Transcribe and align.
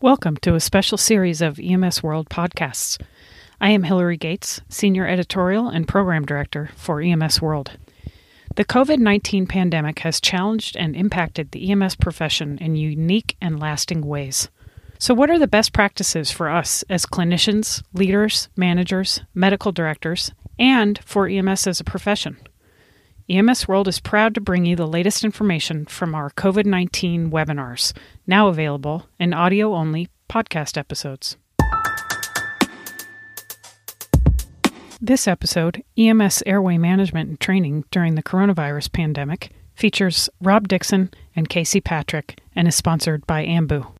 Welcome 0.00 0.36
to 0.42 0.54
a 0.54 0.60
special 0.60 0.96
series 0.96 1.42
of 1.42 1.58
EMS 1.58 2.04
World 2.04 2.28
podcasts. 2.28 3.02
I 3.60 3.70
am 3.70 3.82
Hillary 3.82 4.16
Gates, 4.16 4.60
Senior 4.68 5.08
Editorial 5.08 5.66
and 5.66 5.88
Program 5.88 6.24
Director 6.24 6.70
for 6.76 7.00
EMS 7.00 7.42
World. 7.42 7.76
The 8.54 8.64
COVID 8.64 8.98
19 8.98 9.48
pandemic 9.48 9.98
has 9.98 10.20
challenged 10.20 10.76
and 10.76 10.94
impacted 10.94 11.50
the 11.50 11.72
EMS 11.72 11.96
profession 11.96 12.58
in 12.58 12.76
unique 12.76 13.36
and 13.40 13.58
lasting 13.58 14.06
ways. 14.06 14.48
So, 15.00 15.14
what 15.14 15.30
are 15.30 15.38
the 15.38 15.48
best 15.48 15.72
practices 15.72 16.30
for 16.30 16.48
us 16.48 16.84
as 16.88 17.04
clinicians, 17.04 17.82
leaders, 17.92 18.48
managers, 18.54 19.22
medical 19.34 19.72
directors, 19.72 20.30
and 20.60 20.96
for 21.04 21.26
EMS 21.26 21.66
as 21.66 21.80
a 21.80 21.84
profession? 21.84 22.36
EMS 23.30 23.68
World 23.68 23.88
is 23.88 24.00
proud 24.00 24.34
to 24.34 24.40
bring 24.40 24.64
you 24.64 24.74
the 24.74 24.86
latest 24.86 25.22
information 25.22 25.84
from 25.84 26.14
our 26.14 26.30
COVID 26.30 26.64
19 26.64 27.30
webinars, 27.30 27.92
now 28.26 28.48
available 28.48 29.06
in 29.20 29.34
audio 29.34 29.74
only 29.74 30.08
podcast 30.30 30.78
episodes. 30.78 31.36
This 34.98 35.28
episode, 35.28 35.84
EMS 35.98 36.42
Airway 36.46 36.78
Management 36.78 37.28
and 37.28 37.38
Training 37.38 37.84
During 37.90 38.14
the 38.14 38.22
Coronavirus 38.22 38.92
Pandemic, 38.92 39.50
features 39.74 40.30
Rob 40.40 40.66
Dixon 40.66 41.10
and 41.36 41.50
Casey 41.50 41.82
Patrick 41.82 42.40
and 42.56 42.66
is 42.66 42.76
sponsored 42.76 43.26
by 43.26 43.44
Ambu. 43.44 43.92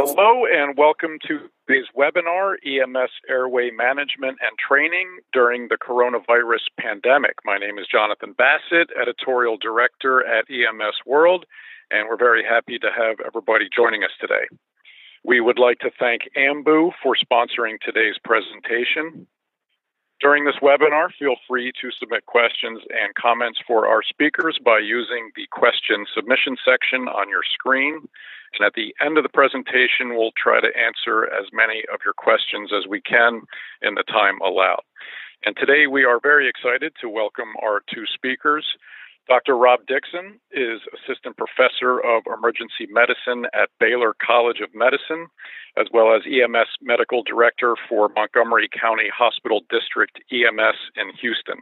Hello 0.00 0.46
and 0.46 0.78
welcome 0.78 1.18
to 1.26 1.50
today's 1.66 1.90
webinar, 1.92 2.54
EMS 2.64 3.10
Airway 3.28 3.72
Management 3.72 4.38
and 4.40 4.56
Training 4.56 5.18
during 5.32 5.66
the 5.66 5.76
coronavirus 5.76 6.70
pandemic. 6.78 7.34
My 7.44 7.58
name 7.58 7.80
is 7.80 7.88
Jonathan 7.90 8.32
Bassett, 8.32 8.90
Editorial 8.94 9.56
Director 9.56 10.24
at 10.24 10.46
EMS 10.48 10.94
World, 11.04 11.46
and 11.90 12.06
we're 12.08 12.16
very 12.16 12.44
happy 12.44 12.78
to 12.78 12.86
have 12.96 13.16
everybody 13.26 13.64
joining 13.74 14.04
us 14.04 14.12
today. 14.20 14.46
We 15.24 15.40
would 15.40 15.58
like 15.58 15.80
to 15.80 15.90
thank 15.98 16.30
Ambu 16.36 16.92
for 17.02 17.16
sponsoring 17.16 17.80
today's 17.84 18.18
presentation. 18.22 19.26
During 20.20 20.44
this 20.44 20.56
webinar, 20.60 21.10
feel 21.16 21.36
free 21.46 21.70
to 21.80 21.90
submit 21.92 22.26
questions 22.26 22.80
and 22.90 23.14
comments 23.14 23.60
for 23.64 23.86
our 23.86 24.02
speakers 24.02 24.58
by 24.64 24.80
using 24.80 25.30
the 25.36 25.46
question 25.52 26.06
submission 26.12 26.56
section 26.64 27.06
on 27.06 27.28
your 27.28 27.44
screen. 27.44 28.02
And 28.58 28.66
at 28.66 28.74
the 28.74 28.92
end 29.00 29.16
of 29.16 29.22
the 29.22 29.28
presentation, 29.28 30.16
we'll 30.16 30.34
try 30.36 30.60
to 30.60 30.76
answer 30.76 31.26
as 31.26 31.46
many 31.52 31.84
of 31.92 32.00
your 32.04 32.14
questions 32.14 32.72
as 32.76 32.88
we 32.88 33.00
can 33.00 33.42
in 33.80 33.94
the 33.94 34.02
time 34.02 34.40
allowed. 34.40 34.82
And 35.46 35.56
today 35.56 35.86
we 35.86 36.02
are 36.02 36.18
very 36.20 36.48
excited 36.48 36.94
to 37.00 37.08
welcome 37.08 37.54
our 37.62 37.82
two 37.94 38.04
speakers. 38.12 38.66
Dr. 39.28 39.58
Rob 39.58 39.80
Dixon 39.86 40.40
is 40.52 40.80
Assistant 40.96 41.36
Professor 41.36 42.00
of 42.00 42.22
Emergency 42.26 42.88
Medicine 42.88 43.44
at 43.52 43.68
Baylor 43.78 44.14
College 44.24 44.60
of 44.60 44.74
Medicine, 44.74 45.28
as 45.76 45.86
well 45.92 46.16
as 46.16 46.22
EMS 46.24 46.80
Medical 46.80 47.22
Director 47.22 47.76
for 47.88 48.08
Montgomery 48.16 48.70
County 48.72 49.12
Hospital 49.12 49.60
District 49.68 50.16
EMS 50.32 50.76
in 50.96 51.12
Houston. 51.20 51.60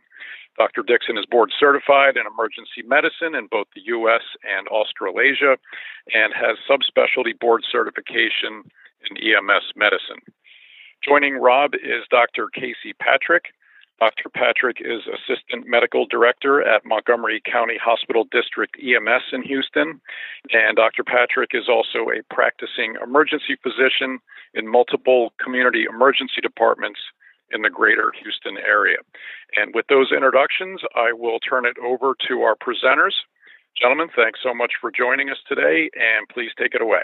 Dr. 0.56 0.84
Dixon 0.86 1.19
is 1.19 1.27
board 1.27 1.50
certified 1.58 2.17
in 2.17 2.23
emergency 2.23 2.86
medicine 2.86 3.34
in 3.34 3.48
both 3.50 3.67
the 3.75 3.83
U.S. 3.98 4.23
and 4.47 4.69
Australasia 4.69 5.58
and 6.14 6.33
has 6.39 6.56
subspecialty 6.70 7.36
board 7.39 7.64
certification 7.70 8.62
in 9.11 9.17
EMS 9.19 9.75
medicine. 9.75 10.23
Joining 11.03 11.34
Rob 11.34 11.75
is 11.75 12.06
Dr. 12.11 12.48
Casey 12.55 12.95
Patrick. 13.01 13.47
Dr. 13.98 14.28
Patrick 14.28 14.78
is 14.80 15.02
Assistant 15.08 15.66
Medical 15.66 16.06
Director 16.06 16.62
at 16.62 16.84
Montgomery 16.84 17.41
County 17.50 17.78
Hospital 17.83 18.25
District 18.30 18.77
EMS 18.77 19.22
in 19.33 19.42
Houston. 19.42 20.00
And 20.52 20.77
Dr. 20.77 21.02
Patrick 21.02 21.50
is 21.55 21.69
also 21.69 22.11
a 22.11 22.22
practicing 22.34 22.97
emergency 23.02 23.56
physician 23.62 24.19
in 24.52 24.70
multiple 24.70 25.33
community 25.42 25.84
emergency 25.89 26.42
departments 26.42 27.00
in 27.52 27.62
the 27.62 27.70
greater 27.70 28.12
Houston 28.22 28.58
area. 28.58 28.98
And 29.56 29.74
with 29.74 29.86
those 29.89 30.12
introductions, 30.12 30.80
I 30.95 31.12
will 31.12 31.39
turn 31.39 31.64
it 31.64 31.77
over 31.79 32.14
to 32.29 32.42
our 32.42 32.56
presenters. 32.56 33.14
Gentlemen, 33.80 34.08
thanks 34.14 34.40
so 34.42 34.52
much 34.52 34.73
for 34.80 34.90
joining 34.90 35.30
us 35.30 35.39
today, 35.48 35.89
and 35.95 36.29
please 36.29 36.51
take 36.58 36.74
it 36.74 36.83
away. 36.83 37.02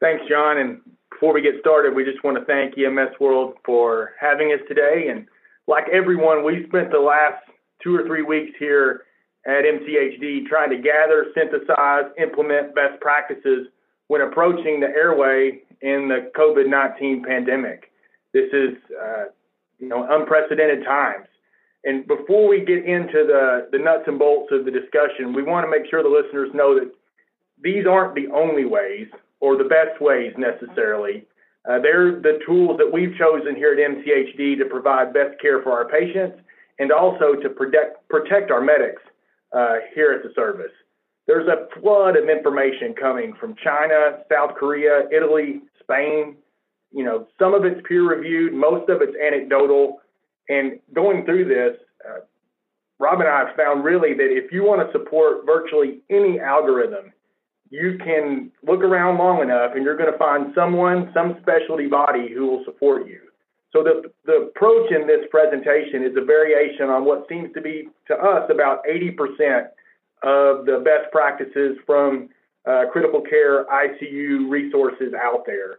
Thanks, 0.00 0.24
John. 0.28 0.58
And 0.58 0.80
before 1.16 1.32
we 1.32 1.40
get 1.40 1.54
started, 1.60 1.94
we 1.94 2.04
just 2.04 2.22
want 2.22 2.36
to 2.36 2.44
thank 2.44 2.76
EMS 2.76 3.18
World 3.18 3.54
for 3.64 4.12
having 4.20 4.52
us 4.52 4.60
today. 4.68 5.08
And 5.10 5.26
like 5.66 5.84
everyone, 5.90 6.44
we 6.44 6.66
spent 6.68 6.90
the 6.90 6.98
last 6.98 7.42
two 7.82 7.96
or 7.96 8.06
three 8.06 8.20
weeks 8.20 8.52
here 8.58 9.04
at 9.46 9.64
MCHD 9.64 10.44
trying 10.46 10.68
to 10.70 10.76
gather, 10.76 11.26
synthesize, 11.34 12.12
implement 12.20 12.74
best 12.74 13.00
practices 13.00 13.68
when 14.08 14.20
approaching 14.20 14.78
the 14.80 14.88
airway 14.88 15.62
in 15.80 16.08
the 16.08 16.30
COVID 16.36 16.68
19 16.68 17.24
pandemic. 17.26 17.90
This 18.34 18.50
is, 18.52 18.76
uh, 19.02 19.24
you 19.78 19.88
know, 19.88 20.06
unprecedented 20.10 20.84
times. 20.84 21.28
And 21.84 22.06
before 22.06 22.46
we 22.46 22.60
get 22.60 22.84
into 22.84 23.24
the, 23.24 23.68
the 23.72 23.78
nuts 23.78 24.04
and 24.06 24.18
bolts 24.18 24.52
of 24.52 24.66
the 24.66 24.70
discussion, 24.70 25.32
we 25.32 25.42
want 25.42 25.64
to 25.64 25.70
make 25.70 25.88
sure 25.88 26.02
the 26.02 26.10
listeners 26.10 26.50
know 26.52 26.78
that 26.78 26.92
these 27.62 27.86
aren't 27.86 28.14
the 28.14 28.26
only 28.34 28.66
ways 28.66 29.06
or 29.40 29.56
the 29.56 29.64
best 29.64 30.00
ways 30.00 30.32
necessarily. 30.38 31.26
Uh, 31.68 31.80
they're 31.80 32.20
the 32.20 32.38
tools 32.46 32.78
that 32.78 32.90
we've 32.92 33.14
chosen 33.18 33.56
here 33.56 33.72
at 33.72 33.78
MCHD 33.78 34.58
to 34.58 34.64
provide 34.66 35.12
best 35.12 35.40
care 35.40 35.62
for 35.62 35.72
our 35.72 35.88
patients 35.88 36.38
and 36.78 36.92
also 36.92 37.34
to 37.34 37.48
protect, 37.48 38.08
protect 38.08 38.50
our 38.50 38.60
medics 38.60 39.02
uh, 39.52 39.76
here 39.94 40.12
at 40.12 40.22
the 40.22 40.32
service. 40.34 40.72
There's 41.26 41.48
a 41.48 41.66
flood 41.80 42.16
of 42.16 42.28
information 42.28 42.94
coming 42.94 43.34
from 43.40 43.56
China, 43.62 44.18
South 44.30 44.54
Korea, 44.54 45.08
Italy, 45.10 45.60
Spain, 45.82 46.36
you 46.92 47.04
know, 47.04 47.26
some 47.38 47.52
of 47.52 47.64
it's 47.64 47.80
peer 47.86 48.08
reviewed, 48.08 48.54
most 48.54 48.88
of 48.88 49.02
it's 49.02 49.16
anecdotal. 49.16 50.00
And 50.48 50.78
going 50.94 51.24
through 51.24 51.46
this, 51.46 51.76
uh, 52.08 52.20
Rob 52.98 53.20
and 53.20 53.28
I 53.28 53.46
have 53.46 53.56
found 53.56 53.84
really 53.84 54.14
that 54.14 54.30
if 54.30 54.52
you 54.52 54.62
want 54.62 54.86
to 54.86 54.92
support 54.96 55.44
virtually 55.44 56.00
any 56.08 56.38
algorithm, 56.38 57.12
you 57.70 57.98
can 58.02 58.50
look 58.66 58.80
around 58.80 59.18
long 59.18 59.42
enough 59.42 59.72
and 59.74 59.84
you're 59.84 59.96
going 59.96 60.10
to 60.10 60.18
find 60.18 60.52
someone, 60.54 61.10
some 61.12 61.36
specialty 61.42 61.86
body 61.86 62.32
who 62.32 62.46
will 62.46 62.64
support 62.64 63.06
you. 63.06 63.20
So 63.72 63.82
the, 63.82 64.10
the 64.24 64.48
approach 64.48 64.90
in 64.92 65.06
this 65.06 65.26
presentation 65.30 66.02
is 66.02 66.16
a 66.16 66.24
variation 66.24 66.88
on 66.88 67.04
what 67.04 67.26
seems 67.28 67.52
to 67.54 67.60
be 67.60 67.88
to 68.08 68.14
us 68.14 68.48
about 68.50 68.84
80% 68.86 69.68
of 70.22 70.64
the 70.64 70.82
best 70.84 71.12
practices 71.12 71.76
from 71.84 72.30
uh, 72.64 72.84
critical 72.90 73.20
care 73.20 73.64
ICU 73.66 74.48
resources 74.50 75.12
out 75.14 75.44
there 75.46 75.78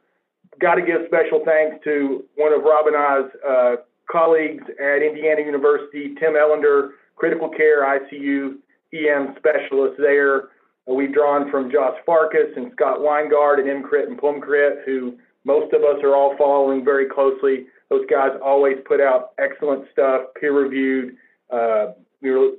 got 0.60 0.76
to 0.76 0.82
give 0.82 1.02
special 1.08 1.42
thanks 1.46 1.84
to 1.84 2.24
one 2.36 2.54
of 2.54 2.64
Rob 2.64 2.88
and 2.88 2.96
I's 2.96 3.30
uh, 3.48 3.76
colleagues 4.10 4.64
at 4.82 5.02
Indiana 5.02 5.42
University, 5.42 6.16
Tim 6.20 6.34
Ellender, 6.34 6.92
critical 7.16 7.50
care 7.50 7.84
ICU 7.84 8.58
EM 8.94 9.36
specialist 9.38 10.00
there. 10.00 10.50
We've 10.88 11.14
drawn 11.14 11.52
from 11.52 11.70
Josh 11.70 11.98
Farkas 12.06 12.54
and 12.56 12.72
Scott 12.72 13.00
Weingart 13.00 13.60
and 13.60 13.68
EMCrit 13.68 14.08
and 14.08 14.18
PulmCrit, 14.20 14.86
who 14.86 15.18
most 15.44 15.74
of 15.74 15.84
us 15.84 16.02
are 16.02 16.16
all 16.16 16.36
following 16.38 16.86
very 16.86 17.08
closely. 17.10 17.66
Those 17.90 18.06
guys 18.10 18.32
always 18.44 18.78
put 18.86 19.02
out 19.02 19.32
excellent 19.38 19.86
stuff, 19.92 20.28
peer 20.40 20.58
reviewed, 20.58 21.18
uh, 21.52 21.88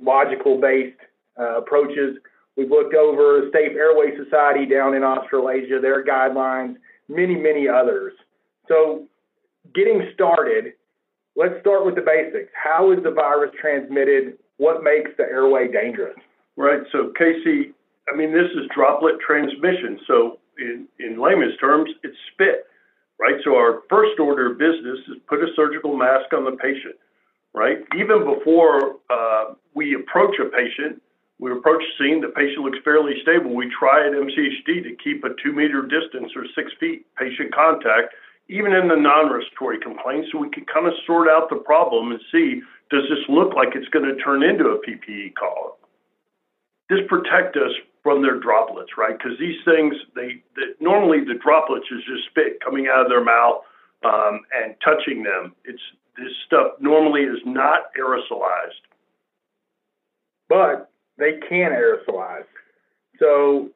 logical 0.01 0.61
based 0.61 0.99
uh, 1.39 1.57
approaches. 1.57 2.17
We've 2.55 2.69
looked 2.69 2.93
over 2.93 3.49
Safe 3.51 3.75
Airway 3.75 4.15
Society 4.23 4.65
down 4.65 4.93
in 4.93 5.03
Australasia, 5.03 5.79
their 5.81 6.05
guidelines 6.05 6.75
many, 7.07 7.35
many 7.35 7.67
others. 7.67 8.13
So, 8.67 9.07
getting 9.73 10.07
started, 10.13 10.73
let's 11.35 11.59
start 11.61 11.85
with 11.85 11.95
the 11.95 12.01
basics. 12.01 12.51
How 12.53 12.91
is 12.91 13.01
the 13.03 13.11
virus 13.11 13.51
transmitted? 13.59 14.37
What 14.57 14.83
makes 14.83 15.11
the 15.17 15.23
airway 15.23 15.71
dangerous? 15.71 16.17
Right. 16.55 16.81
So, 16.91 17.11
Casey, 17.17 17.73
I 18.11 18.15
mean, 18.15 18.33
this 18.33 18.49
is 18.55 18.69
droplet 18.73 19.19
transmission. 19.25 19.99
So, 20.07 20.39
in, 20.57 20.87
in 20.99 21.21
layman's 21.21 21.57
terms, 21.57 21.89
it's 22.03 22.17
spit, 22.33 22.65
right? 23.19 23.35
So, 23.43 23.55
our 23.55 23.81
first 23.89 24.19
order 24.19 24.51
of 24.51 24.57
business 24.57 24.99
is 25.07 25.17
put 25.27 25.39
a 25.39 25.47
surgical 25.55 25.95
mask 25.95 26.33
on 26.33 26.45
the 26.45 26.57
patient, 26.57 26.95
right? 27.53 27.77
Even 27.95 28.25
before 28.25 28.97
uh, 29.09 29.53
we 29.73 29.95
approach 29.95 30.35
a 30.39 30.49
patient, 30.49 31.01
we 31.39 31.51
approach 31.51 31.81
the 31.81 32.03
scene, 32.03 32.19
the 32.21 32.35
patient 32.35 32.65
looks 32.65 32.79
fairly 32.83 33.13
stable. 33.21 33.55
We 33.55 33.71
try 33.71 34.05
at 34.05 34.11
MCHD 34.11 34.83
to 34.83 34.95
keep 35.01 35.23
a 35.23 35.29
two 35.41 35.53
meter 35.53 35.81
distance 35.83 36.31
or 36.35 36.43
six 36.53 36.71
feet 36.79 37.05
patient 37.15 37.55
contact, 37.55 38.13
even 38.49 38.73
in 38.73 38.89
the 38.89 38.99
non 38.99 39.31
respiratory 39.31 39.79
complaints, 39.79 40.29
so 40.31 40.39
we 40.39 40.49
can 40.49 40.65
kind 40.65 40.85
of 40.85 40.93
sort 41.07 41.29
out 41.29 41.49
the 41.49 41.63
problem 41.63 42.11
and 42.11 42.19
see 42.31 42.61
does 42.91 43.03
this 43.07 43.23
look 43.29 43.53
like 43.53 43.69
it's 43.75 43.87
going 43.89 44.05
to 44.05 44.15
turn 44.21 44.43
into 44.43 44.65
a 44.65 44.81
PPE 44.81 45.35
call? 45.35 45.77
This 46.89 46.99
protect 47.07 47.55
us 47.55 47.71
from 48.03 48.21
their 48.21 48.39
droplets, 48.39 48.91
right? 48.97 49.17
Because 49.17 49.37
these 49.39 49.59
things, 49.65 49.95
they, 50.15 50.41
they, 50.55 50.73
normally 50.79 51.19
the 51.19 51.39
droplets 51.41 51.85
is 51.91 51.99
just 52.07 52.29
spit 52.29 52.59
coming 52.63 52.87
out 52.87 53.01
of 53.01 53.09
their 53.09 53.23
mouth 53.23 53.61
um, 54.03 54.41
and 54.55 54.75
touching 54.83 55.23
them. 55.23 55.53
It's 55.65 55.81
this 56.17 56.33
stuff 56.45 56.73
normally 56.79 57.21
is 57.21 57.39
not 57.45 57.93
aerosolized. 57.99 58.83
But 60.47 60.89
they 61.17 61.39
can 61.47 61.71
aerosolize. 61.71 62.45
So 63.19 63.69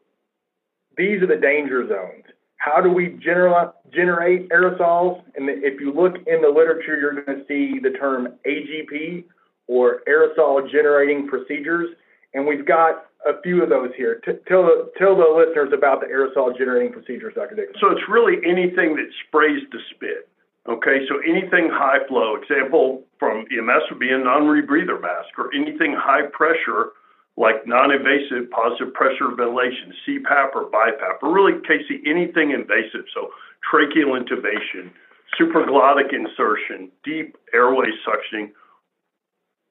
these 0.97 1.21
are 1.21 1.27
the 1.27 1.37
danger 1.37 1.87
zones. 1.87 2.25
How 2.57 2.81
do 2.81 2.89
we 2.89 3.19
general, 3.21 3.73
generate 3.93 4.49
aerosols? 4.49 5.21
And 5.35 5.49
if 5.49 5.79
you 5.81 5.91
look 5.91 6.15
in 6.27 6.41
the 6.41 6.47
literature, 6.47 6.97
you're 6.99 7.21
going 7.21 7.39
to 7.39 7.45
see 7.45 7.79
the 7.79 7.91
term 7.91 8.29
AGP 8.47 9.25
or 9.67 10.01
aerosol 10.07 10.69
generating 10.71 11.27
procedures. 11.27 11.89
And 12.33 12.47
we've 12.47 12.65
got 12.65 13.07
a 13.25 13.41
few 13.41 13.63
of 13.63 13.69
those 13.69 13.91
here. 13.95 14.21
T- 14.25 14.39
tell, 14.47 14.63
the, 14.63 14.91
tell 14.97 15.15
the 15.15 15.27
listeners 15.27 15.71
about 15.73 16.01
the 16.01 16.07
aerosol 16.07 16.57
generating 16.57 16.91
procedures, 16.91 17.33
Dr. 17.35 17.55
Dixon. 17.55 17.75
So 17.79 17.91
it's 17.91 18.07
really 18.09 18.37
anything 18.45 18.95
that 18.95 19.07
sprays 19.27 19.63
the 19.71 19.79
spit. 19.95 20.27
Okay, 20.67 21.03
so 21.09 21.19
anything 21.27 21.67
high 21.67 21.99
flow, 22.07 22.35
example 22.35 23.03
from 23.19 23.43
EMS 23.51 23.83
would 23.91 23.99
be 23.99 24.11
a 24.11 24.17
non 24.17 24.43
rebreather 24.43 25.01
mask, 25.01 25.35
or 25.37 25.53
anything 25.53 25.93
high 25.97 26.27
pressure 26.31 26.95
like 27.35 27.67
non 27.67 27.91
invasive 27.91 28.49
positive 28.51 28.93
pressure 28.93 29.27
ventilation, 29.35 29.91
CPAP 30.07 30.55
or 30.55 30.69
BiPAP, 30.69 31.21
or 31.21 31.33
really, 31.33 31.59
Casey, 31.67 32.01
anything 32.05 32.51
invasive. 32.51 33.03
So 33.13 33.31
tracheal 33.67 34.15
intubation, 34.15 34.91
supraglottic 35.39 36.13
insertion, 36.13 36.91
deep 37.03 37.35
airway 37.53 37.87
suctioning, 38.07 38.51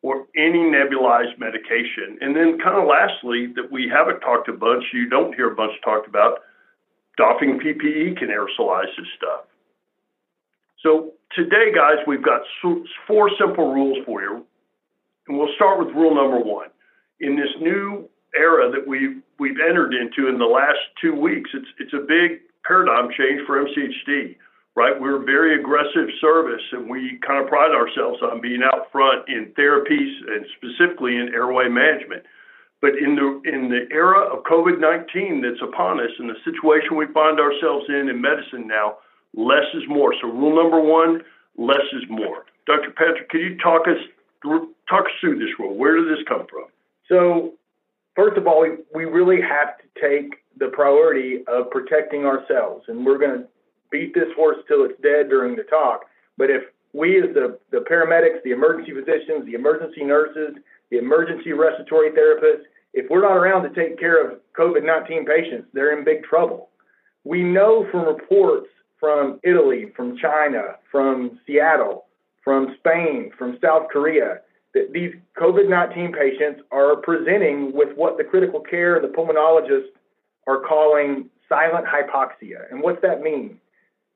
or 0.02 0.26
any 0.36 0.58
nebulized 0.58 1.38
medication. 1.38 2.18
And 2.20 2.34
then, 2.34 2.58
kind 2.58 2.76
of 2.76 2.88
lastly, 2.88 3.46
that 3.54 3.70
we 3.70 3.88
haven't 3.88 4.20
talked 4.20 4.48
a 4.48 4.52
bunch, 4.52 4.84
you 4.92 5.08
don't 5.08 5.34
hear 5.34 5.52
a 5.52 5.54
bunch 5.54 5.72
talked 5.84 6.08
about, 6.08 6.40
doffing 7.16 7.60
PPE 7.60 8.18
can 8.18 8.28
aerosolize 8.28 8.90
this 8.98 9.06
stuff. 9.16 9.44
So 10.82 11.12
today, 11.36 11.72
guys, 11.72 11.98
we've 12.06 12.22
got 12.22 12.40
four 13.06 13.30
simple 13.38 13.72
rules 13.72 13.98
for 14.04 14.22
you. 14.22 14.44
And 15.28 15.38
we'll 15.38 15.54
start 15.54 15.78
with 15.78 15.94
rule 15.94 16.14
number 16.14 16.40
one. 16.40 16.68
In 17.20 17.36
this 17.36 17.50
new 17.60 18.08
era 18.36 18.70
that 18.72 18.86
we've, 18.86 19.22
we've 19.38 19.60
entered 19.68 19.94
into 19.94 20.28
in 20.28 20.38
the 20.38 20.46
last 20.46 20.78
two 21.00 21.14
weeks, 21.14 21.50
it's, 21.54 21.68
it's 21.78 21.92
a 21.92 22.04
big 22.04 22.40
paradigm 22.66 23.08
change 23.16 23.46
for 23.46 23.64
MCHD, 23.64 24.36
right? 24.74 24.98
We're 24.98 25.24
very 25.24 25.58
aggressive 25.58 26.08
service 26.20 26.62
and 26.72 26.88
we 26.88 27.18
kind 27.26 27.42
of 27.42 27.48
pride 27.48 27.72
ourselves 27.74 28.20
on 28.22 28.40
being 28.40 28.62
out 28.62 28.90
front 28.90 29.28
in 29.28 29.52
therapies 29.58 30.12
and 30.28 30.46
specifically 30.56 31.16
in 31.16 31.34
airway 31.34 31.68
management. 31.68 32.24
But 32.80 32.98
in 32.98 33.14
the 33.14 33.40
in 33.48 33.68
the 33.68 33.86
era 33.94 34.26
of 34.26 34.42
COVID 34.42 34.80
nineteen 34.80 35.40
that's 35.40 35.62
upon 35.62 36.00
us, 36.00 36.10
and 36.18 36.28
the 36.28 36.34
situation 36.44 36.96
we 36.96 37.06
find 37.14 37.38
ourselves 37.38 37.86
in 37.88 38.08
in 38.08 38.20
medicine 38.20 38.66
now, 38.66 38.98
less 39.34 39.66
is 39.74 39.84
more. 39.88 40.12
So 40.20 40.26
rule 40.26 40.60
number 40.60 40.80
one, 40.80 41.22
less 41.56 41.86
is 41.92 42.02
more. 42.08 42.44
Dr. 42.66 42.90
Patrick, 42.90 43.28
can 43.30 43.40
you 43.40 43.56
talk 43.58 43.86
us 43.86 43.98
through, 44.40 44.70
talk 44.88 45.04
us 45.04 45.12
through 45.20 45.38
this 45.38 45.50
rule? 45.58 45.74
Where 45.74 45.96
did 45.96 46.08
this 46.08 46.24
come 46.28 46.46
from? 46.50 46.66
So, 47.08 47.52
first 48.14 48.36
of 48.36 48.46
all, 48.46 48.62
we, 48.62 48.70
we 48.94 49.04
really 49.04 49.40
have 49.40 49.78
to 49.78 49.84
take 50.00 50.38
the 50.58 50.68
priority 50.68 51.44
of 51.48 51.70
protecting 51.70 52.24
ourselves, 52.24 52.84
and 52.88 53.04
we're 53.04 53.18
going 53.18 53.42
to 53.42 53.48
beat 53.92 54.14
this 54.14 54.28
horse 54.34 54.56
till 54.66 54.84
it's 54.84 55.00
dead 55.02 55.28
during 55.28 55.54
the 55.54 55.62
talk. 55.64 56.06
But 56.36 56.50
if 56.50 56.62
we, 56.92 57.22
as 57.22 57.34
the, 57.34 57.58
the 57.70 57.84
paramedics, 57.88 58.42
the 58.42 58.50
emergency 58.50 58.92
physicians, 58.92 59.46
the 59.46 59.54
emergency 59.54 60.02
nurses, 60.02 60.56
the 60.90 60.98
emergency 60.98 61.52
respiratory 61.52 62.10
therapists, 62.10 62.64
if 62.94 63.08
we're 63.08 63.22
not 63.22 63.36
around 63.36 63.62
to 63.62 63.70
take 63.70 63.98
care 63.98 64.24
of 64.24 64.38
COVID 64.58 64.84
19 64.84 65.24
patients, 65.24 65.68
they're 65.72 65.96
in 65.96 66.04
big 66.04 66.24
trouble. 66.24 66.68
We 67.24 67.42
know 67.42 67.86
from 67.90 68.06
reports 68.06 68.66
from 68.98 69.40
Italy, 69.42 69.86
from 69.96 70.16
China, 70.16 70.76
from 70.90 71.40
Seattle, 71.46 72.04
from 72.44 72.76
Spain, 72.78 73.30
from 73.36 73.58
South 73.62 73.88
Korea, 73.90 74.40
that 74.74 74.92
these 74.92 75.12
COVID 75.40 75.68
19 75.68 76.12
patients 76.12 76.62
are 76.70 76.96
presenting 76.96 77.72
with 77.74 77.96
what 77.96 78.18
the 78.18 78.24
critical 78.24 78.60
care, 78.60 79.00
the 79.00 79.08
pulmonologists 79.08 79.92
are 80.46 80.60
calling 80.60 81.30
silent 81.48 81.86
hypoxia. 81.86 82.70
And 82.70 82.82
what's 82.82 83.00
that 83.02 83.22
mean? 83.22 83.58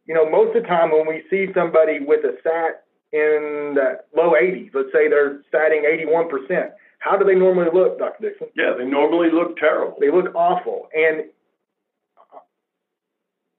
You 0.07 0.15
know, 0.15 0.29
most 0.29 0.57
of 0.57 0.63
the 0.63 0.69
time 0.69 0.91
when 0.93 1.07
we 1.07 1.25
see 1.31 1.53
somebody 1.53 1.99
with 2.01 2.25
a 2.25 2.37
SAT 2.43 2.83
in 3.13 3.75
the 3.75 4.01
low 4.17 4.33
80s, 4.33 4.71
let's 4.75 4.93
say 4.93 5.09
they're 5.09 5.41
statting 5.53 5.83
81%, 5.85 6.71
how 6.99 7.17
do 7.17 7.25
they 7.25 7.35
normally 7.35 7.69
look, 7.73 7.99
Dr. 7.99 8.31
Dixon? 8.31 8.49
Yeah, 8.57 8.75
they 8.77 8.85
normally 8.85 9.31
look 9.31 9.57
terrible. 9.57 9.97
They 10.01 10.11
look 10.11 10.35
awful. 10.35 10.89
And 10.95 11.25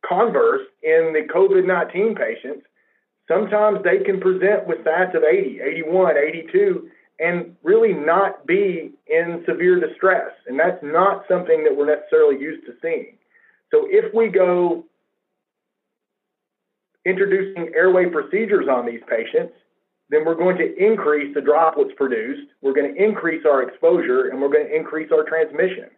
Converse, 0.08 0.66
in 0.84 1.14
the 1.14 1.28
COVID 1.34 1.66
19 1.66 2.16
patients, 2.16 2.66
sometimes 3.28 3.80
they 3.84 4.04
can 4.04 4.22
present 4.22 4.68
with 4.68 4.80
SATs 4.80 5.16
of 5.16 5.24
80, 5.24 5.60
81, 5.62 6.16
82, 6.18 6.90
and 7.20 7.56
really 7.64 7.94
not 7.94 8.46
be 8.46 8.92
in 9.08 9.44
severe 9.48 9.80
distress. 9.80 10.32
And 10.48 10.58
that's 10.60 10.82
not 10.82 11.26
something 11.28 11.64
that 11.64 11.76
we're 11.76 11.94
necessarily 11.94 12.40
used 12.40 12.66
to 12.68 12.74
seeing. 12.82 13.18
So 13.72 13.88
if 13.90 14.14
we 14.14 14.30
go 14.30 14.86
introducing 17.07 17.71
airway 17.75 18.06
procedures 18.09 18.68
on 18.69 18.86
these 18.86 19.01
patients, 19.07 19.54
then 20.09 20.25
we're 20.25 20.36
going 20.36 20.57
to 20.57 20.75
increase 20.77 21.33
the 21.33 21.42
droplets 21.42 21.92
produced, 21.95 22.50
we're 22.62 22.74
going 22.74 22.94
to 22.94 23.04
increase 23.04 23.44
our 23.45 23.63
exposure, 23.63 24.30
and 24.30 24.42
we're 24.42 24.51
going 24.51 24.68
to 24.68 24.75
increase 24.75 25.12
our 25.12 25.24
transmission. 25.24 25.89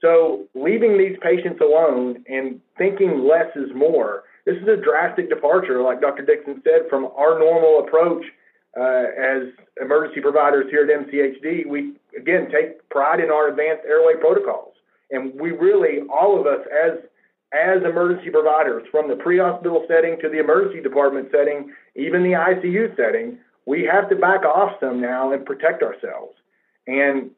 So 0.00 0.46
leaving 0.54 0.96
these 0.96 1.16
patients 1.20 1.60
alone 1.60 2.24
and 2.28 2.60
thinking 2.78 3.28
less 3.28 3.54
is 3.56 3.70
more, 3.74 4.24
this 4.46 4.56
is 4.56 4.68
a 4.68 4.76
drastic 4.76 5.28
departure, 5.28 5.82
like 5.82 6.00
Dr. 6.00 6.24
Dixon 6.24 6.62
said, 6.64 6.88
from 6.88 7.06
our 7.16 7.38
normal 7.38 7.84
approach 7.86 8.24
uh, 8.78 9.04
as 9.18 9.52
emergency 9.80 10.20
providers 10.20 10.66
here 10.70 10.84
at 10.84 11.06
MCHD. 11.06 11.66
We, 11.66 11.94
again, 12.18 12.48
take 12.50 12.88
pride 12.88 13.20
in 13.20 13.30
our 13.30 13.48
advanced 13.48 13.84
airway 13.86 14.14
protocols. 14.20 14.74
And 15.10 15.38
we 15.38 15.50
really, 15.50 16.06
all 16.08 16.40
of 16.40 16.46
us 16.46 16.60
as 16.70 16.98
as 17.52 17.82
emergency 17.82 18.30
providers, 18.30 18.86
from 18.90 19.08
the 19.08 19.16
pre-hospital 19.16 19.84
setting 19.88 20.16
to 20.20 20.28
the 20.28 20.38
emergency 20.38 20.80
department 20.80 21.28
setting, 21.32 21.72
even 21.96 22.22
the 22.22 22.32
ICU 22.32 22.96
setting, 22.96 23.38
we 23.66 23.84
have 23.84 24.08
to 24.08 24.16
back 24.16 24.44
off 24.44 24.72
some 24.80 25.00
now 25.00 25.32
and 25.32 25.44
protect 25.44 25.82
ourselves. 25.82 26.34
And 26.86 27.30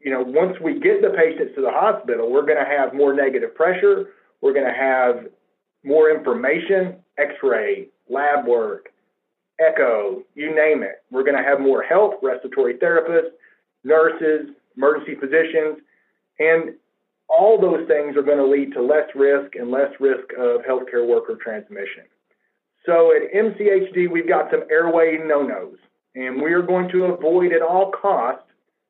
you 0.00 0.10
know, 0.10 0.22
once 0.22 0.56
we 0.60 0.80
get 0.80 1.00
the 1.00 1.10
patients 1.10 1.54
to 1.54 1.62
the 1.62 1.70
hospital, 1.70 2.30
we're 2.30 2.44
going 2.44 2.58
to 2.58 2.68
have 2.68 2.92
more 2.92 3.14
negative 3.14 3.54
pressure. 3.54 4.10
We're 4.40 4.52
going 4.52 4.66
to 4.66 4.72
have 4.72 5.26
more 5.84 6.10
information, 6.10 6.96
x-ray, 7.18 7.88
lab 8.10 8.46
work, 8.46 8.88
echo, 9.60 10.22
you 10.34 10.54
name 10.54 10.82
it. 10.82 11.02
We're 11.10 11.22
going 11.22 11.36
to 11.36 11.42
have 11.42 11.60
more 11.60 11.82
help, 11.82 12.20
respiratory 12.22 12.74
therapists, 12.74 13.30
nurses, 13.84 14.48
emergency 14.76 15.14
physicians, 15.14 15.78
and 16.38 16.74
all 17.32 17.60
those 17.60 17.86
things 17.88 18.16
are 18.16 18.22
going 18.22 18.38
to 18.38 18.46
lead 18.46 18.72
to 18.74 18.82
less 18.82 19.08
risk 19.14 19.54
and 19.54 19.70
less 19.70 19.90
risk 19.98 20.24
of 20.38 20.60
healthcare 20.62 21.06
worker 21.06 21.38
transmission. 21.42 22.04
So 22.84 23.12
at 23.14 23.32
MCHD, 23.32 24.10
we've 24.10 24.28
got 24.28 24.50
some 24.50 24.64
airway 24.70 25.18
no-nos, 25.24 25.78
and 26.14 26.42
we 26.42 26.52
are 26.52 26.62
going 26.62 26.88
to 26.90 27.04
avoid 27.04 27.52
at 27.52 27.62
all 27.62 27.90
costs 27.90 28.44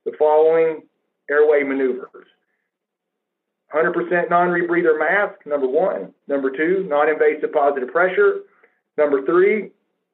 the 0.05 0.13
following 0.19 0.83
airway 1.31 1.63
maneuvers. 1.63 2.27
100% 3.75 4.29
non-rebreather 4.29 4.99
mask, 4.99 5.47
number 5.47 5.67
one. 5.67 6.13
Number 6.29 6.51
two, 6.51 6.85
non-invasive 6.89 7.53
positive 7.53 7.91
pressure. 7.91 8.41
Number 8.99 9.25
three, 9.25 9.71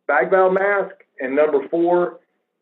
bag 0.06 0.30
valve 0.30 0.52
mask. 0.52 0.94
And 1.20 1.35
number 1.35 1.66
four, 1.68 2.20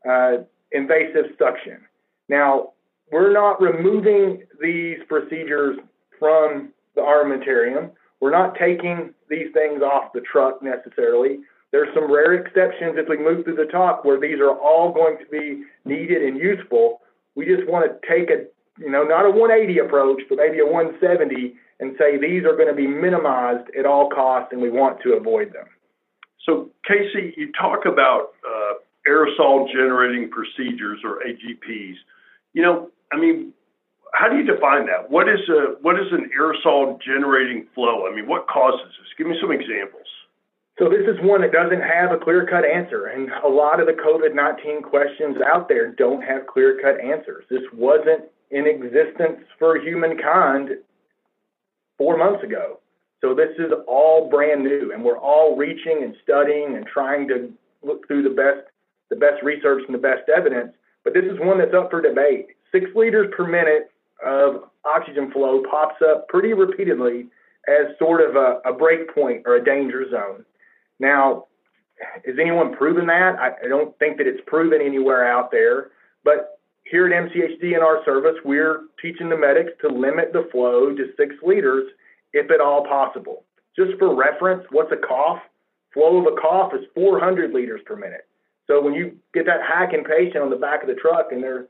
uh, 0.09 0.39
invasive 0.73 1.37
suction. 1.39 1.81
Now, 2.29 2.73
we're 3.11 3.33
not 3.33 3.61
removing 3.61 4.43
these 4.61 4.99
procedures 5.09 5.79
from 6.19 6.73
the 6.95 7.01
armamentarium. 7.01 7.91
We're 8.21 8.31
not 8.31 8.57
taking 8.59 9.15
these 9.29 9.49
things 9.53 9.83
off 9.83 10.13
the 10.13 10.21
truck 10.21 10.63
necessarily. 10.63 11.41
There's 11.73 11.93
some 11.95 12.11
rare 12.11 12.35
exceptions 12.35 12.97
as 12.99 13.07
we 13.09 13.19
move 13.19 13.45
through 13.45 13.57
the 13.57 13.71
talk 13.71 14.05
where 14.05 14.19
these 14.19 14.41
are 14.41 14.51
all 14.59 14.93
going 14.93 15.19
to 15.19 15.27
be 15.27 15.65
needed 15.85 16.23
and 16.23 16.39
useful, 16.39 17.01
we 17.35 17.45
just 17.45 17.69
want 17.69 17.85
to 17.85 18.09
take 18.09 18.31
a, 18.31 18.47
you 18.79 18.91
know, 18.91 19.05
not 19.05 19.27
a 19.27 19.31
180 19.31 19.79
approach, 19.81 20.23
but 20.29 20.39
maybe 20.39 20.61
a 20.61 20.67
170 20.67 21.55
and 21.79 21.95
say 21.99 22.17
these 22.19 22.45
are 22.45 22.57
going 22.57 22.69
to 22.69 22.75
be 22.75 22.87
minimized 22.87 23.69
at 23.79 23.85
all 23.85 24.09
costs 24.09 24.49
and 24.53 24.63
we 24.63 24.71
want 24.71 25.01
to 25.03 25.13
avoid 25.13 25.53
them. 25.53 25.67
So, 26.45 26.71
Casey, 26.87 27.35
you 27.37 27.53
talk 27.53 27.85
about 27.85 28.31
uh, 28.47 28.75
aerosol 29.09 29.71
generating 29.71 30.31
procedures 30.31 31.01
or 31.05 31.21
AGPs. 31.27 31.97
You 32.55 32.63
know, 32.63 32.91
I 33.13 33.19
mean, 33.19 33.53
how 34.13 34.29
do 34.29 34.37
you 34.37 34.45
define 34.45 34.87
that? 34.87 35.11
What 35.11 35.29
is 35.29 35.41
a 35.49 35.77
what 35.83 35.99
is 36.01 36.07
an 36.13 36.31
aerosol 36.39 37.01
generating 37.01 37.67
flow? 37.75 38.07
I 38.11 38.15
mean, 38.15 38.27
what 38.27 38.49
causes 38.49 38.87
this? 38.87 39.09
Give 39.19 39.27
me 39.27 39.37
some 39.41 39.53
examples. 39.53 40.07
So 40.79 40.91
this 40.91 41.09
is 41.09 41.17
one 41.23 41.41
that 41.41 41.53
doesn't 41.53 41.81
have 41.81 42.13
a 42.13 42.19
clear-cut 42.19 42.63
answer, 42.67 43.07
and 43.07 43.31
a 43.43 43.49
lot 43.49 43.81
of 43.81 43.87
the 43.87 43.95
COVID-19 43.95 44.83
questions 44.83 45.39
out 45.41 45.71
there 45.71 45.93
don't 45.93 46.21
have 46.21 46.47
clear-cut 46.47 47.01
answers. 47.01 47.45
This 47.49 47.63
wasn't 47.73 48.25
in 48.51 48.67
existence 48.67 49.41
for 49.59 49.79
humankind 49.79 50.71
four 51.97 52.19
months 52.19 52.45
ago. 52.45 52.81
So 53.23 53.35
this 53.35 53.57
is 53.59 53.73
all 53.89 54.29
brand 54.29 54.65
new, 54.65 54.93
and 54.93 55.03
we're 55.03 55.19
all 55.19 55.57
reaching 55.57 56.03
and 56.03 56.15
studying 56.23 56.77
and 56.77 56.87
trying 56.87 57.27
to 57.29 57.51
look 57.83 58.07
through 58.07 58.23
the 58.23 58.35
best 58.35 58.69
the 59.09 59.17
best 59.17 59.43
research 59.43 59.83
and 59.87 59.95
the 59.95 60.03
best 60.03 60.29
evidence. 60.29 60.73
But 61.05 61.15
this 61.15 61.25
is 61.25 61.39
one 61.39 61.59
that's 61.59 61.75
up 61.75 61.91
for 61.91 62.03
debate. 62.03 62.56
Six 62.73 62.87
liters 62.95 63.33
per 63.37 63.47
minute 63.47 63.91
of 64.25 64.65
oxygen 64.85 65.31
flow 65.31 65.63
pops 65.71 66.01
up 66.03 66.29
pretty 66.29 66.53
repeatedly 66.53 67.27
as 67.69 67.97
sort 67.99 68.21
of 68.21 68.37
a, 68.37 68.61
a 68.65 68.73
break 68.73 69.13
point 69.15 69.43
or 69.47 69.57
a 69.57 69.65
danger 69.65 70.09
zone. 70.11 70.45
Now, 70.99 71.47
is 72.25 72.39
anyone 72.41 72.77
proven 72.77 73.07
that? 73.07 73.37
I, 73.39 73.53
I 73.65 73.69
don't 73.69 73.97
think 73.99 74.19
that 74.19 74.27
it's 74.27 74.41
proven 74.47 74.81
anywhere 74.81 75.27
out 75.27 75.51
there. 75.51 75.91
But 76.25 76.59
here 76.85 77.07
at 77.07 77.13
MCHD 77.13 77.75
in 77.75 77.83
our 77.83 78.05
service, 78.05 78.37
we're 78.45 78.83
teaching 79.01 79.29
the 79.29 79.37
medics 79.37 79.73
to 79.81 79.89
limit 79.89 80.33
the 80.33 80.49
flow 80.53 80.95
to 80.95 81.13
six 81.17 81.35
liters 81.43 81.89
if 82.33 82.51
at 82.51 82.61
all 82.61 82.85
possible. 82.85 83.45
Just 83.77 83.99
for 83.99 84.15
reference, 84.15 84.65
what's 84.71 84.93
a 84.93 84.97
cough? 84.97 85.41
Flow 85.93 86.19
of 86.19 86.33
a 86.33 86.41
cough 86.41 86.73
is 86.75 86.85
400 86.95 87.53
liters 87.53 87.81
per 87.87 87.97
minute. 87.97 88.27
So 88.67 88.83
when 88.83 88.95
you 88.95 89.17
get 89.33 89.47
that 89.47 89.61
hacking 89.63 90.05
patient 90.05 90.43
on 90.43 90.51
the 90.51 90.57
back 90.57 90.83
of 90.83 90.89
the 90.89 90.95
truck 90.95 91.29
and 91.31 91.43
they're 91.43 91.67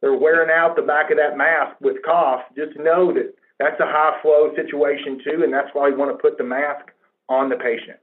they're 0.00 0.16
wearing 0.16 0.50
out 0.50 0.76
the 0.76 0.82
back 0.82 1.10
of 1.10 1.16
that 1.16 1.36
mask 1.36 1.76
with 1.80 1.96
cough, 2.04 2.42
just 2.56 2.76
know 2.78 3.12
that 3.12 3.34
that's 3.58 3.80
a 3.80 3.86
high 3.86 4.18
flow 4.22 4.54
situation 4.54 5.20
too, 5.24 5.42
and 5.42 5.52
that's 5.52 5.70
why 5.72 5.90
we 5.90 5.96
want 5.96 6.16
to 6.16 6.22
put 6.22 6.38
the 6.38 6.44
mask 6.44 6.86
on 7.28 7.48
the 7.48 7.56
patient. 7.56 7.98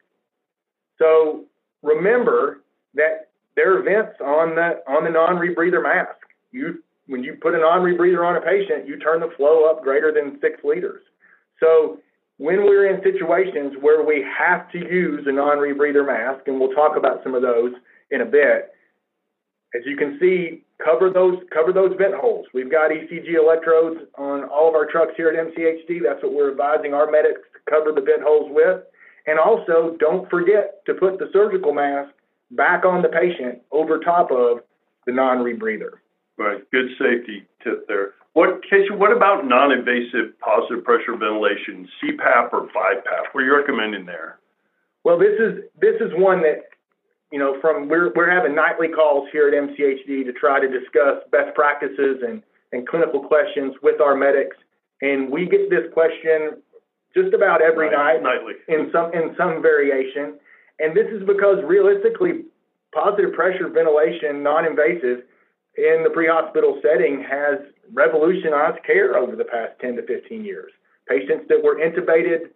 So 0.99 1.45
remember 1.81 2.61
that 2.95 3.29
there 3.55 3.77
are 3.77 3.81
vents 3.81 4.19
on 4.21 4.55
the 4.55 4.81
on 4.87 5.03
the 5.05 5.09
non-rebreather 5.09 5.81
mask. 5.81 6.19
You 6.51 6.83
when 7.07 7.23
you 7.23 7.37
put 7.39 7.55
a 7.55 7.59
non-rebreather 7.59 8.27
on 8.27 8.35
a 8.35 8.41
patient, 8.41 8.87
you 8.87 8.99
turn 8.99 9.21
the 9.21 9.31
flow 9.37 9.65
up 9.65 9.83
greater 9.83 10.11
than 10.11 10.39
six 10.41 10.59
liters. 10.63 11.01
So 11.59 11.99
when 12.37 12.65
we're 12.65 12.93
in 12.93 13.01
situations 13.01 13.75
where 13.79 14.03
we 14.03 14.25
have 14.37 14.69
to 14.71 14.79
use 14.79 15.25
a 15.25 15.31
non-rebreather 15.31 16.05
mask, 16.05 16.47
and 16.47 16.59
we'll 16.59 16.73
talk 16.73 16.97
about 16.97 17.23
some 17.23 17.33
of 17.33 17.41
those 17.41 17.73
in 18.11 18.21
a 18.21 18.25
bit, 18.25 18.71
as 19.73 19.83
you 19.85 19.95
can 19.95 20.17
see, 20.19 20.64
cover 20.83 21.09
those 21.09 21.39
cover 21.53 21.71
those 21.71 21.93
vent 21.97 22.15
holes. 22.15 22.45
We've 22.53 22.71
got 22.71 22.91
ECG 22.91 23.35
electrodes 23.35 24.01
on 24.17 24.43
all 24.45 24.67
of 24.69 24.75
our 24.75 24.85
trucks 24.85 25.13
here 25.17 25.29
at 25.29 25.35
MCHD. 25.35 25.99
That's 26.03 26.21
what 26.23 26.33
we're 26.33 26.51
advising 26.51 26.93
our 26.93 27.09
medics 27.09 27.41
to 27.53 27.71
cover 27.71 27.91
the 27.91 28.01
vent 28.01 28.21
holes 28.23 28.51
with. 28.53 28.81
And 29.27 29.39
also, 29.39 29.95
don't 29.99 30.29
forget 30.29 30.85
to 30.85 30.93
put 30.93 31.17
the 31.17 31.29
surgical 31.33 31.73
mask 31.73 32.11
back 32.51 32.85
on 32.85 33.01
the 33.01 33.09
patient 33.09 33.61
over 33.71 33.99
top 33.99 34.31
of 34.31 34.59
the 35.05 35.13
non-rebreather. 35.13 36.01
Right. 36.37 36.69
Good 36.71 36.89
safety 36.99 37.45
tip 37.63 37.87
there. 37.87 38.11
What 38.33 38.61
Casey? 38.63 38.91
What 38.91 39.15
about 39.15 39.47
non-invasive 39.47 40.37
positive 40.39 40.83
pressure 40.83 41.15
ventilation, 41.15 41.87
CPAP 42.03 42.51
or 42.51 42.67
BiPAP? 42.67 43.31
What 43.31 43.41
are 43.41 43.45
you 43.45 43.55
recommending 43.55 44.05
there? 44.05 44.39
Well, 45.05 45.17
this 45.17 45.39
is 45.39 45.63
this 45.79 45.95
is 46.01 46.11
one 46.15 46.41
that 46.41 46.74
you 47.31 47.39
know 47.39 47.59
from 47.61 47.87
we're 47.87 48.11
we're 48.13 48.29
having 48.29 48.55
nightly 48.55 48.87
calls 48.87 49.27
here 49.31 49.47
at 49.47 49.53
MCHD 49.53 50.25
to 50.25 50.33
try 50.33 50.59
to 50.59 50.67
discuss 50.67 51.23
best 51.31 51.55
practices 51.55 52.21
and 52.25 52.41
and 52.71 52.87
clinical 52.87 53.21
questions 53.21 53.73
with 53.81 54.01
our 54.01 54.15
medics, 54.15 54.57
and 55.01 55.31
we 55.31 55.45
get 55.45 55.69
this 55.69 55.91
question 55.93 56.61
just 57.15 57.33
about 57.33 57.61
every 57.61 57.87
right. 57.87 58.21
night 58.21 58.23
nightly 58.23 58.53
in 58.67 58.89
some 58.91 59.13
in 59.13 59.35
some 59.37 59.61
variation. 59.61 60.39
And 60.79 60.95
this 60.95 61.07
is 61.07 61.25
because 61.25 61.63
realistically, 61.63 62.43
positive 62.93 63.31
pressure 63.31 63.69
ventilation, 63.69 64.43
non-invasive, 64.43 65.23
in 65.77 66.03
the 66.03 66.09
pre-hospital 66.09 66.79
setting 66.81 67.23
has 67.23 67.59
revolutionized 67.93 68.83
care 68.85 69.17
over 69.17 69.35
the 69.35 69.45
past 69.45 69.79
10 69.81 69.97
to 69.97 70.03
15 70.03 70.43
years. 70.43 70.71
Patients 71.07 71.45
that 71.49 71.63
were 71.63 71.75
intubated 71.75 72.51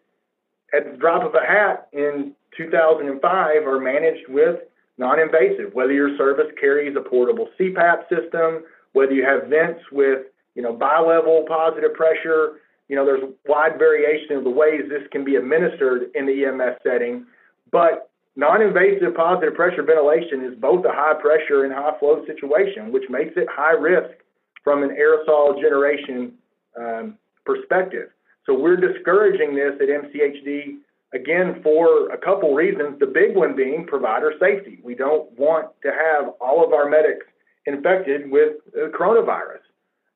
at 0.74 0.92
the 0.92 0.98
drop 0.98 1.24
of 1.24 1.36
a 1.36 1.46
hat 1.46 1.88
in 1.94 2.34
2005 2.58 3.68
are 3.68 3.80
managed 3.80 4.28
with 4.30 4.60
non-invasive, 4.98 5.74
whether 5.74 5.94
your 5.94 6.16
service 6.18 6.52
carries 6.60 6.96
a 6.96 7.02
portable 7.02 7.50
CPAP 7.60 8.10
system, 8.10 8.64
whether 8.94 9.14
you 9.14 9.24
have 9.24 9.50
vents 9.50 9.82
with, 9.92 10.26
you 10.56 10.62
know, 10.62 10.74
bi-level 10.74 11.46
positive 11.48 11.94
pressure, 11.94 12.60
you 12.90 12.96
know, 12.96 13.06
there's 13.06 13.24
wide 13.48 13.78
variation 13.78 14.36
of 14.36 14.44
the 14.44 14.50
ways 14.50 14.82
this 14.90 15.04
can 15.12 15.24
be 15.24 15.36
administered 15.36 16.12
in 16.16 16.26
the 16.26 16.46
EMS 16.46 16.78
setting, 16.84 17.26
but 17.72 18.10
non-invasive 18.36 19.16
positive 19.16 19.54
pressure 19.54 19.84
ventilation 19.84 20.44
is 20.44 20.58
both 20.60 20.84
a 20.86 20.92
high 20.92 21.14
pressure 21.14 21.64
and 21.64 21.74
high 21.74 21.98
flow 22.00 22.26
situation, 22.26 22.92
which 22.92 23.04
makes 23.10 23.34
it 23.38 23.48
high 23.50 23.74
risk 23.74 24.18
from 24.64 24.84
an 24.84 24.90
aerosol 24.90 25.60
generation 25.62 26.34
um, 26.78 27.18
perspective. 27.46 28.10
So 28.50 28.58
we're 28.58 28.78
discouraging 28.78 29.54
this 29.54 29.74
at 29.80 29.90
MCHD 29.90 30.80
again 31.14 31.62
for 31.62 32.10
a 32.10 32.18
couple 32.18 32.56
reasons. 32.56 33.00
The 33.00 33.06
big 33.06 33.36
one 33.36 33.56
being 33.56 33.86
provider 33.86 34.34
safety. 34.40 34.80
We 34.84 34.96
don't 34.96 35.32
want 35.38 35.68
to 35.84 35.92
have 35.92 36.34
all 36.42 36.66
of 36.66 36.74
our 36.74 36.90
medics 36.90 37.28
infected 37.68 38.32
with 38.32 38.54
the 38.74 38.92
coronavirus. 39.00 39.62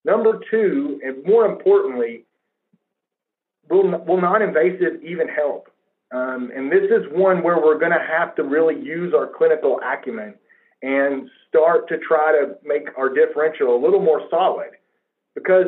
Number 0.03 0.39
two, 0.49 0.99
and 1.05 1.23
more 1.23 1.45
importantly, 1.45 2.25
will, 3.69 4.03
will 4.03 4.19
non-invasive 4.19 5.03
even 5.03 5.27
help? 5.27 5.67
Um, 6.11 6.51
and 6.55 6.71
this 6.71 6.85
is 6.85 7.05
one 7.11 7.43
where 7.43 7.57
we're 7.57 7.77
going 7.77 7.91
to 7.91 8.03
have 8.03 8.33
to 8.37 8.43
really 8.43 8.83
use 8.83 9.13
our 9.15 9.27
clinical 9.27 9.79
acumen 9.85 10.33
and 10.81 11.29
start 11.47 11.87
to 11.89 11.99
try 11.99 12.31
to 12.31 12.55
make 12.65 12.87
our 12.97 13.13
differential 13.13 13.75
a 13.75 13.79
little 13.79 14.01
more 14.01 14.27
solid. 14.31 14.71
Because, 15.35 15.67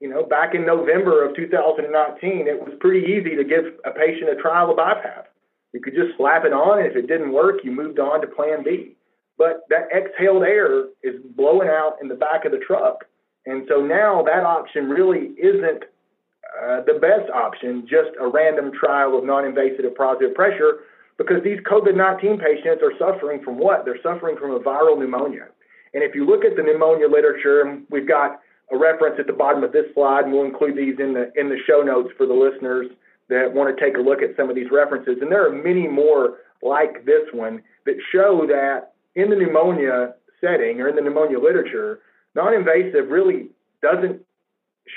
you 0.00 0.08
know, 0.08 0.22
back 0.22 0.54
in 0.54 0.66
November 0.66 1.24
of 1.24 1.34
2019, 1.34 2.46
it 2.46 2.60
was 2.60 2.74
pretty 2.80 3.06
easy 3.06 3.34
to 3.36 3.44
give 3.44 3.64
a 3.84 3.90
patient 3.90 4.30
a 4.30 4.40
trial 4.40 4.70
of 4.70 4.76
BiPAP. 4.76 5.24
You 5.72 5.80
could 5.80 5.94
just 5.94 6.16
slap 6.16 6.44
it 6.44 6.52
on, 6.52 6.78
and 6.78 6.86
if 6.86 6.96
it 6.96 7.06
didn't 7.06 7.32
work, 7.32 7.64
you 7.64 7.70
moved 7.70 7.98
on 7.98 8.20
to 8.20 8.26
plan 8.26 8.62
B. 8.62 8.96
But 9.38 9.62
that 9.68 9.88
exhaled 9.94 10.42
air 10.42 10.84
is 11.02 11.20
blowing 11.36 11.68
out 11.68 11.96
in 12.00 12.08
the 12.08 12.14
back 12.14 12.44
of 12.44 12.52
the 12.52 12.58
truck. 12.58 13.04
And 13.44 13.66
so 13.68 13.80
now 13.80 14.22
that 14.22 14.44
option 14.44 14.88
really 14.88 15.32
isn't 15.38 15.84
uh, 15.84 16.80
the 16.86 16.98
best 17.00 17.30
option, 17.30 17.86
just 17.88 18.10
a 18.20 18.26
random 18.26 18.72
trial 18.72 19.18
of 19.18 19.24
non-invasive 19.24 19.94
positive 19.94 20.34
pressure, 20.34 20.80
because 21.18 21.42
these 21.44 21.60
COVID-19 21.60 22.40
patients 22.40 22.82
are 22.82 22.92
suffering 22.98 23.42
from 23.42 23.58
what? 23.58 23.84
They're 23.84 24.00
suffering 24.02 24.36
from 24.36 24.52
a 24.52 24.60
viral 24.60 24.98
pneumonia. 24.98 25.48
And 25.94 26.02
if 26.02 26.14
you 26.14 26.26
look 26.26 26.44
at 26.44 26.56
the 26.56 26.62
pneumonia 26.62 27.08
literature, 27.08 27.80
we've 27.90 28.08
got 28.08 28.40
a 28.72 28.76
reference 28.76 29.16
at 29.18 29.26
the 29.26 29.32
bottom 29.32 29.62
of 29.62 29.72
this 29.72 29.86
slide, 29.94 30.24
and 30.24 30.32
we'll 30.32 30.44
include 30.44 30.76
these 30.76 30.98
in 30.98 31.14
the 31.14 31.32
in 31.36 31.48
the 31.48 31.58
show 31.66 31.82
notes 31.82 32.10
for 32.16 32.26
the 32.26 32.34
listeners 32.34 32.88
that 33.28 33.52
want 33.52 33.76
to 33.76 33.84
take 33.84 33.96
a 33.96 34.00
look 34.00 34.22
at 34.22 34.36
some 34.36 34.48
of 34.48 34.56
these 34.56 34.70
references. 34.70 35.18
And 35.20 35.30
there 35.30 35.46
are 35.46 35.52
many 35.52 35.88
more 35.88 36.38
like 36.62 37.04
this 37.04 37.26
one 37.32 37.62
that 37.84 37.96
show 38.12 38.46
that 38.46 38.92
in 39.14 39.30
the 39.30 39.36
pneumonia 39.36 40.14
setting 40.40 40.80
or 40.80 40.88
in 40.88 40.96
the 40.96 41.02
pneumonia 41.02 41.38
literature, 41.38 42.00
non-invasive 42.34 43.08
really 43.08 43.48
doesn't 43.82 44.20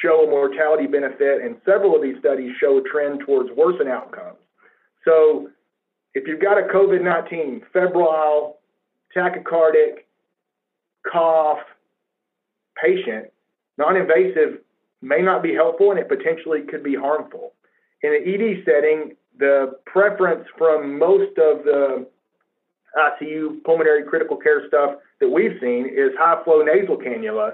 show 0.01 0.27
a 0.27 0.29
mortality 0.29 0.85
benefit, 0.85 1.41
and 1.41 1.57
several 1.65 1.95
of 1.95 2.01
these 2.01 2.17
studies 2.19 2.53
show 2.59 2.77
a 2.77 2.81
trend 2.83 3.21
towards 3.25 3.49
worsened 3.55 3.89
outcomes. 3.89 4.37
So, 5.05 5.49
if 6.13 6.27
you've 6.27 6.41
got 6.41 6.57
a 6.57 6.63
COVID 6.63 7.03
19 7.03 7.63
febrile, 7.73 8.57
tachycardic, 9.15 10.05
cough 11.11 11.59
patient, 12.81 13.31
non 13.79 13.95
invasive 13.95 14.59
may 15.01 15.21
not 15.21 15.41
be 15.41 15.53
helpful 15.53 15.89
and 15.91 15.99
it 15.99 16.09
potentially 16.09 16.61
could 16.69 16.83
be 16.83 16.93
harmful. 16.93 17.53
In 18.03 18.13
an 18.13 18.23
ED 18.27 18.63
setting, 18.65 19.15
the 19.39 19.79
preference 19.85 20.45
from 20.57 20.99
most 20.99 21.37
of 21.39 21.63
the 21.63 22.05
ICU 22.97 23.63
pulmonary 23.63 24.03
critical 24.03 24.35
care 24.35 24.67
stuff 24.67 24.95
that 25.21 25.29
we've 25.29 25.57
seen 25.61 25.87
is 25.87 26.11
high 26.17 26.43
flow 26.43 26.61
nasal 26.61 26.97
cannula 26.97 27.53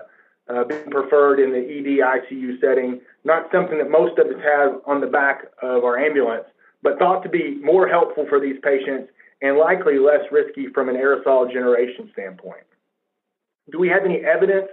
uh, 0.50 0.64
being 0.64 0.90
preferred 0.90 1.40
in 1.40 1.52
the 1.52 1.60
ED 1.60 2.02
ICU 2.04 2.60
setting, 2.60 3.02
not 3.24 3.50
something 3.52 3.78
that 3.78 3.90
most 3.90 4.18
of 4.18 4.28
us 4.28 4.42
have 4.44 4.82
on 4.86 5.02
the 5.02 5.08
back 5.08 5.46
of 5.62 5.84
our 5.84 5.98
ambulance, 5.98 6.46
but 6.82 6.98
thought 6.98 7.22
to 7.24 7.30
be 7.30 7.56
more 7.62 7.88
helpful 7.88 8.26
for 8.30 8.40
these 8.40 8.58
patients 8.64 9.12
and 9.42 9.58
likely 9.58 10.00
less 10.00 10.22
risky 10.32 10.68
from 10.74 10.90
an 10.90 10.96
aerosol 10.96 11.52
generation 11.52 12.10
standpoint. 12.14 12.64
Do 13.72 13.80
we 13.80 13.90
have 13.90 14.06
any 14.06 14.24
evidence 14.24 14.68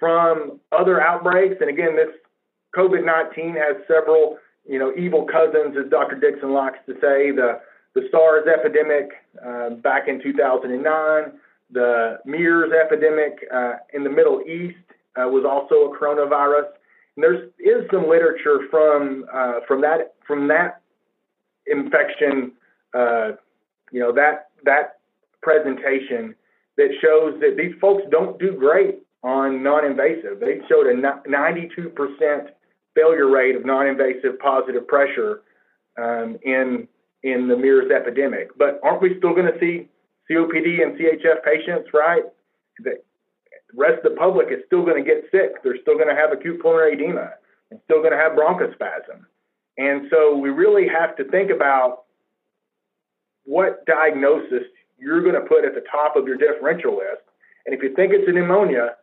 from 0.00 0.58
other 0.72 1.00
outbreaks? 1.00 1.56
And 1.60 1.70
again, 1.70 1.94
this 1.94 2.08
COVID 2.76 3.04
19 3.04 3.54
has 3.54 3.76
several, 3.86 4.38
you 4.66 4.78
know, 4.78 4.92
evil 4.96 5.24
cousins, 5.24 5.76
as 5.78 5.90
Dr. 5.90 6.16
Dixon 6.16 6.52
likes 6.52 6.78
to 6.86 6.94
say. 6.94 7.30
The, 7.30 7.60
the 7.94 8.08
SARS 8.10 8.46
epidemic 8.46 9.10
uh, 9.44 9.70
back 9.70 10.08
in 10.08 10.22
2009, 10.22 11.38
the 11.72 12.18
MERS 12.24 12.72
epidemic 12.72 13.44
uh, 13.52 13.74
in 13.92 14.04
the 14.04 14.10
Middle 14.10 14.42
East 14.42 14.78
uh, 15.16 15.28
was 15.28 15.44
also 15.44 15.92
a 15.92 15.98
coronavirus. 15.98 16.68
And 17.16 17.24
there 17.24 17.34
is 17.58 17.88
some 17.92 18.08
literature 18.08 18.60
from 18.70 19.26
uh, 19.32 19.60
from 19.66 19.80
that 19.82 20.14
from 20.26 20.48
that 20.48 20.80
infection, 21.66 22.52
uh, 22.94 23.32
you 23.90 24.00
know 24.00 24.12
that 24.12 24.50
that 24.64 24.98
presentation 25.42 26.34
that 26.76 26.90
shows 27.02 27.38
that 27.40 27.56
these 27.56 27.74
folks 27.80 28.02
don't 28.10 28.38
do 28.38 28.52
great 28.52 29.00
on 29.22 29.62
non-invasive. 29.62 30.40
They 30.40 30.60
showed 30.68 30.86
a 30.86 30.94
92% 30.94 32.48
failure 32.94 33.30
rate 33.30 33.56
of 33.56 33.64
non-invasive 33.64 34.38
positive 34.38 34.86
pressure 34.86 35.42
um, 36.00 36.38
in 36.42 36.88
in 37.22 37.48
the 37.48 37.56
MERS 37.56 37.90
epidemic. 37.90 38.48
But 38.56 38.80
aren't 38.82 39.02
we 39.02 39.18
still 39.18 39.34
going 39.34 39.52
to 39.52 39.58
see 39.60 39.88
COPD 40.30 40.82
and 40.82 40.98
CHF 40.98 41.44
patients, 41.44 41.90
right? 41.92 42.22
The 42.82 42.96
rest 43.74 43.98
of 44.04 44.12
the 44.12 44.16
public 44.18 44.48
is 44.50 44.60
still 44.66 44.84
going 44.84 45.02
to 45.02 45.08
get 45.08 45.24
sick. 45.30 45.62
They're 45.62 45.80
still 45.82 45.96
going 45.96 46.08
to 46.08 46.14
have 46.14 46.32
acute 46.32 46.62
pulmonary 46.62 46.94
edema 46.94 47.32
and 47.70 47.80
still 47.84 47.98
going 47.98 48.12
to 48.12 48.16
have 48.16 48.32
bronchospasm. 48.32 49.26
And 49.76 50.08
so 50.10 50.36
we 50.36 50.50
really 50.50 50.86
have 50.88 51.16
to 51.16 51.24
think 51.24 51.50
about 51.50 52.04
what 53.44 53.84
diagnosis 53.86 54.64
you're 54.98 55.22
going 55.22 55.34
to 55.34 55.46
put 55.48 55.64
at 55.64 55.74
the 55.74 55.84
top 55.90 56.16
of 56.16 56.26
your 56.26 56.36
differential 56.36 56.96
list. 56.96 57.22
And 57.66 57.74
if 57.74 57.82
you 57.82 57.94
think 57.94 58.12
it's 58.12 58.28
a 58.28 58.32
pneumonia, 58.32 58.96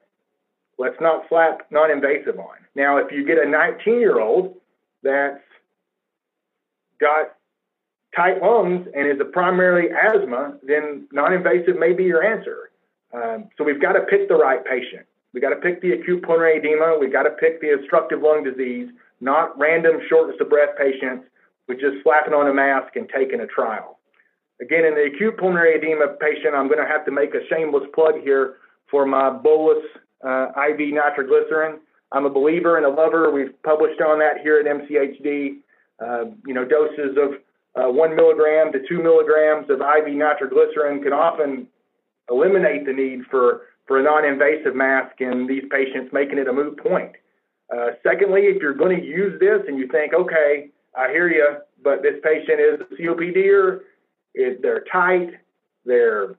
let's 0.78 1.00
not 1.02 1.24
slap 1.30 1.68
non 1.72 1.92
invasive 1.92 2.40
on. 2.40 2.58
Now, 2.76 2.98
if 2.98 3.12
you 3.12 3.26
get 3.26 3.38
a 3.38 3.50
19 3.50 4.00
year 4.00 4.20
old 4.20 4.56
that's 5.04 5.42
got 7.00 7.34
tight 8.16 8.42
lungs 8.42 8.88
and 8.96 9.08
is 9.08 9.20
a 9.20 9.26
primarily 9.26 9.90
asthma, 9.92 10.58
then 10.64 11.08
non 11.12 11.34
invasive 11.34 11.78
may 11.78 11.94
be 11.94 12.04
your 12.04 12.24
answer. 12.24 12.72
Um, 13.14 13.50
so 13.58 13.64
we've 13.64 13.82
got 13.82 13.94
to 13.94 14.02
pick 14.02 14.28
the 14.28 14.36
right 14.36 14.64
patient. 14.64 15.06
We've 15.34 15.44
got 15.44 15.50
to 15.50 15.62
pick 15.62 15.82
the 15.82 15.92
acute 15.92 16.24
pulmonary 16.24 16.58
edema. 16.58 16.98
We've 17.00 17.12
got 17.12 17.24
to 17.24 17.32
pick 17.32 17.62
the 17.62 17.72
obstructive 17.72 18.22
lung 18.22 18.44
disease, 18.44 18.90
not 19.22 19.58
random 19.58 20.00
shortness 20.10 20.38
of 20.42 20.50
breath 20.50 20.78
patients 20.78 21.26
with 21.68 21.80
just 21.80 21.98
slapping 22.04 22.34
on 22.34 22.48
a 22.48 22.54
mask 22.54 22.96
and 22.96 23.10
taking 23.10 23.42
a 23.42 23.48
trial. 23.48 24.00
Again, 24.62 24.86
in 24.86 24.96
the 24.96 25.12
acute 25.14 25.38
pulmonary 25.38 25.76
edema 25.76 26.14
patient, 26.20 26.56
I'm 26.56 26.68
going 26.68 26.84
to 26.84 26.90
have 26.90 27.06
to 27.06 27.12
make 27.12 27.36
a 27.36 27.46
shameless 27.50 27.84
plug 27.94 28.16
here 28.24 28.56
for 28.90 29.06
my 29.06 29.30
bolus 29.30 29.84
uh, 30.26 30.48
IV 30.70 30.94
nitroglycerin. 30.94 31.80
I'm 32.12 32.26
a 32.26 32.30
believer 32.30 32.78
and 32.78 32.86
a 32.86 32.90
lover. 32.90 33.32
We've 33.32 33.62
published 33.64 34.02
on 34.02 34.20
that 34.20 34.42
here 34.42 34.60
at 34.60 34.66
MCHD. 34.66 35.58
Uh, 36.00 36.32
you 36.46 36.54
know, 36.54 36.64
doses 36.64 37.18
of 37.18 37.34
uh, 37.76 37.92
one 37.92 38.16
milligram 38.16 38.72
to 38.72 38.80
two 38.88 39.02
milligrams 39.02 39.70
of 39.70 39.82
IV 39.82 40.14
nitroglycerin 40.16 41.02
can 41.02 41.14
often 41.14 41.68
eliminate 42.30 42.86
the 42.86 42.94
need 42.94 43.22
for, 43.30 43.64
for 43.88 44.00
a 44.00 44.04
non-invasive 44.04 44.76
mask 44.76 45.20
in 45.22 45.48
these 45.48 45.64
patients, 45.70 46.12
making 46.14 46.38
it 46.38 46.48
a 46.48 46.54
moot 46.54 46.78
point. 46.78 47.14
Uh, 47.74 47.92
secondly, 48.04 48.42
if 48.44 48.62
you're 48.62 48.74
going 48.74 48.98
to 49.00 49.06
use 49.06 49.40
this 49.40 49.60
and 49.68 49.78
you 49.78 49.88
think, 49.88 50.14
okay, 50.14 50.70
I 50.96 51.10
hear 51.10 51.30
you, 51.30 51.58
but 51.84 52.02
this 52.02 52.16
patient 52.24 52.60
is 52.60 52.80
a 52.80 53.02
COPD, 53.02 53.80
it, 54.34 54.62
they're 54.62 54.86
tight, 54.92 55.32
they're 55.86 56.36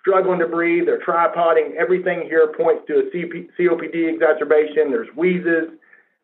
struggling 0.00 0.38
to 0.40 0.46
breathe, 0.46 0.86
they're 0.86 1.00
tripoding, 1.00 1.74
everything 1.78 2.22
here 2.22 2.52
points 2.56 2.82
to 2.88 2.98
a 2.98 3.02
COPD 3.10 4.12
exacerbation. 4.14 4.90
There's 4.90 5.08
wheezes. 5.16 5.68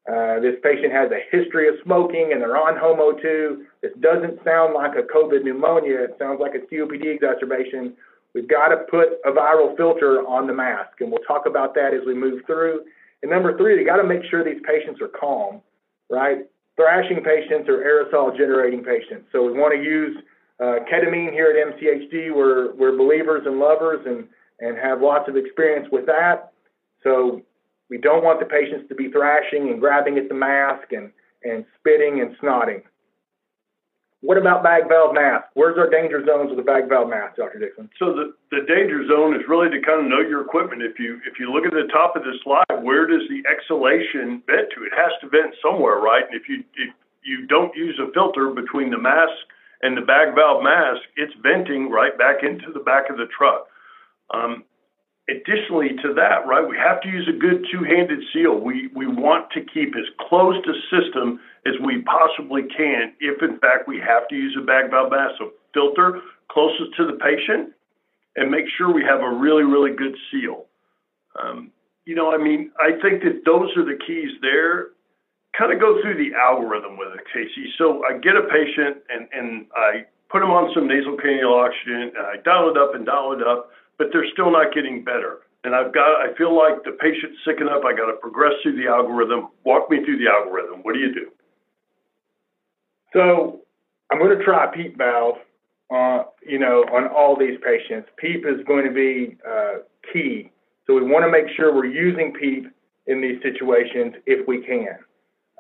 Uh, 0.09 0.39
this 0.39 0.55
patient 0.63 0.93
has 0.93 1.11
a 1.11 1.19
history 1.37 1.69
of 1.69 1.75
smoking 1.83 2.31
and 2.33 2.41
they're 2.41 2.57
on 2.57 2.77
home 2.77 2.99
O2. 2.99 3.65
This 3.83 3.93
doesn't 4.01 4.43
sound 4.45 4.73
like 4.73 4.93
a 4.97 5.03
COVID 5.03 5.43
pneumonia. 5.43 6.05
It 6.05 6.17
sounds 6.19 6.41
like 6.41 6.55
a 6.55 6.63
COPD 6.73 7.07
exacerbation. 7.07 7.95
We've 8.33 8.49
got 8.49 8.69
to 8.69 8.85
put 8.89 9.19
a 9.25 9.33
viral 9.33 9.77
filter 9.77 10.21
on 10.29 10.47
the 10.47 10.53
mask, 10.53 11.01
and 11.01 11.11
we'll 11.11 11.25
talk 11.27 11.47
about 11.47 11.75
that 11.75 11.95
as 11.95 12.03
we 12.07 12.15
move 12.15 12.43
through. 12.47 12.83
And 13.23 13.31
number 13.31 13.57
three, 13.57 13.77
they 13.77 13.85
got 13.85 13.97
to 13.97 14.05
make 14.05 14.23
sure 14.31 14.45
these 14.45 14.61
patients 14.63 15.01
are 15.01 15.09
calm, 15.09 15.63
right? 16.11 16.47
Thrashing 16.77 17.25
patients 17.25 17.67
are 17.69 17.79
aerosol 17.79 18.37
generating 18.37 18.85
patients. 18.85 19.27
So 19.33 19.43
we 19.43 19.59
want 19.59 19.75
to 19.75 19.83
use 19.83 20.19
uh, 20.61 20.81
ketamine 20.91 21.33
here 21.33 21.51
at 21.51 21.75
MCHD. 21.75 22.35
We're, 22.35 22.75
we're 22.75 22.97
believers 22.97 23.43
and 23.47 23.59
lovers 23.59 24.05
and, 24.07 24.27
and 24.61 24.79
have 24.79 25.03
lots 25.03 25.29
of 25.29 25.37
experience 25.37 25.89
with 25.93 26.07
that. 26.07 26.53
So 27.03 27.43
we 27.91 27.99
don't 27.99 28.25
want 28.25 28.41
the 28.41 28.47
patients 28.47 28.89
to 28.89 28.95
be 28.95 29.11
thrashing 29.11 29.69
and 29.69 29.81
grabbing 29.81 30.19
at 30.19 30.29
the 30.29 30.35
mask 30.35 30.93
and, 30.93 31.13
and 31.45 31.65
spitting 31.79 32.21
and 32.21 32.37
snotting. 32.39 32.83
What 34.23 34.39
about 34.39 34.65
bag 34.65 34.89
valve 34.89 35.15
mask? 35.15 35.53
Where's 35.55 35.77
our 35.79 35.91
danger 35.91 36.25
zones 36.25 36.49
with 36.49 36.57
the 36.59 36.65
bag 36.65 36.89
valve 36.89 37.09
mask, 37.09 37.37
Dr. 37.37 37.61
Dixon? 37.61 37.89
So 37.99 38.17
the, 38.17 38.33
the 38.51 38.65
danger 38.67 39.07
zone 39.07 39.37
is 39.37 39.47
really 39.47 39.69
to 39.71 39.79
kind 39.85 40.03
of 40.03 40.11
know 40.11 40.19
your 40.19 40.41
equipment. 40.41 40.83
If 40.83 40.99
you 40.99 41.21
if 41.29 41.39
you 41.39 41.53
look 41.53 41.67
at 41.67 41.71
the 41.71 41.87
top 41.93 42.17
of 42.17 42.25
the 42.25 42.33
slide, 42.43 42.83
where 42.83 43.07
does 43.07 43.23
the 43.29 43.45
exhalation 43.47 44.43
vent 44.49 44.73
to? 44.75 44.83
It 44.83 44.97
has 44.97 45.13
to 45.21 45.29
vent 45.29 45.55
somewhere, 45.63 46.01
right? 46.01 46.25
And 46.27 46.35
if 46.35 46.49
you 46.49 46.65
if 46.75 46.91
you 47.23 47.47
don't 47.47 47.77
use 47.77 48.01
a 48.03 48.11
filter 48.13 48.51
between 48.51 48.91
the 48.91 48.99
mask 48.99 49.37
and 49.83 49.97
the 49.97 50.03
bag 50.03 50.35
valve 50.35 50.63
mask, 50.63 51.03
it's 51.17 51.33
venting 51.43 51.91
right 51.91 52.17
back 52.17 52.43
into 52.43 52.73
the 52.73 52.81
back 52.81 53.11
of 53.11 53.17
the 53.17 53.27
truck. 53.37 53.67
Um, 54.33 54.65
additionally 55.29 55.91
to 56.03 56.15
that, 56.15 56.47
right, 56.47 56.67
we 56.67 56.77
have 56.77 57.01
to 57.03 57.09
use 57.09 57.29
a 57.29 57.37
good 57.37 57.67
two-handed 57.71 58.21
seal. 58.33 58.59
We 58.59 58.89
we 58.95 59.07
want 59.07 59.51
to 59.53 59.61
keep 59.61 59.95
as 59.97 60.07
close 60.29 60.57
to 60.65 60.73
system 60.91 61.41
as 61.67 61.75
we 61.85 62.03
possibly 62.03 62.63
can 62.63 63.13
if 63.21 63.43
in 63.43 63.59
fact 63.59 63.89
we 63.89 63.99
have 63.99 64.29
to 64.29 64.35
use 64.35 64.57
a 64.61 64.65
bag 64.65 64.91
valve 64.91 65.11
mask. 65.11 65.35
So 65.39 65.53
filter 65.75 66.21
closest 66.49 66.97
to 66.97 67.07
the 67.07 67.19
patient 67.19 67.75
and 68.37 68.51
make 68.51 68.67
sure 68.77 68.93
we 68.93 69.03
have 69.03 69.21
a 69.21 69.31
really, 69.31 69.65
really 69.65 69.95
good 69.95 70.17
seal. 70.31 70.67
Um, 71.41 71.71
you 72.05 72.15
know, 72.15 72.33
I 72.33 72.39
mean, 72.39 72.71
I 72.79 72.93
think 73.03 73.23
that 73.25 73.43
those 73.45 73.77
are 73.77 73.85
the 73.85 73.99
keys 74.07 74.31
there. 74.41 74.89
Kind 75.59 75.73
of 75.73 75.81
go 75.81 76.01
through 76.03 76.19
the 76.19 76.37
algorithm 76.37 76.99
with 76.99 77.09
it, 77.17 77.25
Casey. 77.33 77.73
So 77.79 78.05
I 78.05 78.19
get 78.19 78.37
a 78.37 78.43
patient 78.43 79.03
and, 79.09 79.27
and 79.33 79.67
I 79.75 80.05
put 80.29 80.41
them 80.41 80.51
on 80.51 80.71
some 80.75 80.87
nasal 80.87 81.17
cannula 81.17 81.71
oxygen 81.71 82.13
and 82.13 82.27
I 82.27 82.37
dial 82.45 82.69
it 82.69 82.77
up 82.77 82.95
and 82.95 83.07
dial 83.07 83.33
it 83.33 83.47
up 83.47 83.71
but 83.99 84.09
they're 84.13 84.27
still 84.33 84.51
not 84.51 84.75
getting 84.75 85.05
better. 85.05 85.39
And 85.65 85.75
I've 85.75 85.93
got, 85.93 86.21
I 86.21 86.35
feel 86.37 86.57
like 86.57 86.85
the 86.85 86.93
patient's 86.93 87.39
sick 87.45 87.61
enough. 87.61 87.83
I 87.85 87.93
got 87.93 88.07
to 88.07 88.17
progress 88.21 88.53
through 88.63 88.77
the 88.77 88.89
algorithm. 88.89 89.49
Walk 89.65 89.91
me 89.91 90.05
through 90.05 90.19
the 90.19 90.31
algorithm. 90.31 90.81
What 90.83 90.95
do 90.95 91.01
you 91.01 91.13
do? 91.13 91.31
So 93.13 93.61
I'm 94.13 94.19
going 94.19 94.37
to 94.37 94.45
try 94.45 94.67
PEEP 94.67 94.97
valve, 94.97 95.37
uh, 95.91 96.25
you 96.47 96.59
know, 96.59 96.85
on 96.93 97.09
all 97.09 97.37
these 97.37 97.59
patients. 97.65 98.09
PEEP 98.19 98.45
is 98.47 98.65
going 98.67 98.85
to 98.85 98.93
be 98.93 99.37
uh, 99.49 99.79
key. 100.13 100.53
So 100.87 100.95
we 100.95 101.03
want 101.03 101.25
to 101.25 101.33
make 101.33 101.47
sure 101.57 101.75
we're 101.75 101.87
using 101.87 102.33
PEEP 102.33 102.71
in 103.07 103.21
these 103.21 103.41
situations 103.43 104.15
if 104.27 104.47
we 104.47 104.63
can. 104.65 104.99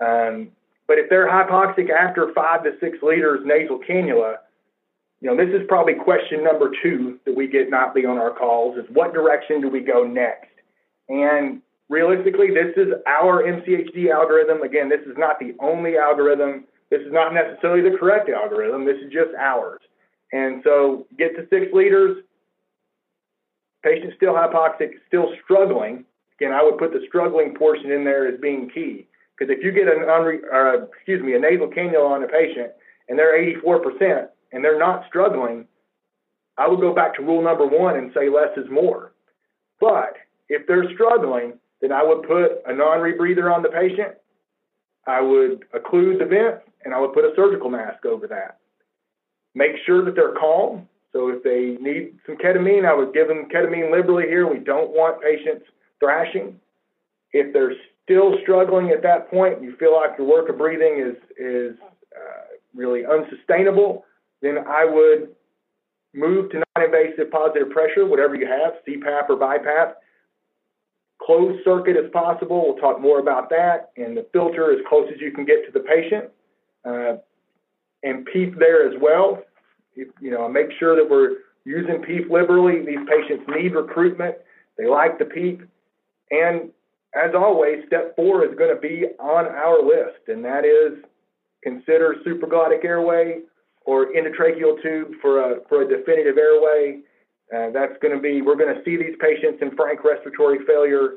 Um, 0.00 0.50
but 0.86 0.98
if 0.98 1.10
they're 1.10 1.28
hypoxic 1.28 1.90
after 1.90 2.32
five 2.32 2.64
to 2.64 2.72
six 2.80 2.98
liters 3.02 3.40
nasal 3.44 3.80
cannula, 3.80 4.36
you 5.20 5.28
know, 5.28 5.36
this 5.36 5.54
is 5.54 5.66
probably 5.66 5.94
question 5.94 6.44
number 6.44 6.70
two 6.82 7.18
that 7.24 7.34
we 7.34 7.48
get 7.48 7.70
nightly 7.70 8.04
on 8.04 8.18
our 8.18 8.30
calls 8.30 8.76
is 8.76 8.84
what 8.92 9.14
direction 9.14 9.60
do 9.60 9.68
we 9.68 9.80
go 9.80 10.04
next? 10.04 10.50
And 11.08 11.62
realistically, 11.88 12.48
this 12.48 12.76
is 12.76 12.92
our 13.06 13.42
MCHD 13.42 14.10
algorithm. 14.10 14.62
Again, 14.62 14.88
this 14.88 15.00
is 15.00 15.16
not 15.16 15.38
the 15.38 15.54
only 15.58 15.96
algorithm. 15.96 16.64
This 16.90 17.00
is 17.00 17.12
not 17.12 17.32
necessarily 17.32 17.88
the 17.88 17.96
correct 17.96 18.28
algorithm. 18.28 18.84
This 18.84 18.98
is 18.98 19.12
just 19.12 19.34
ours. 19.38 19.80
And 20.32 20.60
so 20.64 21.06
get 21.18 21.34
to 21.36 21.46
six 21.48 21.72
liters, 21.72 22.18
patient 23.82 24.12
still 24.16 24.34
hypoxic, 24.34 24.90
still 25.08 25.32
struggling. 25.42 26.04
Again, 26.38 26.52
I 26.52 26.62
would 26.62 26.78
put 26.78 26.92
the 26.92 27.04
struggling 27.08 27.54
portion 27.54 27.90
in 27.90 28.04
there 28.04 28.26
as 28.26 28.38
being 28.40 28.68
key. 28.68 29.06
Because 29.36 29.54
if 29.54 29.62
you 29.62 29.72
get 29.72 29.88
an 29.88 30.04
unre- 30.04 30.44
uh, 30.52 30.86
excuse 30.96 31.22
me, 31.22 31.34
a 31.34 31.38
nasal 31.38 31.68
cannula 31.68 32.10
on 32.10 32.22
a 32.22 32.28
patient 32.28 32.72
and 33.08 33.18
they're 33.18 33.38
84%, 33.62 34.28
and 34.52 34.64
they're 34.64 34.78
not 34.78 35.04
struggling, 35.08 35.66
I 36.56 36.68
would 36.68 36.80
go 36.80 36.94
back 36.94 37.14
to 37.16 37.22
rule 37.22 37.42
number 37.42 37.66
one 37.66 37.96
and 37.96 38.10
say 38.14 38.28
less 38.28 38.56
is 38.56 38.70
more. 38.70 39.12
But 39.80 40.14
if 40.48 40.66
they're 40.66 40.90
struggling, 40.94 41.54
then 41.80 41.92
I 41.92 42.02
would 42.02 42.22
put 42.22 42.62
a 42.66 42.74
non 42.74 43.00
rebreather 43.00 43.54
on 43.54 43.62
the 43.62 43.68
patient. 43.68 44.14
I 45.06 45.20
would 45.20 45.64
occlude 45.72 46.18
the 46.18 46.24
vent 46.24 46.62
and 46.84 46.94
I 46.94 47.00
would 47.00 47.12
put 47.12 47.24
a 47.24 47.32
surgical 47.36 47.68
mask 47.68 48.06
over 48.06 48.26
that. 48.28 48.58
Make 49.54 49.72
sure 49.84 50.04
that 50.04 50.14
they're 50.14 50.34
calm. 50.34 50.88
So 51.12 51.28
if 51.28 51.42
they 51.42 51.82
need 51.82 52.14
some 52.26 52.36
ketamine, 52.36 52.86
I 52.86 52.94
would 52.94 53.14
give 53.14 53.28
them 53.28 53.48
ketamine 53.54 53.90
liberally 53.90 54.26
here. 54.26 54.50
We 54.50 54.58
don't 54.58 54.90
want 54.90 55.22
patients 55.22 55.66
thrashing. 56.00 56.60
If 57.32 57.52
they're 57.52 57.74
still 58.06 58.36
struggling 58.42 58.90
at 58.90 59.02
that 59.02 59.28
point, 59.30 59.62
you 59.62 59.76
feel 59.76 59.92
like 59.92 60.16
your 60.16 60.26
work 60.26 60.48
of 60.48 60.56
breathing 60.56 61.02
is 61.04 61.16
is 61.36 61.76
uh, 62.16 62.46
really 62.74 63.04
unsustainable, 63.04 64.04
then 64.40 64.58
I 64.58 64.84
would 64.84 65.34
move 66.14 66.50
to 66.50 66.62
non-invasive 66.76 67.30
positive 67.30 67.70
pressure, 67.70 68.06
whatever 68.06 68.34
you 68.34 68.46
have, 68.46 68.74
CPAP 68.86 69.28
or 69.28 69.36
BiPAP. 69.36 69.94
Closed 71.20 71.64
circuit 71.64 71.96
as 71.96 72.10
possible. 72.12 72.64
We'll 72.64 72.76
talk 72.76 73.00
more 73.00 73.18
about 73.18 73.50
that. 73.50 73.90
And 73.96 74.16
the 74.16 74.26
filter 74.32 74.72
as 74.72 74.78
close 74.88 75.08
as 75.12 75.20
you 75.20 75.32
can 75.32 75.44
get 75.44 75.66
to 75.66 75.72
the 75.72 75.80
patient. 75.80 76.30
Uh, 76.84 77.16
and 78.02 78.24
PEEP 78.26 78.58
there 78.58 78.88
as 78.88 78.94
well. 79.00 79.42
If, 79.94 80.08
you 80.20 80.30
know, 80.30 80.48
make 80.48 80.68
sure 80.78 80.94
that 80.94 81.08
we're 81.08 81.38
using 81.64 82.02
PEEP 82.02 82.30
liberally. 82.30 82.84
These 82.84 83.06
patients 83.08 83.44
need 83.48 83.74
recruitment. 83.74 84.36
They 84.78 84.86
like 84.86 85.18
the 85.18 85.24
PEEP. 85.24 85.62
And 86.30 86.70
as 87.16 87.34
always, 87.34 87.84
step 87.86 88.14
four 88.14 88.44
is 88.44 88.56
going 88.56 88.74
to 88.74 88.80
be 88.80 89.06
on 89.18 89.46
our 89.46 89.82
list, 89.82 90.28
and 90.28 90.44
that 90.44 90.64
is 90.64 91.02
consider 91.62 92.16
supraglottic 92.26 92.84
airway 92.84 93.40
or 93.84 94.06
endotracheal 94.12 94.80
tube 94.82 95.12
for 95.22 95.40
a, 95.40 95.56
for 95.68 95.82
a 95.82 95.88
definitive 95.88 96.36
airway. 96.36 97.00
Uh, 97.54 97.70
that's 97.70 97.96
going 98.02 98.14
to 98.14 98.20
be, 98.20 98.42
we're 98.42 98.56
going 98.56 98.74
to 98.74 98.82
see 98.84 98.96
these 98.96 99.14
patients 99.20 99.58
in 99.62 99.74
frank 99.76 100.02
respiratory 100.04 100.58
failure. 100.66 101.14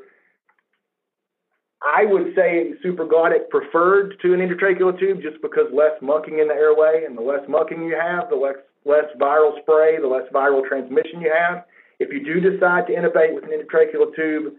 I 1.82 2.04
would 2.04 2.34
say 2.36 2.72
supraglottic 2.84 3.48
preferred 3.50 4.14
to 4.22 4.34
an 4.34 4.40
endotracheal 4.40 4.98
tube 4.98 5.22
just 5.22 5.40
because 5.42 5.66
less 5.72 5.92
mucking 6.00 6.38
in 6.38 6.48
the 6.48 6.54
airway, 6.54 7.04
and 7.06 7.16
the 7.16 7.22
less 7.22 7.46
mucking 7.48 7.82
you 7.82 7.98
have, 8.00 8.30
the 8.30 8.36
less, 8.36 8.56
less 8.84 9.06
viral 9.18 9.60
spray, 9.62 9.98
the 10.00 10.06
less 10.06 10.28
viral 10.32 10.66
transmission 10.66 11.20
you 11.20 11.32
have. 11.34 11.64
If 11.98 12.12
you 12.12 12.24
do 12.24 12.40
decide 12.40 12.86
to 12.86 12.92
intubate 12.94 13.34
with 13.34 13.44
an 13.44 13.50
endotracheal 13.50 14.14
tube, 14.14 14.54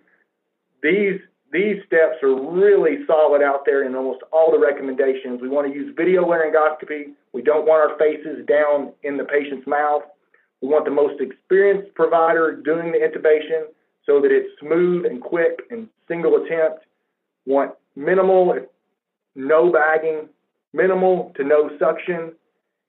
these 0.84 1.20
these 1.52 1.78
steps 1.86 2.24
are 2.24 2.34
really 2.34 3.06
solid 3.06 3.42
out 3.42 3.66
there 3.66 3.84
in 3.86 3.96
almost 3.96 4.22
all 4.32 4.52
the 4.52 4.60
recommendations. 4.60 5.42
We 5.42 5.50
want 5.50 5.68
to 5.68 5.74
use 5.74 5.94
video 5.96 6.24
laryngoscopy. 6.24 7.14
We 7.34 7.42
don't 7.42 7.66
want 7.66 7.92
our 7.92 7.98
faces 7.98 8.46
down 8.46 8.94
in 9.04 9.18
the 9.18 9.26
patient's 9.26 9.68
mouth. 9.68 10.04
We 10.62 10.70
want 10.70 10.86
the 10.86 10.92
most 10.92 11.20
experienced 11.20 11.94
provider 11.94 12.56
doing 12.56 12.92
the 12.92 13.00
intubation 13.00 13.66
so 14.06 14.22
that 14.22 14.32
it's 14.32 14.50
smooth 14.60 15.06
and 15.06 15.22
quick 15.22 15.64
and 15.70 15.90
single 16.08 16.44
attempt. 16.44 16.86
Want 17.46 17.72
minimal, 17.96 18.56
no 19.36 19.72
bagging, 19.72 20.30
minimal 20.74 21.34
to 21.36 21.44
no 21.44 21.70
suction. 21.78 22.34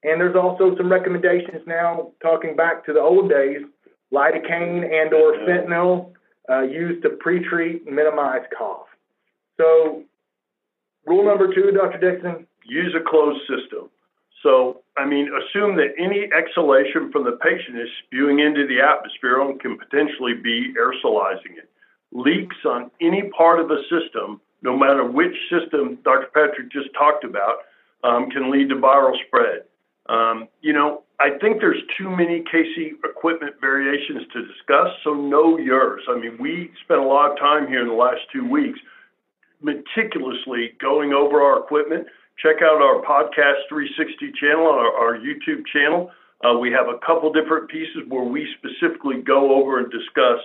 And 0.03 0.21
there's 0.21 0.35
also 0.35 0.75
some 0.77 0.91
recommendations 0.91 1.61
now, 1.67 2.11
talking 2.21 2.55
back 2.55 2.85
to 2.85 2.93
the 2.93 2.99
old 3.01 3.29
days, 3.29 3.61
lidocaine 4.13 4.83
and 4.85 5.13
or 5.13 5.33
fentanyl 5.39 6.13
uh, 6.49 6.61
used 6.61 7.03
to 7.03 7.09
pre-treat 7.09 7.89
minimize 7.89 8.41
cough. 8.57 8.87
So 9.57 10.03
rule 11.05 11.25
number 11.25 11.53
two, 11.53 11.71
Dr. 11.71 11.99
Dixon? 11.99 12.47
Use 12.65 12.95
a 12.95 13.09
closed 13.09 13.41
system. 13.41 13.89
So, 14.43 14.81
I 14.97 15.05
mean, 15.05 15.29
assume 15.31 15.77
that 15.77 15.95
any 15.97 16.29
exhalation 16.33 17.11
from 17.11 17.23
the 17.23 17.39
patient 17.41 17.79
is 17.79 17.87
spewing 18.05 18.39
into 18.39 18.67
the 18.67 18.81
atmosphere 18.81 19.41
and 19.41 19.59
can 19.59 19.77
potentially 19.77 20.33
be 20.33 20.73
aerosolizing 20.77 21.57
it. 21.57 21.69
Leaks 22.11 22.57
on 22.65 22.91
any 23.01 23.29
part 23.35 23.59
of 23.59 23.69
the 23.69 23.81
system, 23.89 24.41
no 24.61 24.77
matter 24.77 25.03
which 25.05 25.35
system 25.49 25.97
Dr. 26.03 26.27
Patrick 26.33 26.71
just 26.71 26.89
talked 26.93 27.23
about, 27.23 27.59
um, 28.03 28.29
can 28.29 28.51
lead 28.51 28.67
to 28.69 28.75
viral 28.75 29.15
spread. 29.25 29.63
Um, 30.09 30.49
you 30.61 30.73
know, 30.73 31.02
I 31.19 31.37
think 31.39 31.59
there's 31.59 31.81
too 31.97 32.09
many 32.09 32.43
Casey 32.51 32.93
equipment 33.03 33.55
variations 33.61 34.23
to 34.33 34.45
discuss, 34.45 34.89
so 35.03 35.13
know 35.13 35.57
yours. 35.57 36.01
I 36.09 36.17
mean, 36.17 36.37
we 36.39 36.71
spent 36.83 36.99
a 36.99 37.05
lot 37.05 37.31
of 37.31 37.39
time 37.39 37.67
here 37.67 37.81
in 37.81 37.87
the 37.87 37.93
last 37.93 38.21
two 38.31 38.47
weeks 38.49 38.79
meticulously 39.61 40.73
going 40.81 41.13
over 41.13 41.41
our 41.41 41.59
equipment. 41.59 42.07
Check 42.41 42.57
out 42.61 42.81
our 42.81 43.01
Podcast 43.01 43.69
360 43.69 44.33
channel, 44.39 44.67
our, 44.67 44.91
our 44.91 45.17
YouTube 45.17 45.65
channel. 45.71 46.11
Uh, 46.43 46.57
we 46.57 46.71
have 46.71 46.87
a 46.87 46.97
couple 47.05 47.31
different 47.31 47.69
pieces 47.69 48.03
where 48.09 48.23
we 48.23 48.47
specifically 48.57 49.21
go 49.21 49.55
over 49.55 49.79
and 49.79 49.91
discuss 49.91 50.39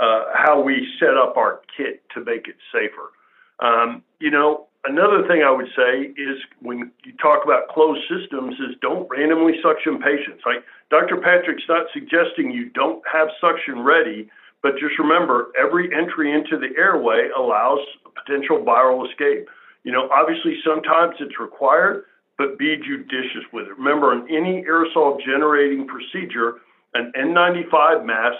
uh, 0.00 0.24
how 0.34 0.60
we 0.60 0.86
set 1.00 1.16
up 1.16 1.36
our 1.36 1.60
kit 1.76 2.02
to 2.14 2.24
make 2.24 2.48
it 2.48 2.56
safer. 2.72 3.10
Um, 3.60 4.02
you 4.20 4.30
know, 4.30 4.66
another 4.84 5.26
thing 5.26 5.42
I 5.42 5.50
would 5.50 5.68
say 5.76 6.12
is 6.16 6.38
when 6.60 6.90
you 7.04 7.12
talk 7.20 7.44
about 7.44 7.68
closed 7.68 8.02
systems 8.08 8.54
is 8.54 8.76
don't 8.80 9.08
randomly 9.10 9.54
suction 9.62 9.98
patients. 9.98 10.42
Like 10.46 10.64
Dr. 10.90 11.16
Patrick's 11.16 11.64
not 11.68 11.86
suggesting 11.92 12.50
you 12.50 12.70
don't 12.70 13.02
have 13.10 13.28
suction 13.40 13.80
ready, 13.80 14.30
but 14.62 14.72
just 14.78 14.98
remember 14.98 15.48
every 15.58 15.90
entry 15.94 16.32
into 16.32 16.58
the 16.58 16.76
airway 16.76 17.28
allows 17.36 17.80
a 18.06 18.10
potential 18.10 18.58
viral 18.58 19.08
escape. 19.08 19.48
You 19.84 19.92
know, 19.92 20.08
obviously 20.10 20.58
sometimes 20.64 21.16
it's 21.20 21.38
required, 21.38 22.04
but 22.36 22.58
be 22.58 22.76
judicious 22.76 23.44
with 23.52 23.66
it. 23.66 23.76
Remember, 23.78 24.14
in 24.14 24.22
any 24.30 24.64
aerosol 24.64 25.18
generating 25.24 25.86
procedure, 25.86 26.58
an 26.94 27.12
N95 27.16 28.04
mask 28.04 28.38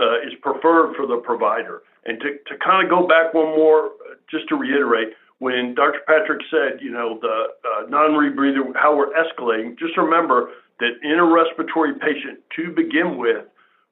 uh, 0.00 0.20
is 0.26 0.32
preferred 0.42 0.96
for 0.96 1.06
the 1.06 1.16
provider. 1.24 1.82
And 2.06 2.20
to, 2.20 2.36
to 2.46 2.58
kind 2.62 2.84
of 2.84 2.90
go 2.90 3.06
back 3.06 3.32
one 3.32 3.56
more, 3.56 3.92
just 4.34 4.48
to 4.48 4.56
reiterate, 4.56 5.14
when 5.38 5.74
Dr. 5.74 6.00
Patrick 6.06 6.42
said, 6.50 6.80
you 6.82 6.90
know, 6.90 7.18
the 7.22 7.54
uh, 7.62 7.88
non-rebreather, 7.88 8.74
how 8.74 8.96
we're 8.96 9.12
escalating, 9.14 9.78
just 9.78 9.96
remember 9.96 10.50
that 10.80 10.98
in 11.02 11.18
a 11.18 11.24
respiratory 11.24 11.94
patient 11.94 12.40
to 12.56 12.72
begin 12.74 13.18
with, 13.18 13.46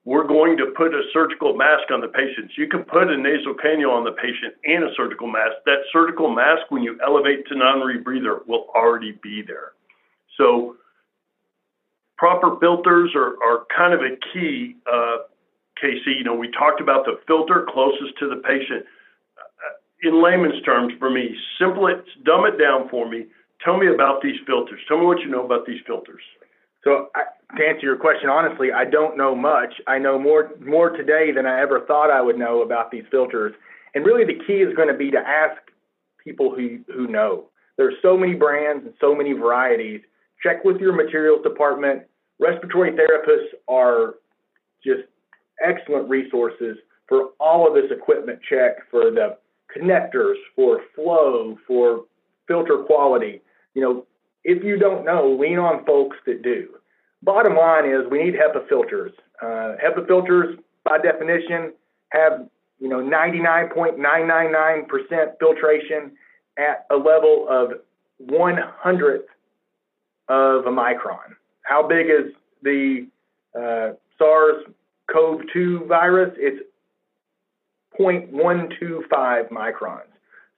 we're 0.04 0.26
going 0.26 0.56
to 0.56 0.66
put 0.76 0.94
a 0.94 1.02
surgical 1.12 1.54
mask 1.54 1.90
on 1.92 2.00
the 2.00 2.08
patient. 2.08 2.50
So 2.50 2.62
you 2.62 2.68
can 2.68 2.82
put 2.82 3.06
a 3.08 3.16
nasal 3.16 3.54
cannula 3.54 4.02
on 4.02 4.04
the 4.04 4.12
patient 4.12 4.54
and 4.64 4.82
a 4.82 4.90
surgical 4.96 5.28
mask. 5.28 5.62
That 5.64 5.86
surgical 5.92 6.28
mask, 6.34 6.62
when 6.70 6.82
you 6.82 6.98
elevate 7.04 7.46
to 7.48 7.54
non-rebreather, 7.54 8.46
will 8.48 8.66
already 8.74 9.12
be 9.22 9.42
there. 9.46 9.72
So 10.36 10.76
proper 12.18 12.58
filters 12.58 13.12
are, 13.14 13.38
are 13.44 13.66
kind 13.74 13.94
of 13.94 14.00
a 14.00 14.16
key, 14.32 14.76
uh, 14.92 15.18
Casey. 15.80 16.18
You 16.18 16.24
know, 16.24 16.34
we 16.34 16.50
talked 16.50 16.80
about 16.80 17.04
the 17.04 17.20
filter 17.28 17.66
closest 17.68 18.18
to 18.18 18.28
the 18.28 18.42
patient 18.42 18.86
in 20.02 20.22
layman's 20.22 20.62
terms 20.62 20.92
for 20.98 21.10
me, 21.10 21.34
simple 21.58 21.86
it, 21.86 22.04
dumb 22.24 22.44
it 22.44 22.58
down 22.58 22.88
for 22.88 23.08
me. 23.08 23.26
Tell 23.64 23.76
me 23.78 23.86
about 23.86 24.20
these 24.22 24.36
filters. 24.46 24.80
Tell 24.88 24.98
me 24.98 25.06
what 25.06 25.20
you 25.20 25.30
know 25.30 25.44
about 25.44 25.66
these 25.66 25.80
filters. 25.86 26.22
So, 26.82 27.08
I, 27.14 27.22
to 27.56 27.64
answer 27.64 27.86
your 27.86 27.96
question 27.96 28.28
honestly, 28.28 28.72
I 28.72 28.84
don't 28.84 29.16
know 29.16 29.36
much. 29.36 29.74
I 29.86 29.98
know 29.98 30.18
more 30.18 30.50
more 30.60 30.90
today 30.90 31.30
than 31.30 31.46
I 31.46 31.60
ever 31.60 31.80
thought 31.86 32.10
I 32.10 32.20
would 32.20 32.36
know 32.36 32.62
about 32.62 32.90
these 32.90 33.04
filters. 33.10 33.54
And 33.94 34.04
really, 34.04 34.24
the 34.24 34.42
key 34.44 34.62
is 34.62 34.74
going 34.74 34.88
to 34.88 34.94
be 34.94 35.10
to 35.12 35.18
ask 35.18 35.60
people 36.24 36.54
who 36.54 36.80
who 36.92 37.06
know. 37.06 37.50
There's 37.76 37.94
so 38.02 38.16
many 38.16 38.34
brands 38.34 38.84
and 38.84 38.94
so 39.00 39.14
many 39.14 39.32
varieties. 39.32 40.00
Check 40.42 40.64
with 40.64 40.78
your 40.78 40.92
materials 40.92 41.42
department. 41.44 42.02
Respiratory 42.40 42.92
therapists 42.92 43.54
are 43.68 44.14
just 44.84 45.02
excellent 45.64 46.08
resources 46.08 46.76
for 47.08 47.30
all 47.38 47.68
of 47.68 47.74
this 47.74 47.90
equipment 47.96 48.40
check 48.48 48.90
for 48.90 49.10
the 49.10 49.36
connectors, 49.76 50.36
for 50.54 50.80
flow, 50.94 51.58
for 51.66 52.04
filter 52.48 52.78
quality. 52.78 53.42
You 53.74 53.82
know, 53.82 54.06
if 54.44 54.64
you 54.64 54.78
don't 54.78 55.04
know, 55.04 55.36
lean 55.38 55.58
on 55.58 55.84
folks 55.84 56.16
that 56.26 56.42
do. 56.42 56.68
Bottom 57.22 57.56
line 57.56 57.84
is 57.86 58.06
we 58.10 58.24
need 58.24 58.34
HEPA 58.34 58.68
filters. 58.68 59.12
Uh, 59.40 59.76
HEPA 59.82 60.06
filters, 60.06 60.58
by 60.84 60.98
definition, 60.98 61.72
have 62.10 62.46
you 62.80 62.88
know 62.88 63.00
99.999% 63.00 65.38
filtration 65.38 66.12
at 66.58 66.84
a 66.90 66.96
level 66.96 67.46
of 67.48 67.74
one 68.18 68.58
hundredth 68.58 69.28
of 70.28 70.66
a 70.66 70.70
micron. 70.70 71.36
How 71.62 71.86
big 71.86 72.06
is 72.06 72.32
the 72.62 73.06
uh, 73.54 73.92
SARS-CoV-2 74.18 75.86
virus? 75.86 76.34
It's 76.36 76.66
0.125 78.02 79.48
microns. 79.50 80.02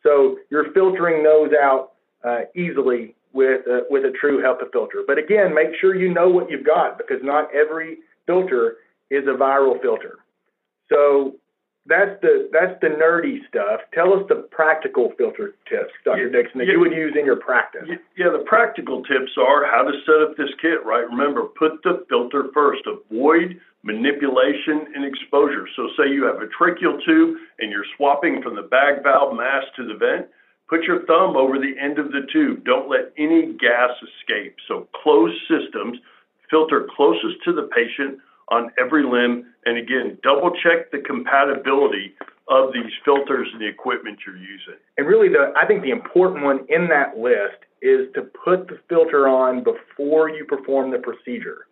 So 0.03 0.39
you're 0.51 0.73
filtering 0.73 1.23
those 1.23 1.51
out 1.53 1.93
uh, 2.25 2.43
easily 2.55 3.15
with 3.33 3.67
a, 3.67 3.83
with 3.91 4.05
a 4.05 4.13
true 4.13 4.43
HEPA 4.43 4.71
filter. 4.73 5.03
But 5.07 5.19
again, 5.19 5.55
make 5.55 5.71
sure 5.81 5.95
you 5.95 6.13
know 6.13 6.29
what 6.29 6.51
you've 6.51 6.67
got 6.67 6.99
because 6.99 7.19
not 7.23 7.49
every 7.55 7.99
filter 8.27 8.77
is 9.11 9.25
a 9.27 9.37
viral 9.37 9.81
filter. 9.83 10.19
So 10.89 11.37
that's 11.87 12.19
the 12.23 12.49
that's 12.53 12.81
the 12.81 12.89
nerdy 12.89 13.47
stuff. 13.49 13.81
Tell 13.93 14.15
us 14.15 14.25
the 14.29 14.47
practical 14.51 15.13
filter 15.19 15.55
tips, 15.69 15.93
Dr. 16.05 16.27
Yeah, 16.27 16.33
Dixon, 16.33 16.59
that 16.59 16.67
yeah, 16.67 16.73
you 16.73 16.81
would 16.81 16.93
use 16.93 17.15
in 17.19 17.27
your 17.27 17.37
practice. 17.37 17.89
Yeah, 18.17 18.31
the 18.31 18.45
practical 18.47 19.03
tips 19.03 19.33
are 19.37 19.67
how 19.67 19.83
to 19.83 19.93
set 20.07 20.23
up 20.23 20.37
this 20.37 20.49
kit, 20.63 20.85
right? 20.85 21.05
Remember, 21.09 21.45
put 21.45 21.83
the 21.83 22.05
filter 22.09 22.45
first. 22.55 22.83
Avoid 22.87 23.61
manipulation 23.85 24.88
and 24.97 25.05
exposure. 25.05 25.68
So, 25.77 25.88
say 25.97 26.11
you 26.11 26.25
have 26.25 26.42
a 26.42 26.49
tracheal 26.49 27.05
tube 27.05 27.37
and 27.61 27.70
you're 27.70 27.87
swapping 27.97 28.42
from 28.42 28.57
the 28.57 28.62
bag 28.62 29.05
valve 29.05 29.37
mask 29.37 29.68
to 29.77 29.87
the 29.87 29.94
vent. 29.94 30.27
Put 30.68 30.85
your 30.85 31.05
thumb 31.05 31.37
over 31.37 31.59
the 31.59 31.77
end 31.79 31.99
of 31.99 32.09
the 32.11 32.27
tube. 32.33 32.64
Don't 32.64 32.88
let 32.88 33.12
any 33.18 33.53
gas 33.53 33.92
escape. 34.01 34.57
So, 34.66 34.88
closed 35.03 35.38
systems 35.47 35.99
filter 36.51 36.87
closest 36.97 37.42
to 37.44 37.53
the 37.53 37.68
patient 37.75 38.18
on 38.49 38.70
every 38.79 39.03
limb. 39.03 39.47
And 39.66 39.79
again, 39.79 40.18
double 40.23 40.53
check 40.62 40.90
the 40.90 40.99
compatibility 40.99 42.14
of 42.49 42.73
these 42.73 42.92
filters 43.05 43.49
and 43.53 43.61
the 43.61 43.66
equipment 43.66 44.18
you're 44.27 44.37
using. 44.37 44.79
And 44.99 45.07
really, 45.07 45.29
the 45.29 45.53
I 45.61 45.66
think 45.66 45.83
the 45.83 45.90
important 45.90 46.44
one 46.44 46.66
in 46.68 46.88
that 46.88 47.18
list 47.18 47.64
is 47.81 48.09
to 48.14 48.23
put 48.23 48.68
the 48.68 48.79
filter 48.88 49.29
on 49.29 49.64
before 49.64 50.31
you 50.31 50.44
perform 50.44 50.90
the 50.90 50.99
procedure. 50.99 51.66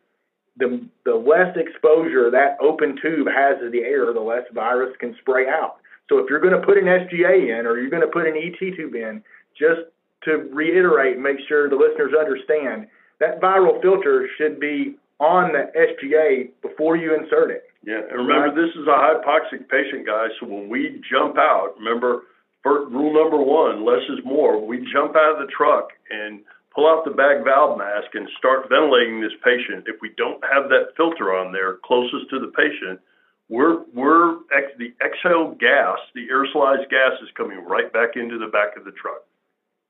The, 0.59 0.87
the 1.05 1.15
less 1.15 1.57
exposure 1.57 2.31
that 2.31 2.59
open 2.61 2.99
tube 3.01 3.27
has 3.27 3.59
to 3.61 3.71
the 3.71 3.81
air, 3.81 4.13
the 4.13 4.21
less 4.21 4.45
virus 4.53 4.95
can 5.01 5.17
spray 5.21 5.49
out. 5.49 5.77
So 6.09 6.19
if 6.19 6.27
you're 6.29 6.41
going 6.41 6.59
to 6.59 6.67
put 6.67 6.77
an 6.77 6.85
SGA 6.85 7.59
in 7.59 7.67
or 7.67 7.79
you're 7.79 7.91
going 7.91 8.03
to 8.03 8.13
put 8.13 8.27
an 8.27 8.37
ET 8.37 8.59
tube 8.59 8.95
in, 8.95 9.23
just 9.59 9.89
to 10.25 10.49
reiterate, 10.53 11.19
make 11.19 11.39
sure 11.49 11.69
the 11.69 11.77
listeners 11.77 12.13
understand 12.19 12.87
that 13.21 13.41
viral 13.41 13.81
filter 13.81 14.29
should 14.37 14.61
be 14.61 14.97
on 15.21 15.53
the 15.53 15.71
SGA 15.73 16.51
before 16.61 16.97
you 16.97 17.15
insert 17.15 17.51
it. 17.51 17.65
Yeah, 17.85 18.01
and 18.11 18.27
remember 18.27 18.49
right? 18.49 18.55
this 18.55 18.75
is 18.75 18.87
a 18.87 18.99
hypoxic 18.99 19.69
patient, 19.69 20.07
guys. 20.07 20.31
So 20.41 20.47
when 20.47 20.69
we 20.69 21.01
jump 21.11 21.37
out, 21.39 21.75
remember 21.79 22.23
rule 22.65 23.15
number 23.15 23.39
one: 23.39 23.85
less 23.85 24.03
is 24.09 24.25
more. 24.25 24.65
We 24.65 24.87
jump 24.93 25.17
out 25.17 25.41
of 25.41 25.47
the 25.47 25.53
truck 25.57 25.89
and 26.11 26.41
pull 26.75 26.89
out 26.89 27.05
the 27.05 27.11
bag 27.11 27.45
valve 27.45 27.79
mask 27.79 28.15
and 28.15 28.29
start 28.39 28.69
ventilating 28.69 29.21
this 29.21 29.33
patient. 29.45 29.85
If 29.87 30.01
we 30.01 30.11
don't 30.17 30.43
have 30.45 30.69
that 30.71 30.97
filter 30.97 31.35
on 31.35 31.53
there 31.53 31.79
closest 31.85 32.31
to 32.31 32.41
the 32.41 32.53
patient, 32.53 33.01
we're 33.49 33.85
we're 33.95 34.41
the 34.79 34.95
exhaled 35.05 35.61
gas, 35.61 35.99
the 36.15 36.27
aerosolized 36.29 36.89
gas, 36.89 37.13
is 37.23 37.29
coming 37.37 37.65
right 37.65 37.93
back 37.93 38.17
into 38.17 38.39
the 38.39 38.47
back 38.47 38.77
of 38.77 38.85
the 38.85 38.93
truck. 38.93 39.25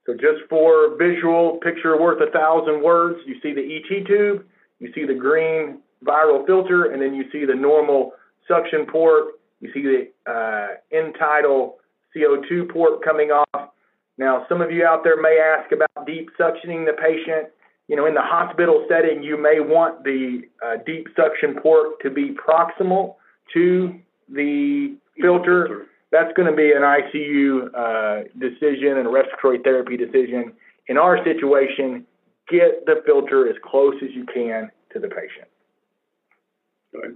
So 0.05 0.13
just 0.13 0.49
for 0.49 0.97
visual 0.97 1.59
picture 1.63 1.99
worth 1.99 2.21
a 2.21 2.31
thousand 2.31 2.83
words, 2.83 3.19
you 3.25 3.35
see 3.41 3.53
the 3.53 3.63
ET 3.63 4.05
tube 4.05 4.45
you 4.83 4.91
see 4.93 5.05
the 5.05 5.13
green 5.13 5.79
viral 6.05 6.45
filter, 6.45 6.91
and 6.91 7.01
then 7.01 7.15
you 7.15 7.23
see 7.31 7.45
the 7.45 7.55
normal 7.55 8.11
suction 8.49 8.85
port. 8.85 9.35
You 9.61 9.71
see 9.73 9.81
the 9.81 10.29
uh, 10.29 10.75
end 10.95 11.15
tidal 11.17 11.77
CO2 12.13 12.69
port 12.69 13.01
coming 13.01 13.29
off. 13.29 13.69
Now, 14.17 14.45
some 14.47 14.61
of 14.61 14.71
you 14.71 14.85
out 14.85 15.03
there 15.03 15.19
may 15.19 15.39
ask 15.39 15.71
about 15.71 16.05
deep 16.05 16.29
suctioning 16.39 16.85
the 16.85 16.93
patient. 16.93 17.49
You 17.87 17.95
know, 17.95 18.05
in 18.05 18.13
the 18.13 18.21
hospital 18.21 18.85
setting, 18.87 19.23
you 19.23 19.37
may 19.37 19.59
want 19.59 20.03
the 20.03 20.41
uh, 20.65 20.77
deep 20.85 21.07
suction 21.15 21.55
port 21.61 21.99
to 22.01 22.09
be 22.09 22.31
proximal 22.31 23.15
to 23.53 23.99
the 24.29 24.95
filter. 25.19 25.87
That's 26.11 26.31
going 26.35 26.49
to 26.49 26.55
be 26.55 26.71
an 26.71 26.83
ICU 26.83 27.73
uh, 27.75 28.23
decision 28.39 28.97
and 28.97 29.07
a 29.07 29.09
respiratory 29.09 29.59
therapy 29.63 29.97
decision. 29.97 30.53
In 30.87 30.97
our 30.97 31.23
situation, 31.25 32.05
get 32.49 32.85
the 32.85 33.01
filter 33.05 33.49
as 33.49 33.55
close 33.63 33.95
as 34.03 34.11
you 34.13 34.25
can 34.31 34.71
to 34.93 34.99
the 34.99 35.07
patient. 35.07 35.47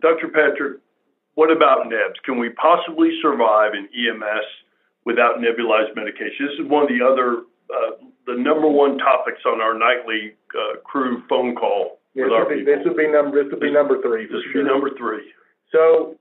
Dr. 0.02 0.30
Patrick, 0.30 0.80
what 1.36 1.52
about 1.52 1.88
nebs? 1.88 2.20
Can 2.26 2.40
we 2.40 2.50
possibly 2.50 3.12
survive 3.22 3.74
in 3.74 3.88
EMS 3.94 4.46
without 5.08 5.40
nebulized 5.40 5.96
medication? 5.96 6.52
This 6.52 6.60
is 6.60 6.68
one 6.68 6.84
of 6.84 6.90
the 6.92 7.00
other, 7.00 7.48
uh, 7.72 8.04
the 8.28 8.36
number 8.36 8.68
one 8.68 8.98
topics 9.00 9.40
on 9.48 9.62
our 9.62 9.72
nightly 9.72 10.36
uh, 10.52 10.84
crew 10.84 11.24
phone 11.30 11.56
call 11.56 12.00
yeah, 12.14 12.28
with 12.28 12.32
this 12.32 12.36
our 12.36 12.44
would 12.44 12.52
be, 12.52 12.60
people. 12.60 12.76
This 12.76 12.84
would 12.86 12.98
be 12.98 13.08
number. 13.08 13.44
This 13.44 13.52
would 13.52 13.64
be 13.64 13.72
number 13.72 14.02
three. 14.04 14.28
This 14.28 14.44
would 14.44 14.54
be 14.54 14.68
number 14.68 14.92
three. 15.00 15.32
So 15.72 16.20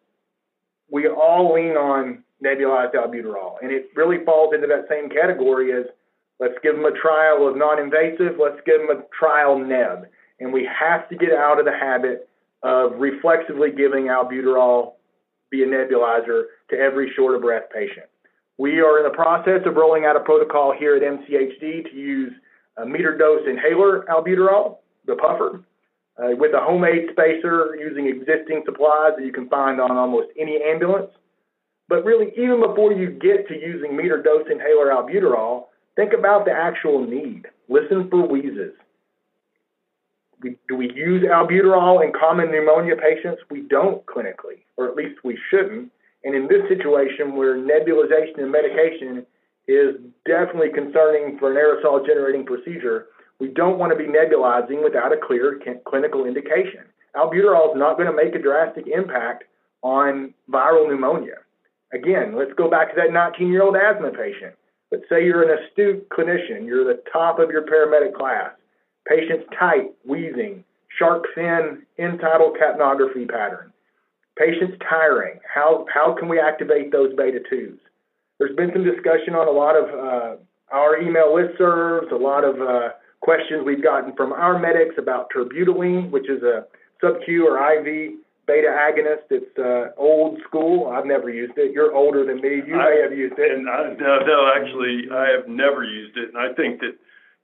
we 0.88 1.08
all 1.08 1.52
lean 1.52 1.74
on 1.74 2.22
nebulized 2.38 2.94
albuterol, 2.94 3.56
and 3.60 3.72
it 3.72 3.90
really 3.96 4.24
falls 4.24 4.54
into 4.54 4.68
that 4.68 4.86
same 4.88 5.10
category 5.10 5.72
as 5.72 5.86
let's 6.38 6.54
give 6.62 6.76
them 6.76 6.84
a 6.84 6.92
trial 6.92 7.48
of 7.48 7.56
non-invasive, 7.56 8.38
let's 8.38 8.60
give 8.66 8.86
them 8.86 8.90
a 8.90 9.02
trial 9.18 9.58
neb, 9.58 10.06
and 10.38 10.52
we 10.52 10.68
have 10.68 11.08
to 11.08 11.16
get 11.16 11.32
out 11.32 11.58
of 11.58 11.64
the 11.64 11.72
habit 11.72 12.28
of 12.62 12.92
reflexively 12.98 13.70
giving 13.70 14.06
albuterol 14.06 14.92
via 15.50 15.66
nebulizer 15.66 16.44
to 16.70 16.76
every 16.76 17.10
short 17.16 17.34
of 17.34 17.40
breath 17.42 17.70
patient. 17.72 18.06
We 18.58 18.80
are 18.80 18.98
in 18.98 19.04
the 19.04 19.14
process 19.14 19.60
of 19.66 19.76
rolling 19.76 20.04
out 20.04 20.16
a 20.16 20.20
protocol 20.20 20.74
here 20.76 20.96
at 20.96 21.02
MCHD 21.02 21.90
to 21.90 21.96
use 21.96 22.32
a 22.76 22.86
meter 22.86 23.16
dose 23.16 23.46
inhaler 23.46 24.04
albuterol, 24.08 24.78
the 25.06 25.16
puffer, 25.16 25.62
uh, 26.18 26.34
with 26.36 26.54
a 26.54 26.60
homemade 26.60 27.08
spacer 27.12 27.76
using 27.78 28.06
existing 28.06 28.62
supplies 28.64 29.12
that 29.16 29.24
you 29.24 29.32
can 29.32 29.48
find 29.48 29.80
on 29.80 29.92
almost 29.92 30.28
any 30.38 30.58
ambulance. 30.62 31.10
But 31.88 32.04
really, 32.04 32.32
even 32.36 32.60
before 32.60 32.92
you 32.92 33.10
get 33.10 33.46
to 33.48 33.54
using 33.54 33.96
meter 33.96 34.22
dose 34.22 34.46
inhaler 34.50 34.86
albuterol, 34.86 35.66
think 35.94 36.12
about 36.12 36.46
the 36.46 36.52
actual 36.52 37.06
need. 37.06 37.46
Listen 37.68 38.08
for 38.10 38.26
wheezes. 38.26 38.72
We, 40.42 40.56
do 40.68 40.76
we 40.76 40.92
use 40.92 41.24
albuterol 41.24 42.04
in 42.04 42.12
common 42.12 42.50
pneumonia 42.50 42.96
patients? 42.96 43.42
We 43.50 43.62
don't 43.62 44.04
clinically, 44.06 44.64
or 44.76 44.88
at 44.88 44.96
least 44.96 45.20
we 45.24 45.38
shouldn't. 45.50 45.90
And 46.24 46.34
in 46.34 46.48
this 46.48 46.66
situation 46.68 47.36
where 47.36 47.56
nebulization 47.56 48.38
and 48.38 48.50
medication 48.50 49.26
is 49.68 49.96
definitely 50.24 50.70
concerning 50.72 51.38
for 51.38 51.50
an 51.50 51.56
aerosol 51.56 52.04
generating 52.06 52.44
procedure, 52.44 53.06
we 53.38 53.48
don't 53.48 53.78
want 53.78 53.92
to 53.92 53.98
be 53.98 54.10
nebulizing 54.10 54.82
without 54.82 55.12
a 55.12 55.16
clear 55.16 55.60
clinical 55.86 56.24
indication. 56.24 56.84
Albuterol 57.14 57.72
is 57.72 57.78
not 57.78 57.96
going 57.96 58.10
to 58.10 58.16
make 58.16 58.34
a 58.34 58.42
drastic 58.42 58.86
impact 58.86 59.44
on 59.82 60.34
viral 60.50 60.88
pneumonia. 60.88 61.36
Again, 61.92 62.36
let's 62.36 62.52
go 62.56 62.68
back 62.68 62.90
to 62.90 62.96
that 62.96 63.12
19 63.12 63.48
year 63.48 63.62
old 63.62 63.76
asthma 63.76 64.10
patient. 64.10 64.54
Let's 64.90 65.04
say 65.08 65.24
you're 65.24 65.42
an 65.42 65.58
astute 65.58 66.08
clinician, 66.10 66.66
you're 66.66 66.84
the 66.84 67.02
top 67.12 67.38
of 67.38 67.50
your 67.50 67.62
paramedic 67.62 68.14
class. 68.14 68.50
Patient's 69.08 69.46
tight, 69.58 69.92
wheezing, 70.04 70.64
shark 70.98 71.24
fin 71.34 71.86
end-tidal 71.98 72.54
capnography 72.60 73.28
pattern. 73.28 73.72
Patient's 74.38 74.76
tiring. 74.88 75.40
How, 75.52 75.86
how 75.92 76.14
can 76.18 76.28
we 76.28 76.38
activate 76.38 76.92
those 76.92 77.14
beta 77.16 77.40
2s? 77.50 77.78
There's 78.38 78.54
been 78.54 78.70
some 78.72 78.84
discussion 78.84 79.34
on 79.34 79.48
a 79.48 79.50
lot 79.50 79.76
of 79.76 79.88
uh, 79.88 80.36
our 80.70 81.00
email 81.00 81.32
listservs, 81.32 82.12
a 82.12 82.16
lot 82.16 82.44
of 82.44 82.60
uh, 82.60 82.90
questions 83.20 83.62
we've 83.64 83.82
gotten 83.82 84.14
from 84.14 84.32
our 84.32 84.58
medics 84.58 84.96
about 84.98 85.30
terbutaline, 85.34 86.10
which 86.10 86.28
is 86.28 86.42
a 86.42 86.66
sub-Q 87.00 87.48
or 87.48 87.56
IV 87.56 88.18
beta 88.46 88.68
agonist. 88.68 89.24
It's 89.30 89.58
uh, 89.58 89.92
old 89.96 90.38
school. 90.46 90.88
I've 90.88 91.06
never 91.06 91.30
used 91.30 91.54
it. 91.56 91.72
You're 91.72 91.94
older 91.94 92.26
than 92.26 92.40
me. 92.42 92.62
You 92.66 92.76
I- 92.76 92.90
may 92.90 93.00
have 93.02 93.16
used 93.16 93.38
it. 93.38 93.52
And 93.52 93.68
I, 93.68 93.94
no, 93.98 94.18
no, 94.20 94.52
actually, 94.54 95.08
I 95.10 95.28
have 95.36 95.48
never 95.48 95.82
used 95.82 96.16
it. 96.18 96.28
And 96.28 96.38
I 96.38 96.52
think 96.52 96.80
that, 96.80 96.92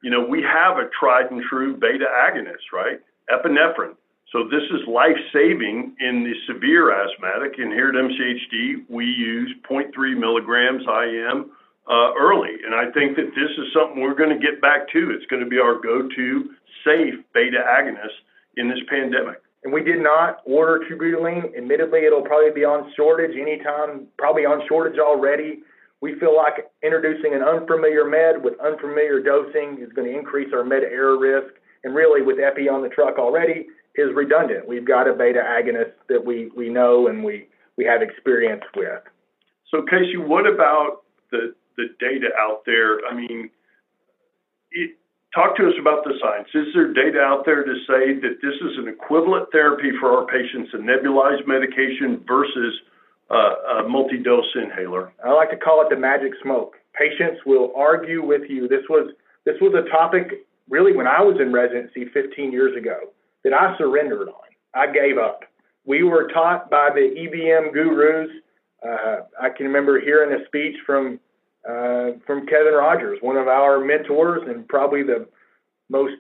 you 0.02 0.10
know, 0.10 0.24
we 0.26 0.42
have 0.42 0.76
a 0.76 0.90
tried 0.98 1.30
and 1.30 1.42
true 1.48 1.74
beta 1.74 2.04
agonist, 2.04 2.68
right? 2.72 3.00
Epinephrine. 3.30 3.96
So 4.32 4.44
this 4.48 4.64
is 4.72 4.88
life 4.88 5.20
saving 5.30 5.94
in 6.00 6.24
the 6.24 6.32
severe 6.48 6.90
asthmatic. 6.90 7.58
And 7.58 7.70
here 7.70 7.90
at 7.90 7.94
MCHD, 7.94 8.88
we 8.88 9.04
use 9.04 9.54
0.3 9.68 9.92
milligrams 10.16 10.82
IM 10.88 11.52
uh, 11.86 12.16
early. 12.18 12.56
And 12.64 12.74
I 12.74 12.90
think 12.92 13.16
that 13.16 13.28
this 13.36 13.52
is 13.58 13.72
something 13.76 14.00
we're 14.00 14.16
going 14.16 14.32
to 14.32 14.40
get 14.40 14.62
back 14.62 14.88
to. 14.92 15.10
It's 15.12 15.26
going 15.26 15.44
to 15.44 15.48
be 15.48 15.58
our 15.58 15.74
go 15.74 16.08
to 16.08 16.50
safe 16.82 17.14
beta 17.34 17.60
agonist 17.60 18.24
in 18.56 18.68
this 18.68 18.80
pandemic. 18.88 19.42
and 19.64 19.72
we 19.72 19.84
did 19.84 20.02
not 20.02 20.40
order 20.46 20.80
terbutaline. 20.88 21.54
Admittedly, 21.56 22.04
it'll 22.06 22.22
probably 22.22 22.50
be 22.50 22.64
on 22.64 22.90
shortage 22.96 23.36
anytime, 23.36 24.08
probably 24.18 24.44
on 24.44 24.66
shortage 24.66 24.98
already. 24.98 25.60
We 26.00 26.18
feel 26.18 26.34
like 26.34 26.66
introducing 26.82 27.34
an 27.34 27.42
unfamiliar 27.42 28.04
med 28.08 28.42
with 28.42 28.58
unfamiliar 28.60 29.20
dosing 29.20 29.78
is 29.78 29.92
going 29.92 30.10
to 30.10 30.18
increase 30.18 30.52
our 30.52 30.64
med 30.64 30.82
error 30.82 31.18
risk. 31.18 31.54
And 31.84 31.94
really, 31.94 32.22
with 32.22 32.38
Epi 32.38 32.68
on 32.68 32.82
the 32.82 32.88
truck 32.88 33.18
already, 33.18 33.66
is 33.94 34.14
redundant. 34.14 34.66
We've 34.66 34.86
got 34.86 35.08
a 35.08 35.12
beta 35.12 35.40
agonist 35.40 35.92
that 36.08 36.24
we, 36.24 36.50
we 36.56 36.68
know 36.68 37.08
and 37.08 37.22
we, 37.22 37.48
we 37.76 37.84
have 37.84 38.02
experience 38.02 38.62
with. 38.76 39.02
So, 39.70 39.82
Casey, 39.82 40.16
what 40.16 40.46
about 40.46 41.02
the 41.30 41.54
the 41.78 41.88
data 41.98 42.28
out 42.38 42.62
there? 42.66 43.04
I 43.06 43.14
mean, 43.14 43.48
it, 44.72 44.90
talk 45.34 45.56
to 45.56 45.66
us 45.66 45.74
about 45.80 46.04
the 46.04 46.12
science. 46.20 46.48
Is 46.54 46.74
there 46.74 46.92
data 46.92 47.20
out 47.20 47.44
there 47.46 47.64
to 47.64 47.74
say 47.88 48.20
that 48.20 48.38
this 48.42 48.54
is 48.60 48.76
an 48.76 48.88
equivalent 48.88 49.48
therapy 49.50 49.90
for 49.98 50.12
our 50.16 50.26
patients, 50.26 50.70
a 50.74 50.76
nebulized 50.76 51.46
medication 51.46 52.22
versus 52.28 52.74
uh, 53.30 53.84
a 53.84 53.88
multi-dose 53.88 54.52
inhaler? 54.54 55.12
I 55.24 55.32
like 55.32 55.50
to 55.50 55.56
call 55.56 55.80
it 55.80 55.88
the 55.88 55.96
magic 55.96 56.32
smoke. 56.42 56.76
Patients 56.92 57.40
will 57.46 57.72
argue 57.74 58.22
with 58.24 58.42
you. 58.50 58.68
This 58.68 58.84
was 58.90 59.12
this 59.44 59.56
was 59.60 59.74
a 59.74 59.88
topic 59.90 60.46
really 60.68 60.94
when 60.94 61.06
I 61.06 61.22
was 61.22 61.40
in 61.40 61.52
residency 61.52 62.04
15 62.12 62.52
years 62.52 62.76
ago 62.76 63.10
that 63.44 63.52
I 63.52 63.76
surrendered 63.78 64.28
on. 64.28 64.34
I 64.74 64.90
gave 64.92 65.18
up. 65.18 65.44
We 65.84 66.02
were 66.02 66.28
taught 66.28 66.70
by 66.70 66.90
the 66.94 67.00
EBM 67.00 67.72
gurus. 67.72 68.30
Uh, 68.86 69.22
I 69.40 69.48
can 69.50 69.66
remember 69.66 70.00
hearing 70.00 70.40
a 70.40 70.44
speech 70.46 70.76
from 70.86 71.20
uh, 71.68 72.18
from 72.26 72.46
Kevin 72.46 72.74
Rogers, 72.74 73.18
one 73.20 73.36
of 73.36 73.46
our 73.46 73.78
mentors, 73.78 74.42
and 74.48 74.66
probably 74.66 75.04
the 75.04 75.28
most 75.88 76.14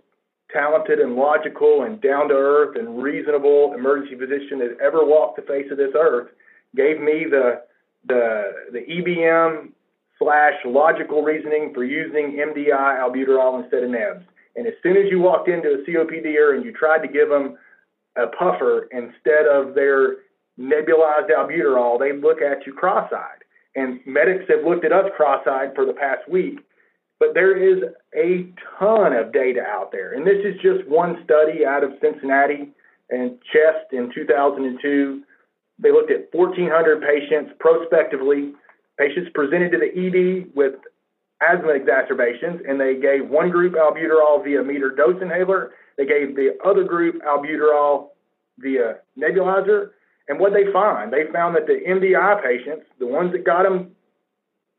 talented 0.52 1.00
and 1.00 1.16
logical 1.16 1.82
and 1.82 2.00
down 2.00 2.28
to 2.28 2.34
earth 2.34 2.76
and 2.76 3.02
reasonable 3.02 3.72
emergency 3.74 4.16
physician 4.16 4.58
that 4.58 4.76
ever 4.80 5.04
walked 5.04 5.36
the 5.36 5.42
face 5.42 5.66
of 5.70 5.78
this 5.78 5.92
earth. 5.98 6.28
Gave 6.76 7.00
me 7.00 7.26
the 7.28 7.62
the 8.06 8.52
the 8.72 8.80
EBM 8.80 9.70
slash 10.18 10.54
logical 10.64 11.22
reasoning 11.22 11.72
for 11.74 11.84
using 11.84 12.38
MDI 12.38 12.70
albuterol 12.70 13.62
instead 13.62 13.82
of 13.82 13.90
NEBS. 13.90 14.22
And 14.56 14.66
as 14.66 14.74
soon 14.82 14.96
as 14.96 15.04
you 15.10 15.20
walked 15.20 15.48
into 15.48 15.68
a 15.68 15.78
COPD 15.88 16.54
and 16.54 16.64
you 16.64 16.72
tried 16.72 17.02
to 17.02 17.08
give 17.08 17.28
them 17.28 17.56
a 18.16 18.26
puffer 18.26 18.88
instead 18.92 19.46
of 19.46 19.74
their 19.74 20.16
nebulized 20.58 21.30
albuterol, 21.30 21.98
they 21.98 22.12
look 22.12 22.42
at 22.42 22.66
you 22.66 22.74
cross-eyed. 22.74 23.44
And 23.74 24.00
medics 24.04 24.44
have 24.48 24.64
looked 24.66 24.84
at 24.84 24.92
us 24.92 25.10
cross-eyed 25.16 25.74
for 25.74 25.86
the 25.86 25.94
past 25.94 26.28
week, 26.28 26.60
but 27.18 27.32
there 27.32 27.56
is 27.56 27.82
a 28.14 28.52
ton 28.78 29.14
of 29.14 29.32
data 29.32 29.62
out 29.62 29.92
there. 29.92 30.12
And 30.12 30.26
this 30.26 30.44
is 30.44 30.60
just 30.60 30.86
one 30.86 31.22
study 31.24 31.64
out 31.64 31.82
of 31.82 31.92
Cincinnati 32.02 32.70
and 33.08 33.38
CHEST 33.50 33.92
in 33.92 34.10
2002. 34.14 35.22
They 35.78 35.90
looked 35.90 36.10
at 36.10 36.28
1,400 36.32 37.00
patients 37.00 37.52
prospectively. 37.58 38.52
Patients 38.98 39.30
presented 39.32 39.72
to 39.72 39.78
the 39.78 39.88
ED 39.88 40.54
with 40.54 40.74
asthma 41.42 41.72
exacerbations, 41.72 42.60
and 42.66 42.80
they 42.80 42.94
gave 42.96 43.28
one 43.28 43.50
group 43.50 43.74
albuterol 43.74 44.44
via 44.44 44.62
meter 44.62 44.90
dose 44.90 45.20
inhaler. 45.20 45.72
They 45.96 46.06
gave 46.06 46.36
the 46.36 46.58
other 46.64 46.84
group 46.84 47.22
albuterol 47.22 48.08
via 48.58 48.98
nebulizer. 49.18 49.90
And 50.28 50.38
what 50.38 50.52
they 50.52 50.70
find, 50.72 51.12
they 51.12 51.24
found 51.32 51.56
that 51.56 51.66
the 51.66 51.80
MDI 51.86 52.42
patients, 52.42 52.86
the 52.98 53.06
ones 53.06 53.32
that 53.32 53.44
got 53.44 53.64
them 53.64 53.90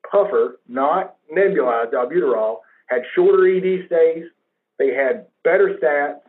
puffer, 0.10 0.60
not 0.67 1.15
nebulized 1.36 1.93
albuterol, 1.93 2.60
had 2.88 3.02
shorter 3.15 3.47
ED 3.47 3.86
stays. 3.88 4.26
They 4.80 4.93
had 4.93 5.28
better 5.43 5.78
stats. 5.82 6.19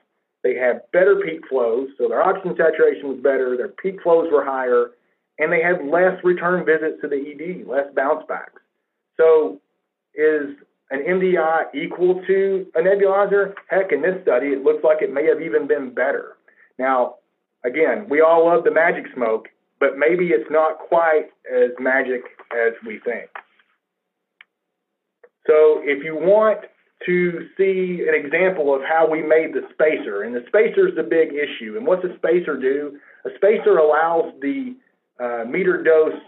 They 0.42 0.54
had 0.54 0.82
better 0.92 1.16
peak 1.16 1.48
flows, 1.48 1.88
so 1.96 2.08
their 2.08 2.22
oxygen 2.22 2.54
saturation 2.56 3.08
was 3.08 3.18
better. 3.22 3.56
Their 3.56 3.68
peak 3.68 4.02
flows 4.02 4.30
were 4.30 4.44
higher, 4.44 4.90
and 5.38 5.50
they 5.50 5.62
had 5.62 5.86
less 5.86 6.22
return 6.22 6.66
visits 6.66 7.00
to 7.00 7.08
the 7.08 7.16
ED, 7.16 7.66
less 7.66 7.86
bounce 7.94 8.26
backs. 8.28 8.60
So 9.16 9.60
is 10.14 10.56
an 10.90 11.00
MDI 11.00 11.74
equal 11.74 12.22
to 12.26 12.66
a 12.74 12.80
nebulizer? 12.80 13.54
Heck, 13.68 13.92
in 13.92 14.02
this 14.02 14.20
study, 14.22 14.48
it 14.48 14.62
looks 14.62 14.84
like 14.84 15.02
it 15.02 15.12
may 15.12 15.26
have 15.26 15.40
even 15.40 15.66
been 15.66 15.92
better. 15.92 16.36
Now, 16.78 17.16
again, 17.64 18.06
we 18.08 18.20
all 18.20 18.46
love 18.46 18.64
the 18.64 18.70
magic 18.70 19.04
smoke, 19.14 19.48
but 19.80 19.98
maybe 19.98 20.28
it's 20.28 20.50
not 20.50 20.78
quite 20.78 21.26
as 21.52 21.70
magic 21.78 22.22
as 22.52 22.72
we 22.86 23.00
think. 23.04 23.30
So 25.46 25.80
if 25.84 26.02
you 26.02 26.14
want 26.14 26.60
to 27.06 27.48
see 27.56 28.04
an 28.08 28.14
example 28.14 28.74
of 28.74 28.80
how 28.82 29.08
we 29.08 29.22
made 29.22 29.52
the 29.52 29.62
spacer, 29.72 30.22
and 30.22 30.34
the 30.34 30.44
spacer 30.48 30.88
is 30.88 30.94
the 30.96 31.02
big 31.02 31.30
issue. 31.32 31.76
And 31.76 31.86
what's 31.86 32.04
a 32.04 32.16
spacer 32.16 32.56
do? 32.56 32.98
A 33.26 33.30
spacer 33.36 33.76
allows 33.76 34.32
the 34.40 34.74
uh, 35.20 35.44
meter 35.48 35.82
dose 35.82 36.20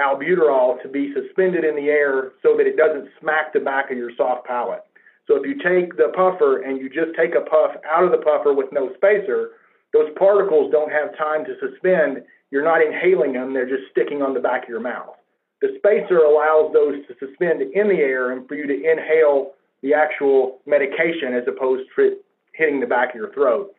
albuterol 0.00 0.82
to 0.82 0.88
be 0.88 1.12
suspended 1.14 1.64
in 1.64 1.76
the 1.76 1.88
air 1.88 2.32
so 2.42 2.56
that 2.56 2.66
it 2.66 2.76
doesn't 2.76 3.08
smack 3.20 3.52
the 3.52 3.60
back 3.60 3.90
of 3.90 3.96
your 3.96 4.10
soft 4.16 4.46
palate. 4.46 4.82
So 5.26 5.36
if 5.36 5.46
you 5.46 5.54
take 5.54 5.96
the 5.96 6.12
puffer 6.14 6.62
and 6.62 6.78
you 6.78 6.88
just 6.88 7.16
take 7.16 7.34
a 7.34 7.40
puff 7.40 7.76
out 7.88 8.04
of 8.04 8.10
the 8.10 8.18
puffer 8.18 8.52
with 8.52 8.72
no 8.72 8.92
spacer, 8.94 9.50
those 9.92 10.10
particles 10.18 10.70
don't 10.72 10.90
have 10.90 11.16
time 11.16 11.44
to 11.44 11.54
suspend. 11.60 12.24
You're 12.50 12.64
not 12.64 12.82
inhaling 12.82 13.32
them, 13.32 13.54
they're 13.54 13.68
just 13.68 13.90
sticking 13.90 14.22
on 14.22 14.34
the 14.34 14.40
back 14.40 14.64
of 14.64 14.68
your 14.68 14.80
mouth. 14.80 15.16
The 15.62 15.74
spacer 15.78 16.18
allows 16.18 16.72
those 16.72 16.96
to 17.06 17.14
suspend 17.18 17.62
in 17.62 17.88
the 17.88 18.02
air 18.02 18.32
and 18.32 18.46
for 18.46 18.54
you 18.54 18.66
to 18.66 18.74
inhale 18.74 19.52
the 19.82 19.94
actual 19.94 20.58
medication 20.66 21.32
as 21.32 21.44
opposed 21.48 21.84
to 21.96 22.16
hitting 22.52 22.80
the 22.80 22.86
back 22.86 23.10
of 23.10 23.14
your 23.14 23.32
throat. 23.32 23.72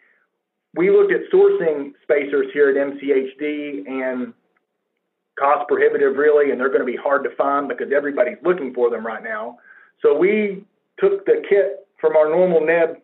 We 0.76 0.90
looked 0.90 1.14
at 1.14 1.22
sourcing 1.32 1.94
spacers 2.04 2.48
here 2.54 2.70
at 2.70 2.76
MCHD 2.76 3.88
and 3.88 4.34
cost 5.38 5.68
prohibitive 5.68 6.16
really, 6.16 6.52
and 6.52 6.60
they're 6.60 6.70
going 6.70 6.86
to 6.86 6.86
be 6.86 6.98
hard 6.98 7.24
to 7.24 7.36
find 7.36 7.68
because 7.68 7.88
everybody's 7.96 8.38
looking 8.44 8.74
for 8.74 8.90
them 8.90 9.06
right 9.06 9.24
now. 9.24 9.58
So 10.02 10.18
we 10.18 10.64
took 11.00 11.26
the 11.26 11.44
kit 11.48 11.88
from 12.00 12.16
our 12.16 12.30
normal 12.30 12.66
neb 12.66 12.98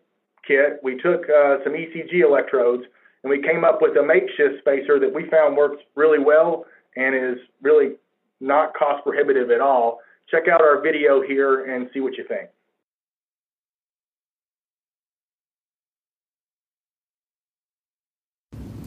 kit. 0.48 0.80
We 0.84 0.98
took 0.98 1.24
uh, 1.30 1.58
some 1.64 1.74
ECG 1.74 2.24
electrodes 2.24 2.84
and 3.24 3.30
we 3.30 3.42
came 3.42 3.64
up 3.64 3.82
with 3.82 3.98
a 3.98 4.04
makeshift 4.04 4.60
spacer 4.60 5.00
that 5.00 5.14
we 5.14 5.30
found 5.30 5.56
works 5.56 5.82
really 5.96 6.20
well 6.20 6.66
and 6.96 7.16
is 7.16 7.40
really 7.62 7.96
not 8.40 8.74
cost 8.74 9.04
prohibitive 9.04 9.52
at 9.52 9.62
all. 9.62 10.00
Check 10.30 10.48
out 10.48 10.62
our 10.62 10.82
video 10.82 11.22
here 11.22 11.74
and 11.74 11.90
see 11.94 12.00
what 12.00 12.18
you 12.18 12.26
think. 12.28 12.50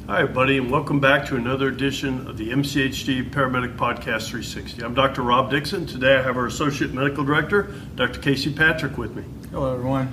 Hi, 0.07 0.21
everybody, 0.21 0.59
and 0.59 0.71
welcome 0.71 1.01
back 1.01 1.25
to 1.29 1.37
another 1.37 1.69
edition 1.69 2.27
of 2.27 2.37
the 2.37 2.51
MCHD 2.51 3.31
Paramedic 3.31 3.79
Podcast 3.79 4.29
360. 4.29 4.83
I'm 4.83 4.93
Dr. 4.93 5.23
Rob 5.23 5.51
Dixon. 5.51 5.87
Today 5.87 6.17
I 6.17 6.23
have 6.23 6.37
our 6.37 6.45
Associate 6.45 6.93
Medical 6.93 7.25
Director, 7.25 7.75
Dr. 7.97 8.21
Casey 8.21 8.53
Patrick, 8.53 8.99
with 8.99 9.17
me. 9.17 9.25
Hello, 9.51 9.73
everyone. 9.73 10.12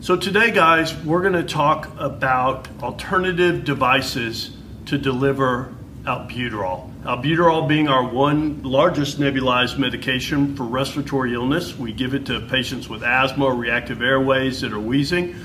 So, 0.00 0.16
today, 0.16 0.50
guys, 0.50 0.92
we're 1.04 1.20
going 1.20 1.34
to 1.34 1.44
talk 1.44 1.88
about 2.00 2.66
alternative 2.82 3.64
devices 3.64 4.56
to 4.86 4.98
deliver 4.98 5.72
albuterol. 6.02 6.92
Albuterol 7.04 7.68
being 7.68 7.86
our 7.86 8.02
one 8.02 8.64
largest 8.64 9.20
nebulized 9.20 9.78
medication 9.78 10.56
for 10.56 10.64
respiratory 10.64 11.34
illness. 11.34 11.78
We 11.78 11.92
give 11.92 12.12
it 12.12 12.26
to 12.26 12.40
patients 12.40 12.88
with 12.88 13.04
asthma 13.04 13.54
reactive 13.54 14.02
airways 14.02 14.62
that 14.62 14.72
are 14.72 14.80
wheezing. 14.80 15.36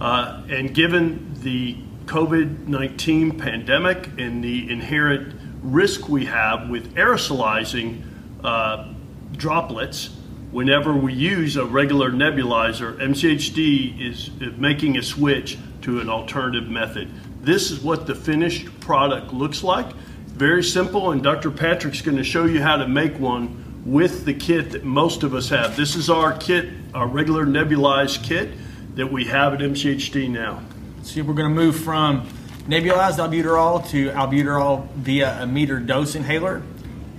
Uh, 0.00 0.42
and 0.48 0.74
given 0.74 1.34
the 1.42 1.76
COVID 2.06 2.66
19 2.66 3.38
pandemic 3.38 4.08
and 4.18 4.42
the 4.42 4.70
inherent 4.70 5.34
risk 5.62 6.08
we 6.08 6.26
have 6.26 6.68
with 6.68 6.94
aerosolizing 6.94 8.02
uh, 8.44 8.92
droplets 9.32 10.10
whenever 10.52 10.94
we 10.94 11.14
use 11.14 11.56
a 11.56 11.64
regular 11.64 12.10
nebulizer, 12.10 12.96
MCHD 12.98 14.00
is 14.00 14.30
making 14.58 14.98
a 14.98 15.02
switch 15.02 15.58
to 15.80 15.98
an 15.98 16.08
alternative 16.08 16.68
method. 16.68 17.10
This 17.42 17.70
is 17.70 17.80
what 17.80 18.06
the 18.06 18.14
finished 18.14 18.68
product 18.80 19.32
looks 19.32 19.64
like. 19.64 19.92
Very 20.26 20.62
simple, 20.62 21.10
and 21.10 21.22
Dr. 21.22 21.50
Patrick's 21.50 22.02
going 22.02 22.18
to 22.18 22.24
show 22.24 22.44
you 22.44 22.62
how 22.62 22.76
to 22.76 22.86
make 22.86 23.18
one 23.18 23.82
with 23.84 24.24
the 24.24 24.34
kit 24.34 24.70
that 24.72 24.84
most 24.84 25.22
of 25.22 25.34
us 25.34 25.48
have. 25.48 25.76
This 25.76 25.96
is 25.96 26.08
our 26.08 26.36
kit, 26.36 26.68
our 26.94 27.06
regular 27.06 27.46
nebulized 27.46 28.22
kit 28.22 28.50
that 28.94 29.10
we 29.10 29.24
have 29.24 29.54
at 29.54 29.60
MCHD 29.60 30.28
now. 30.28 30.62
So 31.02 31.20
we're 31.24 31.34
going 31.34 31.48
to 31.48 31.54
move 31.54 31.76
from 31.76 32.28
nebulized 32.68 33.18
albuterol 33.18 33.88
to 33.90 34.10
albuterol 34.10 34.88
via 34.92 35.42
a 35.42 35.46
meter 35.48 35.80
dose 35.80 36.14
inhaler. 36.14 36.62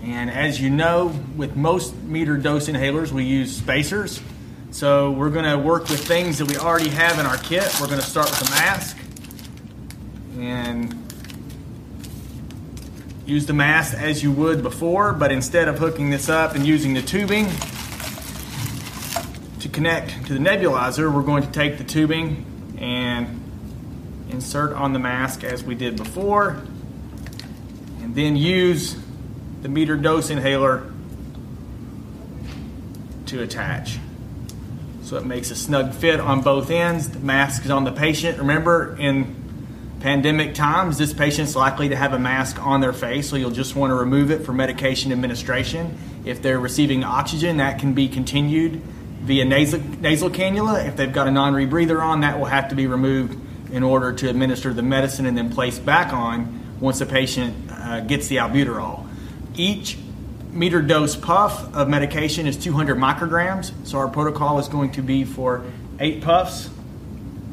And 0.02 0.32
as 0.32 0.60
you 0.60 0.69
know, 0.69 1.08
with 1.36 1.58
most 1.58 1.93
meter 1.96 2.38
dose 2.38 2.69
inhalers, 2.69 3.12
we 3.12 3.26
use 3.26 3.56
spacers. 3.56 4.22
So 4.72 5.12
we're 5.12 5.30
going 5.30 5.46
to 5.46 5.58
work 5.58 5.89
with 5.89 6.00
things 6.08 6.38
that 6.38 6.46
we 6.46 6.56
already 6.56 6.89
have 6.91 7.19
in 7.19 7.26
our 7.26 7.38
kit. 7.38 7.69
We're 7.82 7.88
going 7.88 8.00
to 8.00 8.06
start 8.06 8.30
with 8.30 8.48
a 8.48 8.52
mask 8.52 8.98
and 10.39 11.12
use 13.26 13.46
the 13.46 13.54
mask 13.54 13.96
as 13.96 14.24
you 14.24 14.32
would 14.32 14.63
before, 14.63 15.12
but 15.12 15.30
instead 15.30 15.67
of 15.67 15.78
hooking 15.78 16.10
this 16.10 16.30
up 16.30 16.56
and 16.56 16.65
using 16.65 16.93
the 16.93 17.02
tubing 17.02 17.48
to 19.60 19.67
connect 19.69 20.26
to 20.28 20.34
the 20.34 20.39
nebulizer, 20.39 21.13
we're 21.13 21.22
going 21.22 21.43
to 21.43 21.52
take 21.52 21.78
the 21.78 21.84
tubing 21.84 22.46
and 22.80 23.42
insert 24.34 24.74
on 24.74 24.91
the 24.93 25.00
mask 25.00 25.43
as 25.43 25.63
we 25.63 25.76
did 25.76 25.96
before, 25.96 26.62
and 28.02 28.15
then 28.15 28.36
use 28.36 28.98
the 29.62 29.69
meter 29.69 29.96
dose 29.96 30.30
inhaler 30.30 30.91
to 33.28 33.41
attach. 33.41 34.00
So 35.04 35.17
it 35.17 35.26
makes 35.26 35.52
a 35.52 35.56
snug 35.56 35.93
fit 35.93 36.19
on 36.19 36.41
both 36.41 36.72
ends. 36.72 37.10
The 37.10 37.19
mask 37.19 37.65
is 37.65 37.72
on 37.72 37.84
the 37.84 37.91
patient. 37.91 38.39
Remember, 38.39 38.98
in 38.98 39.36
pandemic 40.00 40.56
times, 40.56 40.98
this 40.98 41.13
patient's 41.13 41.56
likely 41.56 41.89
to 41.89 41.96
have 41.96 42.13
a 42.13 42.19
mask 42.19 42.60
on 42.60 42.82
their 42.82 42.93
face, 42.93 43.30
so 43.30 43.36
you'll 43.36 43.52
just 43.52 43.76
want 43.76 43.91
to 43.91 43.96
remove 43.96 44.32
it 44.32 44.46
for 44.46 44.52
medication 44.52 45.12
administration. 45.12 45.98
If 46.26 46.41
they're 46.41 46.60
receiving 46.60 47.04
oxygen, 47.04 47.58
that 47.58 47.80
can 47.80 47.93
be 47.93 48.10
continued 48.10 48.82
via 49.22 49.46
nasal, 49.46 49.80
nasal 49.80 50.30
cannula. 50.30 50.88
If 50.88 50.98
they've 50.98 51.13
got 51.13 51.28
a 51.28 51.32
non 51.32 51.54
rebreather 51.54 52.02
on, 52.02 52.22
that 52.22 52.39
will 52.39 52.46
have 52.46 52.69
to 52.69 52.76
be 52.76 52.88
removed 52.88 53.38
in 53.73 53.81
order 53.81 54.13
to 54.13 54.29
administer 54.29 54.71
the 54.71 54.83
medicine 54.83 55.25
and 55.25 55.36
then 55.36 55.49
place 55.49 55.79
back 55.79 56.13
on 56.13 56.77
once 56.79 56.99
the 56.99 57.07
patient 57.07 57.55
uh, 57.71 58.01
gets 58.01 58.27
the 58.27 58.36
albuterol. 58.36 59.03
Each 59.55 59.97
meter 60.51 60.79
dose 60.79 61.15
puff 61.15 61.73
of 61.73 61.89
medication 61.89 62.45
is 62.45 62.55
200 62.55 62.97
micrograms, 62.97 63.73
so 63.83 63.97
our 63.97 64.07
protocol 64.07 64.59
is 64.59 64.67
going 64.67 64.91
to 64.91 65.01
be 65.01 65.25
for 65.25 65.65
eight 65.99 66.21
puffs. 66.21 66.69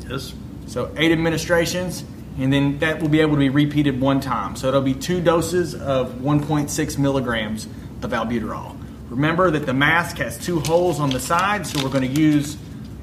Yes. 0.06 0.35
So 0.66 0.92
eight 0.98 1.11
administrations, 1.11 2.04
and 2.38 2.52
then 2.52 2.78
that 2.80 3.00
will 3.00 3.09
be 3.09 3.20
able 3.20 3.37
to 3.37 3.40
be 3.40 3.48
repeated 3.48 3.98
one 3.98 4.20
time. 4.20 4.56
So 4.56 4.68
it'll 4.68 4.83
be 4.83 4.92
two 4.92 5.22
doses 5.22 5.74
of 5.74 6.12
1.6 6.16 6.98
milligrams 6.98 7.64
of 8.02 8.11
albuterol. 8.11 8.76
Remember 9.09 9.50
that 9.50 9.64
the 9.64 9.74
mask 9.74 10.18
has 10.18 10.37
two 10.37 10.61
holes 10.61 11.00
on 11.00 11.09
the 11.09 11.18
side, 11.18 11.66
so 11.66 11.83
we're 11.83 11.90
going 11.90 12.14
to 12.14 12.20
use 12.20 12.59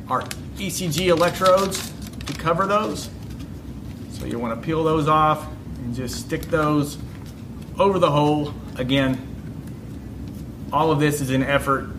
our 0.07 0.21
ECG 0.57 1.07
electrodes 1.07 1.93
to 2.27 2.33
cover 2.33 2.67
those. 2.67 3.09
So 4.11 4.25
you 4.25 4.39
want 4.39 4.59
to 4.59 4.65
peel 4.65 4.83
those 4.83 5.07
off 5.07 5.47
and 5.79 5.95
just 5.95 6.19
stick 6.19 6.41
those 6.43 6.97
over 7.79 7.99
the 7.99 8.11
hole. 8.11 8.53
Again, 8.75 9.35
all 10.71 10.91
of 10.91 10.99
this 10.99 11.21
is 11.21 11.29
an 11.29 11.43
effort 11.43 11.89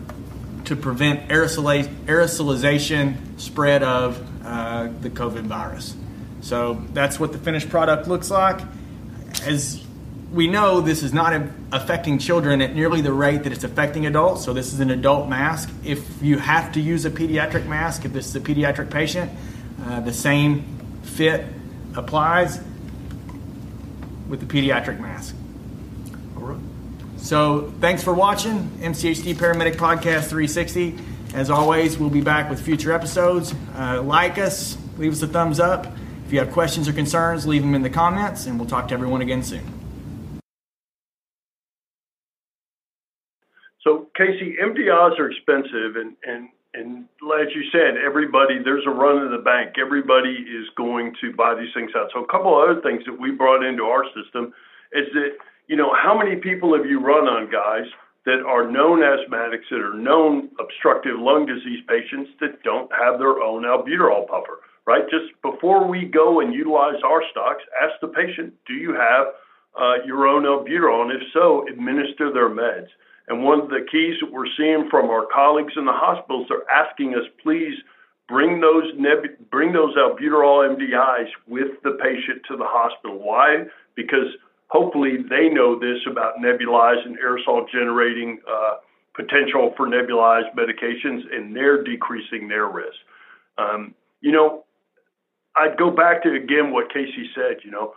to 0.65 0.75
prevent 0.75 1.29
aerosolization 1.29 3.39
spread 3.39 3.83
of 3.83 4.21
uh, 4.45 4.89
the 5.01 5.09
COVID 5.09 5.43
virus. 5.43 5.95
So 6.41 6.83
that's 6.93 7.19
what 7.19 7.31
the 7.31 7.37
finished 7.37 7.69
product 7.69 8.07
looks 8.07 8.29
like. 8.29 8.59
As 9.45 9.83
we 10.31 10.47
know, 10.47 10.81
this 10.81 11.01
is 11.01 11.13
not 11.13 11.41
affecting 11.71 12.19
children 12.19 12.61
at 12.61 12.75
nearly 12.75 13.01
the 13.01 13.13
rate 13.13 13.43
that 13.43 13.51
it's 13.51 13.63
affecting 13.63 14.05
adults. 14.05 14.45
So 14.45 14.53
this 14.53 14.73
is 14.73 14.79
an 14.79 14.91
adult 14.91 15.27
mask. 15.27 15.71
If 15.83 16.21
you 16.21 16.37
have 16.37 16.71
to 16.73 16.79
use 16.79 17.05
a 17.05 17.09
pediatric 17.09 17.65
mask, 17.65 18.05
if 18.05 18.13
this 18.13 18.27
is 18.27 18.35
a 18.35 18.39
pediatric 18.39 18.91
patient, 18.91 19.31
uh, 19.85 19.99
the 20.01 20.13
same 20.13 20.63
fit 21.03 21.45
applies 21.95 22.59
with 24.27 24.39
the 24.39 24.45
pediatric 24.45 24.99
mask. 24.99 25.35
All 26.37 26.43
right. 26.43 26.59
So 27.17 27.73
thanks 27.79 28.03
for 28.03 28.13
watching 28.13 28.69
MCHD 28.79 29.35
Paramedic 29.35 29.75
Podcast 29.75 30.29
360. 30.29 30.97
As 31.33 31.49
always, 31.49 31.97
we'll 31.97 32.09
be 32.09 32.21
back 32.21 32.49
with 32.49 32.61
future 32.61 32.91
episodes. 32.91 33.53
Uh, 33.75 34.01
like 34.01 34.37
us, 34.37 34.77
leave 34.97 35.11
us 35.11 35.21
a 35.21 35.27
thumbs 35.27 35.59
up. 35.59 35.85
If 36.25 36.33
you 36.33 36.39
have 36.39 36.51
questions 36.51 36.87
or 36.87 36.93
concerns, 36.93 37.45
leave 37.45 37.61
them 37.61 37.75
in 37.75 37.81
the 37.81 37.89
comments, 37.89 38.45
and 38.45 38.59
we'll 38.59 38.69
talk 38.69 38.87
to 38.89 38.93
everyone 38.93 39.21
again 39.21 39.43
soon. 39.43 39.63
So, 43.83 44.07
Casey, 44.15 44.55
MDIs 44.61 45.19
are 45.19 45.31
expensive, 45.31 45.95
and, 45.95 46.15
and 46.23 46.49
and 46.73 47.05
as 47.21 47.49
you 47.55 47.63
said, 47.71 47.97
everybody 47.97 48.61
there's 48.63 48.85
a 48.85 48.91
run 48.91 49.25
in 49.25 49.31
the 49.31 49.43
bank. 49.43 49.75
Everybody 49.79 50.33
is 50.33 50.67
going 50.77 51.15
to 51.21 51.33
buy 51.33 51.55
these 51.55 51.73
things 51.73 51.91
out. 51.95 52.09
So 52.13 52.23
a 52.23 52.27
couple 52.27 52.55
of 52.55 52.69
other 52.69 52.81
things 52.81 53.03
that 53.05 53.19
we 53.19 53.31
brought 53.31 53.63
into 53.63 53.83
our 53.83 54.05
system 54.13 54.53
is 54.93 55.05
that 55.13 55.37
you 55.67 55.75
know 55.75 55.93
how 55.93 56.17
many 56.17 56.35
people 56.35 56.75
have 56.75 56.85
you 56.85 56.99
run 56.99 57.27
on 57.27 57.51
guys 57.51 57.89
that 58.25 58.43
are 58.45 58.69
known 58.69 58.99
asthmatics 58.99 59.69
that 59.71 59.79
are 59.81 59.97
known 59.97 60.49
obstructive 60.59 61.17
lung 61.17 61.45
disease 61.45 61.81
patients 61.87 62.29
that 62.39 62.61
don't 62.63 62.91
have 62.91 63.17
their 63.17 63.41
own 63.41 63.63
albuterol 63.63 64.27
puffer, 64.27 64.59
right? 64.85 65.03
Just 65.09 65.33
before 65.41 65.87
we 65.87 66.05
go 66.05 66.41
and 66.41 66.53
utilize 66.53 67.01
our 67.03 67.23
stocks, 67.31 67.63
ask 67.81 67.93
the 68.01 68.07
patient, 68.09 68.53
do 68.67 68.73
you 68.73 68.93
have 68.93 69.27
uh, 69.79 70.03
your 70.05 70.27
own 70.27 70.43
albuterol, 70.43 71.03
and 71.03 71.11
if 71.11 71.21
so, 71.33 71.65
administer 71.67 72.31
their 72.33 72.49
meds. 72.49 72.87
And 73.29 73.43
one 73.43 73.61
of 73.61 73.69
the 73.69 73.85
keys 73.89 74.15
that 74.21 74.31
we're 74.31 74.49
seeing 74.57 74.89
from 74.89 75.09
our 75.09 75.27
colleagues 75.31 75.73
in 75.77 75.85
the 75.85 75.93
hospitals, 75.93 76.47
they're 76.49 76.69
asking 76.69 77.13
us, 77.13 77.23
please 77.43 77.75
bring 78.27 78.59
those 78.59 78.91
neb- 78.97 79.49
bring 79.51 79.71
those 79.71 79.95
albuterol 79.95 80.75
MDIs 80.75 81.29
with 81.47 81.81
the 81.83 81.97
patient 82.01 82.41
to 82.47 82.57
the 82.57 82.65
hospital. 82.65 83.19
Why? 83.19 83.65
Because 83.95 84.33
hopefully 84.67 85.17
they 85.29 85.49
know 85.49 85.77
this 85.77 85.99
about 86.09 86.37
nebulized 86.37 87.05
and 87.05 87.17
aerosol 87.19 87.69
generating 87.71 88.39
uh, 88.49 88.77
potential 89.15 89.73
for 89.77 89.87
nebulized 89.87 90.53
medications, 90.55 91.21
and 91.31 91.55
they're 91.55 91.83
decreasing 91.83 92.47
their 92.47 92.67
risk. 92.67 92.97
Um, 93.57 93.93
you 94.21 94.31
know, 94.31 94.63
I'd 95.55 95.77
go 95.77 95.91
back 95.91 96.23
to 96.23 96.33
again 96.33 96.71
what 96.71 96.91
Casey 96.91 97.29
said. 97.35 97.57
You 97.63 97.71
know, 97.71 97.93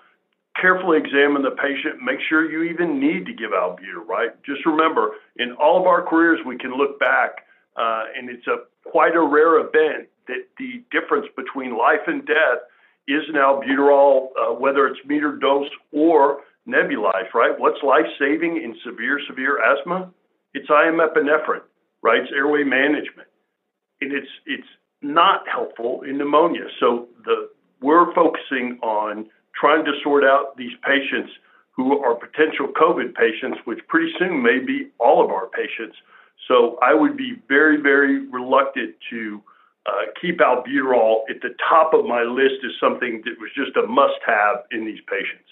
carefully 0.61 0.99
examine 0.99 1.43
the 1.43 1.51
patient. 1.51 2.03
Make 2.03 2.19
sure 2.29 2.51
you 2.51 2.71
even 2.71 3.01
need 3.01 3.27
to 3.27 3.33
give 3.33 3.51
albuterol. 3.51 4.07
Right? 4.07 4.31
Just 4.45 4.65
remember, 4.67 5.13
in 5.37 5.53
all 5.53 5.81
of 5.81 5.87
our 5.87 6.03
careers, 6.03 6.41
we 6.47 6.57
can 6.59 6.77
look 6.77 6.99
back, 6.99 7.47
uh, 7.77 8.05
and 8.17 8.29
it's 8.31 8.47
a 8.47 8.65
quite 8.89 9.15
a 9.15 9.23
rare 9.23 9.59
event 9.59 10.09
that 10.29 10.47
the 10.59 10.83
difference 10.91 11.27
between 11.37 11.77
life 11.77 12.07
and 12.07 12.27
death 12.27 12.63
is 13.09 13.23
an 13.29 13.35
albuterol, 13.35 14.29
uh, 14.39 14.55
whether 14.55 14.87
it's 14.87 15.01
meter 15.07 15.37
dose 15.37 15.69
or 15.93 16.41
nebulized, 16.69 17.35
right? 17.35 17.59
What's 17.59 17.83
life 17.83 18.07
saving 18.19 18.57
in 18.63 18.77
severe, 18.85 19.19
severe 19.29 19.59
asthma? 19.59 20.11
It's 20.55 20.69
IM 20.69 21.01
epinephrine, 21.01 21.63
right? 22.03 22.23
It's 22.23 22.33
airway 22.35 22.63
management. 22.63 23.29
And 24.01 24.13
it's 24.13 24.29
it's 24.47 24.69
not 25.01 25.43
helpful 25.49 26.03
in 26.03 26.19
pneumonia. 26.19 26.67
So 26.79 27.09
the 27.25 27.51
we're 27.81 28.15
focusing 28.15 28.79
on 28.83 29.29
trying 29.59 29.85
to 29.85 29.93
sort 30.03 30.25
out 30.25 30.57
these 30.57 30.73
patients 30.85 31.33
who 31.73 31.99
are 32.05 32.15
potential 32.15 32.69
COVID 32.69 33.15
patients, 33.15 33.59
which 33.65 33.81
pretty 33.89 34.13
soon 34.19 34.43
may 34.43 34.59
be 34.59 34.91
all 34.99 35.25
of 35.25 35.31
our 35.31 35.49
patients. 35.49 35.97
So 36.49 36.79
I 36.83 36.95
would 36.95 37.17
be 37.17 37.37
very, 37.49 37.81
very 37.81 38.27
reluctant 38.29 38.95
to 39.11 39.43
uh, 39.87 39.91
keep 40.21 40.39
albuterol 40.39 41.23
at 41.31 41.41
the 41.41 41.55
top 41.69 41.95
of 41.95 42.05
my 42.05 42.23
list 42.23 42.65
as 42.65 42.73
something 42.79 43.23
that 43.25 43.35
was 43.41 43.51
just 43.57 43.77
a 43.77 43.87
must 43.87 44.21
have 44.27 44.65
in 44.71 44.85
these 44.85 45.01
patients. 45.09 45.49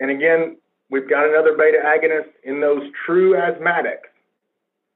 And 0.00 0.10
again, 0.10 0.56
we've 0.90 1.08
got 1.08 1.28
another 1.28 1.56
beta 1.56 1.78
agonist 1.84 2.30
in 2.44 2.60
those 2.60 2.82
true 3.06 3.34
asthmatics. 3.34 4.10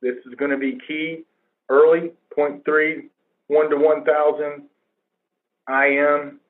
This 0.03 0.17
is 0.27 0.35
going 0.35 0.51
to 0.51 0.59
be 0.59 0.79
key 0.87 1.25
early, 1.69 2.13
0.3, 2.37 3.09
1 3.49 3.71
to 3.71 3.77
1,000 3.77 4.63
IM. 5.69 6.41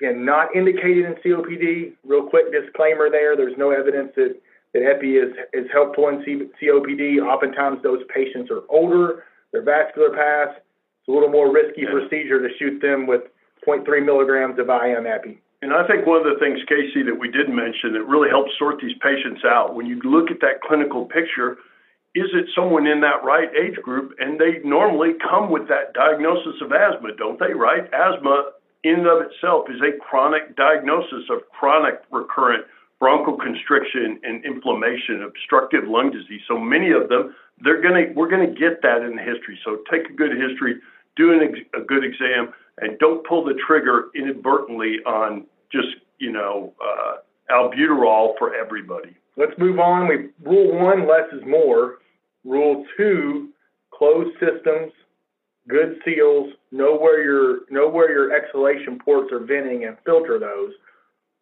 Again, 0.00 0.24
not 0.24 0.54
indicated 0.54 1.04
in 1.04 1.14
COPD. 1.24 1.92
Real 2.04 2.26
quick 2.26 2.52
disclaimer 2.52 3.10
there 3.10 3.36
there's 3.36 3.56
no 3.56 3.70
evidence 3.70 4.12
that, 4.16 4.34
that 4.72 4.82
epi 4.82 5.16
is, 5.16 5.32
is 5.52 5.66
helpful 5.72 6.08
in 6.08 6.24
COPD. 6.60 7.22
Oftentimes, 7.22 7.82
those 7.82 8.02
patients 8.12 8.50
are 8.50 8.62
older, 8.68 9.24
their 9.52 9.62
vascular 9.62 10.10
path. 10.10 10.56
It's 10.58 11.08
a 11.08 11.12
little 11.12 11.30
more 11.30 11.52
risky 11.52 11.82
yeah. 11.82 11.92
procedure 11.92 12.40
to 12.40 12.48
shoot 12.58 12.80
them 12.80 13.06
with 13.06 13.22
0.3 13.66 13.84
milligrams 14.04 14.58
of 14.58 14.68
IM 14.68 15.06
epi. 15.06 15.40
And 15.62 15.72
I 15.72 15.86
think 15.86 16.06
one 16.06 16.20
of 16.20 16.28
the 16.28 16.38
things, 16.38 16.60
Casey, 16.68 17.02
that 17.08 17.16
we 17.16 17.30
did 17.30 17.48
mention 17.48 17.94
that 17.94 18.04
really 18.04 18.28
helps 18.28 18.52
sort 18.58 18.80
these 18.82 18.96
patients 19.00 19.40
out, 19.48 19.74
when 19.74 19.86
you 19.86 19.96
look 20.04 20.30
at 20.30 20.40
that 20.40 20.60
clinical 20.60 21.06
picture, 21.06 21.56
is 22.14 22.28
it 22.34 22.46
someone 22.54 22.86
in 22.86 23.00
that 23.00 23.24
right 23.24 23.48
age 23.56 23.80
group? 23.80 24.12
And 24.18 24.38
they 24.38 24.60
normally 24.62 25.14
come 25.18 25.50
with 25.50 25.68
that 25.68 25.94
diagnosis 25.94 26.60
of 26.60 26.70
asthma, 26.70 27.16
don't 27.16 27.40
they, 27.40 27.54
right? 27.54 27.88
Asthma 27.94 28.52
in 28.84 29.00
and 29.00 29.06
of 29.06 29.22
itself 29.22 29.66
is 29.70 29.80
a 29.80 29.98
chronic 29.98 30.54
diagnosis 30.56 31.24
of 31.30 31.48
chronic 31.50 32.02
recurrent 32.10 32.64
bronchoconstriction 33.02 34.20
and 34.22 34.44
inflammation, 34.44 35.22
obstructive 35.26 35.84
lung 35.86 36.10
disease. 36.10 36.40
So 36.46 36.58
many 36.58 36.92
of 36.92 37.08
them, 37.08 37.34
they're 37.60 37.82
gonna, 37.82 38.12
we're 38.14 38.30
gonna 38.30 38.46
get 38.46 38.82
that 38.82 39.02
in 39.02 39.16
the 39.16 39.22
history. 39.22 39.58
So 39.64 39.78
take 39.90 40.08
a 40.08 40.12
good 40.12 40.32
history, 40.32 40.76
do 41.16 41.32
an, 41.32 41.66
a 41.74 41.84
good 41.84 42.04
exam, 42.04 42.52
and 42.80 42.98
don't 42.98 43.26
pull 43.26 43.44
the 43.44 43.54
trigger 43.66 44.10
inadvertently 44.14 44.98
on 45.06 45.46
just 45.72 45.88
you 46.18 46.30
know 46.30 46.72
uh, 46.80 47.16
albuterol 47.50 48.34
for 48.38 48.54
everybody. 48.54 49.16
Let's 49.36 49.52
move 49.58 49.78
on. 49.78 50.08
We 50.08 50.28
rule 50.42 50.78
one: 50.78 51.08
less 51.08 51.32
is 51.32 51.42
more. 51.46 51.98
Rule 52.44 52.84
two: 52.96 53.50
closed 53.92 54.36
systems, 54.38 54.92
good 55.68 55.96
seals. 56.04 56.52
Know 56.72 56.96
where 56.96 57.22
your 57.22 57.60
know 57.70 57.88
where 57.88 58.10
your 58.10 58.34
exhalation 58.34 58.98
ports 59.04 59.32
are 59.32 59.40
venting 59.40 59.84
and 59.84 59.96
filter 60.04 60.38
those. 60.38 60.72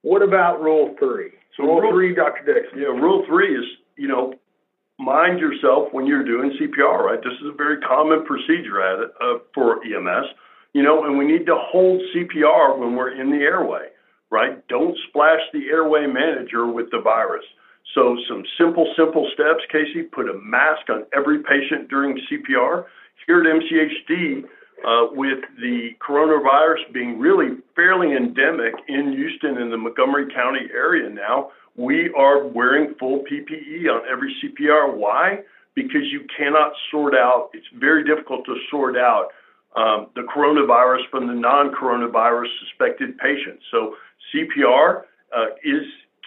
What 0.02 0.22
about 0.22 0.60
rule 0.60 0.94
three? 0.98 1.30
So 1.56 1.64
rule, 1.64 1.80
rule 1.80 1.92
three, 1.92 2.14
Dr. 2.14 2.44
Dixon. 2.44 2.78
Yeah, 2.78 2.88
rule 2.88 3.24
three 3.26 3.56
is 3.56 3.64
you 3.96 4.08
know 4.08 4.34
mind 4.98 5.40
yourself 5.40 5.88
when 5.92 6.06
you're 6.06 6.24
doing 6.24 6.52
CPR. 6.60 7.02
Right, 7.02 7.22
this 7.22 7.34
is 7.40 7.48
a 7.52 7.56
very 7.56 7.80
common 7.80 8.24
procedure 8.24 8.80
at 8.80 9.10
uh, 9.20 9.38
for 9.54 9.84
EMS. 9.84 10.26
You 10.72 10.82
know, 10.82 11.04
and 11.04 11.18
we 11.18 11.26
need 11.26 11.44
to 11.46 11.54
hold 11.54 12.00
CPR 12.16 12.78
when 12.78 12.96
we're 12.96 13.20
in 13.20 13.30
the 13.30 13.44
airway 13.44 13.88
right? 14.32 14.66
Don't 14.66 14.96
splash 15.08 15.40
the 15.52 15.68
airway 15.70 16.06
manager 16.06 16.66
with 16.66 16.90
the 16.90 17.00
virus. 17.00 17.44
So, 17.94 18.16
some 18.26 18.42
simple, 18.58 18.90
simple 18.96 19.30
steps, 19.34 19.60
Casey 19.70 20.02
put 20.02 20.28
a 20.28 20.40
mask 20.42 20.88
on 20.88 21.04
every 21.14 21.42
patient 21.42 21.90
during 21.90 22.18
CPR. 22.26 22.86
Here 23.26 23.40
at 23.40 23.46
MCHD, 23.46 24.44
uh, 24.84 25.06
with 25.12 25.38
the 25.60 25.90
coronavirus 26.00 26.92
being 26.92 27.18
really 27.18 27.58
fairly 27.76 28.16
endemic 28.16 28.74
in 28.88 29.12
Houston 29.12 29.58
and 29.58 29.72
the 29.72 29.76
Montgomery 29.76 30.32
County 30.34 30.68
area 30.74 31.08
now, 31.08 31.50
we 31.76 32.10
are 32.16 32.46
wearing 32.46 32.94
full 32.98 33.20
PPE 33.20 33.88
on 33.88 34.02
every 34.10 34.34
CPR. 34.42 34.94
Why? 34.94 35.40
Because 35.74 36.02
you 36.10 36.26
cannot 36.36 36.72
sort 36.90 37.14
out, 37.14 37.50
it's 37.54 37.66
very 37.78 38.04
difficult 38.04 38.44
to 38.46 38.56
sort 38.70 38.96
out 38.96 39.28
um, 39.76 40.08
the 40.14 40.22
coronavirus 40.22 41.08
from 41.10 41.28
the 41.28 41.32
non 41.32 41.72
coronavirus 41.72 42.48
suspected 42.60 43.16
patients. 43.18 43.64
So 43.70 43.94
CPR 44.34 45.02
uh, 45.34 45.46
is 45.64 45.82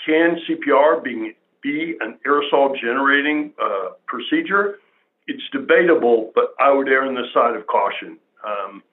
can 0.05 0.37
CPR 0.47 1.03
being 1.03 1.33
be 1.61 1.95
an 1.99 2.17
aerosol 2.25 2.75
generating 2.79 3.53
uh, 3.61 3.89
procedure? 4.07 4.79
It's 5.27 5.43
debatable, 5.51 6.31
but 6.35 6.53
I 6.59 6.71
would 6.71 6.87
err 6.87 7.03
on 7.03 7.15
the 7.15 7.25
side 7.33 7.55
of 7.55 7.67
caution. 7.67 8.17
Um, 8.45 8.83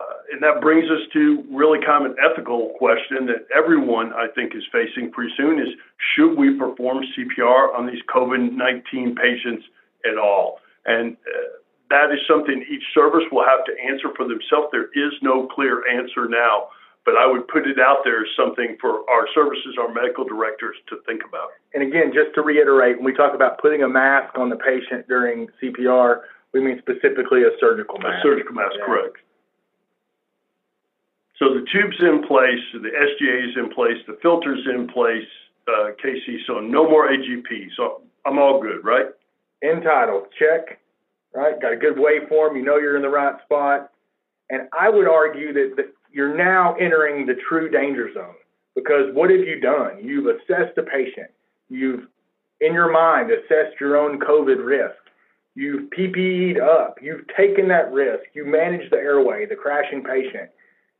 uh, 0.00 0.32
and 0.32 0.42
that 0.42 0.60
brings 0.62 0.84
us 0.90 1.00
to 1.12 1.44
really 1.50 1.78
kind 1.84 2.06
of 2.06 2.12
an 2.12 2.16
ethical 2.24 2.72
question 2.78 3.26
that 3.26 3.46
everyone 3.54 4.12
I 4.14 4.28
think 4.34 4.54
is 4.54 4.62
facing 4.72 5.10
pretty 5.10 5.32
soon 5.36 5.58
is 5.58 5.68
should 6.14 6.34
we 6.36 6.56
perform 6.56 7.04
CPR 7.16 7.74
on 7.76 7.86
these 7.86 8.00
COVID 8.08 8.52
19 8.52 9.14
patients 9.14 9.64
at 10.10 10.16
all? 10.16 10.60
And 10.86 11.16
uh, 11.26 11.60
that 11.90 12.12
is 12.12 12.20
something 12.26 12.64
each 12.70 12.84
service 12.94 13.24
will 13.30 13.44
have 13.44 13.64
to 13.66 13.72
answer 13.84 14.08
for 14.16 14.26
themselves. 14.26 14.68
There 14.72 14.88
is 14.94 15.12
no 15.20 15.48
clear 15.48 15.82
answer 15.90 16.28
now 16.28 16.68
but 17.04 17.16
I 17.16 17.26
would 17.26 17.48
put 17.48 17.66
it 17.66 17.78
out 17.78 17.98
there 18.04 18.20
as 18.22 18.28
something 18.36 18.76
for 18.80 19.08
our 19.08 19.26
services, 19.34 19.76
our 19.80 19.92
medical 19.92 20.24
directors 20.24 20.76
to 20.88 20.98
think 21.06 21.22
about. 21.26 21.48
And 21.74 21.82
again, 21.82 22.12
just 22.12 22.34
to 22.34 22.42
reiterate, 22.42 22.96
when 22.96 23.04
we 23.04 23.14
talk 23.14 23.34
about 23.34 23.58
putting 23.60 23.82
a 23.82 23.88
mask 23.88 24.36
on 24.36 24.50
the 24.50 24.56
patient 24.56 25.08
during 25.08 25.48
CPR, 25.62 26.20
we 26.52 26.60
mean 26.60 26.78
specifically 26.78 27.42
a 27.42 27.50
surgical 27.58 27.98
mask. 27.98 28.20
A 28.20 28.22
surgical 28.22 28.54
mask, 28.54 28.74
yeah. 28.78 28.84
correct. 28.84 29.16
So 31.38 31.54
the 31.54 31.64
tube's 31.72 31.96
in 32.00 32.22
place, 32.28 32.60
the 32.74 32.90
SGA 32.92 33.48
is 33.48 33.56
in 33.56 33.70
place, 33.70 33.96
the 34.06 34.18
filter's 34.20 34.66
in 34.66 34.88
place, 34.88 35.28
uh, 35.66 35.92
Casey, 36.02 36.38
so 36.46 36.60
no 36.60 36.88
more 36.88 37.08
AGP. 37.08 37.68
So 37.76 38.02
I'm 38.26 38.38
all 38.38 38.60
good, 38.60 38.84
right? 38.84 39.06
End-tidal, 39.62 40.26
check, 40.38 40.80
right? 41.34 41.58
Got 41.60 41.72
a 41.72 41.76
good 41.76 41.96
waveform, 41.96 42.56
you 42.56 42.62
know 42.62 42.76
you're 42.76 42.96
in 42.96 43.02
the 43.02 43.08
right 43.08 43.34
spot. 43.44 43.90
And 44.50 44.68
I 44.78 44.90
would 44.90 45.08
argue 45.08 45.52
that, 45.54 45.76
that 45.76 45.94
you're 46.12 46.36
now 46.36 46.74
entering 46.74 47.26
the 47.26 47.34
true 47.48 47.70
danger 47.70 48.12
zone 48.12 48.34
because 48.74 49.14
what 49.14 49.30
have 49.30 49.40
you 49.40 49.60
done? 49.60 49.98
You've 50.02 50.26
assessed 50.26 50.74
the 50.76 50.82
patient. 50.82 51.30
You've, 51.68 52.06
in 52.60 52.72
your 52.72 52.90
mind, 52.90 53.30
assessed 53.30 53.80
your 53.80 53.96
own 53.96 54.18
COVID 54.18 54.64
risk. 54.64 54.96
You've 55.54 55.90
PPE'd 55.90 56.60
up. 56.60 56.98
You've 57.02 57.26
taken 57.36 57.68
that 57.68 57.92
risk. 57.92 58.24
You 58.34 58.46
manage 58.46 58.88
the 58.90 58.96
airway, 58.96 59.46
the 59.46 59.56
crashing 59.56 60.02
patient. 60.02 60.50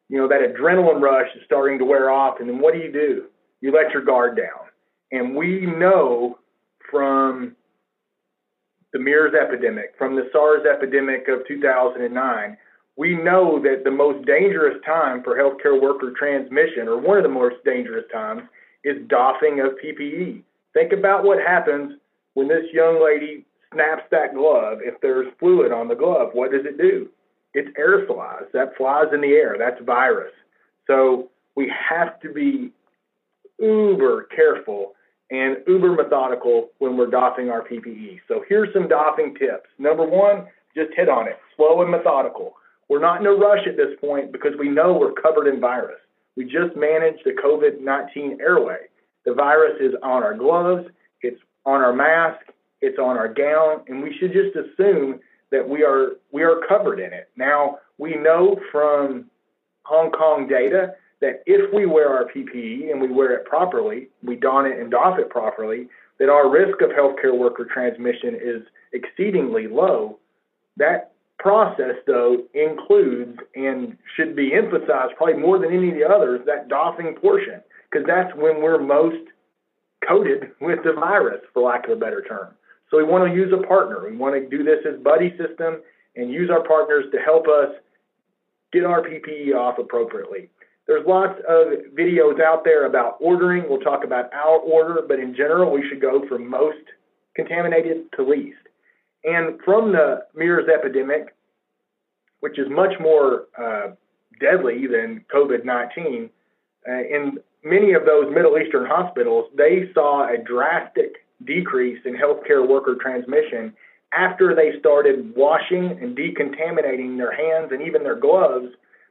You 0.08 0.18
know, 0.18 0.28
that 0.28 0.40
adrenaline 0.40 1.00
rush 1.00 1.28
is 1.36 1.42
starting 1.44 1.78
to 1.78 1.84
wear 1.84 2.10
off. 2.10 2.40
And 2.40 2.48
then 2.48 2.58
what 2.60 2.74
do 2.74 2.80
you 2.80 2.92
do? 2.92 3.26
You 3.60 3.72
let 3.72 3.92
your 3.92 4.04
guard 4.04 4.36
down. 4.36 4.68
And 5.12 5.36
we 5.36 5.66
know 5.66 6.38
from 6.90 7.56
the 8.92 8.98
MERS 8.98 9.34
epidemic, 9.34 9.94
from 9.96 10.16
the 10.16 10.28
SARS 10.32 10.66
epidemic 10.66 11.28
of 11.28 11.46
2009, 11.46 12.56
we 13.00 13.14
know 13.16 13.58
that 13.62 13.82
the 13.82 13.90
most 13.90 14.26
dangerous 14.26 14.76
time 14.84 15.22
for 15.22 15.34
healthcare 15.34 15.80
worker 15.80 16.12
transmission, 16.18 16.86
or 16.86 16.98
one 16.98 17.16
of 17.16 17.22
the 17.22 17.30
most 17.30 17.56
dangerous 17.64 18.04
times, 18.12 18.42
is 18.84 18.98
doffing 19.08 19.58
of 19.60 19.72
PPE. 19.82 20.42
Think 20.74 20.92
about 20.92 21.24
what 21.24 21.38
happens 21.40 21.94
when 22.34 22.46
this 22.46 22.66
young 22.74 23.02
lady 23.02 23.46
snaps 23.72 24.02
that 24.10 24.34
glove. 24.34 24.80
If 24.82 25.00
there's 25.00 25.32
fluid 25.38 25.72
on 25.72 25.88
the 25.88 25.94
glove, 25.94 26.32
what 26.34 26.52
does 26.52 26.66
it 26.66 26.76
do? 26.76 27.08
It's 27.54 27.74
aerosolized. 27.78 28.52
That 28.52 28.76
flies 28.76 29.06
in 29.14 29.22
the 29.22 29.28
air. 29.28 29.56
That's 29.58 29.82
virus. 29.82 30.34
So 30.86 31.30
we 31.56 31.72
have 31.88 32.20
to 32.20 32.30
be 32.30 32.70
uber 33.58 34.24
careful 34.24 34.92
and 35.30 35.56
uber 35.66 35.92
methodical 35.92 36.68
when 36.80 36.98
we're 36.98 37.06
doffing 37.06 37.48
our 37.48 37.66
PPE. 37.66 38.20
So 38.28 38.44
here's 38.46 38.74
some 38.74 38.88
doffing 38.88 39.36
tips. 39.36 39.70
Number 39.78 40.04
one, 40.04 40.48
just 40.76 40.90
hit 40.94 41.08
on 41.08 41.28
it, 41.28 41.38
slow 41.56 41.80
and 41.80 41.90
methodical. 41.90 42.56
We're 42.90 42.98
not 42.98 43.20
in 43.20 43.26
a 43.26 43.32
rush 43.32 43.68
at 43.68 43.76
this 43.76 43.96
point 44.00 44.32
because 44.32 44.50
we 44.58 44.68
know 44.68 44.92
we're 44.92 45.12
covered 45.12 45.46
in 45.46 45.60
virus. 45.60 46.00
We 46.36 46.44
just 46.44 46.74
managed 46.74 47.20
the 47.24 47.30
COVID 47.30 47.80
19 47.80 48.38
airway. 48.40 48.88
The 49.24 49.32
virus 49.32 49.76
is 49.80 49.94
on 50.02 50.24
our 50.24 50.34
gloves, 50.34 50.88
it's 51.22 51.40
on 51.64 51.82
our 51.82 51.92
mask, 51.92 52.40
it's 52.80 52.98
on 52.98 53.16
our 53.16 53.32
gown, 53.32 53.82
and 53.86 54.02
we 54.02 54.16
should 54.18 54.32
just 54.32 54.56
assume 54.56 55.20
that 55.52 55.68
we 55.68 55.84
are 55.84 56.16
we 56.32 56.42
are 56.42 56.62
covered 56.68 56.98
in 56.98 57.12
it. 57.12 57.28
Now 57.36 57.78
we 57.98 58.16
know 58.16 58.58
from 58.72 59.26
Hong 59.84 60.10
Kong 60.10 60.48
data 60.48 60.94
that 61.20 61.44
if 61.46 61.72
we 61.72 61.86
wear 61.86 62.08
our 62.08 62.24
PPE 62.24 62.90
and 62.90 63.00
we 63.00 63.08
wear 63.08 63.34
it 63.34 63.44
properly, 63.44 64.08
we 64.24 64.34
don 64.34 64.66
it 64.66 64.80
and 64.80 64.90
doff 64.90 65.16
it 65.20 65.30
properly, 65.30 65.86
that 66.18 66.28
our 66.28 66.50
risk 66.50 66.80
of 66.80 66.90
healthcare 66.90 67.38
worker 67.38 67.68
transmission 67.72 68.34
is 68.34 68.62
exceedingly 68.92 69.68
low. 69.68 70.18
That 70.76 71.12
process, 71.40 71.96
though, 72.06 72.44
includes 72.54 73.38
and 73.56 73.96
should 74.16 74.36
be 74.36 74.52
emphasized 74.54 75.16
probably 75.16 75.40
more 75.40 75.58
than 75.58 75.72
any 75.72 75.88
of 75.88 75.94
the 75.94 76.06
others 76.06 76.40
that 76.46 76.68
doffing 76.68 77.14
portion, 77.20 77.60
because 77.90 78.06
that's 78.06 78.34
when 78.36 78.62
we're 78.62 78.80
most 78.80 79.24
coated 80.06 80.52
with 80.60 80.78
the 80.84 80.92
virus, 80.92 81.40
for 81.52 81.62
lack 81.62 81.86
of 81.86 81.90
a 81.92 81.96
better 81.96 82.22
term. 82.22 82.54
So 82.90 82.98
we 82.98 83.04
want 83.04 83.28
to 83.28 83.34
use 83.34 83.52
a 83.52 83.66
partner. 83.66 84.08
We 84.08 84.16
want 84.16 84.34
to 84.34 84.48
do 84.48 84.62
this 84.64 84.80
as 84.86 85.00
buddy 85.00 85.30
system 85.38 85.80
and 86.16 86.30
use 86.30 86.50
our 86.50 86.62
partners 86.66 87.06
to 87.12 87.18
help 87.18 87.46
us 87.46 87.70
get 88.72 88.84
our 88.84 89.02
PPE 89.02 89.54
off 89.54 89.78
appropriately. 89.78 90.50
There's 90.86 91.06
lots 91.06 91.38
of 91.48 91.94
videos 91.94 92.42
out 92.42 92.64
there 92.64 92.86
about 92.86 93.16
ordering. 93.20 93.68
We'll 93.68 93.80
talk 93.80 94.02
about 94.04 94.32
our 94.34 94.58
order, 94.58 95.02
but 95.06 95.20
in 95.20 95.34
general, 95.36 95.70
we 95.70 95.88
should 95.88 96.00
go 96.00 96.26
from 96.28 96.50
most 96.50 96.82
contaminated 97.36 98.10
to 98.16 98.24
least. 98.24 98.58
And 99.24 99.60
from 99.64 99.92
the 99.92 100.24
MERS 100.34 100.68
epidemic, 100.68 101.34
which 102.40 102.58
is 102.58 102.68
much 102.70 102.94
more 103.00 103.46
uh, 103.58 103.92
deadly 104.40 104.86
than 104.86 105.24
COVID 105.32 105.64
19, 105.64 106.30
uh, 106.88 106.92
in 106.92 107.38
many 107.62 107.92
of 107.92 108.06
those 108.06 108.32
Middle 108.34 108.56
Eastern 108.58 108.86
hospitals, 108.86 109.50
they 109.56 109.90
saw 109.92 110.26
a 110.28 110.38
drastic 110.38 111.26
decrease 111.44 112.00
in 112.04 112.14
healthcare 112.14 112.66
worker 112.66 112.96
transmission 113.00 113.74
after 114.12 114.54
they 114.54 114.78
started 114.78 115.34
washing 115.36 115.98
and 116.00 116.16
decontaminating 116.16 117.16
their 117.16 117.32
hands 117.32 117.70
and 117.72 117.82
even 117.82 118.02
their 118.02 118.16
gloves 118.16 118.68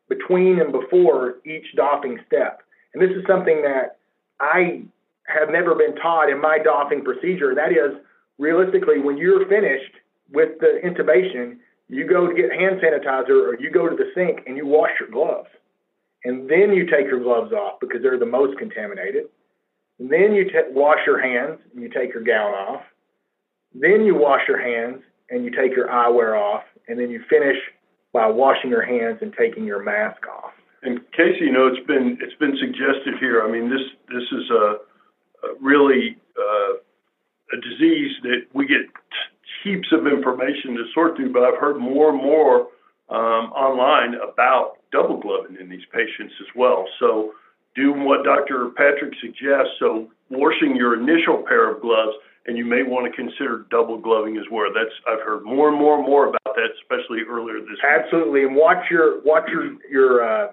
between 0.09 0.59
and 0.59 0.71
before 0.71 1.35
each 1.45 1.75
doffing 1.75 2.19
step. 2.27 2.61
And 2.93 3.01
this 3.01 3.15
is 3.15 3.23
something 3.27 3.61
that 3.61 3.97
I 4.39 4.81
have 5.27 5.49
never 5.49 5.75
been 5.75 5.95
taught 5.95 6.29
in 6.29 6.41
my 6.41 6.57
doffing 6.57 7.03
procedure. 7.03 7.53
That 7.53 7.71
is, 7.71 7.95
realistically, 8.37 8.99
when 8.99 9.17
you're 9.17 9.47
finished 9.47 9.93
with 10.31 10.59
the 10.59 10.79
intubation, 10.83 11.57
you 11.87 12.07
go 12.07 12.27
to 12.27 12.33
get 12.33 12.51
hand 12.51 12.81
sanitizer 12.81 13.47
or 13.47 13.59
you 13.59 13.71
go 13.71 13.89
to 13.89 13.95
the 13.95 14.11
sink 14.13 14.41
and 14.45 14.55
you 14.55 14.65
wash 14.65 14.91
your 14.99 15.09
gloves. 15.09 15.49
And 16.23 16.49
then 16.49 16.73
you 16.73 16.85
take 16.85 17.05
your 17.05 17.19
gloves 17.19 17.53
off 17.53 17.79
because 17.79 18.01
they're 18.01 18.19
the 18.19 18.25
most 18.25 18.57
contaminated. 18.57 19.25
And 19.99 20.11
then 20.11 20.33
you 20.33 20.45
t- 20.45 20.71
wash 20.71 20.99
your 21.05 21.19
hands 21.19 21.59
and 21.73 21.81
you 21.81 21.89
take 21.89 22.13
your 22.13 22.23
gown 22.23 22.53
off. 22.53 22.81
Then 23.73 24.03
you 24.05 24.15
wash 24.15 24.41
your 24.47 24.61
hands 24.61 25.01
and 25.29 25.43
you 25.43 25.51
take 25.51 25.75
your 25.75 25.87
eyewear 25.87 26.39
off. 26.39 26.63
And 26.87 26.99
then 26.99 27.09
you 27.09 27.23
finish 27.29 27.57
by 28.13 28.27
washing 28.27 28.69
your 28.69 28.85
hands 28.85 29.19
and 29.21 29.33
taking 29.37 29.65
your 29.65 29.81
mask 29.81 30.27
off. 30.27 30.51
And 30.81 30.99
Casey, 31.11 31.45
you 31.45 31.51
know, 31.51 31.67
it's 31.67 31.85
been 31.85 32.17
it's 32.21 32.35
been 32.35 32.55
suggested 32.57 33.19
here. 33.19 33.43
I 33.43 33.51
mean, 33.51 33.69
this 33.69 33.83
this 34.07 34.23
is 34.31 34.49
a, 34.49 34.77
a 35.45 35.53
really 35.59 36.17
uh, 36.37 36.73
a 37.51 37.61
disease 37.61 38.11
that 38.23 38.47
we 38.53 38.65
get 38.65 38.87
heaps 39.63 39.89
of 39.91 40.07
information 40.07 40.75
to 40.75 40.85
sort 40.93 41.17
through. 41.17 41.33
But 41.33 41.43
I've 41.43 41.59
heard 41.59 41.77
more 41.77 42.09
and 42.09 42.21
more 42.21 42.67
um, 43.09 43.51
online 43.51 44.15
about 44.15 44.73
double 44.91 45.19
gloving 45.19 45.57
in 45.59 45.69
these 45.69 45.85
patients 45.91 46.33
as 46.41 46.47
well. 46.55 46.85
So, 46.99 47.33
do 47.75 47.93
what 47.93 48.23
Dr. 48.25 48.69
Patrick 48.75 49.13
suggests. 49.21 49.73
So, 49.79 50.09
washing 50.29 50.75
your 50.75 50.99
initial 50.99 51.43
pair 51.47 51.73
of 51.73 51.81
gloves 51.81 52.13
and 52.49 52.57
you 52.57 52.65
may 52.65 52.81
want 52.81 53.05
to 53.05 53.15
consider 53.15 53.65
double 53.69 53.99
gloving 53.99 54.35
as 54.37 54.45
well. 54.51 54.65
That's 54.73 54.93
I've 55.07 55.25
heard 55.25 55.43
more 55.43 55.69
and 55.69 55.77
more 55.77 55.97
and 55.97 56.05
more 56.05 56.27
about 56.27 56.55
that, 56.55 56.69
especially 56.81 57.21
earlier 57.29 57.59
this 57.61 57.77
Absolutely, 57.85 58.41
week. 58.41 58.49
and 58.49 58.55
watch 58.55 58.89
your 58.89 59.21
watch 59.21 59.47
your 59.49 59.77
your 59.89 60.23
uh, 60.25 60.51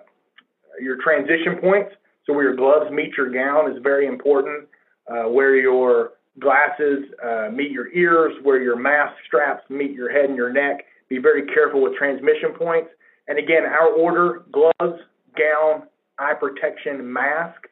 your 0.81 0.97
transition 1.03 1.57
points. 1.61 1.93
So 2.27 2.35
where 2.35 2.45
your 2.45 2.57
gloves 2.57 2.91
meet 2.91 3.17
your 3.17 3.31
gown 3.31 3.73
is 3.73 3.83
very 3.83 4.07
important. 4.07 4.69
Uh, 5.09 5.29
where 5.31 5.57
your 5.57 6.13
glasses 6.41 7.05
uh, 7.25 7.49
meet 7.53 7.71
your 7.71 7.93
ears, 7.93 8.35
where 8.43 8.61
your 8.61 8.77
mask 8.77 9.15
straps 9.27 9.69
meet 9.71 9.93
your 9.93 10.11
head 10.11 10.27
and 10.27 10.37
your 10.37 10.53
neck. 10.53 10.85
Be 11.09 11.19
very 11.19 11.47
careful 11.47 11.83
with 11.83 11.95
transmission 11.95 12.53
points. 12.57 12.91
And 13.29 13.39
again, 13.39 13.65
our 13.65 13.89
order: 13.89 14.45
gloves, 14.53 15.01
gown, 15.37 15.85
eye 16.19 16.35
protection, 16.35 17.13
mask. 17.13 17.69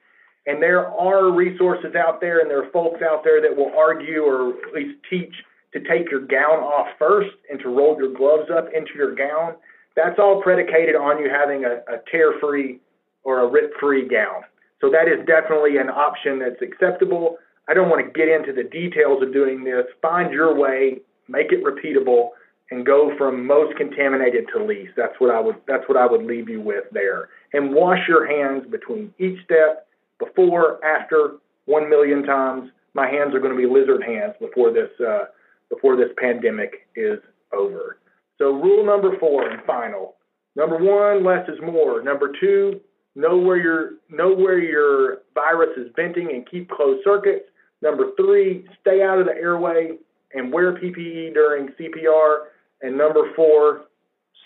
And 0.46 0.62
there 0.62 0.86
are 0.86 1.32
resources 1.32 1.94
out 1.94 2.20
there 2.20 2.40
and 2.40 2.50
there 2.50 2.62
are 2.62 2.70
folks 2.70 3.00
out 3.00 3.24
there 3.24 3.40
that 3.40 3.56
will 3.56 3.72
argue 3.76 4.22
or 4.22 4.50
at 4.50 4.74
least 4.74 4.98
teach 5.08 5.32
to 5.72 5.80
take 5.80 6.10
your 6.10 6.20
gown 6.20 6.60
off 6.60 6.86
first 6.98 7.34
and 7.50 7.58
to 7.60 7.68
roll 7.68 7.96
your 7.98 8.12
gloves 8.12 8.50
up 8.54 8.66
into 8.74 8.92
your 8.94 9.14
gown. 9.14 9.54
That's 9.96 10.18
all 10.18 10.42
predicated 10.42 10.94
on 10.96 11.18
you 11.18 11.30
having 11.30 11.64
a, 11.64 11.80
a 11.92 11.98
tear 12.10 12.38
free 12.40 12.80
or 13.22 13.40
a 13.40 13.48
rip 13.48 13.72
free 13.80 14.06
gown. 14.06 14.42
So 14.80 14.90
that 14.90 15.08
is 15.08 15.24
definitely 15.26 15.78
an 15.78 15.88
option 15.88 16.38
that's 16.38 16.60
acceptable. 16.60 17.38
I 17.68 17.74
don't 17.74 17.88
want 17.88 18.04
to 18.04 18.12
get 18.12 18.28
into 18.28 18.52
the 18.52 18.68
details 18.68 19.22
of 19.22 19.32
doing 19.32 19.64
this. 19.64 19.84
Find 20.02 20.32
your 20.32 20.54
way, 20.54 20.98
make 21.28 21.52
it 21.52 21.64
repeatable, 21.64 22.30
and 22.70 22.84
go 22.84 23.12
from 23.16 23.46
most 23.46 23.76
contaminated 23.76 24.46
to 24.54 24.64
least. 24.64 24.92
That's 24.96 25.14
what 25.18 25.34
I 25.34 25.40
would 25.40 25.56
that's 25.66 25.88
what 25.88 25.96
I 25.96 26.06
would 26.06 26.24
leave 26.24 26.48
you 26.48 26.60
with 26.60 26.84
there. 26.92 27.28
And 27.52 27.74
wash 27.74 28.08
your 28.08 28.26
hands 28.26 28.64
between 28.70 29.12
each 29.18 29.42
step 29.44 29.86
before, 30.18 30.84
after, 30.84 31.36
one 31.66 31.88
million 31.88 32.22
times. 32.24 32.70
My 32.94 33.08
hands 33.08 33.34
are 33.34 33.40
going 33.40 33.56
to 33.56 33.58
be 33.58 33.66
lizard 33.66 34.02
hands 34.02 34.34
before 34.40 34.72
this 34.72 34.90
uh, 35.00 35.26
before 35.70 35.96
this 35.96 36.10
pandemic 36.18 36.86
is 36.96 37.18
over. 37.52 37.98
So 38.38 38.46
rule 38.46 38.84
number 38.84 39.16
four 39.18 39.48
and 39.48 39.62
final. 39.64 40.16
Number 40.56 40.78
one, 40.78 41.24
less 41.24 41.48
is 41.48 41.58
more. 41.60 42.02
Number 42.02 42.32
two, 42.40 42.80
know 43.14 43.36
where 43.36 43.56
your 43.56 43.90
know 44.08 44.34
where 44.34 44.58
your 44.58 45.22
virus 45.34 45.76
is 45.76 45.88
venting 45.96 46.30
and 46.30 46.48
keep 46.48 46.70
closed 46.70 47.02
circuits. 47.04 47.46
Number 47.84 48.12
three, 48.16 48.66
stay 48.80 49.02
out 49.02 49.18
of 49.18 49.26
the 49.26 49.34
airway 49.34 49.98
and 50.32 50.50
wear 50.50 50.72
PPE 50.72 51.34
during 51.34 51.68
CPR. 51.78 52.46
And 52.80 52.96
number 52.96 53.30
four, 53.36 53.82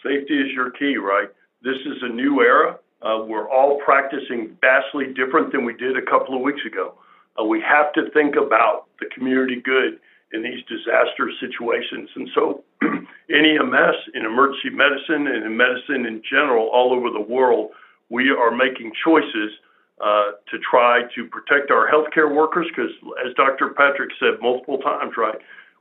safety 0.02 0.34
is 0.34 0.50
your 0.52 0.72
key, 0.72 0.96
right? 0.96 1.28
This 1.62 1.76
is 1.86 2.02
a 2.02 2.08
new 2.08 2.40
era. 2.40 2.78
Uh, 3.00 3.22
we're 3.24 3.48
all 3.48 3.80
practicing 3.84 4.56
vastly 4.60 5.14
different 5.14 5.52
than 5.52 5.64
we 5.64 5.72
did 5.74 5.96
a 5.96 6.02
couple 6.02 6.34
of 6.34 6.42
weeks 6.42 6.62
ago. 6.66 6.94
Uh, 7.40 7.44
we 7.44 7.62
have 7.62 7.92
to 7.92 8.10
think 8.10 8.34
about 8.34 8.86
the 8.98 9.06
community 9.14 9.62
good 9.64 10.00
in 10.32 10.42
these 10.42 10.64
disaster 10.66 11.30
situations. 11.38 12.10
And 12.16 12.28
so, 12.34 12.64
in 12.82 13.44
EMS, 13.46 13.96
in 14.14 14.26
emergency 14.26 14.70
medicine, 14.70 15.28
and 15.28 15.46
in 15.46 15.56
medicine 15.56 16.06
in 16.06 16.22
general, 16.28 16.66
all 16.72 16.92
over 16.92 17.10
the 17.10 17.20
world, 17.20 17.70
we 18.10 18.30
are 18.30 18.50
making 18.50 18.90
choices 19.04 19.52
uh, 20.00 20.38
to 20.50 20.58
try 20.70 21.02
to 21.14 21.26
protect 21.26 21.70
our 21.70 21.90
healthcare 21.90 22.32
workers 22.32 22.66
because, 22.68 22.90
as 23.26 23.34
Dr. 23.34 23.74
Patrick 23.76 24.10
said 24.18 24.40
multiple 24.40 24.78
times, 24.78 25.14
right, 25.16 25.38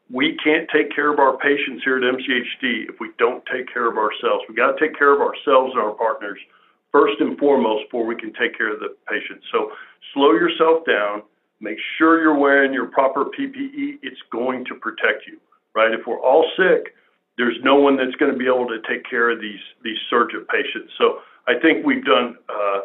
we 0.10 0.38
can't 0.44 0.70
take 0.74 0.94
care 0.96 1.12
of 1.12 1.20
our 1.20 1.38
patients 1.38 1.84
here 1.84 1.98
at 1.98 2.04
MCHD 2.04 2.90
if 2.90 3.00
we 3.00 3.12
don't 3.20 3.44
take 3.52 3.72
care 3.72 3.90
of 3.90 3.98
ourselves. 3.98 4.44
We 4.48 4.56
got 4.56 4.78
to 4.78 4.80
take 4.80 4.98
care 4.98 5.14
of 5.14 5.22
ourselves 5.22 5.74
and 5.74 5.82
our 5.82 5.92
partners 5.92 6.40
first 6.92 7.20
and 7.20 7.38
foremost 7.38 7.86
before 7.86 8.06
we 8.06 8.16
can 8.16 8.34
take 8.34 8.58
care 8.58 8.74
of 8.74 8.80
the 8.80 8.96
patients. 9.10 9.46
So 9.52 9.72
slow 10.14 10.32
yourself 10.32 10.86
down. 10.88 11.24
Make 11.60 11.78
sure 11.98 12.22
you're 12.22 12.38
wearing 12.38 12.74
your 12.74 12.88
proper 12.88 13.26
PPE. 13.26 14.00
It's 14.02 14.22
going 14.32 14.64
to 14.66 14.76
protect 14.76 15.28
you, 15.28 15.40
right? 15.76 15.92
If 15.92 16.08
we're 16.08 16.22
all 16.22 16.50
sick, 16.56 16.94
there's 17.38 17.58
no 17.64 17.76
one 17.76 17.98
that's 17.98 18.16
going 18.16 18.32
to 18.32 18.38
be 18.38 18.46
able 18.46 18.68
to 18.68 18.80
take 18.88 19.08
care 19.10 19.30
of 19.30 19.42
these 19.42 19.60
these 19.84 19.98
surge 20.10 20.34
of 20.34 20.48
patients. 20.48 20.94
So 20.98 21.20
I 21.48 21.60
think 21.62 21.86
we've 21.86 22.06
done. 22.06 22.38
Uh, 22.48 22.82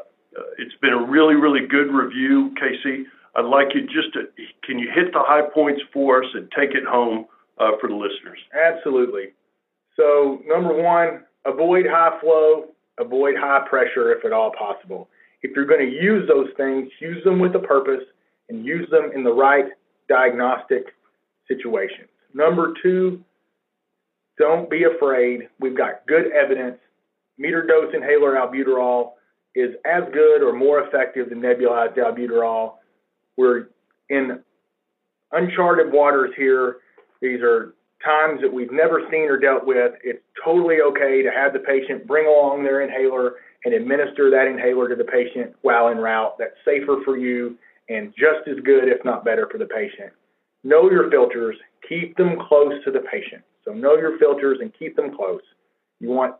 it's 0.58 0.74
been 0.80 0.92
a 0.92 1.04
really 1.04 1.34
really 1.34 1.66
good 1.66 1.92
review, 1.92 2.54
Casey. 2.58 3.06
I'd 3.34 3.46
like 3.46 3.68
you 3.74 3.82
just 3.82 4.12
to 4.14 4.28
can 4.64 4.78
you 4.78 4.90
hit 4.94 5.12
the 5.12 5.20
high 5.20 5.48
points 5.52 5.82
for 5.92 6.22
us 6.22 6.30
and 6.34 6.50
take 6.56 6.70
it 6.70 6.84
home 6.84 7.26
uh, 7.58 7.72
for 7.80 7.88
the 7.88 7.96
listeners? 7.96 8.38
Absolutely. 8.54 9.32
So 9.96 10.40
number 10.46 10.74
one, 10.74 11.24
avoid 11.44 11.86
high 11.86 12.18
flow, 12.20 12.66
avoid 12.98 13.36
high 13.38 13.66
pressure 13.68 14.12
if 14.12 14.24
at 14.24 14.32
all 14.32 14.52
possible. 14.58 15.08
If 15.42 15.56
you're 15.56 15.66
going 15.66 15.84
to 15.84 15.92
use 15.92 16.28
those 16.28 16.48
things, 16.56 16.88
use 17.00 17.22
them 17.24 17.38
with 17.38 17.54
a 17.54 17.58
purpose 17.58 18.04
and 18.48 18.64
use 18.64 18.88
them 18.90 19.10
in 19.14 19.24
the 19.24 19.32
right 19.32 19.66
diagnostic 20.08 20.94
situations. 21.48 22.08
Number 22.34 22.74
two, 22.82 23.22
don't 24.38 24.70
be 24.70 24.84
afraid. 24.84 25.48
We've 25.60 25.76
got 25.76 26.06
good 26.06 26.32
evidence. 26.32 26.78
Meter 27.38 27.66
dose 27.66 27.92
inhaler 27.94 28.34
albuterol 28.34 29.12
is 29.54 29.74
as 29.84 30.02
good 30.12 30.42
or 30.42 30.52
more 30.52 30.80
effective 30.80 31.28
than 31.28 31.40
nebulized 31.40 31.96
albuterol. 31.96 32.74
We're 33.36 33.68
in 34.08 34.40
uncharted 35.32 35.92
waters 35.92 36.30
here. 36.36 36.76
These 37.20 37.40
are 37.42 37.74
times 38.04 38.40
that 38.42 38.52
we've 38.52 38.72
never 38.72 39.02
seen 39.10 39.28
or 39.28 39.38
dealt 39.38 39.66
with. 39.66 39.92
It's 40.02 40.22
totally 40.44 40.80
okay 40.80 41.22
to 41.22 41.30
have 41.30 41.52
the 41.52 41.60
patient 41.60 42.06
bring 42.06 42.26
along 42.26 42.64
their 42.64 42.82
inhaler 42.82 43.34
and 43.64 43.74
administer 43.74 44.30
that 44.30 44.48
inhaler 44.48 44.88
to 44.88 44.96
the 44.96 45.04
patient 45.04 45.54
while 45.62 45.88
en 45.88 45.98
route. 45.98 46.36
That's 46.38 46.56
safer 46.64 46.98
for 47.04 47.16
you 47.16 47.56
and 47.88 48.12
just 48.18 48.48
as 48.48 48.56
good, 48.64 48.88
if 48.88 49.04
not 49.04 49.24
better, 49.24 49.48
for 49.50 49.58
the 49.58 49.66
patient. 49.66 50.12
Know 50.64 50.90
your 50.90 51.10
filters, 51.10 51.56
keep 51.88 52.16
them 52.16 52.36
close 52.48 52.72
to 52.84 52.90
the 52.90 53.00
patient. 53.00 53.42
So 53.64 53.72
know 53.72 53.96
your 53.96 54.18
filters 54.18 54.58
and 54.60 54.72
keep 54.78 54.96
them 54.96 55.14
close. 55.16 55.42
You 56.00 56.10
want 56.10 56.34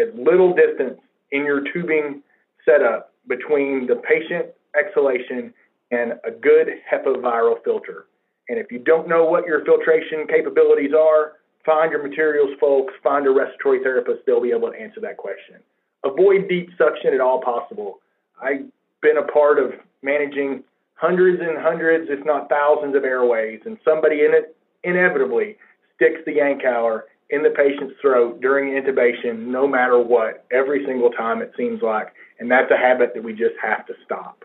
as 0.00 0.08
little 0.14 0.54
distance 0.54 0.98
in 1.30 1.44
your 1.44 1.62
tubing 1.72 2.22
setup 2.64 3.12
between 3.28 3.86
the 3.86 3.96
patient 3.96 4.46
exhalation 4.78 5.52
and 5.90 6.14
a 6.24 6.30
good 6.30 6.68
HEPA 6.90 7.16
viral 7.20 7.62
filter. 7.64 8.06
And 8.48 8.58
if 8.58 8.72
you 8.72 8.78
don't 8.78 9.08
know 9.08 9.24
what 9.24 9.46
your 9.46 9.64
filtration 9.64 10.26
capabilities 10.26 10.92
are, 10.98 11.34
find 11.64 11.92
your 11.92 12.02
materials 12.02 12.50
folks, 12.58 12.92
find 13.02 13.26
a 13.26 13.30
respiratory 13.30 13.82
therapist, 13.82 14.26
they'll 14.26 14.40
be 14.40 14.50
able 14.50 14.70
to 14.72 14.78
answer 14.78 15.00
that 15.00 15.16
question. 15.16 15.56
Avoid 16.04 16.48
deep 16.48 16.70
suction 16.76 17.14
at 17.14 17.20
all 17.20 17.40
possible. 17.40 18.00
I've 18.42 18.64
been 19.00 19.18
a 19.18 19.22
part 19.22 19.58
of 19.58 19.72
managing 20.02 20.64
hundreds 20.94 21.40
and 21.40 21.58
hundreds, 21.58 22.08
if 22.10 22.24
not 22.24 22.48
thousands, 22.48 22.96
of 22.96 23.04
airways, 23.04 23.60
and 23.64 23.78
somebody 23.84 24.24
in 24.24 24.34
it 24.34 24.56
inevitably 24.82 25.56
sticks 25.94 26.20
the 26.26 26.32
Yankauer 26.32 27.02
in 27.32 27.42
the 27.42 27.50
patient's 27.50 27.94
throat 28.00 28.40
during 28.42 28.74
intubation, 28.74 29.46
no 29.46 29.66
matter 29.66 29.98
what, 29.98 30.44
every 30.52 30.84
single 30.86 31.10
time 31.10 31.40
it 31.40 31.50
seems 31.56 31.80
like. 31.82 32.08
And 32.38 32.50
that's 32.50 32.70
a 32.70 32.76
habit 32.76 33.12
that 33.14 33.24
we 33.24 33.32
just 33.32 33.56
have 33.60 33.86
to 33.86 33.94
stop. 34.04 34.44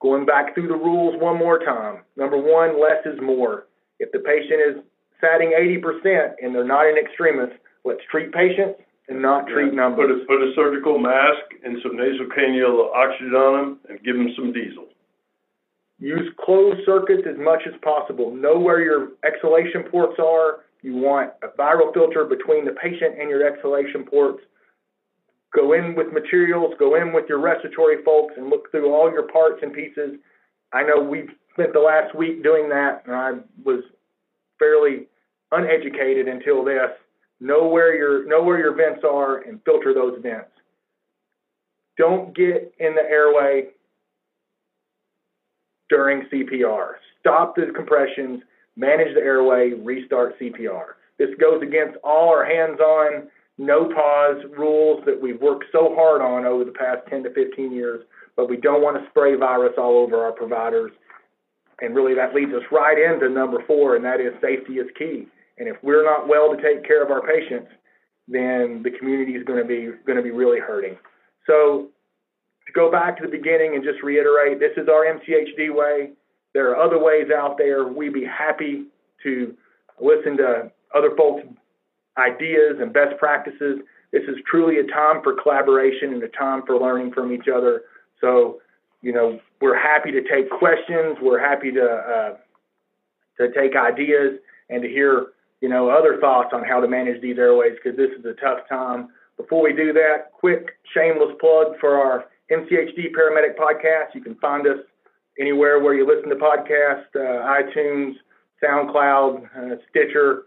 Going 0.00 0.26
back 0.26 0.54
through 0.54 0.68
the 0.68 0.74
rules 0.74 1.20
one 1.20 1.38
more 1.38 1.58
time. 1.58 2.02
Number 2.16 2.36
one, 2.36 2.78
less 2.78 3.00
is 3.06 3.18
more. 3.22 3.66
If 3.98 4.12
the 4.12 4.18
patient 4.18 4.60
is 4.60 4.84
satting 5.18 5.56
80% 5.58 6.34
and 6.42 6.54
they're 6.54 6.62
not 6.62 6.86
in 6.86 6.98
extremis, 6.98 7.56
let's 7.86 8.02
treat 8.10 8.32
patients 8.32 8.78
and 9.08 9.22
not 9.22 9.46
treat 9.46 9.72
Yeah, 9.72 9.80
numbers. 9.80 10.26
Put 10.28 10.42
a, 10.42 10.44
put 10.44 10.48
a 10.48 10.52
surgical 10.54 10.98
mask 10.98 11.56
and 11.64 11.78
some 11.82 11.96
nasal 11.96 12.26
cannula 12.26 12.92
oxygen 12.94 13.32
on 13.32 13.56
them 13.56 13.78
and 13.88 14.04
give 14.04 14.16
them 14.16 14.28
some 14.36 14.52
diesel. 14.52 14.84
Use 15.98 16.28
closed 16.38 16.80
circuits 16.84 17.22
as 17.26 17.38
much 17.38 17.62
as 17.66 17.72
possible. 17.80 18.34
Know 18.34 18.58
where 18.58 18.82
your 18.82 19.12
exhalation 19.24 19.84
ports 19.90 20.20
are. 20.20 20.65
You 20.82 20.96
want 20.96 21.32
a 21.42 21.48
viral 21.48 21.92
filter 21.92 22.24
between 22.24 22.64
the 22.64 22.72
patient 22.72 23.18
and 23.18 23.28
your 23.28 23.46
exhalation 23.46 24.04
ports. 24.04 24.42
Go 25.54 25.72
in 25.72 25.94
with 25.94 26.12
materials, 26.12 26.74
go 26.78 26.96
in 26.96 27.12
with 27.12 27.24
your 27.28 27.40
respiratory 27.40 28.02
folks, 28.04 28.34
and 28.36 28.50
look 28.50 28.70
through 28.70 28.92
all 28.92 29.10
your 29.10 29.24
parts 29.24 29.60
and 29.62 29.72
pieces. 29.72 30.18
I 30.72 30.82
know 30.82 31.00
we've 31.00 31.30
spent 31.54 31.72
the 31.72 31.80
last 31.80 32.14
week 32.14 32.42
doing 32.42 32.68
that, 32.68 33.02
and 33.06 33.14
I 33.14 33.32
was 33.64 33.82
fairly 34.58 35.06
uneducated 35.52 36.28
until 36.28 36.64
this. 36.64 36.90
Know 37.40 37.68
where 37.68 37.94
your 37.94 38.26
know 38.26 38.42
where 38.42 38.58
your 38.58 38.74
vents 38.74 39.04
are 39.04 39.38
and 39.38 39.60
filter 39.64 39.94
those 39.94 40.18
vents. 40.22 40.50
Don't 41.98 42.34
get 42.36 42.74
in 42.78 42.94
the 42.94 43.02
airway 43.02 43.68
during 45.88 46.22
CPR. 46.32 46.92
Stop 47.20 47.56
the 47.56 47.72
compressions, 47.74 48.42
manage 48.76 49.14
the 49.14 49.20
airway, 49.20 49.72
restart 49.72 50.38
CPR. 50.38 50.96
This 51.18 51.30
goes 51.40 51.62
against 51.62 51.96
all 52.04 52.28
our 52.28 52.44
hands 52.44 52.78
on, 52.80 53.28
no 53.58 53.86
pause 53.86 54.42
rules 54.56 55.02
that 55.06 55.20
we've 55.20 55.40
worked 55.40 55.64
so 55.72 55.94
hard 55.94 56.20
on 56.20 56.44
over 56.44 56.64
the 56.64 56.72
past 56.72 57.06
10 57.08 57.22
to 57.24 57.32
15 57.32 57.72
years, 57.72 58.04
but 58.36 58.50
we 58.50 58.56
don't 58.58 58.82
want 58.82 59.02
to 59.02 59.08
spray 59.10 59.34
virus 59.34 59.72
all 59.78 59.98
over 59.98 60.22
our 60.22 60.32
providers. 60.32 60.92
And 61.80 61.94
really, 61.94 62.14
that 62.14 62.34
leads 62.34 62.52
us 62.52 62.62
right 62.70 62.98
into 62.98 63.28
number 63.28 63.62
four, 63.66 63.96
and 63.96 64.04
that 64.04 64.20
is 64.20 64.32
safety 64.40 64.74
is 64.74 64.88
key. 64.98 65.26
And 65.58 65.68
if 65.68 65.76
we're 65.82 66.04
not 66.04 66.28
well 66.28 66.54
to 66.54 66.60
take 66.60 66.86
care 66.86 67.02
of 67.02 67.10
our 67.10 67.22
patients, 67.22 67.68
then 68.28 68.82
the 68.82 68.90
community 68.98 69.32
is 69.32 69.44
going 69.44 69.62
to 69.62 69.68
be 69.68 69.92
going 70.04 70.16
to 70.16 70.22
be 70.22 70.30
really 70.30 70.58
hurting. 70.58 70.96
So 71.46 71.88
to 72.66 72.72
go 72.72 72.90
back 72.90 73.16
to 73.18 73.22
the 73.24 73.30
beginning 73.30 73.74
and 73.74 73.84
just 73.84 74.02
reiterate, 74.02 74.58
this 74.58 74.72
is 74.76 74.88
our 74.88 75.04
MCHD 75.04 75.74
way. 75.74 76.10
There 76.56 76.70
are 76.70 76.82
other 76.82 76.98
ways 76.98 77.26
out 77.30 77.58
there. 77.58 77.86
We'd 77.86 78.14
be 78.14 78.24
happy 78.24 78.86
to 79.22 79.54
listen 80.00 80.38
to 80.38 80.72
other 80.94 81.14
folks' 81.14 81.46
ideas 82.16 82.78
and 82.80 82.94
best 82.94 83.18
practices. 83.18 83.80
This 84.10 84.22
is 84.22 84.36
truly 84.50 84.78
a 84.78 84.84
time 84.84 85.20
for 85.22 85.34
collaboration 85.34 86.14
and 86.14 86.22
a 86.22 86.28
time 86.28 86.62
for 86.64 86.78
learning 86.78 87.12
from 87.12 87.30
each 87.30 87.44
other. 87.54 87.82
So, 88.22 88.62
you 89.02 89.12
know, 89.12 89.38
we're 89.60 89.78
happy 89.78 90.10
to 90.12 90.22
take 90.22 90.48
questions. 90.48 91.18
We're 91.20 91.38
happy 91.38 91.72
to 91.72 91.84
uh, 91.84 92.36
to 93.36 93.52
take 93.52 93.76
ideas 93.76 94.38
and 94.70 94.80
to 94.80 94.88
hear, 94.88 95.26
you 95.60 95.68
know, 95.68 95.90
other 95.90 96.18
thoughts 96.22 96.54
on 96.54 96.64
how 96.64 96.80
to 96.80 96.88
manage 96.88 97.20
these 97.20 97.36
airways 97.36 97.74
because 97.74 97.98
this 97.98 98.12
is 98.18 98.24
a 98.24 98.32
tough 98.40 98.60
time. 98.66 99.10
Before 99.36 99.60
we 99.62 99.74
do 99.74 99.92
that, 99.92 100.32
quick 100.32 100.78
shameless 100.94 101.36
plug 101.38 101.78
for 101.78 102.00
our 102.00 102.24
MCHD 102.50 103.12
Paramedic 103.12 103.58
Podcast. 103.58 104.14
You 104.14 104.22
can 104.22 104.36
find 104.36 104.66
us 104.66 104.78
anywhere 105.40 105.80
where 105.80 105.94
you 105.94 106.06
listen 106.06 106.28
to 106.30 106.36
podcasts, 106.36 107.14
uh, 107.14 107.46
iTunes, 107.46 108.14
SoundCloud, 108.62 109.44
uh, 109.56 109.76
Stitcher, 109.90 110.44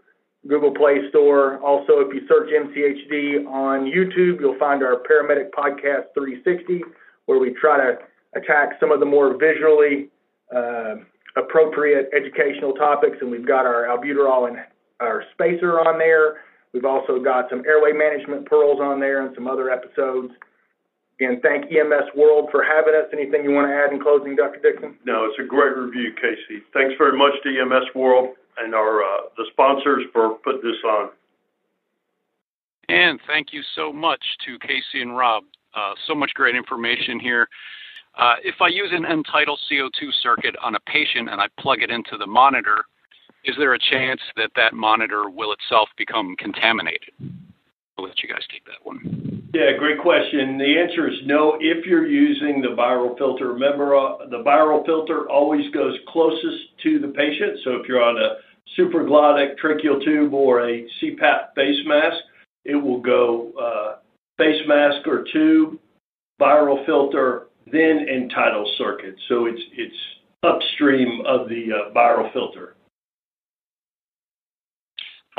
Google 0.47 0.71
Play 0.73 1.09
Store. 1.09 1.59
Also, 1.59 1.99
if 1.99 2.13
you 2.13 2.21
search 2.27 2.49
MCHD 2.49 3.45
on 3.47 3.85
YouTube, 3.85 4.39
you'll 4.39 4.57
find 4.57 4.83
our 4.83 4.97
Paramedic 4.97 5.51
Podcast 5.51 6.13
360, 6.13 6.81
where 7.25 7.39
we 7.39 7.53
try 7.53 7.77
to 7.77 7.97
attack 8.35 8.77
some 8.79 8.91
of 8.91 8.99
the 8.99 9.05
more 9.05 9.37
visually 9.37 10.09
uh, 10.55 10.95
appropriate 11.35 12.09
educational 12.15 12.73
topics. 12.73 13.17
And 13.21 13.29
we've 13.29 13.47
got 13.47 13.65
our 13.65 13.83
albuterol 13.83 14.47
and 14.47 14.57
our 14.99 15.23
spacer 15.33 15.79
on 15.79 15.97
there. 15.97 16.41
We've 16.73 16.85
also 16.85 17.19
got 17.19 17.49
some 17.49 17.63
airway 17.65 17.91
management 17.91 18.45
pearls 18.45 18.79
on 18.79 18.99
there 18.99 19.25
and 19.25 19.33
some 19.35 19.47
other 19.47 19.69
episodes. 19.69 20.31
Again, 21.19 21.41
thank 21.43 21.65
EMS 21.65 22.15
World 22.15 22.47
for 22.49 22.63
having 22.63 22.95
us. 22.95 23.11
Anything 23.11 23.43
you 23.43 23.51
want 23.51 23.67
to 23.67 23.75
add 23.75 23.91
in 23.91 24.01
closing, 24.01 24.37
Dr. 24.37 24.59
Dixon? 24.63 24.95
No, 25.05 25.25
it's 25.25 25.37
a 25.37 25.43
great 25.43 25.75
review, 25.75 26.13
Casey. 26.15 26.63
Thanks 26.73 26.95
very 26.97 27.17
much 27.17 27.33
to 27.43 27.49
EMS 27.49 27.93
World 27.93 28.35
and 28.57 28.73
our 28.73 29.03
uh, 29.03 29.27
the 29.35 29.43
sponsors 29.51 30.03
for 30.13 30.35
putting 30.43 30.61
this 30.61 30.79
on. 30.85 31.09
And 32.87 33.19
thank 33.27 33.51
you 33.51 33.61
so 33.75 33.91
much 33.91 34.23
to 34.45 34.57
Casey 34.59 35.01
and 35.01 35.15
Rob. 35.15 35.43
Uh, 35.75 35.93
so 36.07 36.15
much 36.15 36.31
great 36.33 36.55
information 36.55 37.19
here. 37.19 37.47
Uh, 38.17 38.35
if 38.43 38.55
I 38.61 38.69
use 38.69 38.89
an 38.91 39.05
end-tidal 39.05 39.57
CO2 39.69 40.09
circuit 40.23 40.55
on 40.63 40.75
a 40.75 40.79
patient 40.87 41.29
and 41.29 41.39
I 41.39 41.47
plug 41.59 41.81
it 41.81 41.91
into 41.91 42.17
the 42.17 42.25
monitor, 42.25 42.85
is 43.43 43.55
there 43.57 43.73
a 43.73 43.79
chance 43.79 44.21
that 44.37 44.51
that 44.55 44.73
monitor 44.73 45.29
will 45.29 45.51
itself 45.51 45.89
become 45.97 46.35
contaminated? 46.37 47.11
I'll 47.97 48.05
let 48.05 48.23
you 48.23 48.29
guys 48.29 48.41
take 48.49 48.65
that 48.65 48.83
one. 48.83 49.28
Yeah, 49.51 49.71
great 49.79 49.99
question. 49.99 50.59
The 50.59 50.77
answer 50.77 51.09
is 51.09 51.17
no 51.25 51.57
if 51.59 51.85
you're 51.85 52.07
using 52.07 52.61
the 52.61 52.75
viral 52.75 53.17
filter. 53.17 53.51
Remember, 53.51 53.95
uh, 53.95 54.27
the 54.29 54.43
viral 54.43 54.85
filter 54.85 55.27
always 55.27 55.69
goes 55.71 55.97
closest 56.07 56.77
to 56.83 56.99
the 56.99 57.07
patient. 57.07 57.59
So 57.63 57.71
if 57.77 57.87
you're 57.87 58.01
on 58.01 58.17
a 58.17 58.37
supraglottic 58.77 59.55
tracheal 59.57 60.03
tube 60.05 60.33
or 60.33 60.69
a 60.69 60.87
CPAP 61.01 61.55
face 61.55 61.83
mask, 61.87 62.17
it 62.63 62.75
will 62.75 63.01
go 63.01 63.51
uh, 63.59 63.95
face 64.37 64.61
mask 64.67 65.07
or 65.07 65.25
tube, 65.33 65.79
viral 66.39 66.85
filter, 66.85 67.47
then 67.71 68.05
end 68.07 68.31
tidal 68.35 68.71
circuit. 68.77 69.15
So 69.27 69.47
it's 69.47 69.61
it's 69.75 69.95
upstream 70.43 71.21
of 71.25 71.49
the 71.49 71.69
uh, 71.73 71.93
viral 71.93 72.31
filter. 72.33 72.75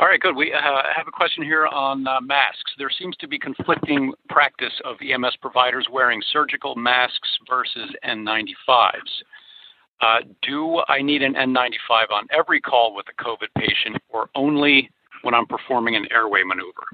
All 0.01 0.07
right, 0.07 0.19
good. 0.19 0.35
We 0.35 0.51
uh, 0.51 0.59
have 0.95 1.07
a 1.07 1.11
question 1.11 1.43
here 1.43 1.67
on 1.67 2.07
uh, 2.07 2.19
masks. 2.21 2.71
There 2.79 2.89
seems 2.89 3.15
to 3.17 3.27
be 3.27 3.37
conflicting 3.37 4.11
practice 4.29 4.73
of 4.83 4.95
EMS 4.99 5.37
providers 5.43 5.85
wearing 5.91 6.23
surgical 6.33 6.75
masks 6.75 7.29
versus 7.47 7.87
N95s. 8.03 8.97
Uh, 10.01 10.17
do 10.41 10.81
I 10.87 11.03
need 11.03 11.21
an 11.21 11.35
N95 11.35 12.11
on 12.11 12.27
every 12.35 12.59
call 12.59 12.95
with 12.95 13.05
a 13.09 13.23
COVID 13.23 13.49
patient 13.55 13.97
or 14.09 14.27
only 14.33 14.89
when 15.21 15.35
I'm 15.35 15.45
performing 15.45 15.95
an 15.95 16.07
airway 16.11 16.41
maneuver? 16.43 16.87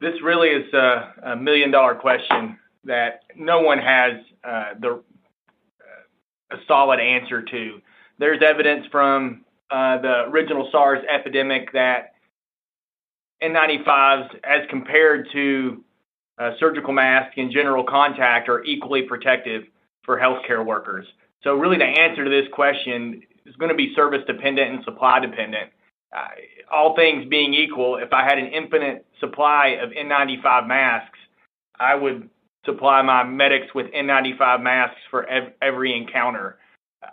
This 0.00 0.22
really 0.22 0.50
is 0.50 0.72
a, 0.72 1.32
a 1.32 1.36
million 1.36 1.72
dollar 1.72 1.96
question 1.96 2.56
that 2.84 3.24
no 3.34 3.60
one 3.60 3.78
has 3.78 4.12
uh, 4.44 4.74
the 4.80 4.90
uh, 4.90 6.56
a 6.56 6.56
solid 6.68 7.00
answer 7.00 7.42
to. 7.42 7.80
There's 8.20 8.40
evidence 8.48 8.86
from 8.92 9.44
uh, 9.70 9.98
the 9.98 10.24
original 10.30 10.68
SARS 10.70 11.04
epidemic 11.12 11.72
that 11.72 12.14
N95s, 13.42 14.34
as 14.44 14.62
compared 14.70 15.28
to 15.32 15.84
uh, 16.38 16.52
surgical 16.58 16.92
masks 16.92 17.34
and 17.36 17.50
general 17.50 17.84
contact, 17.84 18.48
are 18.48 18.64
equally 18.64 19.02
protective 19.02 19.64
for 20.04 20.18
healthcare 20.18 20.64
workers. 20.64 21.06
So, 21.42 21.54
really, 21.54 21.78
the 21.78 21.84
answer 21.84 22.24
to 22.24 22.30
this 22.30 22.48
question 22.52 23.22
is 23.44 23.54
going 23.56 23.70
to 23.70 23.76
be 23.76 23.94
service 23.94 24.22
dependent 24.26 24.74
and 24.74 24.84
supply 24.84 25.20
dependent. 25.20 25.70
Uh, 26.16 26.28
all 26.72 26.94
things 26.96 27.26
being 27.28 27.52
equal, 27.54 27.96
if 27.96 28.12
I 28.12 28.24
had 28.24 28.38
an 28.38 28.46
infinite 28.46 29.04
supply 29.20 29.78
of 29.82 29.90
N95 29.90 30.66
masks, 30.66 31.18
I 31.78 31.94
would 31.94 32.30
supply 32.64 33.02
my 33.02 33.24
medics 33.24 33.74
with 33.74 33.86
N95 33.92 34.62
masks 34.62 35.00
for 35.10 35.28
ev- 35.28 35.52
every 35.62 35.96
encounter. 35.96 36.58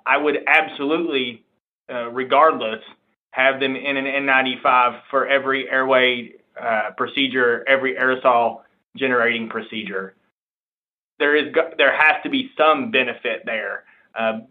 I 0.06 0.18
would 0.18 0.38
absolutely, 0.48 1.44
uh, 1.92 2.10
regardless, 2.12 2.80
have 3.32 3.60
them 3.60 3.76
in 3.76 3.98
an 3.98 4.06
N95 4.06 5.02
for 5.10 5.28
every 5.28 5.70
airway 5.70 6.34
uh, 6.62 6.92
procedure, 6.96 7.64
every 7.68 7.96
aerosol 7.96 8.62
generating 8.96 9.50
procedure. 9.50 10.14
There 11.20 11.36
is 11.36 11.54
there 11.78 11.96
has 11.96 12.22
to 12.24 12.30
be 12.30 12.52
some 12.58 12.92
benefit 12.92 13.44
there. 13.46 13.86
Uh, 14.18 14.42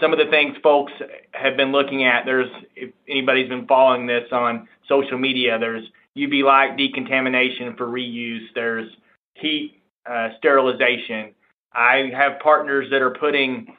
some 0.00 0.12
of 0.12 0.18
the 0.18 0.26
things 0.30 0.56
folks 0.62 0.92
have 1.32 1.56
been 1.56 1.72
looking 1.72 2.04
at. 2.04 2.24
There's 2.24 2.50
if 2.76 2.90
anybody's 3.08 3.48
been 3.48 3.66
following 3.66 4.06
this 4.06 4.24
on 4.32 4.68
social 4.88 5.18
media. 5.18 5.58
There's 5.58 5.84
UV 6.16 6.44
light 6.44 6.76
decontamination 6.76 7.76
for 7.76 7.86
reuse. 7.86 8.46
There's 8.54 8.90
heat 9.34 9.82
uh, 10.06 10.30
sterilization. 10.38 11.34
I 11.72 12.10
have 12.14 12.40
partners 12.40 12.88
that 12.90 13.02
are 13.02 13.14
putting 13.18 13.74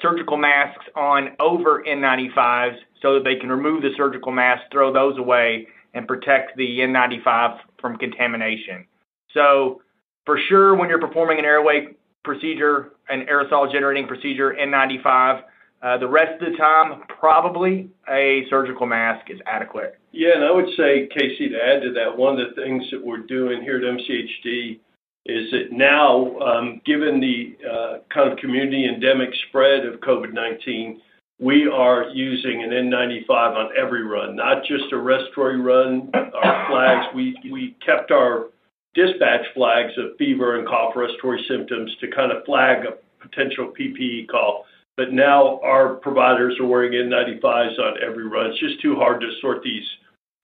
surgical 0.00 0.36
masks 0.36 0.84
on 0.96 1.30
over 1.40 1.84
N95s 1.86 2.76
so 3.02 3.14
that 3.14 3.24
they 3.24 3.36
can 3.36 3.50
remove 3.50 3.82
the 3.82 3.90
surgical 3.96 4.32
mask, 4.32 4.62
throw 4.72 4.92
those 4.92 5.18
away, 5.18 5.66
and 5.94 6.08
protect 6.08 6.56
the 6.56 6.78
N95 6.80 7.58
from 7.80 7.96
contamination. 7.96 8.86
So, 9.32 9.82
for 10.26 10.38
sure, 10.48 10.74
when 10.74 10.88
you're 10.88 11.00
performing 11.00 11.38
an 11.38 11.44
airway 11.44 11.88
procedure, 12.24 12.92
an 13.08 13.26
aerosol 13.30 13.70
generating 13.70 14.06
procedure, 14.06 14.56
N95, 14.58 15.42
uh, 15.82 15.98
the 15.98 16.08
rest 16.08 16.40
of 16.40 16.50
the 16.50 16.56
time, 16.56 17.02
probably 17.20 17.90
a 18.08 18.44
surgical 18.48 18.86
mask 18.86 19.30
is 19.30 19.38
adequate. 19.46 19.98
Yeah, 20.12 20.30
and 20.36 20.44
I 20.44 20.50
would 20.50 20.68
say, 20.78 21.08
Casey, 21.12 21.50
to 21.50 21.56
add 21.56 21.82
to 21.82 21.92
that, 21.92 22.16
one 22.16 22.40
of 22.40 22.48
the 22.48 22.62
things 22.62 22.84
that 22.90 23.04
we're 23.04 23.18
doing 23.18 23.60
here 23.60 23.76
at 23.76 23.82
MCHD 23.82 24.80
is 25.26 25.50
that 25.52 25.72
now, 25.72 26.38
um, 26.40 26.80
given 26.84 27.20
the 27.20 27.56
uh, 27.66 27.98
kind 28.12 28.30
of 28.30 28.38
community 28.38 28.86
endemic 28.86 29.30
spread 29.48 29.86
of 29.86 30.00
COVID-19, 30.00 30.98
we 31.40 31.66
are 31.66 32.08
using 32.10 32.62
an 32.62 32.70
N95 32.70 33.30
on 33.30 33.70
every 33.76 34.04
run, 34.04 34.36
not 34.36 34.64
just 34.64 34.92
a 34.92 34.96
respiratory 34.96 35.60
run. 35.60 36.10
Our 36.14 36.66
flags, 36.68 37.06
we, 37.14 37.76
kept 37.84 38.10
our 38.10 38.50
dispatch 38.94 39.44
flags 39.54 39.92
of 39.98 40.16
fever 40.16 40.58
and 40.58 40.68
cough 40.68 40.94
respiratory 40.94 41.44
symptoms 41.48 41.90
to 42.00 42.08
kind 42.08 42.30
of 42.30 42.44
flag 42.44 42.86
a 42.86 43.26
potential 43.26 43.72
PPE 43.78 44.28
call. 44.28 44.64
But 44.96 45.12
now 45.12 45.58
our 45.64 45.94
providers 45.94 46.56
are 46.60 46.66
wearing 46.66 46.92
N95s 46.92 47.78
on 47.80 47.96
every 48.00 48.28
run. 48.28 48.50
It's 48.50 48.60
just 48.60 48.80
too 48.80 48.94
hard 48.94 49.20
to 49.20 49.30
sort 49.40 49.62
these 49.62 49.84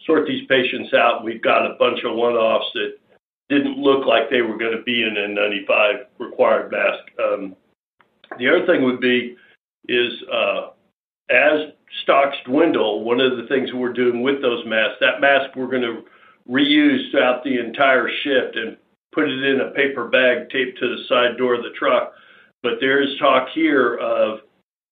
sort 0.06 0.26
these 0.26 0.46
patients 0.48 0.92
out. 0.94 1.22
We've 1.22 1.42
got 1.42 1.70
a 1.70 1.74
bunch 1.78 2.00
of 2.04 2.16
one-offs 2.16 2.66
that 2.74 2.94
didn't 3.50 3.78
look 3.78 4.06
like 4.06 4.30
they 4.30 4.42
were 4.42 4.56
going 4.56 4.76
to 4.76 4.82
be 4.82 5.02
in 5.02 5.16
a 5.16 5.28
95 5.28 6.06
required 6.18 6.70
mask. 6.70 7.04
Um, 7.22 7.56
the 8.38 8.48
other 8.48 8.64
thing 8.64 8.84
would 8.84 9.00
be 9.00 9.36
is 9.88 10.12
uh, 10.32 10.68
as 11.28 11.72
stocks 12.02 12.36
dwindle, 12.46 13.02
one 13.02 13.20
of 13.20 13.36
the 13.36 13.46
things 13.48 13.70
we're 13.74 13.92
doing 13.92 14.22
with 14.22 14.40
those 14.40 14.64
masks, 14.66 14.96
that 15.00 15.20
mask 15.20 15.56
we're 15.56 15.66
going 15.66 15.82
to 15.82 16.04
reuse 16.48 17.10
throughout 17.10 17.42
the 17.42 17.58
entire 17.58 18.08
shift 18.22 18.56
and 18.56 18.76
put 19.12 19.28
it 19.28 19.42
in 19.42 19.60
a 19.60 19.72
paper 19.72 20.06
bag 20.08 20.48
taped 20.50 20.78
to 20.78 20.88
the 20.88 21.02
side 21.08 21.36
door 21.36 21.54
of 21.54 21.62
the 21.62 21.74
truck. 21.76 22.12
But 22.62 22.74
there 22.80 23.02
is 23.02 23.18
talk 23.18 23.48
here 23.52 23.96
of 23.96 24.40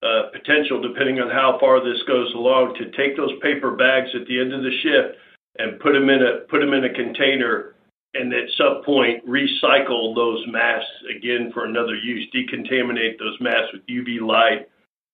uh, 0.02 0.30
potential, 0.32 0.82
depending 0.82 1.20
on 1.20 1.30
how 1.30 1.58
far 1.60 1.78
this 1.84 2.02
goes 2.08 2.32
along, 2.34 2.74
to 2.74 2.90
take 2.96 3.16
those 3.16 3.32
paper 3.40 3.72
bags 3.72 4.10
at 4.14 4.26
the 4.26 4.40
end 4.40 4.52
of 4.52 4.62
the 4.62 4.76
shift 4.82 5.16
and 5.58 5.78
put 5.80 5.92
them 5.92 6.08
in 6.08 6.84
a 6.84 6.94
container 6.94 7.74
and 8.18 8.32
at 8.32 8.48
some 8.56 8.82
point 8.84 9.26
recycle 9.26 10.14
those 10.14 10.44
masks 10.48 10.90
again 11.16 11.50
for 11.52 11.64
another 11.64 11.94
use, 11.94 12.26
decontaminate 12.34 13.18
those 13.18 13.36
masks 13.40 13.72
with 13.72 13.86
UV 13.86 14.20
light 14.20 14.68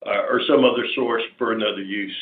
uh, 0.07 0.23
or 0.29 0.41
some 0.49 0.65
other 0.65 0.87
source 0.95 1.23
for 1.39 1.53
another 1.53 1.83
use. 1.83 2.15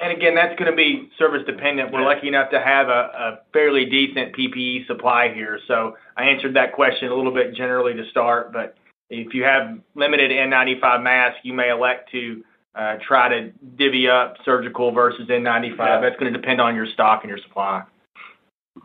And 0.00 0.16
again, 0.16 0.34
that's 0.34 0.56
going 0.58 0.70
to 0.70 0.76
be 0.76 1.10
service 1.18 1.42
dependent. 1.44 1.92
We're 1.92 2.04
lucky 2.04 2.28
enough 2.28 2.50
to 2.50 2.60
have 2.60 2.88
a, 2.88 3.40
fairly 3.52 3.84
decent 3.84 4.36
PPE 4.36 4.86
supply 4.86 5.32
here. 5.34 5.58
So 5.66 5.96
I 6.16 6.24
answered 6.24 6.54
that 6.54 6.72
question 6.72 7.10
a 7.10 7.14
little 7.16 7.34
bit 7.34 7.54
generally 7.54 7.94
to 7.94 8.08
start, 8.10 8.52
but 8.52 8.76
if 9.10 9.34
you 9.34 9.42
have 9.42 9.78
limited 9.96 10.30
N95 10.30 11.02
masks, 11.02 11.40
you 11.42 11.52
may 11.52 11.70
elect 11.70 12.12
to 12.12 12.44
uh, 12.76 12.96
try 13.06 13.28
to 13.28 13.50
divvy 13.76 14.08
up 14.08 14.36
surgical 14.44 14.92
versus 14.92 15.26
N95. 15.28 15.78
Yeah. 15.78 16.00
That's 16.00 16.16
going 16.20 16.32
to 16.32 16.38
depend 16.38 16.60
on 16.60 16.76
your 16.76 16.86
stock 16.86 17.24
and 17.24 17.30
your 17.30 17.38
supply. 17.38 17.82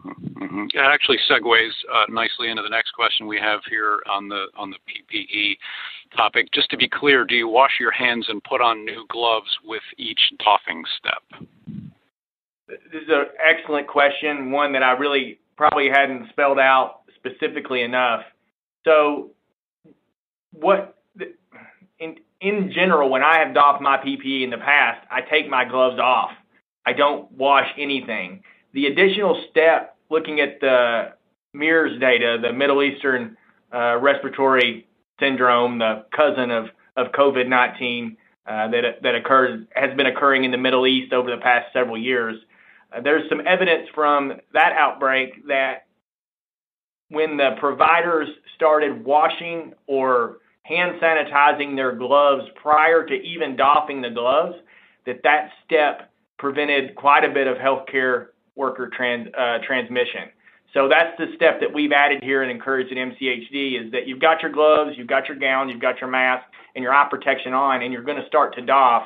Mm-hmm. 0.06 0.66
That 0.76 0.92
actually 0.92 1.20
segues 1.30 1.72
uh, 1.94 2.06
nicely 2.10 2.50
into 2.50 2.62
the 2.62 2.70
next 2.70 2.92
question 2.92 3.28
we 3.28 3.40
have 3.40 3.62
here 3.70 4.02
on 4.12 4.28
the 4.28 4.48
on 4.56 4.72
the 4.72 4.78
PPE 4.88 5.58
topic. 6.16 6.52
Just 6.54 6.70
to 6.72 6.78
be 6.78 6.88
clear, 6.88 7.26
do 7.26 7.36
you 7.36 7.48
wash 7.48 7.80
your 7.80 7.92
hands 7.92 8.26
and 8.30 8.44
put 8.44 8.62
on 8.62 8.86
new 8.86 9.06
gloves 9.10 9.50
with 9.64 9.84
each 9.98 10.20
doffing 10.40 10.84
step? 10.98 11.48
This 12.68 13.04
is 13.04 13.10
an 13.10 13.26
excellent 13.44 13.88
question, 13.88 14.52
one 14.52 14.74
that 14.74 14.84
I 14.84 14.92
really 14.94 15.40
probably 15.58 15.90
hadn't 15.90 16.30
spelled 16.30 16.60
out 16.60 17.02
specifically 17.16 17.82
enough. 17.82 18.22
So, 18.86 19.32
what 20.52 20.98
in 22.00 22.18
in 22.42 22.72
general, 22.74 23.10
when 23.10 23.24
I 23.24 23.40
have 23.40 23.54
doffed 23.54 23.82
my 23.82 23.98
PPE 23.98 24.44
in 24.44 24.50
the 24.50 24.58
past, 24.58 25.06
I 25.10 25.22
take 25.22 25.50
my 25.50 25.64
gloves 25.64 26.00
off. 26.00 26.32
I 26.86 26.92
don't 26.92 27.32
wash 27.32 27.68
anything 27.78 28.44
the 28.74 28.88
additional 28.88 29.44
step, 29.50 29.96
looking 30.10 30.40
at 30.40 30.60
the 30.60 31.14
MERS 31.54 32.00
data, 32.00 32.38
the 32.42 32.52
Middle 32.52 32.84
Eastern 32.84 33.38
uh, 33.74 33.98
respiratory 34.00 34.88
syndrome, 35.20 35.80
the 35.80 36.06
cousin 36.16 36.52
of, 36.52 36.66
of 36.98 37.12
COVID-19 37.12 38.18
uh, 38.46 38.68
that, 38.70 39.66
has 39.76 39.96
been 39.96 40.06
occurring 40.08 40.44
in 40.44 40.52
the 40.52 40.58
Middle 40.58 40.86
East 40.86 41.14
over 41.14 41.30
the 41.30 41.42
past 41.42 41.72
several 41.72 41.98
years. 41.98 42.36
Uh, 42.92 43.02
there's 43.02 43.28
some 43.30 43.42
evidence 43.46 43.88
from 43.94 44.34
that 44.54 44.74
outbreak 44.78 45.48
that 45.48 45.86
when 47.10 47.38
the 47.38 47.56
providers 47.60 48.28
started 48.56 49.06
washing 49.06 49.74
or 49.88 50.38
hand 50.64 51.00
sanitizing 51.02 51.76
their 51.76 51.94
gloves 51.94 52.46
prior 52.56 53.06
to 53.06 53.14
even 53.14 53.56
doffing 53.56 54.02
the 54.02 54.10
gloves, 54.10 54.56
that 55.06 55.22
that 55.24 55.50
step 55.66 56.12
prevented 56.40 56.96
quite 56.96 57.24
a 57.24 57.30
bit 57.30 57.48
of 57.48 57.58
healthcare 57.58 58.28
worker 58.56 58.90
uh, 58.96 59.60
transmission. 59.66 60.30
So 60.74 60.90
that's 60.90 61.16
the 61.20 61.28
step 61.36 61.60
that 61.60 61.72
we've 61.72 61.92
added 61.92 62.24
here 62.24 62.42
and 62.42 62.50
encouraged 62.50 62.92
at 62.92 62.98
MCHD 62.98 63.86
is 63.86 63.92
that 63.92 64.08
you've 64.08 64.20
got 64.20 64.42
your 64.42 64.52
gloves, 64.52 64.98
you've 64.98 65.08
got 65.08 65.28
your 65.28 65.38
gown, 65.38 65.70
you've 65.70 65.82
got 65.82 66.02
your 66.02 66.10
mask, 66.10 66.46
and 66.76 66.82
your 66.82 66.94
eye 66.94 67.08
protection 67.10 67.54
on, 67.54 67.84
and 67.84 67.94
you're 67.94 68.04
going 68.04 68.20
to 68.20 68.28
start 68.28 68.56
to 68.56 68.62
doff. 68.62 69.04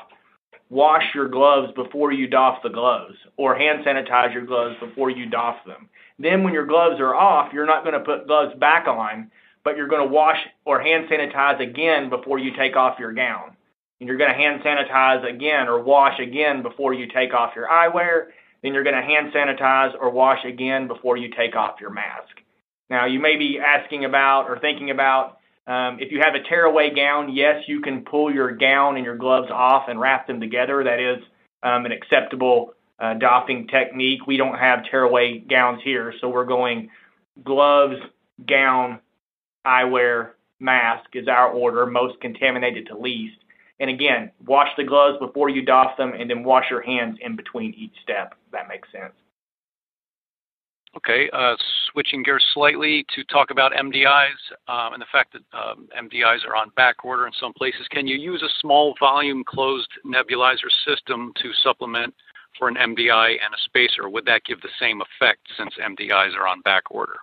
Wash 0.70 1.04
your 1.14 1.28
gloves 1.28 1.72
before 1.76 2.12
you 2.12 2.28
doff 2.28 2.62
the 2.64 2.70
gloves, 2.70 3.16
or 3.38 3.56
hand 3.56 3.86
sanitize 3.86 4.34
your 4.34 4.45
gloves 4.45 4.76
before 4.80 5.10
you 5.10 5.26
doff 5.26 5.58
them. 5.66 5.89
Then, 6.20 6.43
when 6.43 6.54
your 6.54 6.66
gloves 6.66 7.00
are 7.00 7.16
off, 7.16 7.54
you're 7.54 7.66
not 7.66 7.84
going 7.84 7.93
to 7.93 8.02
put 8.02 8.28
gloves 8.28 8.54
back 8.60 8.88
on, 8.88 9.32
but 9.64 9.78
you're 9.78 9.88
going 9.88 10.06
to 10.06 10.14
wash 10.14 10.38
or 10.66 10.82
hand 10.82 11.08
sanitize 11.10 11.62
again 11.62 12.10
before 12.10 12.39
you 12.39 12.52
take 12.58 12.76
off 12.76 13.00
your 13.00 13.14
gown. 13.14 13.56
And 14.00 14.08
you're 14.08 14.18
going 14.18 14.32
to 14.32 14.36
hand 14.36 14.62
sanitize 14.62 15.28
again 15.28 15.68
or 15.68 15.82
wash 15.82 16.20
again 16.20 16.64
before 16.64 16.93
you 16.93 17.08
take 17.08 17.34
off 17.34 17.54
your 17.56 17.68
eyewear 17.68 18.28
then 18.62 18.74
you're 18.74 18.84
going 18.84 18.95
to 18.95 19.01
hand 19.01 19.32
sanitize 19.34 19.93
or 19.99 20.10
wash 20.10 20.43
again 20.45 20.88
before 20.88 21.18
you 21.18 21.30
take 21.36 21.55
off 21.55 21.80
your 21.80 21.91
mask. 21.91 22.41
Now, 22.89 23.05
you 23.05 23.20
may 23.20 23.36
be 23.36 23.60
asking 23.60 24.05
about 24.05 24.49
or 24.49 24.60
thinking 24.60 24.89
about 24.91 25.38
um, 25.68 25.99
if 25.99 26.12
you 26.14 26.22
have 26.22 26.34
a 26.34 26.47
tearaway 26.47 26.95
gown, 26.95 27.34
yes, 27.34 27.64
you 27.68 27.82
can 27.82 28.05
pull 28.05 28.34
your 28.34 28.55
gown 28.55 28.95
and 28.95 29.03
your 29.03 29.18
gloves 29.18 29.49
off 29.51 29.89
and 29.89 29.99
wrap 29.99 30.26
them 30.26 30.39
together. 30.39 30.84
That 30.84 30.99
is 30.99 31.22
um, 31.62 31.86
an 31.86 31.91
acceptable 31.91 32.74
uh, 32.99 33.16
doffing 33.16 33.68
technique. 33.68 34.26
We 34.26 34.38
don't 34.38 34.58
have 34.58 34.86
tearaway 34.89 35.39
gowns 35.39 35.82
here, 35.84 36.14
so 36.22 36.30
we're 36.30 36.45
going 36.45 36.89
gloves, 37.43 37.97
gown, 38.47 39.01
eyewear, 39.66 40.32
mask 40.60 41.10
is 41.14 41.28
our 41.28 41.49
order, 41.49 41.86
most 41.86 42.20
contaminated 42.22 42.88
to 42.88 42.97
least. 42.97 43.38
And 43.80 43.89
again, 43.89 44.32
wash 44.45 44.69
the 44.75 44.84
gloves 44.84 45.17
before 45.19 45.49
you 45.49 45.63
doff 45.63 45.97
them, 45.97 46.13
and 46.17 46.30
then 46.30 46.43
wash 46.43 46.65
your 46.69 46.82
hands 46.82 47.17
in 47.21 47.36
between 47.36 47.73
each 47.75 47.93
step. 48.01 48.34
If 48.45 48.51
that 48.51 48.67
makes 48.67 48.91
sense. 48.91 49.13
Okay, 50.95 51.30
uh, 51.32 51.55
switching 51.91 52.23
gears 52.23 52.43
slightly 52.55 53.05
to 53.15 53.23
talk 53.25 53.51
about 53.51 53.71
MDIs 53.73 54.39
um, 54.67 54.93
and 54.93 55.01
the 55.01 55.05
fact 55.11 55.34
that 55.34 55.57
um, 55.57 55.88
MDIs 55.95 56.43
are 56.47 56.55
on 56.55 56.69
back 56.75 57.05
order 57.05 57.28
in 57.28 57.34
some 57.39 57.53
places. 57.53 57.86
Can 57.91 58.07
you 58.07 58.17
use 58.17 58.41
a 58.41 58.49
small 58.61 58.95
volume 58.99 59.43
closed 59.43 59.89
nebulizer 60.05 60.71
system 60.88 61.34
to 61.41 61.51
supplement 61.61 62.15
for 62.57 62.67
an 62.67 62.75
MDI 62.75 63.32
and 63.32 63.53
a 63.53 63.61
spacer? 63.65 64.09
Would 64.09 64.25
that 64.25 64.43
give 64.45 64.59
the 64.61 64.69
same 64.80 65.01
effect 65.01 65.41
since 65.57 65.73
MDIs 65.80 66.36
are 66.36 66.47
on 66.47 66.61
back 66.61 66.84
order? 66.89 67.17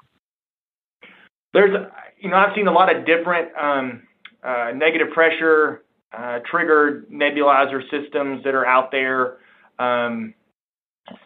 There's, 1.53 1.75
you 2.21 2.31
know, 2.31 2.37
I've 2.37 2.55
seen 2.55 2.69
a 2.69 2.73
lot 2.73 2.95
of 2.95 3.07
different 3.07 3.49
um, 3.61 4.03
uh, 4.43 4.73
negative 4.75 5.09
pressure 5.13 5.84
uh, 6.17 6.39
triggered 6.51 7.09
nebulizer 7.11 7.83
systems 7.91 8.45
that 8.45 8.55
are 8.55 8.67
out 8.67 8.91
there. 8.91 9.39
Um, 9.79 10.35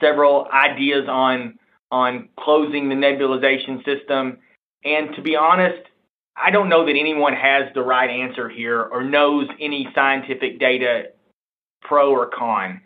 several 0.00 0.48
ideas 0.52 1.06
on 1.08 1.58
on 1.90 2.28
closing 2.38 2.88
the 2.88 2.94
nebulization 2.94 3.84
system, 3.84 4.38
and 4.84 5.14
to 5.16 5.22
be 5.22 5.36
honest, 5.36 5.82
I 6.36 6.50
don't 6.50 6.68
know 6.68 6.84
that 6.84 6.96
anyone 6.98 7.32
has 7.32 7.72
the 7.74 7.82
right 7.82 8.10
answer 8.10 8.48
here 8.48 8.82
or 8.82 9.02
knows 9.02 9.48
any 9.60 9.88
scientific 9.94 10.60
data 10.60 11.04
pro 11.82 12.10
or 12.10 12.28
con. 12.28 12.80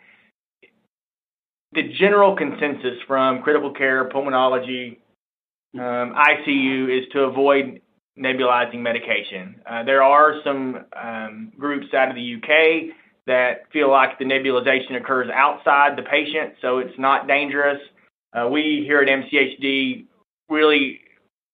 The 1.73 1.89
general 1.99 2.35
consensus 2.35 2.99
from 3.07 3.41
critical 3.41 3.73
care, 3.73 4.09
pulmonology, 4.09 4.97
um, 5.75 6.13
ICU 6.15 6.99
is 6.99 7.11
to 7.13 7.21
avoid 7.21 7.81
nebulizing 8.17 8.79
medication. 8.79 9.55
Uh, 9.65 9.83
there 9.83 10.03
are 10.03 10.41
some 10.43 10.85
um, 11.01 11.51
groups 11.57 11.87
out 11.93 12.09
of 12.09 12.15
the 12.15 12.35
UK 12.35 12.95
that 13.25 13.71
feel 13.71 13.89
like 13.89 14.19
the 14.19 14.25
nebulization 14.25 14.97
occurs 14.97 15.29
outside 15.33 15.97
the 15.97 16.03
patient, 16.03 16.53
so 16.61 16.79
it's 16.79 16.97
not 16.99 17.27
dangerous. 17.27 17.79
Uh, 18.33 18.47
we 18.49 18.83
here 18.85 18.99
at 18.99 19.07
MCHD 19.07 20.05
really 20.49 20.99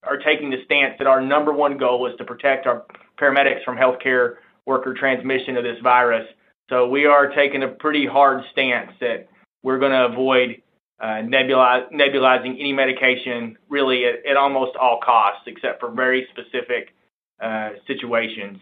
are 0.03 0.17
taking 0.17 0.49
the 0.49 0.63
stance 0.65 0.95
that 0.97 1.07
our 1.07 1.21
number 1.21 1.53
one 1.53 1.77
goal 1.77 2.07
is 2.07 2.17
to 2.17 2.23
protect 2.23 2.65
our 2.65 2.85
paramedics 3.19 3.63
from 3.63 3.77
healthcare 3.77 4.35
worker 4.65 4.93
transmission 4.93 5.57
of 5.57 5.63
this 5.63 5.77
virus. 5.83 6.25
So 6.69 6.87
we 6.87 7.05
are 7.05 7.27
taking 7.33 7.63
a 7.63 7.67
pretty 7.67 8.05
hard 8.05 8.43
stance 8.51 8.91
that 9.01 9.27
we're 9.63 9.79
going 9.79 9.91
to 9.91 10.05
avoid 10.05 10.61
nebulizing 11.01 12.59
any 12.59 12.73
medication 12.73 13.57
really 13.69 14.05
at, 14.05 14.37
almost 14.37 14.75
all 14.75 14.99
costs, 15.03 15.43
except 15.47 15.79
for 15.79 15.91
very 15.91 16.27
specific 16.31 16.93
uh, 17.41 17.69
situations. 17.87 18.59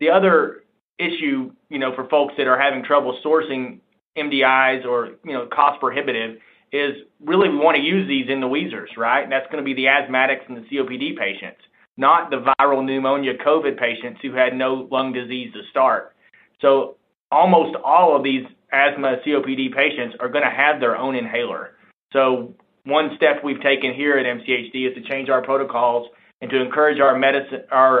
The 0.00 0.10
other 0.10 0.64
issue, 0.98 1.52
you 1.68 1.78
know, 1.78 1.94
for 1.94 2.08
folks 2.08 2.34
that 2.38 2.46
are 2.46 2.58
having 2.58 2.82
trouble 2.82 3.18
sourcing 3.24 3.80
MDIs 4.16 4.84
or 4.84 5.10
you 5.24 5.32
know 5.32 5.46
cost 5.46 5.80
prohibitive 5.80 6.38
is 6.72 6.96
really 7.20 7.48
we 7.48 7.56
want 7.56 7.76
to 7.76 7.82
use 7.82 8.08
these 8.08 8.28
in 8.28 8.40
the 8.40 8.48
wheezers, 8.48 8.90
right? 8.96 9.28
That's 9.28 9.46
going 9.46 9.58
to 9.58 9.64
be 9.64 9.74
the 9.74 9.84
asthmatics 9.84 10.48
and 10.48 10.56
the 10.56 10.62
COPD 10.62 11.16
patients, 11.16 11.60
not 11.96 12.30
the 12.30 12.44
viral 12.60 12.84
pneumonia 12.84 13.34
COVID 13.38 13.78
patients 13.78 14.20
who 14.22 14.32
had 14.32 14.54
no 14.54 14.88
lung 14.90 15.12
disease 15.12 15.52
to 15.52 15.60
start. 15.70 16.14
So 16.60 16.96
almost 17.30 17.76
all 17.84 18.16
of 18.16 18.24
these 18.24 18.44
asthma 18.72 19.16
COPD 19.24 19.74
patients 19.74 20.16
are 20.20 20.28
going 20.28 20.44
to 20.44 20.50
have 20.50 20.80
their 20.80 20.96
own 20.96 21.14
inhaler. 21.14 21.75
So 22.16 22.54
one 22.84 23.10
step 23.16 23.44
we've 23.44 23.60
taken 23.60 23.92
here 23.92 24.16
at 24.16 24.24
MCHD 24.24 24.88
is 24.88 24.94
to 24.94 25.02
change 25.06 25.28
our 25.28 25.42
protocols 25.42 26.08
and 26.40 26.50
to 26.50 26.62
encourage 26.62 26.98
our, 26.98 27.14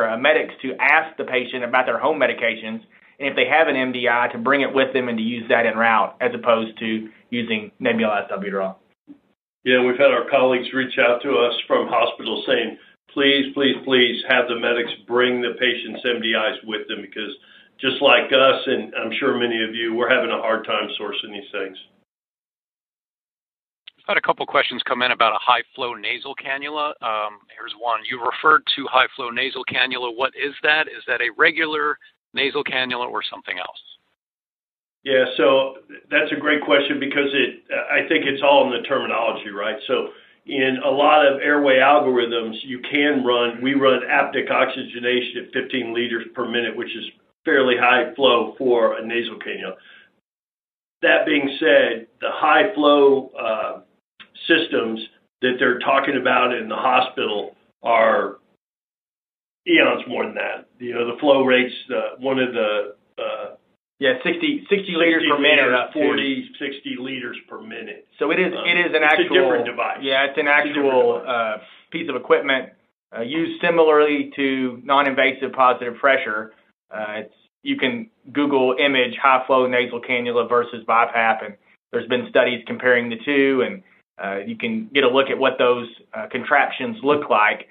uh, 0.08 0.16
medics 0.16 0.54
to 0.62 0.74
ask 0.80 1.14
the 1.18 1.24
patient 1.24 1.64
about 1.64 1.84
their 1.84 1.98
home 1.98 2.18
medications 2.18 2.80
and 3.18 3.28
if 3.28 3.36
they 3.36 3.44
have 3.44 3.68
an 3.68 3.76
MDI, 3.76 4.32
to 4.32 4.38
bring 4.38 4.62
it 4.62 4.72
with 4.72 4.92
them 4.92 5.08
and 5.08 5.18
to 5.18 5.24
use 5.24 5.44
that 5.48 5.66
en 5.66 5.76
route 5.76 6.16
as 6.20 6.32
opposed 6.34 6.78
to 6.78 7.08
using 7.30 7.72
nebulized 7.80 8.30
albuterol. 8.30 8.76
Yeah, 9.64 9.84
we've 9.84 9.98
had 9.98 10.12
our 10.12 10.28
colleagues 10.30 10.72
reach 10.72 10.98
out 10.98 11.20
to 11.22 11.36
us 11.36 11.54
from 11.66 11.88
hospitals 11.88 12.44
saying, 12.46 12.78
please, 13.12 13.52
please, 13.52 13.76
please 13.84 14.22
have 14.28 14.48
the 14.48 14.56
medics 14.56 14.92
bring 15.06 15.42
the 15.42 15.56
patient's 15.58 16.00
MDIs 16.04 16.64
with 16.64 16.88
them 16.88 17.00
because 17.02 17.32
just 17.80 18.00
like 18.00 18.32
us, 18.32 18.62
and 18.66 18.94
I'm 18.94 19.12
sure 19.18 19.36
many 19.36 19.62
of 19.64 19.74
you, 19.74 19.94
we're 19.94 20.08
having 20.08 20.30
a 20.30 20.40
hard 20.40 20.64
time 20.64 20.88
sourcing 21.00 21.32
these 21.32 21.50
things. 21.52 21.76
Had 24.06 24.16
a 24.16 24.20
couple 24.20 24.46
questions 24.46 24.82
come 24.86 25.02
in 25.02 25.10
about 25.10 25.32
a 25.32 25.38
high 25.40 25.62
flow 25.74 25.94
nasal 25.94 26.34
cannula. 26.36 26.90
Um, 27.02 27.42
here's 27.50 27.74
one. 27.78 28.00
You 28.08 28.24
referred 28.24 28.62
to 28.76 28.86
high 28.86 29.08
flow 29.16 29.30
nasal 29.30 29.64
cannula. 29.64 30.16
What 30.16 30.32
is 30.36 30.54
that? 30.62 30.86
Is 30.86 31.02
that 31.08 31.20
a 31.20 31.30
regular 31.36 31.98
nasal 32.32 32.62
cannula 32.62 33.08
or 33.08 33.22
something 33.28 33.58
else? 33.58 33.82
Yeah, 35.02 35.24
so 35.36 35.74
that's 36.10 36.30
a 36.32 36.40
great 36.40 36.62
question 36.62 36.98
because 36.98 37.30
it, 37.32 37.62
I 37.70 38.08
think 38.08 38.26
it's 38.26 38.42
all 38.42 38.66
in 38.66 38.80
the 38.80 38.86
terminology, 38.88 39.50
right? 39.50 39.76
So 39.86 40.08
in 40.46 40.78
a 40.84 40.90
lot 40.90 41.26
of 41.26 41.40
airway 41.40 41.78
algorithms, 41.78 42.56
you 42.62 42.80
can 42.80 43.24
run, 43.24 43.60
we 43.62 43.74
run 43.74 44.00
apneic 44.08 44.50
oxygenation 44.50 45.46
at 45.46 45.52
15 45.52 45.94
liters 45.94 46.26
per 46.34 46.48
minute, 46.48 46.76
which 46.76 46.94
is 46.94 47.04
fairly 47.44 47.74
high 47.78 48.14
flow 48.14 48.54
for 48.58 48.98
a 48.98 49.06
nasal 49.06 49.36
cannula. 49.36 49.74
That 51.02 51.26
being 51.26 51.56
said, 51.60 52.06
the 52.20 52.30
high 52.30 52.74
flow 52.74 53.30
uh, 53.38 53.80
systems 54.46 55.00
that 55.42 55.56
they're 55.58 55.78
talking 55.80 56.16
about 56.20 56.54
in 56.54 56.68
the 56.68 56.76
hospital 56.76 57.56
are 57.82 58.38
eons 59.66 60.02
more 60.08 60.24
than 60.24 60.34
that. 60.34 60.68
You 60.78 60.94
know, 60.94 61.12
the 61.12 61.18
flow 61.18 61.44
rates, 61.44 61.74
uh, 61.90 62.16
one 62.18 62.38
of 62.38 62.52
the 62.52 62.94
uh, 63.18 63.56
yeah, 63.98 64.14
60, 64.22 64.66
60 64.68 64.92
liters 64.94 65.24
per 65.28 65.38
minute, 65.38 65.72
up 65.72 65.92
40, 65.94 66.50
60 66.58 66.96
liters 67.00 67.36
per 67.48 67.60
minute. 67.62 68.06
So 68.18 68.30
it 68.30 68.38
is 68.38 68.52
um, 68.52 68.66
it 68.66 68.78
is 68.78 68.94
an 68.94 69.02
it's 69.02 69.12
actual 69.12 69.38
a 69.38 69.40
different 69.40 69.66
device. 69.66 69.98
Yeah, 70.02 70.26
it's 70.28 70.38
an 70.38 70.48
actual 70.48 71.18
it's 71.18 71.26
uh, 71.26 71.56
piece 71.90 72.08
of 72.10 72.16
equipment 72.16 72.70
uh, 73.16 73.22
used 73.22 73.60
similarly 73.62 74.32
to 74.36 74.82
non-invasive 74.84 75.52
positive 75.52 75.96
pressure. 75.96 76.52
Uh, 76.90 77.24
it's 77.24 77.34
you 77.62 77.76
can 77.76 78.10
Google 78.32 78.76
image 78.78 79.16
high 79.20 79.42
flow 79.46 79.66
nasal 79.66 80.00
cannula 80.00 80.46
versus 80.48 80.84
BiPAP, 80.86 81.44
and 81.44 81.56
there's 81.90 82.08
been 82.08 82.26
studies 82.28 82.62
comparing 82.66 83.08
the 83.08 83.16
two, 83.24 83.64
and 83.66 83.82
you 84.46 84.56
can 84.56 84.88
get 84.92 85.04
a 85.04 85.08
look 85.08 85.28
at 85.30 85.38
what 85.38 85.58
those 85.58 85.88
uh, 86.14 86.26
contraptions 86.30 86.96
look 87.02 87.28
like. 87.28 87.68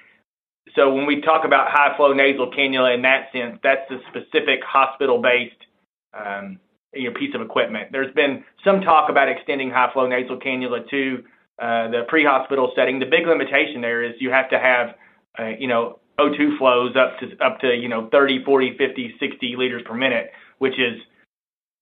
So 0.75 0.93
when 0.93 1.05
we 1.05 1.21
talk 1.21 1.45
about 1.45 1.71
high 1.71 1.95
flow 1.95 2.13
nasal 2.13 2.51
cannula 2.51 2.95
in 2.95 3.01
that 3.03 3.31
sense, 3.31 3.59
that's 3.63 3.89
a 3.91 3.99
specific 4.09 4.59
hospital 4.63 5.21
based 5.21 5.55
um, 6.13 6.59
piece 6.93 7.35
of 7.35 7.41
equipment. 7.41 7.91
There's 7.91 8.13
been 8.13 8.43
some 8.63 8.81
talk 8.81 9.09
about 9.09 9.29
extending 9.29 9.69
high 9.69 9.91
flow 9.93 10.07
nasal 10.07 10.39
cannula 10.39 10.89
to 10.89 11.23
uh, 11.61 11.89
the 11.89 12.01
pre 12.07 12.25
hospital 12.25 12.71
setting. 12.75 12.99
The 12.99 13.05
big 13.05 13.27
limitation 13.27 13.81
there 13.81 14.03
is 14.03 14.13
you 14.19 14.31
have 14.31 14.49
to 14.49 14.59
have 14.59 14.95
uh, 15.39 15.51
you 15.57 15.67
know 15.67 15.99
O2 16.19 16.57
flows 16.57 16.95
up 16.95 17.19
to 17.19 17.45
up 17.45 17.59
to 17.61 17.73
you 17.73 17.89
know 17.89 18.09
30, 18.11 18.43
40, 18.43 18.77
50, 18.77 19.15
60 19.19 19.55
liters 19.57 19.81
per 19.85 19.93
minute, 19.93 20.31
which 20.59 20.73
is 20.73 20.99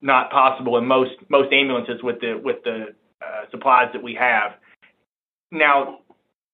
not 0.02 0.30
possible 0.32 0.78
in 0.78 0.86
most 0.86 1.12
most 1.30 1.52
ambulances 1.54 2.04
with 2.04 2.20
the 2.20 2.40
with 2.44 2.58
the 2.64 2.72
uh, 2.82 2.86
supplies 3.52 3.90
that 3.94 4.02
we 4.02 4.14
have. 4.16 4.54
Now, 5.52 6.00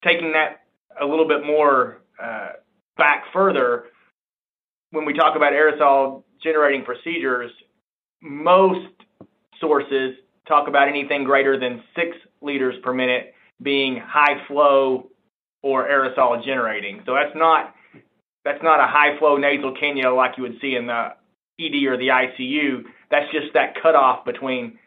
taking 0.03 0.33
that 0.33 0.63
a 0.99 1.05
little 1.05 1.27
bit 1.27 1.45
more 1.45 2.01
uh, 2.21 2.49
back 2.97 3.25
further, 3.31 3.85
when 4.91 5.05
we 5.05 5.13
talk 5.13 5.35
about 5.35 5.53
aerosol 5.53 6.23
generating 6.43 6.83
procedures, 6.83 7.51
most 8.21 8.89
sources 9.59 10.15
talk 10.47 10.67
about 10.67 10.87
anything 10.87 11.23
greater 11.23 11.59
than 11.59 11.83
six 11.95 12.17
liters 12.41 12.75
per 12.83 12.93
minute 12.93 13.33
being 13.61 14.01
high 14.03 14.45
flow 14.47 15.09
or 15.61 15.87
aerosol 15.87 16.43
generating. 16.43 17.01
So 17.05 17.13
that's 17.13 17.35
not 17.35 17.75
that's 18.45 18.63
not 18.63 18.79
a 18.79 18.87
high 18.87 19.17
flow 19.19 19.37
nasal 19.37 19.75
cannula 19.75 20.15
like 20.15 20.37
you 20.37 20.43
would 20.43 20.59
see 20.61 20.75
in 20.75 20.87
the 20.87 21.09
ED 21.59 21.85
or 21.85 21.97
the 21.97 22.07
ICU. 22.07 22.83
That's 23.11 23.29
just 23.31 23.53
that 23.53 23.75
cutoff 23.81 24.25
between 24.25 24.79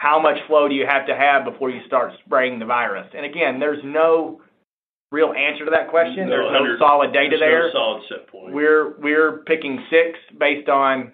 how 0.00 0.18
much 0.18 0.38
flow 0.46 0.66
do 0.66 0.74
you 0.74 0.86
have 0.88 1.06
to 1.06 1.14
have 1.14 1.44
before 1.44 1.68
you 1.68 1.82
start 1.86 2.10
spraying 2.24 2.58
the 2.58 2.64
virus. 2.64 3.06
And 3.14 3.26
again, 3.26 3.60
there's 3.60 3.84
no 3.84 4.40
real 5.12 5.34
answer 5.34 5.66
to 5.66 5.70
that 5.72 5.90
question. 5.90 6.30
No, 6.30 6.36
There's 6.36 6.80
no 6.80 6.86
solid 6.86 7.12
data 7.12 7.36
there. 7.38 7.66
No 7.66 7.72
solid 7.72 8.02
set 8.08 8.26
point. 8.28 8.54
We're 8.54 8.98
we're 8.98 9.38
picking 9.44 9.84
six 9.90 10.18
based 10.38 10.70
on 10.70 11.12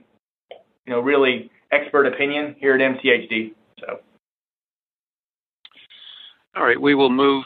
you 0.87 0.93
know 0.93 1.01
really 1.01 1.51
expert 1.73 2.07
opinion 2.07 2.55
here 2.61 2.77
at 2.77 2.81
MCHD. 2.81 3.55
So. 3.81 3.99
All 6.55 6.65
right, 6.65 6.81
we 6.81 6.95
will 6.95 7.11
move 7.11 7.45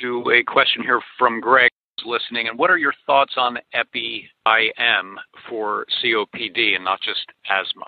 to 0.00 0.24
a 0.30 0.42
question 0.42 0.82
here 0.82 1.02
from 1.18 1.38
Greg 1.38 1.70
who's 1.98 2.18
listening. 2.22 2.48
And 2.48 2.58
what 2.58 2.70
are 2.70 2.78
your 2.78 2.94
thoughts 3.04 3.34
on 3.36 3.58
epi 3.74 4.26
IM 4.46 5.18
for 5.50 5.84
COPD 6.02 6.76
and 6.76 6.84
not 6.84 7.00
just 7.02 7.26
asthma? 7.50 7.84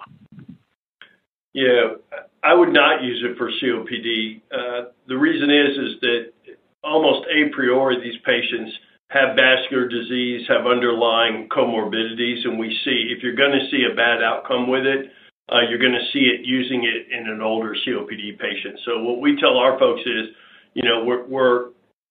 Yeah, 1.54 2.02
I 2.42 2.52
would 2.52 2.72
not 2.72 3.02
use 3.02 3.24
it 3.24 3.38
for 3.38 3.48
COPD. 3.48 4.42
Uh, 4.52 4.90
the 5.06 5.16
reason 5.16 5.50
is 5.50 5.78
is 5.78 6.00
that 6.00 6.54
almost 6.82 7.26
a 7.30 7.54
priori, 7.54 8.02
these 8.02 8.20
patients 8.26 8.72
have 9.08 9.36
vascular 9.36 9.86
disease, 9.86 10.46
have 10.48 10.66
underlying 10.66 11.48
comorbidities, 11.48 12.44
and 12.44 12.58
we 12.58 12.76
see 12.84 13.14
if 13.16 13.22
you're 13.22 13.36
going 13.36 13.52
to 13.52 13.70
see 13.70 13.86
a 13.90 13.94
bad 13.94 14.22
outcome 14.22 14.68
with 14.68 14.84
it, 14.84 15.10
uh, 15.48 15.60
you're 15.68 15.78
going 15.78 15.92
to 15.92 16.10
see 16.12 16.26
it 16.26 16.44
using 16.44 16.82
it 16.82 17.06
in 17.16 17.28
an 17.30 17.40
older 17.40 17.76
COPD 17.86 18.38
patient. 18.38 18.80
So 18.84 19.02
what 19.04 19.20
we 19.20 19.38
tell 19.40 19.56
our 19.56 19.78
folks 19.78 20.00
is, 20.00 20.34
you 20.74 20.82
know, 20.82 21.04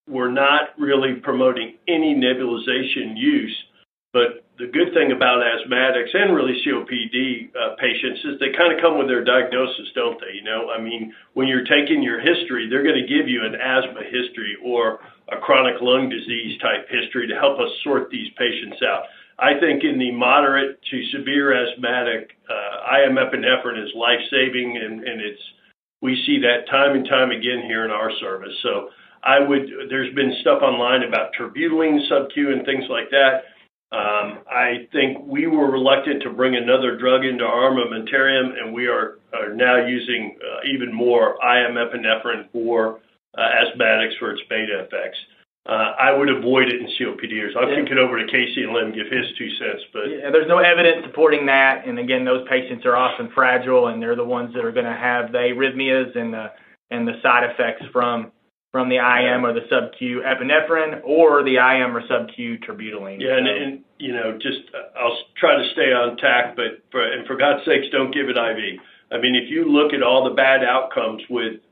we're 0.08 0.30
not 0.30 0.70
really 0.78 1.16
promoting 1.22 1.74
any 1.86 2.14
nebulization 2.14 3.12
use 3.14 3.54
but 4.14 4.43
the 4.58 4.70
good 4.70 4.94
thing 4.94 5.10
about 5.10 5.42
asthmatics 5.42 6.14
and 6.14 6.34
really 6.34 6.54
COPD 6.62 7.50
uh, 7.58 7.74
patients 7.74 8.22
is 8.22 8.38
they 8.38 8.54
kind 8.54 8.70
of 8.70 8.78
come 8.78 8.98
with 8.98 9.08
their 9.08 9.24
diagnosis, 9.24 9.90
don't 9.94 10.20
they? 10.22 10.38
You 10.38 10.44
know, 10.44 10.70
I 10.70 10.80
mean, 10.80 11.12
when 11.34 11.48
you're 11.48 11.66
taking 11.66 12.02
your 12.02 12.20
history, 12.22 12.70
they're 12.70 12.86
going 12.86 13.00
to 13.00 13.08
give 13.10 13.26
you 13.26 13.42
an 13.42 13.58
asthma 13.58 14.06
history 14.06 14.54
or 14.62 15.00
a 15.26 15.42
chronic 15.42 15.82
lung 15.82 16.08
disease 16.08 16.60
type 16.62 16.86
history 16.86 17.26
to 17.26 17.34
help 17.34 17.58
us 17.58 17.70
sort 17.82 18.10
these 18.10 18.30
patients 18.38 18.78
out. 18.86 19.10
I 19.42 19.58
think 19.58 19.82
in 19.82 19.98
the 19.98 20.12
moderate 20.14 20.78
to 20.78 20.96
severe 21.10 21.50
asthmatic, 21.50 22.38
uh, 22.46 23.02
IM 23.02 23.18
epinephrine 23.18 23.82
is 23.82 23.90
life 23.98 24.22
saving, 24.30 24.78
and, 24.78 25.02
and 25.02 25.18
it's 25.20 25.42
we 26.00 26.14
see 26.26 26.38
that 26.46 26.70
time 26.70 26.94
and 26.94 27.08
time 27.08 27.32
again 27.32 27.66
here 27.66 27.84
in 27.84 27.90
our 27.90 28.12
service. 28.20 28.54
So 28.62 28.90
I 29.24 29.40
would. 29.40 29.90
There's 29.90 30.14
been 30.14 30.36
stuff 30.42 30.62
online 30.62 31.02
about 31.02 31.34
terbutaline 31.34 32.06
sub 32.08 32.30
Q 32.30 32.52
and 32.52 32.64
things 32.64 32.84
like 32.88 33.10
that 33.10 33.50
I 33.94 34.88
think 34.92 35.18
we 35.26 35.46
were 35.46 35.70
reluctant 35.70 36.22
to 36.22 36.30
bring 36.30 36.56
another 36.56 36.96
drug 36.96 37.24
into 37.24 37.44
armamentarium, 37.44 38.58
and 38.58 38.72
we 38.72 38.86
are, 38.86 39.18
now 39.54 39.84
using 39.84 40.36
uh, 40.40 40.60
even 40.72 40.92
more 40.92 41.36
IM 41.42 41.74
epinephrine 41.74 42.50
for 42.52 43.00
uh, 43.36 43.40
asthmatics 43.40 44.18
for 44.18 44.30
its 44.30 44.40
beta 44.48 44.86
effects. 44.86 45.18
Uh, 45.66 45.92
I 45.98 46.12
would 46.16 46.28
avoid 46.28 46.68
it 46.68 46.80
in 46.80 46.86
COPDers. 46.86 47.56
I'll 47.56 47.74
kick 47.74 47.90
it 47.90 47.98
over 47.98 48.18
to 48.18 48.26
Casey 48.30 48.62
and 48.62 48.72
let 48.72 48.84
him 48.84 48.94
give 48.94 49.06
his 49.06 49.26
two 49.38 49.48
cents. 49.58 49.82
But 49.92 50.06
Yeah, 50.06 50.30
there's 50.30 50.48
no 50.48 50.58
evidence 50.58 51.04
supporting 51.06 51.46
that. 51.46 51.86
And 51.86 51.98
again, 51.98 52.24
those 52.24 52.46
patients 52.48 52.84
are 52.86 52.96
often 52.96 53.30
fragile, 53.34 53.88
and 53.88 54.00
they're 54.00 54.16
the 54.16 54.24
ones 54.24 54.54
that 54.54 54.64
are 54.64 54.72
going 54.72 54.86
to 54.86 54.92
have 54.92 55.32
the 55.32 55.38
arrhythmias 55.38 56.16
and 56.16 56.32
the 57.08 57.20
side 57.22 57.50
effects 57.50 57.84
from 57.92 58.30
from 58.74 58.88
the 58.88 58.98
IM 58.98 59.46
or 59.46 59.54
the 59.54 59.62
sub-Q 59.70 60.26
epinephrine 60.26 60.98
or 61.06 61.44
the 61.44 61.62
IM 61.62 61.94
or 61.94 62.02
sub-Q 62.08 62.58
terbutaline. 62.66 63.22
Yeah, 63.22 63.38
and, 63.38 63.84
you 64.00 64.12
know, 64.12 64.34
just 64.34 64.66
I'll 64.98 65.16
try 65.38 65.54
to 65.54 65.70
stay 65.70 65.94
on 65.94 66.16
tack, 66.16 66.56
but 66.56 66.82
for, 66.90 67.36
God's 67.38 67.64
sakes, 67.64 67.86
don't 67.92 68.10
give 68.10 68.26
it 68.26 68.34
IV. 68.34 68.80
I 69.14 69.22
mean, 69.22 69.38
if 69.38 69.48
you 69.48 69.70
look 69.70 69.94
at 69.94 70.02
all 70.02 70.26
the 70.28 70.34
bad 70.34 70.64
outcomes 70.64 71.22
with 71.30 71.62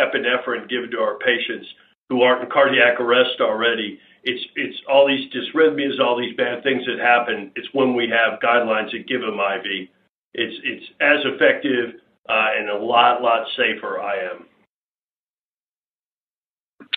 epinephrine 0.00 0.66
given 0.66 0.90
to 0.92 0.98
our 0.98 1.18
patients 1.18 1.68
who 2.08 2.22
aren't 2.22 2.42
in 2.42 2.48
cardiac 2.48 3.00
arrest 3.00 3.36
already, 3.42 4.00
it's 4.24 4.80
all 4.88 5.06
these 5.06 5.28
dysrhythmias, 5.36 6.00
all 6.00 6.16
these 6.18 6.34
bad 6.38 6.62
things 6.62 6.86
that 6.86 6.98
happen. 6.98 7.52
It's 7.54 7.68
when 7.74 7.94
we 7.94 8.08
have 8.08 8.40
guidelines 8.40 8.92
that 8.92 9.06
give 9.06 9.20
them 9.20 9.36
IV. 9.36 9.92
It's 10.32 10.84
as 11.02 11.20
effective 11.36 12.00
uh, 12.30 12.48
and 12.56 12.70
a 12.70 12.78
lot 12.78 13.20
lot 13.20 13.46
safer. 13.58 14.00
IM. 14.00 14.46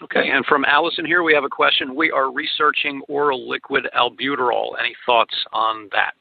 Okay, 0.02 0.30
and 0.30 0.46
from 0.46 0.64
Allison 0.66 1.06
here, 1.06 1.24
we 1.24 1.34
have 1.34 1.44
a 1.44 1.50
question. 1.50 1.96
We 1.96 2.10
are 2.12 2.32
researching 2.32 3.02
oral 3.10 3.50
liquid 3.50 3.88
albuterol. 3.96 4.80
Any 4.80 4.96
thoughts 5.06 5.36
on 5.52 5.90
that? 5.92 6.14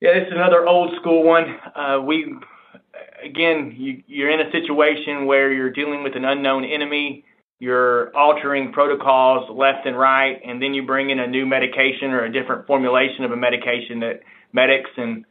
Yeah, 0.00 0.10
it's 0.10 0.32
another 0.32 0.66
old 0.66 0.90
school 1.00 1.22
one. 1.22 1.44
Uh, 1.74 2.00
we, 2.02 2.34
again, 3.24 3.74
you, 3.76 4.02
you're 4.06 4.30
in 4.30 4.40
a 4.40 4.50
situation 4.50 5.26
where 5.26 5.52
you're 5.52 5.70
dealing 5.70 6.02
with 6.02 6.16
an 6.16 6.24
unknown 6.24 6.64
enemy. 6.64 7.24
You're 7.60 8.14
altering 8.14 8.72
protocols 8.72 9.48
left 9.50 9.86
and 9.86 9.98
right, 9.98 10.38
and 10.44 10.60
then 10.60 10.74
you 10.74 10.84
bring 10.84 11.10
in 11.10 11.20
a 11.20 11.26
new 11.26 11.46
medication 11.46 12.10
or 12.10 12.24
a 12.24 12.32
different 12.32 12.66
formulation 12.66 13.24
of 13.24 13.30
a 13.30 13.36
medication 13.36 14.00
that 14.00 14.20
medics 14.52 14.90
and 14.96 15.24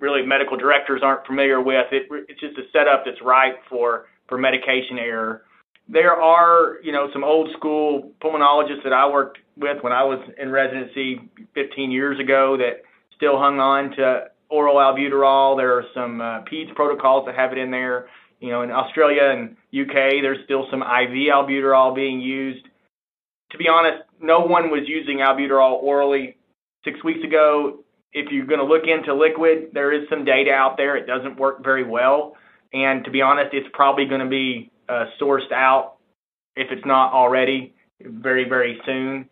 really 0.00 0.24
medical 0.24 0.56
directors 0.56 1.02
aren't 1.02 1.26
familiar 1.26 1.60
with. 1.60 1.86
It, 1.92 2.04
it's 2.28 2.40
just 2.40 2.56
a 2.56 2.62
setup 2.72 3.04
that's 3.04 3.20
ripe 3.22 3.60
for 3.68 4.06
for 4.28 4.38
medication 4.38 4.98
error. 4.98 5.42
There 5.88 6.14
are, 6.14 6.78
you 6.82 6.92
know, 6.92 7.08
some 7.12 7.22
old 7.22 7.50
school 7.56 8.10
pulmonologists 8.22 8.82
that 8.84 8.92
I 8.92 9.08
worked 9.08 9.38
with 9.56 9.82
when 9.82 9.92
I 9.92 10.02
was 10.02 10.18
in 10.38 10.50
residency 10.50 11.20
15 11.54 11.90
years 11.90 12.18
ago 12.18 12.56
that 12.56 12.82
still 13.16 13.38
hung 13.38 13.60
on 13.60 13.90
to 13.96 14.24
oral 14.48 14.76
albuterol. 14.76 15.56
There 15.56 15.76
are 15.78 15.84
some 15.94 16.20
uh, 16.20 16.42
PEDS 16.42 16.74
protocols 16.74 17.26
that 17.26 17.34
have 17.36 17.52
it 17.52 17.58
in 17.58 17.70
there. 17.70 18.08
You 18.40 18.50
know, 18.50 18.62
in 18.62 18.70
Australia 18.70 19.22
and 19.22 19.56
UK, 19.72 20.22
there's 20.22 20.44
still 20.44 20.66
some 20.70 20.82
IV 20.82 21.32
albuterol 21.32 21.94
being 21.94 22.20
used. 22.20 22.66
To 23.52 23.58
be 23.58 23.68
honest, 23.68 24.02
no 24.20 24.40
one 24.40 24.70
was 24.70 24.82
using 24.86 25.18
albuterol 25.18 25.82
orally 25.82 26.36
six 26.84 27.02
weeks 27.04 27.24
ago. 27.24 27.84
If 28.12 28.32
you're 28.32 28.46
going 28.46 28.60
to 28.60 28.66
look 28.66 28.84
into 28.86 29.14
liquid, 29.14 29.70
there 29.72 29.92
is 29.92 30.08
some 30.08 30.24
data 30.24 30.50
out 30.50 30.76
there. 30.76 30.96
It 30.96 31.06
doesn't 31.06 31.38
work 31.38 31.62
very 31.62 31.84
well. 31.84 32.36
And 32.72 33.04
to 33.04 33.10
be 33.10 33.22
honest, 33.22 33.50
it's 33.52 33.68
probably 33.72 34.06
going 34.06 34.20
to 34.20 34.28
be 34.28 34.70
Uh, 34.88 35.06
sourced 35.20 35.50
out, 35.52 35.96
if 36.54 36.70
it's 36.70 36.86
not 36.86 37.12
already, 37.12 37.74
very, 38.00 38.48
very 38.48 38.78
soon. 38.86 39.28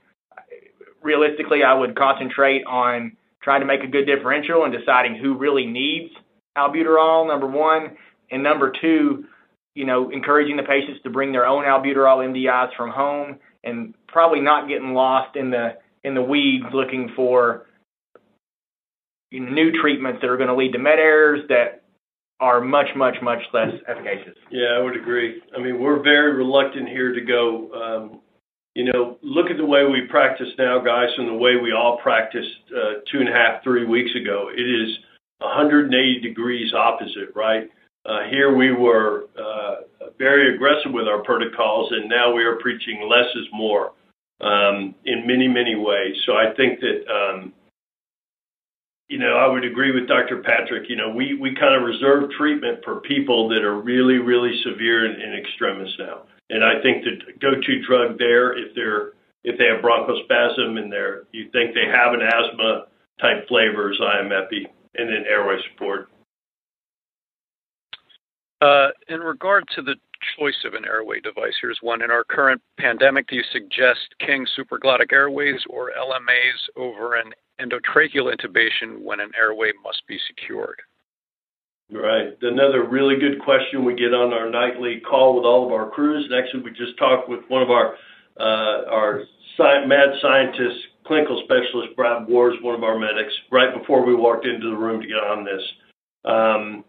Realistically, 1.02 1.62
I 1.62 1.74
would 1.74 1.96
concentrate 1.96 2.64
on 2.66 3.16
trying 3.42 3.61
to 3.61 3.66
make 3.66 3.82
a 3.82 3.86
good 3.86 4.07
differential 4.07 4.64
and 4.64 4.72
deciding 4.72 5.16
who 5.16 5.36
really 5.36 5.66
needs 5.66 6.12
albuterol, 6.57 7.28
number 7.28 7.46
one. 7.46 7.96
And 8.30 8.42
number 8.42 8.72
two, 8.80 9.26
you 9.74 9.84
know, 9.84 10.11
encouraging 10.11 10.57
the 10.57 10.62
patients 10.62 11.00
to 11.05 11.11
bring 11.11 11.30
their 11.30 11.46
own 11.46 11.64
albuterol 11.64 12.26
MDIs 12.26 12.74
from 12.76 12.90
home 12.90 13.38
and 13.62 13.94
probably 14.09 14.40
not 14.40 14.68
getting 14.68 14.94
lost 14.94 15.36
in 15.36 15.50
the 15.50 15.76
in 16.02 16.14
the 16.14 16.22
weeds 16.22 16.66
looking 16.72 17.11
for 17.16 17.66
you 19.30 19.40
know, 19.40 19.50
new 19.50 19.72
treatments 19.80 20.20
that 20.20 20.28
are 20.28 20.36
going 20.36 20.48
to 20.48 20.55
lead 20.55 20.72
to 20.72 20.78
med 20.78 20.98
errors 20.98 21.40
that 21.48 21.84
are 22.41 22.61
much, 22.61 22.89
much, 22.97 23.14
much 23.22 23.41
less 23.53 23.70
efficacious. 23.89 24.37
Yeah, 24.51 24.76
I 24.76 24.82
would 24.82 24.97
agree. 24.97 25.41
I 25.57 25.61
mean, 25.61 25.80
we're 25.80 26.03
very 26.03 26.35
reluctant 26.35 26.89
here 26.89 27.12
to 27.12 27.20
go. 27.20 27.70
Um, 27.72 28.20
you 28.74 28.93
know, 28.93 29.18
look 29.22 29.51
at 29.51 29.57
the 29.57 29.64
way 29.64 29.85
we 29.85 30.03
practice 30.11 30.49
now, 30.59 30.80
guys, 30.80 31.09
and 31.16 31.28
the 31.28 31.35
way 31.35 31.57
we 31.57 31.72
all 31.72 31.99
practiced 32.03 32.49
uh, 32.76 33.01
two 33.11 33.20
and 33.20 33.28
a 33.28 33.32
half, 33.32 33.62
three 33.62 33.87
weeks 33.87 34.11
ago. 34.20 34.51
It 34.53 34.62
is 34.62 34.99
180 35.39 36.20
degrees 36.20 36.72
opposite, 36.74 37.30
right? 37.37 37.70
Uh, 38.05 38.28
here 38.30 38.55
we 38.55 38.72
were 38.72 39.26
uh, 39.39 39.76
very 40.18 40.55
aggressive 40.55 40.93
with 40.93 41.07
our 41.07 41.22
protocols, 41.22 41.93
and 41.93 42.09
now 42.09 42.35
we 42.35 42.43
are 42.43 42.57
preaching 42.57 43.09
less 43.09 43.28
is 43.37 43.47
more 43.53 43.93
um, 44.41 44.95
in 45.05 45.24
many, 45.26 45.47
many 45.47 45.76
ways. 45.76 46.16
So 46.26 46.32
I 46.32 46.53
think 46.57 46.80
that. 46.80 47.05
You 49.09 49.18
know, 49.18 49.36
I 49.36 49.46
would 49.46 49.64
agree 49.64 49.92
with 49.92 50.09
Dr. 50.09 50.42
Patrick. 50.42 50.88
You 50.88 50.96
know, 50.96 51.11
we, 51.11 51.34
we 51.34 51.55
kind 51.55 51.74
of 51.74 51.82
reserve 51.82 52.30
treatment 52.38 52.80
for 52.84 53.00
people 53.00 53.48
that 53.50 53.62
are 53.62 53.78
really, 53.80 54.16
really 54.16 54.59
severe 54.62 55.05
and, 55.05 55.20
and 55.20 55.34
extremis 55.38 55.92
now. 55.98 56.22
And 56.50 56.64
I 56.64 56.80
think 56.82 57.05
the 57.05 57.32
go-to 57.40 57.82
drug 57.86 58.18
there, 58.18 58.57
if 58.57 58.74
they're 58.74 59.12
if 59.44 59.59
they 59.59 59.66
have 59.66 59.84
bronchospasm 59.84 60.78
and 60.78 60.90
they're 60.90 61.24
you 61.32 61.50
think 61.52 61.74
they 61.74 61.86
have 61.86 62.14
an 62.14 62.22
asthma 62.22 62.86
type 63.20 63.46
flavor, 63.48 63.92
is 63.92 63.98
IM 64.00 64.32
epi, 64.32 64.66
and 64.94 65.09
then 65.09 65.24
airway 65.28 65.57
support. 65.70 66.09
Uh, 68.61 68.88
in 69.09 69.20
regard 69.20 69.64
to 69.74 69.82
the 69.82 69.94
choice 70.39 70.64
of 70.64 70.75
an 70.75 70.85
airway 70.85 71.20
device, 71.20 71.55
here's 71.61 71.79
one. 71.81 72.03
In 72.03 72.11
our 72.11 72.25
current 72.25 72.61
pandemic, 72.79 73.29
do 73.29 73.37
you 73.37 73.45
suggest 73.53 74.14
King 74.20 74.47
supraglottic 74.59 75.12
airways 75.12 75.61
or 75.68 75.93
LMAs 75.99 76.61
over 76.77 77.14
an 77.14 77.33
endotracheal 77.61 78.35
intubation 78.35 79.03
when 79.03 79.20
an 79.20 79.31
airway 79.39 79.72
must 79.83 80.03
be 80.09 80.18
secured? 80.27 80.81
Right. 81.93 82.37
Another 82.41 82.85
really 82.89 83.16
good 83.20 83.41
question 83.45 83.85
we 83.85 83.95
get 83.95 84.14
on 84.14 84.33
our 84.33 84.51
nightly 84.51 85.01
call 85.01 85.37
with 85.37 85.45
all 85.45 85.66
of 85.66 85.72
our 85.72 85.91
crews. 85.91 86.27
And 86.31 86.35
actually, 86.35 86.62
we 86.62 86.70
just 86.70 86.99
talked 86.99 87.29
with 87.29 87.41
one 87.49 87.62
of 87.62 87.70
our 87.70 87.95
uh, 88.41 88.91
our 88.91 89.22
sci- 89.57 89.87
mad 89.87 90.09
scientists, 90.20 90.81
clinical 91.07 91.43
specialist 91.45 91.95
Brad 91.95 92.27
Wars, 92.27 92.57
one 92.62 92.75
of 92.75 92.83
our 92.83 92.99
medics, 92.99 93.33
right 93.53 93.72
before 93.79 94.05
we 94.05 94.14
walked 94.14 94.47
into 94.47 94.70
the 94.70 94.77
room 94.77 95.01
to 95.01 95.07
get 95.07 95.18
on 95.18 95.45
this. 95.45 95.62
Um, 96.25 96.85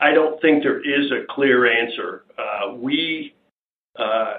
I 0.00 0.12
don't 0.12 0.40
think 0.40 0.62
there 0.62 0.80
is 0.80 1.10
a 1.10 1.24
clear 1.30 1.66
answer. 1.66 2.24
Uh, 2.38 2.74
we 2.74 3.34
uh, 3.98 4.34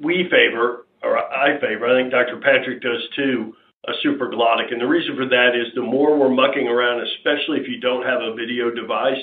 we 0.00 0.28
favor, 0.30 0.86
or 1.02 1.18
I 1.18 1.60
favor. 1.60 1.86
I 1.86 2.00
think 2.00 2.10
Dr. 2.10 2.40
Patrick 2.40 2.82
does 2.82 3.02
too. 3.14 3.54
A 3.88 3.92
supraglottic, 4.04 4.72
and 4.72 4.80
the 4.80 4.86
reason 4.86 5.14
for 5.14 5.28
that 5.28 5.54
is 5.54 5.72
the 5.76 5.82
more 5.82 6.18
we're 6.18 6.34
mucking 6.34 6.66
around, 6.66 7.06
especially 7.06 7.60
if 7.60 7.68
you 7.68 7.78
don't 7.78 8.04
have 8.04 8.20
a 8.20 8.34
video 8.34 8.68
device, 8.68 9.22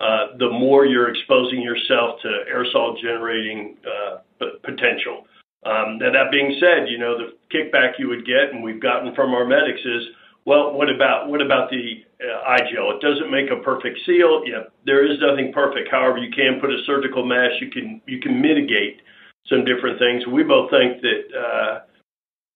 uh, 0.00 0.34
the 0.36 0.50
more 0.50 0.84
you're 0.84 1.08
exposing 1.10 1.62
yourself 1.62 2.18
to 2.22 2.28
aerosol 2.50 3.00
generating 3.00 3.76
uh, 3.86 4.18
potential. 4.64 5.28
Um, 5.64 5.98
now 5.98 6.10
that 6.10 6.32
being 6.32 6.56
said, 6.58 6.88
you 6.88 6.98
know 6.98 7.16
the 7.18 7.36
kickback 7.54 8.00
you 8.00 8.08
would 8.08 8.26
get, 8.26 8.50
and 8.52 8.64
we've 8.64 8.82
gotten 8.82 9.14
from 9.14 9.32
our 9.32 9.44
medics 9.44 9.80
is, 9.84 10.02
well, 10.46 10.72
what 10.72 10.88
about 10.88 11.28
what 11.28 11.42
about 11.42 11.70
the 11.70 12.02
uh, 12.20 12.56
iGel? 12.58 12.94
It 12.94 13.00
doesn't 13.00 13.30
make 13.30 13.50
a 13.50 13.62
perfect 13.62 13.98
seal. 14.06 14.42
Yeah, 14.46 14.64
there 14.86 15.04
is 15.04 15.18
nothing 15.20 15.52
perfect. 15.52 15.90
However, 15.90 16.18
you 16.18 16.30
can 16.30 16.60
put 16.60 16.70
a 16.70 16.78
surgical 16.86 17.24
mesh. 17.24 17.60
You 17.60 17.70
can 17.70 18.00
you 18.06 18.20
can 18.20 18.40
mitigate 18.40 19.02
some 19.46 19.64
different 19.64 19.98
things. 19.98 20.26
We 20.26 20.42
both 20.42 20.70
think 20.70 21.02
that. 21.02 21.22
Uh, 21.36 21.80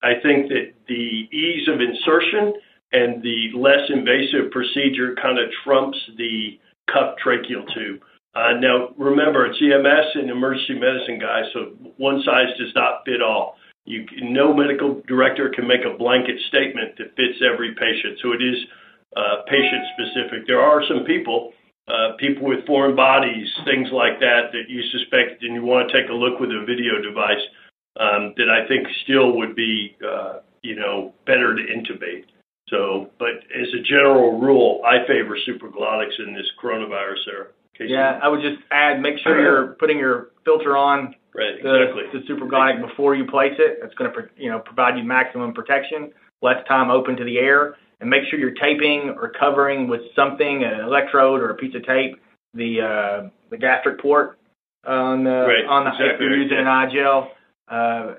I 0.05 0.21
think 0.23 0.49
that 0.49 0.75
the 0.87 1.29
ease 1.33 1.67
of 1.67 1.81
insertion 1.81 2.53
and 2.93 3.23
the 3.23 3.57
less 3.57 3.89
invasive 3.89 4.53
procedure 4.53 5.17
kind 5.21 5.39
of 5.39 5.49
trumps 5.65 5.99
the 6.19 6.61
cuffed 6.93 7.21
tracheal 7.25 7.65
tube. 7.75 8.03
Uh, 8.35 8.59
now, 8.61 8.91
remember, 8.99 9.47
it's 9.47 9.59
EMS 9.63 10.07
and 10.15 10.31
emergency 10.31 10.75
medicine, 10.75 11.19
guys, 11.19 11.45
so 11.55 11.73
one 11.97 12.23
size 12.25 12.53
does 12.59 12.75
not 12.75 13.03
fit 13.07 13.23
all. 13.23 13.57
You, 13.87 14.07
no 14.23 14.55
medical 14.55 15.03
director 15.07 15.51
can 15.55 15.69
make 15.69 15.85
a 15.85 15.97
blanket 15.97 16.37
statement 16.49 16.97
that 16.97 17.15
fits 17.17 17.39
every 17.45 17.75
patient, 17.75 18.19
so 18.23 18.33
it 18.33 18.43
is 18.43 18.57
uh, 19.17 19.43
patient 19.47 19.85
specific. 19.93 20.47
There 20.47 20.61
are 20.61 20.83
some 20.89 21.05
people, 21.05 21.53
uh, 21.87 22.17
people 22.19 22.49
with 22.49 22.67
foreign 22.67 22.97
bodies, 22.97 23.47
things 23.65 23.89
like 23.93 24.19
that, 24.21 24.53
that 24.53 24.65
you 24.69 24.83
suspect 24.91 25.43
and 25.43 25.55
you 25.55 25.63
want 25.63 25.91
to 25.91 26.01
take 26.01 26.11
a 26.11 26.15
look 26.15 26.41
with 26.41 26.51
a 26.51 26.65
video 26.65 27.01
device 27.03 27.45
um, 28.01 28.33
that 28.37 28.49
I 28.49 28.67
think 28.67 28.89
still 29.05 29.37
would 29.37 29.55
be, 29.55 29.97
uh, 30.01 30.41
you 30.63 30.77
know, 30.77 31.13
better 31.27 31.55
to 31.55 31.63
intubate. 31.63 32.25
So, 32.69 33.11
but 33.19 33.45
as 33.55 33.69
a 33.79 33.83
general 33.83 34.41
rule, 34.41 34.81
I 34.85 35.07
favor 35.07 35.37
supraglottics 35.47 36.19
in 36.27 36.33
this 36.35 36.47
coronavirus 36.63 37.29
era. 37.31 37.47
Casey? 37.77 37.93
Yeah, 37.93 38.19
I 38.23 38.29
would 38.29 38.41
just 38.41 38.63
add, 38.71 39.01
make 39.01 39.19
sure 39.23 39.41
you're 39.41 39.77
putting 39.79 39.99
your 39.99 40.31
filter 40.45 40.77
on 40.77 41.15
Right, 41.35 41.61
the, 41.63 41.83
exactly. 41.83 42.21
the 42.21 42.33
supraglottic 42.33 42.81
before 42.87 43.15
you 43.15 43.27
place 43.27 43.55
it. 43.59 43.81
It's 43.83 43.95
going 43.95 44.13
to, 44.13 44.29
you 44.37 44.51
know, 44.51 44.61
provide 44.61 44.97
you 44.97 45.05
maximum 45.05 45.53
protection. 45.53 46.13
less 46.43 46.65
time 46.69 46.91
open 46.91 47.17
to 47.17 47.25
the 47.25 47.39
air, 47.39 47.77
and 48.01 48.09
make 48.09 48.23
sure 48.31 48.39
you're 48.39 48.53
taping 48.53 49.15
or 49.17 49.33
covering 49.39 49.89
with 49.89 50.03
something, 50.15 50.63
an 50.63 50.81
electrode 50.81 51.41
or 51.41 51.51
a 51.51 51.55
piece 51.55 51.75
of 51.75 51.85
tape, 51.85 52.21
the 52.53 52.81
uh, 52.81 53.29
the 53.51 53.57
gastric 53.57 54.01
port 54.01 54.39
on 54.87 55.25
the 55.25 55.31
Right, 55.31 55.65
on 55.65 55.85
the 55.85 55.91
if 55.91 56.21
you're 56.21 56.37
using 56.37 56.59
an 56.59 56.67
iGel. 56.67 57.29
Uh, 57.69 58.15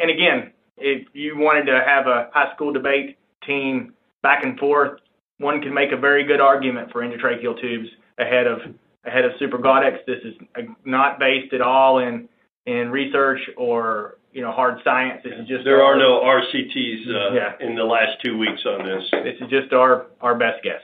and 0.00 0.10
again, 0.10 0.52
if 0.78 1.06
you 1.12 1.36
wanted 1.36 1.66
to 1.66 1.82
have 1.86 2.06
a 2.06 2.30
high 2.32 2.52
school 2.54 2.72
debate 2.72 3.18
team 3.46 3.94
back 4.22 4.42
and 4.42 4.58
forth, 4.58 5.00
one 5.38 5.60
can 5.60 5.72
make 5.74 5.92
a 5.92 5.96
very 5.96 6.24
good 6.24 6.40
argument 6.40 6.90
for 6.92 7.02
endotracheal 7.02 7.60
tubes 7.60 7.88
ahead 8.18 8.46
of 8.46 8.58
ahead 9.04 9.24
of 9.24 9.32
supraglottics. 9.40 10.04
This 10.06 10.18
is 10.24 10.34
uh, 10.56 10.62
not 10.84 11.18
based 11.18 11.52
at 11.52 11.60
all 11.60 11.98
in 11.98 12.28
in 12.66 12.90
research 12.90 13.40
or 13.56 14.18
you 14.32 14.42
know 14.42 14.52
hard 14.52 14.78
science. 14.84 15.22
This 15.24 15.32
is 15.40 15.48
just 15.48 15.64
There 15.64 15.82
our, 15.82 15.94
are 15.94 15.98
no 15.98 16.20
RCTs 16.20 17.08
uh, 17.08 17.34
Yeah. 17.34 17.52
in 17.66 17.74
the 17.74 17.84
last 17.84 18.18
two 18.24 18.36
weeks 18.36 18.62
on 18.66 18.84
this. 18.84 19.04
This 19.24 19.40
is 19.40 19.48
just 19.48 19.72
our 19.72 20.06
our 20.20 20.34
best 20.36 20.62
guess. 20.62 20.82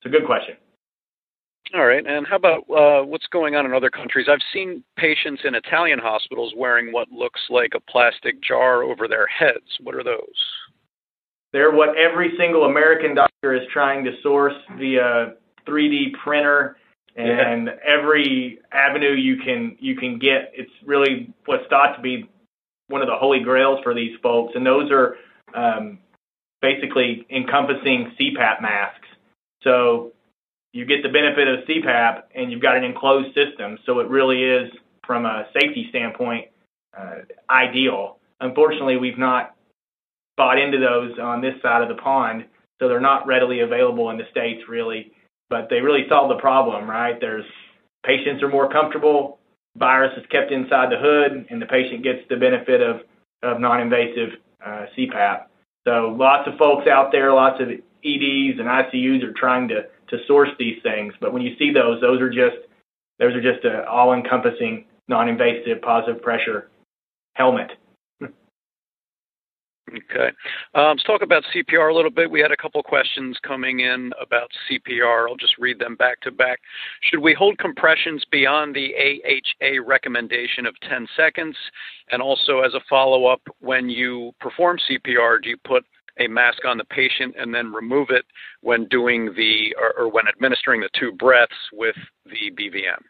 It's 0.00 0.06
a 0.06 0.08
good 0.08 0.26
question. 0.26 0.56
All 1.74 1.84
right. 1.84 2.06
And 2.06 2.26
how 2.26 2.36
about 2.36 2.60
uh, 2.70 3.04
what's 3.04 3.26
going 3.26 3.54
on 3.54 3.66
in 3.66 3.74
other 3.74 3.90
countries? 3.90 4.26
I've 4.30 4.38
seen 4.54 4.82
patients 4.96 5.42
in 5.44 5.54
Italian 5.54 5.98
hospitals 5.98 6.54
wearing 6.56 6.92
what 6.92 7.10
looks 7.12 7.40
like 7.50 7.72
a 7.74 7.80
plastic 7.80 8.40
jar 8.42 8.82
over 8.82 9.06
their 9.06 9.26
heads. 9.26 9.76
What 9.82 9.94
are 9.94 10.04
those? 10.04 10.22
They're 11.52 11.72
what 11.72 11.96
every 11.96 12.32
single 12.38 12.64
American 12.64 13.14
doctor 13.14 13.54
is 13.54 13.62
trying 13.72 14.04
to 14.04 14.12
source 14.22 14.54
via 14.78 15.34
3D 15.66 16.14
printer 16.22 16.76
and 17.18 17.68
every 17.86 18.60
avenue 18.70 19.12
you 19.12 19.38
can 19.38 19.76
you 19.80 19.96
can 19.96 20.18
get. 20.18 20.52
It's 20.54 20.70
really 20.84 21.32
what's 21.46 21.66
thought 21.68 21.96
to 21.96 22.02
be 22.02 22.28
one 22.88 23.02
of 23.02 23.08
the 23.08 23.16
holy 23.16 23.40
grails 23.40 23.80
for 23.82 23.94
these 23.94 24.16
folks, 24.22 24.52
and 24.54 24.64
those 24.64 24.90
are 24.90 25.16
um, 25.54 25.98
basically 26.62 27.26
encompassing 27.30 28.12
CPAP 28.18 28.62
masks. 28.62 29.08
So 29.62 30.12
you 30.72 30.84
get 30.84 31.02
the 31.02 31.08
benefit 31.08 31.48
of 31.48 31.60
CPAP, 31.66 32.22
and 32.34 32.52
you've 32.52 32.62
got 32.62 32.76
an 32.76 32.84
enclosed 32.84 33.34
system. 33.34 33.78
So 33.84 33.98
it 33.98 34.08
really 34.08 34.42
is, 34.42 34.70
from 35.06 35.26
a 35.26 35.46
safety 35.52 35.86
standpoint, 35.90 36.46
uh, 36.96 37.22
ideal. 37.50 38.18
Unfortunately, 38.40 38.96
we've 38.96 39.18
not 39.18 39.56
bought 40.36 40.58
into 40.58 40.78
those 40.78 41.18
on 41.18 41.40
this 41.40 41.54
side 41.62 41.82
of 41.82 41.88
the 41.88 42.00
pond, 42.00 42.44
so 42.78 42.88
they're 42.88 43.00
not 43.00 43.26
readily 43.26 43.60
available 43.60 44.10
in 44.10 44.18
the 44.18 44.24
states 44.30 44.62
really. 44.68 45.12
But 45.50 45.68
they 45.70 45.80
really 45.80 46.06
solve 46.08 46.28
the 46.28 46.40
problem, 46.40 46.88
right? 46.88 47.18
There's 47.20 47.44
patients 48.04 48.42
are 48.42 48.48
more 48.48 48.70
comfortable, 48.70 49.38
virus 49.76 50.12
is 50.16 50.26
kept 50.30 50.52
inside 50.52 50.90
the 50.90 50.98
hood, 50.98 51.46
and 51.50 51.60
the 51.60 51.66
patient 51.66 52.02
gets 52.02 52.20
the 52.28 52.36
benefit 52.36 52.80
of 52.80 53.00
of 53.42 53.60
non-invasive 53.60 54.30
uh, 54.64 54.86
CPAP. 54.96 55.44
So 55.86 56.14
lots 56.18 56.48
of 56.48 56.58
folks 56.58 56.88
out 56.88 57.12
there, 57.12 57.32
lots 57.32 57.60
of 57.60 57.68
EDs 57.68 58.58
and 58.58 58.68
ICUs 58.68 59.22
are 59.22 59.32
trying 59.32 59.68
to 59.68 59.86
to 60.08 60.18
source 60.26 60.48
these 60.58 60.82
things. 60.82 61.14
But 61.20 61.32
when 61.32 61.42
you 61.42 61.54
see 61.58 61.72
those, 61.72 62.00
those 62.00 62.20
are 62.20 62.30
just 62.30 62.56
those 63.18 63.34
are 63.34 63.42
just 63.42 63.64
an 63.64 63.84
all-encompassing 63.88 64.84
non-invasive 65.08 65.82
positive 65.82 66.22
pressure 66.22 66.70
helmet. 67.34 67.70
Okay. 69.88 70.28
Um, 70.74 70.96
let's 70.96 71.04
talk 71.04 71.22
about 71.22 71.44
CPR 71.54 71.90
a 71.90 71.94
little 71.94 72.10
bit. 72.10 72.30
We 72.30 72.40
had 72.40 72.52
a 72.52 72.56
couple 72.56 72.82
questions 72.82 73.38
coming 73.42 73.80
in 73.80 74.12
about 74.20 74.50
CPR. 74.70 75.28
I'll 75.28 75.36
just 75.36 75.56
read 75.58 75.78
them 75.78 75.96
back 75.96 76.20
to 76.22 76.30
back. 76.30 76.60
Should 77.02 77.20
we 77.20 77.34
hold 77.34 77.58
compressions 77.58 78.24
beyond 78.30 78.74
the 78.74 78.92
AHA 78.94 79.82
recommendation 79.86 80.66
of 80.66 80.74
10 80.88 81.06
seconds? 81.16 81.56
And 82.10 82.20
also, 82.20 82.60
as 82.60 82.74
a 82.74 82.80
follow 82.88 83.26
up, 83.26 83.40
when 83.60 83.88
you 83.88 84.32
perform 84.40 84.78
CPR, 84.90 85.42
do 85.42 85.50
you 85.50 85.56
put 85.64 85.84
a 86.18 86.28
mask 86.28 86.64
on 86.64 86.78
the 86.78 86.84
patient 86.84 87.34
and 87.38 87.54
then 87.54 87.72
remove 87.72 88.08
it 88.10 88.24
when 88.60 88.86
doing 88.88 89.32
the 89.36 89.74
or, 89.80 90.04
or 90.04 90.10
when 90.10 90.26
administering 90.28 90.80
the 90.80 90.90
two 90.98 91.12
breaths 91.12 91.52
with 91.72 91.96
the 92.26 92.50
BVM? 92.50 93.00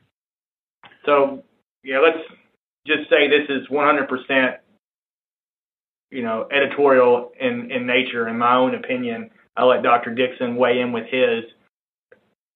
So, 1.04 1.42
yeah, 1.82 1.98
let's 1.98 2.18
just 2.86 3.08
say 3.10 3.28
this 3.28 3.48
is 3.48 3.66
100%, 3.68 4.56
you 6.10 6.22
know, 6.22 6.48
editorial 6.50 7.32
in, 7.40 7.70
in 7.70 7.86
nature, 7.86 8.28
in 8.28 8.38
my 8.38 8.56
own 8.56 8.74
opinion. 8.74 9.30
I'll 9.56 9.68
let 9.68 9.82
Dr. 9.82 10.14
Dixon 10.14 10.56
weigh 10.56 10.80
in 10.80 10.92
with 10.92 11.06
his. 11.10 11.44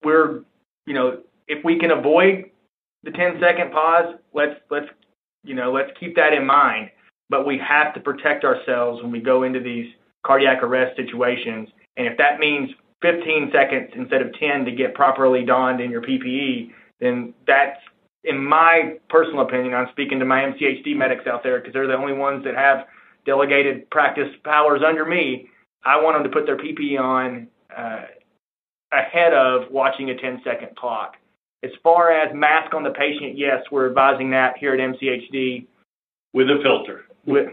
We're, 0.04 0.42
you 0.86 0.94
know, 0.94 1.22
if 1.48 1.64
we 1.64 1.78
can 1.78 1.90
avoid 1.90 2.50
the 3.02 3.10
10 3.10 3.40
second 3.40 3.72
pause, 3.72 4.14
let's, 4.32 4.54
let's, 4.70 4.86
you 5.44 5.54
know, 5.54 5.72
let's 5.72 5.90
keep 5.98 6.16
that 6.16 6.32
in 6.32 6.46
mind. 6.46 6.90
But 7.28 7.46
we 7.46 7.58
have 7.58 7.94
to 7.94 8.00
protect 8.00 8.44
ourselves 8.44 9.02
when 9.02 9.10
we 9.10 9.20
go 9.20 9.42
into 9.42 9.60
these 9.60 9.86
cardiac 10.24 10.62
arrest 10.62 10.96
situations. 10.96 11.68
And 11.96 12.06
if 12.06 12.16
that 12.18 12.38
means 12.38 12.70
15 13.02 13.50
seconds 13.52 13.90
instead 13.94 14.22
of 14.22 14.32
10 14.38 14.64
to 14.64 14.70
get 14.72 14.94
properly 14.94 15.44
donned 15.44 15.80
in 15.80 15.90
your 15.90 16.02
PPE, 16.02 16.70
then 17.00 17.34
that's 17.46 17.78
in 18.24 18.42
my 18.42 18.94
personal 19.08 19.40
opinion, 19.40 19.74
I'm 19.74 19.88
speaking 19.90 20.18
to 20.20 20.24
my 20.24 20.42
MCHD 20.42 20.96
medics 20.96 21.26
out 21.26 21.42
there 21.42 21.58
because 21.58 21.72
they're 21.72 21.88
the 21.88 21.96
only 21.96 22.12
ones 22.12 22.44
that 22.44 22.54
have 22.54 22.86
delegated 23.24 23.88
practice 23.90 24.28
powers 24.44 24.82
under 24.86 25.04
me. 25.04 25.48
I 25.84 26.00
want 26.00 26.16
them 26.16 26.24
to 26.24 26.30
put 26.30 26.46
their 26.46 26.56
PPE 26.56 27.00
on 27.00 27.48
uh, 27.76 28.02
ahead 28.92 29.32
of 29.32 29.70
watching 29.70 30.10
a 30.10 30.16
10 30.16 30.42
second 30.44 30.76
clock. 30.76 31.16
As 31.64 31.70
far 31.82 32.10
as 32.10 32.34
mask 32.34 32.74
on 32.74 32.82
the 32.82 32.90
patient, 32.90 33.38
yes, 33.38 33.62
we're 33.70 33.88
advising 33.88 34.30
that 34.30 34.58
here 34.58 34.74
at 34.74 34.80
MCHD 34.80 35.66
With 36.32 36.48
a 36.48 36.58
filter. 36.62 37.04
with 37.24 37.48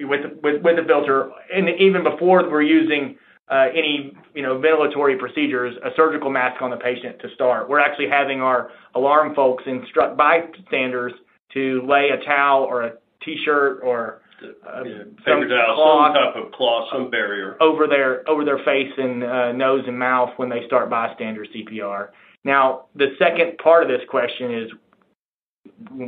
with 0.00 0.20
with 0.42 0.62
with 0.62 0.76
the 0.76 0.84
filter, 0.86 1.30
and 1.52 1.68
even 1.80 2.04
before 2.04 2.48
we're 2.48 2.62
using 2.62 3.16
uh, 3.50 3.66
any 3.72 4.16
you 4.34 4.42
know 4.42 4.60
ventilatory 4.60 5.18
procedures, 5.18 5.74
a 5.84 5.90
surgical 5.96 6.30
mask 6.30 6.62
on 6.62 6.70
the 6.70 6.76
patient 6.76 7.18
to 7.20 7.28
start. 7.34 7.68
We're 7.68 7.80
actually 7.80 8.08
having 8.08 8.40
our 8.40 8.70
alarm 8.94 9.34
folks 9.34 9.64
instruct 9.66 10.16
bystanders 10.16 11.12
to 11.54 11.84
lay 11.88 12.10
a 12.10 12.24
towel 12.24 12.62
or 12.62 12.82
a 12.82 12.92
T-shirt 13.24 13.80
or 13.82 14.20
uh, 14.42 14.84
some 15.26 15.48
cloth 15.48 16.14
some 16.14 16.14
type 16.14 16.36
of 16.36 16.52
cloth, 16.52 16.88
some 16.92 17.10
barrier. 17.10 17.56
over 17.60 17.86
their 17.86 18.28
over 18.28 18.44
their 18.44 18.58
face 18.58 18.92
and 18.96 19.24
uh, 19.24 19.52
nose 19.52 19.84
and 19.86 19.98
mouth 19.98 20.30
when 20.36 20.48
they 20.48 20.64
start 20.66 20.90
bystander 20.90 21.44
CPR. 21.44 22.08
Now, 22.44 22.86
the 22.94 23.14
second 23.18 23.58
part 23.58 23.82
of 23.82 23.88
this 23.88 24.06
question 24.08 24.54
is 24.54 24.70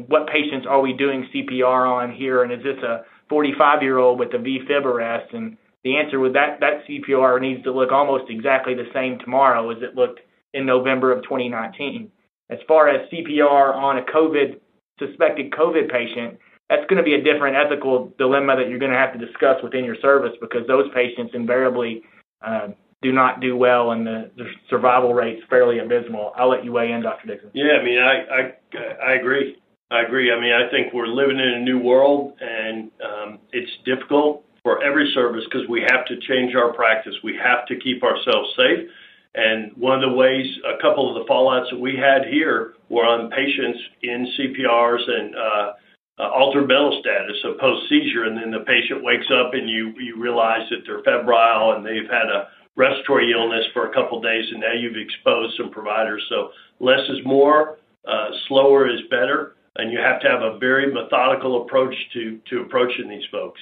what 0.09 0.27
patients 0.29 0.67
are 0.69 0.81
we 0.81 0.93
doing 0.93 1.29
CPR 1.35 1.91
on 1.91 2.13
here, 2.15 2.43
and 2.43 2.53
is 2.53 2.63
this 2.63 2.83
a 2.83 3.05
45 3.29 3.83
year 3.83 3.99
old 3.99 4.19
with 4.19 4.33
a 4.35 4.39
V-fib 4.39 4.87
arrest? 4.87 5.33
And 5.33 5.57
the 5.85 5.97
answer 5.97 6.21
with 6.21 6.33
that 6.35 6.61
that 6.61 6.87
CPR 6.89 7.41
needs 7.41 7.63
to 7.65 7.73
look 7.73 7.93
almost 7.93 8.31
exactly 8.31 8.75
the 8.75 8.89
same 8.95 9.19
tomorrow 9.19 9.71
as 9.71 9.83
it 9.83 9.95
looked 9.95 10.21
in 10.55 10.67
November 10.67 11.13
of 11.13 11.23
2019. 11.23 12.11
As 12.51 12.59
far 12.67 12.89
as 12.89 13.09
CPR 13.11 13.75
on 13.75 13.99
a 13.99 14.03
COVID 14.03 14.59
suspected 14.99 15.53
COVID 15.53 15.91
patient, 15.91 16.39
that's 16.71 16.87
going 16.87 16.97
to 16.97 17.03
be 17.03 17.15
a 17.15 17.23
different 17.23 17.57
ethical 17.57 18.15
dilemma 18.17 18.55
that 18.57 18.69
you're 18.69 18.79
going 18.79 18.93
to 18.93 18.97
have 18.97 19.13
to 19.13 19.19
discuss 19.19 19.57
within 19.63 19.85
your 19.85 19.97
service 20.01 20.33
because 20.41 20.65
those 20.69 20.87
patients 20.95 21.33
invariably 21.35 22.03
uh, 22.43 22.69
do 23.03 23.13
not 23.13 23.41
do 23.41 23.57
well 23.57 23.91
and 23.91 24.07
the, 24.07 24.31
the 24.37 24.45
survival 24.69 25.13
rate's 25.13 25.43
fairly 25.51 25.81
abysmal. 25.81 26.33
I'll 26.37 26.49
let 26.49 26.65
you 26.65 26.71
weigh 26.73 26.93
in, 26.93 27.03
Dr. 27.03 27.27
Dixon. 27.27 27.51
Yeah, 27.55 27.79
I 27.81 27.85
mean, 27.85 27.99
I, 27.99 28.15
I, 28.31 29.11
I 29.11 29.13
agree. 29.15 29.57
I 29.91 30.03
agree. 30.03 30.33
I 30.33 30.41
mean, 30.41 30.53
I 30.53 30.71
think 30.71 30.95
we're 30.95 31.09
living 31.09 31.41
in 31.41 31.49
a 31.49 31.61
new 31.61 31.81
world, 31.81 32.35
and 32.41 32.93
um, 33.05 33.39
it's 33.51 33.71
difficult 33.85 34.45
for 34.63 34.81
every 34.85 35.11
service 35.13 35.43
because 35.51 35.69
we 35.69 35.81
have 35.91 36.05
to 36.07 36.21
change 36.29 36.55
our 36.55 36.73
practice. 36.73 37.15
We 37.25 37.37
have 37.43 37.67
to 37.67 37.77
keep 37.81 38.05
ourselves 38.05 38.51
safe. 38.57 38.89
And 39.35 39.73
one 39.77 40.03
of 40.03 40.09
the 40.09 40.17
ways, 40.17 40.47
a 40.65 40.81
couple 40.81 41.09
of 41.09 41.27
the 41.27 41.33
fallouts 41.33 41.71
that 41.71 41.81
we 41.81 41.97
had 41.97 42.27
here 42.27 42.75
were 42.89 43.05
on 43.05 43.31
patients 43.31 43.81
in 44.03 44.33
CPRs 44.39 45.09
and 45.09 45.35
uh, 45.35 45.73
altered 46.19 46.69
mental 46.69 46.99
status, 47.01 47.37
so 47.43 47.55
post 47.55 47.89
seizure, 47.89 48.25
and 48.25 48.37
then 48.37 48.51
the 48.51 48.65
patient 48.67 49.03
wakes 49.03 49.27
up 49.33 49.55
and 49.55 49.69
you 49.69 49.93
you 49.99 50.21
realize 50.21 50.69
that 50.71 50.83
they're 50.87 51.03
febrile 51.03 51.73
and 51.73 51.85
they've 51.85 52.11
had 52.11 52.29
a 52.29 52.49
respiratory 52.77 53.33
illness 53.33 53.65
for 53.73 53.91
a 53.91 53.95
couple 53.95 54.19
of 54.19 54.25
days, 54.25 54.45
and 54.51 54.61
now 54.61 54.73
you've 54.73 54.97
exposed 54.97 55.57
some 55.57 55.71
providers. 55.71 56.23
So 56.29 56.51
less 56.79 57.01
is 57.09 57.19
more, 57.25 57.79
uh, 58.07 58.29
slower 58.49 58.89
is 58.89 59.01
better, 59.11 59.57
and 59.77 59.93
you 59.93 59.99
have 59.99 60.21
to 60.21 60.29
have 60.29 60.43
a 60.43 60.59
very 60.59 60.93
methodical 60.93 61.63
approach 61.63 61.95
to 62.15 62.39
to 62.51 62.63
approaching 62.63 63.09
these 63.09 63.25
folks. 63.31 63.61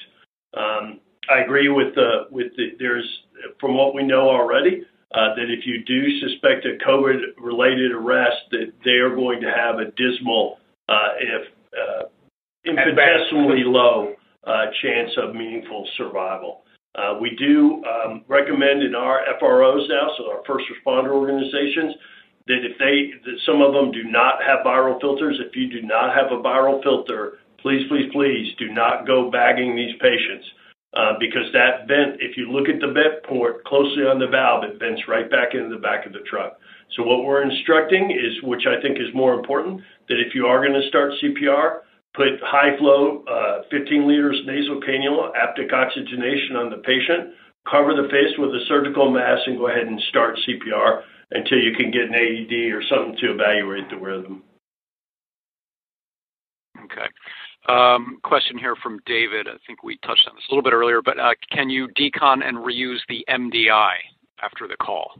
Um, 0.55 0.99
I 1.29 1.39
agree 1.39 1.69
with 1.69 1.95
the 1.95 2.27
with 2.31 2.55
the 2.57 2.75
there's 2.79 3.07
from 3.59 3.75
what 3.75 3.93
we 3.93 4.03
know 4.03 4.29
already. 4.29 4.85
Uh, 5.11 5.33
that 5.33 5.49
if 5.49 5.65
you 5.65 5.83
do 5.85 6.19
suspect 6.19 6.67
a 6.67 6.77
COVID-related 6.87 7.91
arrest, 7.91 8.37
that 8.51 8.71
they 8.85 8.97
are 9.01 9.15
going 9.15 9.41
to 9.41 9.51
have 9.51 9.79
a 9.79 9.85
dismal, 9.97 10.59
uh, 10.87 11.09
if 11.19 11.47
uh, 11.73 12.03
infinitesimally 12.65 13.63
low 13.65 14.13
uh, 14.45 14.65
chance 14.81 15.11
of 15.17 15.35
meaningful 15.35 15.87
survival. 15.97 16.63
Uh, 16.95 17.17
we 17.21 17.35
do 17.37 17.83
um, 17.85 18.23
recommend 18.27 18.83
in 18.83 18.95
our 18.95 19.21
FROs 19.39 19.87
now, 19.89 20.09
so 20.17 20.31
our 20.31 20.41
first 20.45 20.65
responder 20.67 21.11
organizations, 21.11 21.93
that 22.47 22.65
if 22.65 22.77
they, 22.79 23.13
that 23.23 23.37
some 23.45 23.61
of 23.61 23.73
them 23.73 23.91
do 23.91 24.03
not 24.05 24.41
have 24.43 24.65
viral 24.65 24.99
filters, 24.99 25.39
if 25.39 25.55
you 25.55 25.69
do 25.69 25.85
not 25.85 26.15
have 26.15 26.31
a 26.31 26.41
viral 26.41 26.81
filter, 26.81 27.37
please, 27.61 27.85
please, 27.87 28.09
please 28.11 28.55
do 28.57 28.71
not 28.71 29.05
go 29.05 29.29
bagging 29.29 29.75
these 29.75 29.95
patients. 30.01 30.47
because 31.19 31.45
that 31.53 31.87
vent, 31.87 32.17
if 32.19 32.35
you 32.35 32.51
look 32.51 32.67
at 32.67 32.79
the 32.81 32.91
vent 32.91 33.23
port 33.23 33.63
closely 33.65 34.03
on 34.03 34.17
the 34.17 34.27
valve, 34.27 34.63
it 34.63 34.79
vents 34.79 35.03
right 35.07 35.29
back 35.29 35.53
into 35.53 35.69
the 35.69 35.81
back 35.81 36.07
of 36.07 36.13
the 36.13 36.25
truck. 36.25 36.57
So 36.95 37.03
what 37.03 37.23
we're 37.23 37.43
instructing 37.43 38.09
is, 38.09 38.41
which 38.41 38.65
I 38.65 38.81
think 38.81 38.97
is 38.97 39.13
more 39.13 39.35
important, 39.37 39.81
that 40.07 40.17
if 40.19 40.33
you 40.33 40.47
are 40.47 40.65
going 40.65 40.79
to 40.79 40.87
start 40.87 41.13
CPR, 41.21 41.81
put 42.13 42.39
high 42.41 42.77
flow, 42.77 43.23
15 43.71 44.07
liters 44.07 44.41
nasal 44.45 44.81
cannula, 44.81 45.31
apneic 45.35 45.71
oxygenation 45.73 46.55
on 46.55 46.69
the 46.69 46.77
patient, 46.77 47.33
cover 47.69 47.93
the 47.93 48.07
face 48.09 48.37
with 48.37 48.49
a 48.49 48.65
surgical 48.67 49.11
mask, 49.11 49.43
and 49.47 49.57
go 49.57 49.67
ahead 49.67 49.87
and 49.87 49.99
start 50.09 50.37
CPR 50.47 51.03
until 51.31 51.59
you 51.59 51.75
can 51.75 51.91
get 51.91 52.03
an 52.03 52.15
AED 52.15 52.73
or 52.73 52.81
something 52.89 53.15
to 53.21 53.31
evaluate 53.33 53.89
the 53.89 53.97
rhythm. 53.97 54.43
Okay. 56.85 57.07
Um, 57.67 58.19
question 58.23 58.57
here 58.57 58.75
from 58.81 58.99
David. 59.05 59.47
I 59.47 59.57
think 59.67 59.83
we 59.83 59.97
touched 59.97 60.27
on 60.27 60.35
this 60.35 60.43
a 60.49 60.51
little 60.51 60.63
bit 60.63 60.73
earlier, 60.73 61.01
but 61.01 61.19
uh, 61.19 61.33
can 61.51 61.69
you 61.69 61.87
decon 61.89 62.43
and 62.43 62.57
reuse 62.57 62.99
the 63.09 63.23
MDI 63.29 63.91
after 64.41 64.67
the 64.67 64.77
call? 64.77 65.11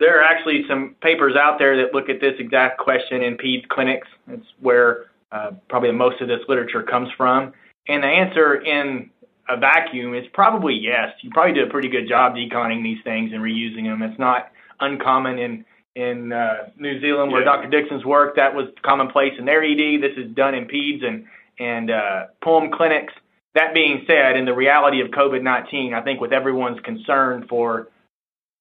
There 0.00 0.18
are 0.18 0.24
actually 0.24 0.64
some 0.68 0.96
papers 1.00 1.34
out 1.40 1.58
there 1.58 1.76
that 1.76 1.94
look 1.94 2.08
at 2.08 2.20
this 2.20 2.34
exact 2.38 2.78
question 2.78 3.22
in 3.22 3.36
peds 3.36 3.66
clinics. 3.68 4.08
It's 4.28 4.46
where 4.60 5.06
uh, 5.32 5.52
probably 5.68 5.92
most 5.92 6.20
of 6.20 6.28
this 6.28 6.40
literature 6.48 6.82
comes 6.82 7.08
from. 7.16 7.52
And 7.88 8.02
the 8.02 8.08
answer 8.08 8.56
in 8.56 9.10
a 9.48 9.56
vacuum 9.56 10.14
is 10.14 10.24
probably 10.32 10.74
yes. 10.74 11.10
You 11.22 11.30
probably 11.30 11.54
do 11.54 11.64
a 11.64 11.70
pretty 11.70 11.88
good 11.88 12.08
job 12.08 12.34
deconning 12.34 12.82
these 12.82 12.98
things 13.04 13.32
and 13.32 13.42
reusing 13.42 13.84
them. 13.84 14.02
It's 14.02 14.18
not 14.18 14.50
uncommon 14.80 15.38
in 15.38 15.64
in 15.94 16.30
uh, 16.30 16.68
New 16.78 17.00
Zealand 17.00 17.32
where 17.32 17.40
yeah. 17.40 17.56
Dr. 17.56 17.70
Dixon's 17.70 18.04
worked. 18.04 18.36
That 18.36 18.54
was 18.54 18.66
commonplace 18.84 19.32
in 19.38 19.46
their 19.46 19.64
ED. 19.64 20.02
This 20.02 20.16
is 20.16 20.30
done 20.34 20.54
in 20.54 20.66
peds 20.66 21.04
and 21.04 21.24
and 21.58 21.90
uh, 21.90 22.26
PULM 22.42 22.70
clinics. 22.72 23.14
That 23.54 23.72
being 23.72 24.04
said, 24.06 24.36
in 24.36 24.44
the 24.44 24.52
reality 24.52 25.00
of 25.00 25.08
COVID-19, 25.08 25.94
I 25.94 26.02
think 26.02 26.20
with 26.20 26.32
everyone's 26.32 26.80
concern 26.80 27.46
for 27.48 27.88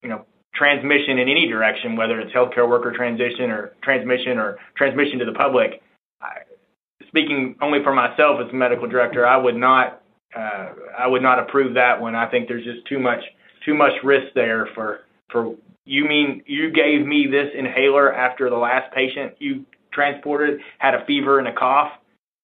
you 0.01 0.09
know 0.09 0.25
transmission 0.53 1.17
in 1.17 1.27
any 1.27 1.47
direction, 1.47 1.97
whether 1.97 2.19
it's 2.19 2.31
healthcare 2.31 2.69
worker 2.69 2.93
transition 2.95 3.51
or 3.51 3.73
transmission 3.83 4.37
or 4.37 4.57
transmission 4.77 5.19
to 5.19 5.25
the 5.25 5.33
public. 5.33 5.81
I, 6.21 6.43
speaking 7.15 7.55
only 7.61 7.79
for 7.81 7.93
myself 7.93 8.41
as 8.45 8.51
medical 8.53 8.87
director, 8.87 9.25
I 9.25 9.37
would 9.37 9.55
not 9.55 10.01
uh, 10.35 10.69
I 10.97 11.07
would 11.07 11.21
not 11.21 11.39
approve 11.39 11.73
that 11.75 11.99
one. 11.99 12.13
I 12.13 12.29
think 12.29 12.49
there's 12.49 12.65
just 12.65 12.85
too 12.87 12.99
much 12.99 13.23
too 13.65 13.73
much 13.73 13.93
risk 14.03 14.33
there 14.35 14.67
for 14.75 15.01
for 15.31 15.55
you 15.85 16.05
mean 16.05 16.43
you 16.45 16.71
gave 16.71 17.05
me 17.05 17.27
this 17.31 17.47
inhaler 17.57 18.13
after 18.13 18.49
the 18.49 18.57
last 18.57 18.93
patient 18.93 19.33
you 19.39 19.65
transported 19.93 20.59
had 20.79 20.93
a 20.93 21.05
fever 21.05 21.39
and 21.39 21.47
a 21.47 21.53
cough? 21.53 21.91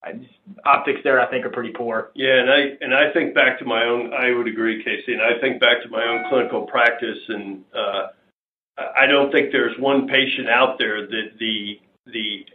Just, 0.05 0.33
optics 0.65 0.99
there, 1.03 1.21
I 1.21 1.29
think, 1.29 1.45
are 1.45 1.51
pretty 1.51 1.73
poor. 1.73 2.09
Yeah, 2.15 2.39
and 2.39 2.49
I 2.49 2.59
and 2.81 2.95
I 2.95 3.11
think 3.13 3.35
back 3.35 3.59
to 3.59 3.65
my 3.65 3.83
own. 3.85 4.13
I 4.13 4.31
would 4.31 4.47
agree, 4.47 4.83
Casey, 4.83 5.13
and 5.13 5.21
I 5.21 5.39
think 5.39 5.59
back 5.59 5.83
to 5.83 5.89
my 5.89 6.03
own 6.03 6.25
clinical 6.27 6.63
practice, 6.63 7.19
and 7.27 7.63
uh, 7.75 8.07
I 8.97 9.05
don't 9.05 9.31
think 9.31 9.51
there's 9.51 9.77
one 9.77 10.07
patient 10.07 10.49
out 10.49 10.79
there 10.79 11.05
that 11.05 11.37
the 11.39 11.79
the 12.07 12.45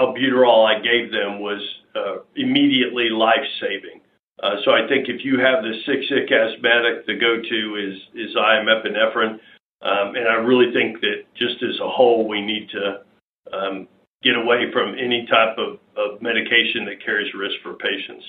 albuterol 0.00 0.66
I 0.66 0.80
gave 0.80 1.10
them 1.10 1.40
was 1.40 1.60
uh, 1.94 2.22
immediately 2.36 3.10
life 3.10 3.44
saving. 3.60 4.00
Uh, 4.42 4.56
so 4.64 4.72
I 4.72 4.88
think 4.88 5.08
if 5.08 5.24
you 5.24 5.38
have 5.38 5.62
the 5.62 5.72
sick 5.84 6.00
sick 6.08 6.32
asthmatic, 6.32 7.06
the 7.06 7.14
go-to 7.14 7.76
is 7.76 8.34
epinephrine. 8.66 9.38
Um, 9.82 10.14
and 10.14 10.28
I 10.28 10.34
really 10.34 10.72
think 10.72 11.00
that 11.00 11.24
just 11.36 11.62
as 11.62 11.78
a 11.80 11.88
whole, 11.88 12.28
we 12.28 12.40
need 12.40 12.68
to 12.70 13.56
um, 13.56 13.88
get 14.22 14.36
away 14.36 14.70
from 14.72 14.94
any 14.98 15.26
type 15.30 15.56
of, 15.58 15.78
medication 16.22 16.86
that 16.86 17.04
carries 17.04 17.32
risk 17.34 17.56
for 17.62 17.74
patients. 17.74 18.24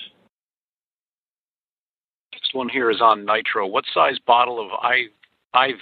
This 2.32 2.50
one 2.52 2.68
here 2.68 2.90
is 2.90 3.00
on 3.00 3.24
nitro. 3.24 3.66
What 3.66 3.84
size 3.94 4.18
bottle 4.26 4.60
of 4.60 4.66
IV 4.94 5.10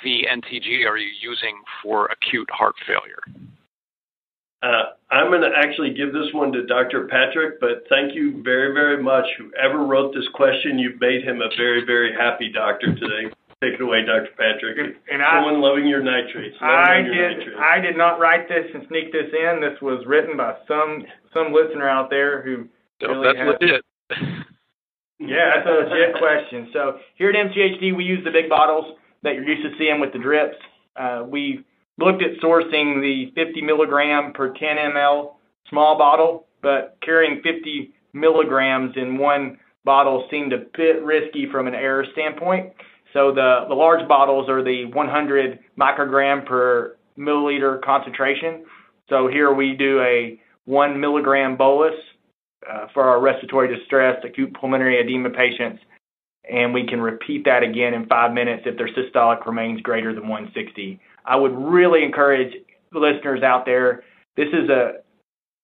NTG 0.05 0.86
are 0.86 0.97
you 0.97 1.10
using 1.20 1.60
for 1.82 2.06
acute 2.06 2.48
heart 2.51 2.74
failure? 2.86 3.20
Uh, 4.62 4.93
I'm 5.11 5.28
going 5.28 5.41
to 5.41 5.57
actually 5.57 5.95
give 5.95 6.12
this 6.12 6.28
one 6.32 6.53
to 6.53 6.66
Dr. 6.66 7.09
Patrick, 7.09 7.61
but 7.61 7.85
thank 7.89 8.15
you 8.15 8.43
very, 8.43 8.74
very 8.74 9.03
much. 9.03 9.24
Whoever 9.39 9.85
wrote 9.85 10.15
this 10.15 10.28
question, 10.35 10.78
you've 10.78 11.01
made 11.01 11.24
him 11.24 11.41
a 11.41 11.49
very, 11.57 11.85
very 11.85 12.12
happy 12.12 12.53
doctor 12.53 12.95
today. 12.95 13.32
Take 13.62 13.74
it 13.74 13.81
away, 13.81 14.05
Dr. 14.05 14.32
Patrick. 14.39 14.97
And 15.11 15.20
Someone 15.20 15.57
I, 15.57 15.69
loving 15.69 15.87
your 15.87 16.03
nitrates. 16.03 16.57
I 16.61 17.03
did. 17.03 17.39
Nitrates. 17.39 17.61
I 17.61 17.81
did 17.81 17.97
not 17.97 18.19
write 18.19 18.49
this 18.49 18.65
and 18.73 18.87
sneak 18.89 19.12
this 19.12 19.28
in. 19.32 19.61
This 19.61 19.81
was 19.82 20.05
written 20.07 20.37
by 20.37 20.57
some 20.66 21.05
some 21.35 21.53
listener 21.53 21.89
out 21.89 22.09
there 22.09 22.41
who. 22.41 22.69
really 23.03 23.27
that's 23.27 23.39
has, 23.39 23.57
legit. 23.61 23.85
yeah, 25.19 25.57
that's 25.57 25.69
a 25.69 25.73
legit 25.73 26.16
question. 26.16 26.70
So 26.73 27.01
here 27.16 27.28
at 27.28 27.37
MCHD, 27.37 27.95
we 27.95 28.05
use 28.05 28.24
the 28.24 28.31
big 28.31 28.49
bottles 28.49 28.97
that 29.23 29.35
you're 29.35 29.45
used 29.45 29.62
to 29.62 29.77
seeing 29.77 30.01
with 30.01 30.15
the 30.15 30.19
drips. 30.19 30.57
Uh, 30.97 31.24
we 31.28 31.62
looked 32.01 32.22
at 32.22 32.40
sourcing 32.43 33.01
the 33.01 33.32
50 33.35 33.62
milligram 33.62 34.32
per 34.32 34.48
10 34.52 34.77
ml 34.94 35.35
small 35.68 35.97
bottle, 35.97 36.47
but 36.62 36.97
carrying 37.02 37.43
50 37.43 37.94
milligrams 38.12 38.97
in 38.97 39.18
one 39.18 39.59
bottle 39.85 40.27
seemed 40.31 40.52
a 40.52 40.64
bit 40.77 41.02
risky 41.02 41.47
from 41.51 41.66
an 41.66 41.74
error 41.74 42.05
standpoint. 42.12 42.72
So 43.12 43.32
the, 43.32 43.66
large 43.74 44.06
bottles 44.09 44.48
are 44.48 44.62
the 44.62 44.85
100 44.86 45.59
microgram 45.78 46.47
per 46.47 46.97
milliliter 47.18 47.82
concentration. 47.82 48.64
So 49.09 49.28
here 49.28 49.52
we 49.52 49.74
do 49.77 50.01
a 50.01 50.40
one 50.64 51.01
milligram 51.01 51.56
bolus 51.56 51.94
uh, 52.68 52.86
for 52.94 53.05
our 53.05 53.20
respiratory 53.20 53.74
distress 53.74 54.22
acute 54.24 54.55
pulmonary 54.55 55.01
edema 55.01 55.31
patients, 55.31 55.82
and 56.48 56.72
we 56.72 56.86
can 56.86 57.01
repeat 57.01 57.44
that 57.47 57.62
again 57.62 57.94
in 57.94 58.06
five 58.06 58.32
minutes 58.32 58.62
if 58.66 58.77
their 58.77 58.89
systolic 58.89 59.47
remains 59.47 59.81
greater 59.81 60.14
than 60.14 60.28
160. 60.28 61.01
I 61.24 61.36
would 61.36 61.56
really 61.56 62.02
encourage 62.02 62.55
listeners 62.92 63.42
out 63.42 63.66
there. 63.66 64.02
This 64.36 64.48
is 64.48 64.68
a 64.68 65.01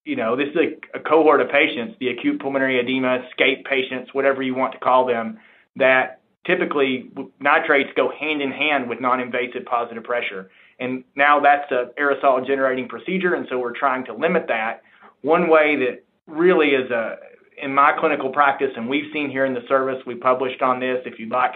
you 0.06 0.14
know, 0.14 0.36
this 0.36 0.48
is 0.50 0.56
a, 0.56 0.98
a 0.98 1.02
cohort 1.02 1.40
of 1.40 1.50
patients, 1.50 1.96
the 1.98 2.08
acute 2.08 2.40
pulmonary 2.40 2.78
edema, 2.78 3.26
SCAPE 3.32 3.64
patients, 3.64 4.14
whatever 4.14 4.40
you 4.40 4.54
want 4.54 4.72
to 4.72 4.78
call 4.78 5.04
them, 5.04 5.36
that 5.74 6.20
typically 6.46 7.10
nitrates 7.40 7.90
go 7.96 8.10
hand 8.18 8.40
in 8.40 8.52
hand 8.52 8.88
with 8.88 9.00
non-invasive 9.00 9.64
positive 9.66 10.04
pressure. 10.04 10.48
And 10.78 11.02
now 11.16 11.40
that's 11.40 11.70
an 11.72 11.90
aerosol 11.98 12.46
generating 12.46 12.88
procedure, 12.88 13.34
and 13.34 13.46
so 13.50 13.58
we're 13.58 13.76
trying 13.76 14.04
to 14.06 14.14
limit 14.14 14.44
that. 14.46 14.82
One 15.22 15.48
way 15.48 15.76
that 15.76 16.04
really 16.26 16.68
is 16.68 16.90
a 16.90 17.16
in 17.60 17.74
my 17.74 17.92
clinical 17.98 18.30
practice, 18.30 18.70
and 18.76 18.86
we've 18.88 19.10
seen 19.12 19.30
here 19.30 19.46
in 19.46 19.54
the 19.54 19.62
service, 19.66 19.96
we 20.06 20.14
published 20.14 20.60
on 20.60 20.78
this. 20.78 20.98
If 21.06 21.18
you'd 21.18 21.30
like 21.32 21.54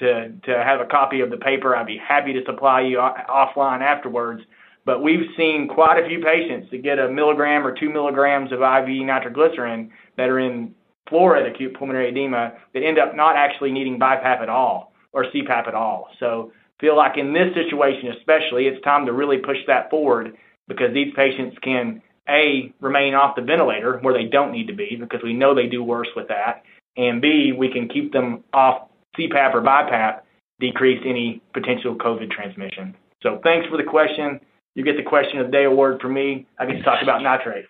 to 0.00 0.32
to 0.44 0.62
have 0.62 0.80
a 0.80 0.86
copy 0.86 1.20
of 1.20 1.30
the 1.30 1.36
paper, 1.36 1.76
I'd 1.76 1.86
be 1.86 1.98
happy 1.98 2.32
to 2.32 2.44
supply 2.44 2.82
you 2.82 2.98
offline 2.98 3.80
afterwards. 3.80 4.42
But 4.84 5.02
we've 5.02 5.28
seen 5.36 5.68
quite 5.68 6.02
a 6.02 6.08
few 6.08 6.20
patients 6.20 6.68
that 6.70 6.82
get 6.82 6.98
a 6.98 7.08
milligram 7.08 7.66
or 7.66 7.74
two 7.74 7.90
milligrams 7.90 8.50
of 8.50 8.60
IV 8.60 8.88
nitroglycerin 9.04 9.90
that 10.16 10.28
are 10.28 10.40
in 10.40 10.74
florid 11.08 11.46
acute 11.46 11.74
pulmonary 11.74 12.08
edema 12.08 12.54
that 12.72 12.82
end 12.82 12.98
up 12.98 13.14
not 13.14 13.36
actually 13.36 13.72
needing 13.72 13.98
BiPAP 13.98 14.40
at 14.40 14.48
all 14.48 14.92
or 15.12 15.24
CPAP 15.24 15.68
at 15.68 15.74
all. 15.74 16.08
So 16.18 16.52
feel 16.80 16.96
like 16.96 17.18
in 17.18 17.32
this 17.32 17.52
situation 17.54 18.12
especially, 18.18 18.66
it's 18.66 18.82
time 18.82 19.06
to 19.06 19.12
really 19.12 19.38
push 19.38 19.58
that 19.66 19.90
forward 19.90 20.36
because 20.66 20.94
these 20.94 21.12
patients 21.14 21.56
can 21.62 22.02
a 22.28 22.72
remain 22.80 23.14
off 23.14 23.36
the 23.36 23.42
ventilator 23.42 23.98
where 23.98 24.14
they 24.14 24.24
don't 24.24 24.52
need 24.52 24.68
to 24.68 24.72
be 24.72 24.96
because 24.98 25.20
we 25.22 25.32
know 25.32 25.54
they 25.54 25.66
do 25.66 25.82
worse 25.82 26.08
with 26.14 26.28
that, 26.28 26.62
and 26.96 27.20
B 27.20 27.52
we 27.52 27.72
can 27.72 27.88
keep 27.88 28.12
them 28.12 28.44
off 28.52 28.88
CPAP 29.18 29.54
or 29.54 29.62
BiPAP, 29.62 30.20
decrease 30.60 31.00
any 31.06 31.42
potential 31.52 31.94
COVID 31.94 32.30
transmission. 32.30 32.94
So 33.22 33.40
thanks 33.42 33.66
for 33.68 33.76
the 33.76 33.84
question. 33.84 34.40
You 34.74 34.84
get 34.84 34.96
the 34.96 35.02
question 35.02 35.38
of 35.38 35.46
the 35.46 35.52
day 35.52 35.64
award 35.64 36.00
from 36.00 36.14
me. 36.14 36.46
I 36.58 36.66
get 36.66 36.74
to 36.74 36.82
talk 36.82 37.02
about 37.02 37.22
nitrate. 37.22 37.66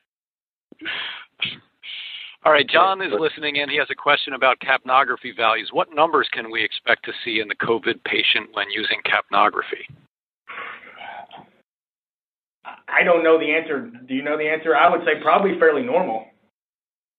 All 2.44 2.52
right, 2.52 2.66
John 2.66 3.02
is 3.02 3.12
listening 3.18 3.56
in. 3.56 3.68
He 3.68 3.76
has 3.76 3.88
a 3.90 3.94
question 3.94 4.32
about 4.32 4.58
capnography 4.60 5.36
values. 5.36 5.70
What 5.72 5.88
numbers 5.94 6.28
can 6.32 6.50
we 6.50 6.64
expect 6.64 7.04
to 7.04 7.12
see 7.22 7.40
in 7.40 7.48
the 7.48 7.54
COVID 7.56 8.02
patient 8.04 8.48
when 8.54 8.70
using 8.70 8.98
capnography? 9.04 9.84
I 12.64 13.02
don't 13.04 13.22
know 13.22 13.38
the 13.38 13.52
answer. 13.52 13.90
Do 14.08 14.14
you 14.14 14.22
know 14.22 14.38
the 14.38 14.48
answer? 14.48 14.74
I 14.74 14.88
would 14.90 15.00
say 15.00 15.20
probably 15.22 15.58
fairly 15.58 15.82
normal. 15.82 16.26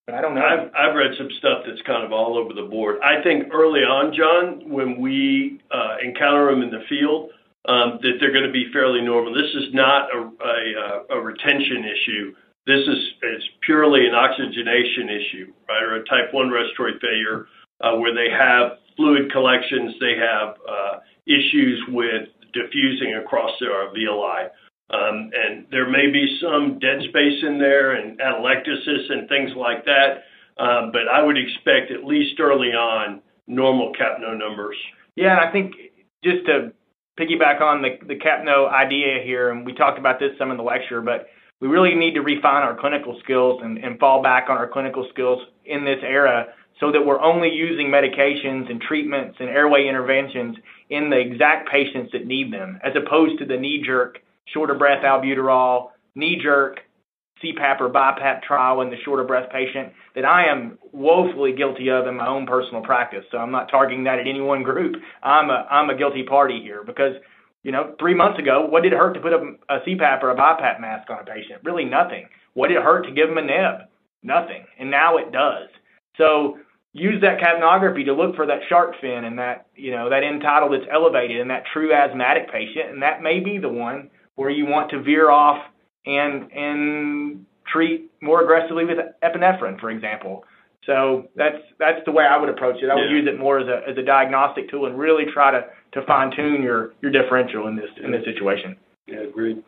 But 0.05 0.15
I 0.15 0.21
don't 0.21 0.35
know. 0.35 0.41
I've, 0.41 0.71
I've 0.73 0.95
read 0.95 1.11
some 1.17 1.29
stuff 1.37 1.63
that's 1.65 1.81
kind 1.85 2.03
of 2.03 2.11
all 2.11 2.37
over 2.37 2.53
the 2.53 2.67
board. 2.67 2.97
I 3.03 3.21
think 3.23 3.53
early 3.53 3.81
on, 3.81 4.13
John, 4.13 4.69
when 4.69 4.99
we 4.99 5.61
uh, 5.71 5.97
encounter 6.03 6.49
them 6.49 6.63
in 6.63 6.71
the 6.71 6.83
field, 6.89 7.29
um, 7.67 7.99
that 8.01 8.17
they're 8.19 8.33
going 8.33 8.47
to 8.47 8.51
be 8.51 8.71
fairly 8.73 9.01
normal. 9.01 9.33
This 9.33 9.53
is 9.53 9.73
not 9.73 10.09
a, 10.09 10.19
a, 10.25 11.17
a 11.17 11.21
retention 11.21 11.85
issue. 11.85 12.33
This 12.65 12.81
is, 12.81 12.99
is 13.37 13.43
purely 13.65 14.07
an 14.07 14.15
oxygenation 14.15 15.09
issue, 15.09 15.53
right, 15.69 15.83
or 15.83 15.95
a 15.95 16.05
type 16.05 16.33
1 16.33 16.49
respiratory 16.49 16.99
failure 16.99 17.45
uh, 17.81 17.97
where 17.97 18.13
they 18.13 18.29
have 18.31 18.77
fluid 18.97 19.31
collections, 19.31 19.93
they 19.99 20.15
have 20.17 20.55
uh, 20.67 20.99
issues 21.27 21.81
with 21.89 22.29
diffusing 22.53 23.15
across 23.15 23.51
their 23.59 23.71
alveoli. 23.71 24.49
Um, 24.93 25.31
and 25.33 25.65
there 25.71 25.89
may 25.89 26.11
be 26.11 26.39
some 26.41 26.79
dead 26.79 27.01
space 27.09 27.43
in 27.43 27.57
there 27.59 27.93
and 27.93 28.19
atelectasis 28.19 29.09
and 29.09 29.29
things 29.29 29.51
like 29.55 29.85
that. 29.85 30.23
Um, 30.57 30.91
but 30.91 31.07
I 31.11 31.23
would 31.23 31.37
expect 31.37 31.91
at 31.91 32.03
least 32.03 32.39
early 32.39 32.69
on 32.69 33.21
normal 33.47 33.93
CAPNO 33.93 34.37
numbers. 34.37 34.75
Yeah, 35.15 35.37
I 35.39 35.51
think 35.51 35.73
just 36.23 36.45
to 36.45 36.73
piggyback 37.19 37.61
on 37.61 37.81
the, 37.81 38.15
CAPNO 38.15 38.69
idea 38.71 39.23
here, 39.23 39.51
and 39.51 39.65
we 39.65 39.73
talked 39.73 39.99
about 39.99 40.19
this 40.19 40.31
some 40.37 40.51
in 40.51 40.57
the 40.57 40.63
lecture, 40.63 41.01
but 41.01 41.27
we 41.59 41.67
really 41.67 41.95
need 41.95 42.13
to 42.15 42.21
refine 42.21 42.63
our 42.63 42.77
clinical 42.77 43.19
skills 43.23 43.61
and, 43.63 43.77
and 43.77 43.99
fall 43.99 44.21
back 44.21 44.49
on 44.49 44.57
our 44.57 44.67
clinical 44.67 45.07
skills 45.11 45.41
in 45.65 45.85
this 45.85 45.99
era 46.03 46.47
so 46.79 46.91
that 46.91 47.05
we're 47.05 47.21
only 47.21 47.49
using 47.49 47.87
medications 47.87 48.69
and 48.69 48.81
treatments 48.81 49.37
and 49.39 49.49
airway 49.49 49.87
interventions 49.87 50.57
in 50.89 51.09
the 51.09 51.17
exact 51.17 51.69
patients 51.69 52.11
that 52.11 52.25
need 52.25 52.51
them, 52.51 52.79
as 52.83 52.93
opposed 52.95 53.37
to 53.39 53.45
the 53.45 53.55
knee 53.55 53.83
jerk, 53.85 54.19
shorter 54.47 54.75
breath 54.75 55.03
albuterol, 55.03 55.89
knee 56.15 56.39
jerk, 56.41 56.79
CPAP 57.43 57.81
or 57.81 57.89
BiPAP 57.89 58.43
trial 58.43 58.81
in 58.81 58.89
the 58.89 58.97
shorter 59.03 59.23
breath 59.23 59.51
patient 59.51 59.93
that 60.15 60.25
I 60.25 60.45
am 60.45 60.77
woefully 60.91 61.53
guilty 61.53 61.89
of 61.89 62.07
in 62.07 62.15
my 62.17 62.27
own 62.27 62.45
personal 62.45 62.81
practice. 62.81 63.25
So 63.31 63.37
I'm 63.37 63.51
not 63.51 63.69
targeting 63.69 64.03
that 64.05 64.19
at 64.19 64.27
any 64.27 64.41
one 64.41 64.63
group. 64.63 64.95
I'm 65.23 65.49
a 65.49 65.67
I'm 65.69 65.89
a 65.89 65.97
guilty 65.97 66.23
party 66.23 66.61
here 66.61 66.83
because 66.83 67.15
you 67.63 67.71
know 67.71 67.95
three 67.99 68.13
months 68.13 68.39
ago, 68.39 68.65
what 68.65 68.83
did 68.83 68.93
it 68.93 68.99
hurt 68.99 69.13
to 69.13 69.19
put 69.19 69.33
a, 69.33 69.53
a 69.69 69.79
CPAP 69.87 70.23
or 70.23 70.31
a 70.31 70.35
BiPAP 70.35 70.79
mask 70.79 71.09
on 71.09 71.19
a 71.19 71.25
patient? 71.25 71.61
Really 71.63 71.85
nothing. 71.85 72.27
What 72.53 72.67
did 72.67 72.77
it 72.77 72.83
hurt 72.83 73.05
to 73.05 73.11
give 73.11 73.27
them 73.27 73.37
a 73.37 73.41
neb? 73.41 73.87
Nothing. 74.23 74.65
And 74.77 74.91
now 74.91 75.17
it 75.17 75.31
does. 75.31 75.69
So 76.17 76.59
use 76.93 77.21
that 77.21 77.39
capnography 77.39 78.05
to 78.05 78.13
look 78.13 78.35
for 78.35 78.45
that 78.45 78.59
shark 78.67 78.95
fin 78.99 79.23
and 79.23 79.39
that 79.39 79.67
you 79.75 79.91
know 79.91 80.09
that 80.09 80.23
end 80.23 80.41
tidal 80.41 80.69
that's 80.69 80.89
elevated 80.91 81.39
and 81.41 81.49
that 81.49 81.63
true 81.73 81.93
asthmatic 81.93 82.51
patient, 82.51 82.91
and 82.91 83.01
that 83.01 83.23
may 83.23 83.39
be 83.39 83.57
the 83.57 83.69
one 83.69 84.11
where 84.35 84.49
you 84.49 84.65
want 84.65 84.89
to 84.91 85.01
veer 85.01 85.29
off 85.29 85.63
and 86.05 86.51
and 86.51 87.45
treat 87.71 88.11
more 88.21 88.41
aggressively 88.43 88.85
with 88.85 88.97
epinephrine, 89.23 89.79
for 89.79 89.89
example. 89.89 90.43
So 90.85 91.27
that's 91.35 91.57
that's 91.79 92.03
the 92.05 92.11
way 92.11 92.25
I 92.25 92.37
would 92.37 92.49
approach 92.49 92.81
it. 92.81 92.89
I 92.89 92.95
would 92.95 93.09
Yeah. 93.09 93.17
use 93.17 93.27
it 93.27 93.37
more 93.39 93.59
as 93.59 93.67
a 93.67 93.87
as 93.87 93.97
a 93.97 94.03
diagnostic 94.03 94.69
tool 94.69 94.87
and 94.87 94.97
really 94.97 95.25
try 95.25 95.51
to 95.51 95.65
to 95.93 96.01
fine 96.03 96.31
tune 96.31 96.63
your 96.63 96.93
your 97.01 97.11
differential 97.11 97.67
in 97.67 97.75
this 97.75 97.89
in 98.03 98.11
this 98.11 98.25
situation. 98.25 98.75
Yeah, 99.07 99.19
agreed. 99.19 99.63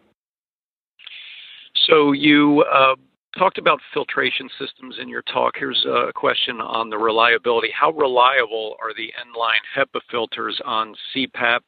So 1.88 2.14
you 2.14 2.64
uh, 2.72 2.96
talked 3.38 3.58
about 3.58 3.80
filtration 3.94 4.50
systems 4.60 4.98
in 5.00 5.10
your 5.10 5.22
talk. 5.24 5.56
Here's 5.58 5.86
a 5.86 6.12
question 6.14 6.62
on 6.62 6.90
the 6.90 6.98
reliability. 6.98 7.70
How 7.78 7.92
reliable 7.92 8.76
are 8.82 8.94
the 8.94 9.12
N-line 9.20 9.62
HEPA 9.76 10.00
filters 10.10 10.60
on 10.66 10.96
CPAP, 11.14 11.62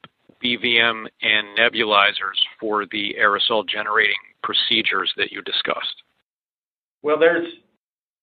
BVM, 0.46 1.06
and 1.22 1.58
nebulizers 1.58 2.38
for 2.60 2.86
the 2.92 3.16
aerosol 3.20 3.68
generating 3.68 4.14
procedures 4.44 5.12
that 5.18 5.32
you 5.32 5.42
discussed? 5.42 6.04
Well, 7.02 7.18
there's 7.20 7.48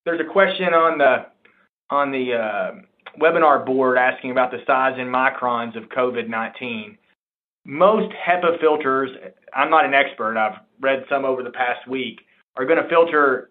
there's 0.05 0.21
a 0.21 0.33
question 0.33 0.75
on 0.75 0.99
the 0.99 1.27
on 1.91 2.13
the 2.13 2.35
uh, 2.35 3.21
webinar 3.21 3.67
board 3.67 3.99
asking 3.99 4.31
about 4.31 4.51
the 4.51 4.59
size 4.67 4.99
in 4.99 5.07
microns 5.07 5.77
of 5.77 5.89
COVID-19. 5.91 6.97
Most 7.65 8.13
HEPA 8.27 8.61
filters, 8.61 9.11
I'm 9.55 9.71
not 9.71 9.85
an 9.85 9.95
expert. 9.95 10.37
I've 10.37 10.61
read 10.81 11.05
some 11.09 11.25
over 11.25 11.43
the 11.43 11.51
past 11.51 11.87
week, 11.89 12.21
are 12.57 12.65
going 12.65 12.83
to 12.83 12.89
filter 12.89 13.51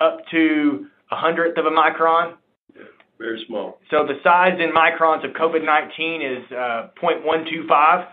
up 0.00 0.18
to 0.30 0.86
a 1.10 1.16
hundredth 1.16 1.58
of 1.58 1.66
a 1.66 1.70
micron. 1.70 2.34
Very 3.24 3.42
small. 3.46 3.78
So 3.90 4.04
the 4.06 4.20
size 4.22 4.58
in 4.60 4.70
microns 4.70 5.24
of 5.24 5.30
COVID-19 5.34 6.40
is 6.40 6.52
uh, 6.52 6.88
0.125 7.02 8.06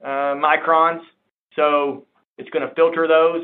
uh, 0.00 0.06
microns. 0.38 1.00
So 1.56 2.06
it's 2.38 2.48
going 2.50 2.66
to 2.66 2.72
filter 2.76 3.08
those 3.08 3.42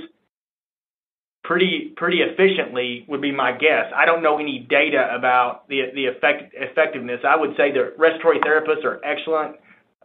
pretty 1.42 1.94
pretty 1.96 2.18
efficiently 2.18 3.04
would 3.08 3.20
be 3.20 3.32
my 3.32 3.50
guess. 3.50 3.86
I 3.96 4.04
don't 4.06 4.22
know 4.22 4.38
any 4.38 4.66
data 4.70 5.08
about 5.12 5.68
the 5.68 5.90
the 5.96 6.06
effect, 6.06 6.54
effectiveness. 6.54 7.20
I 7.26 7.34
would 7.34 7.56
say 7.56 7.72
the 7.72 7.94
respiratory 7.98 8.38
therapists 8.38 8.84
are 8.84 9.04
excellent 9.04 9.56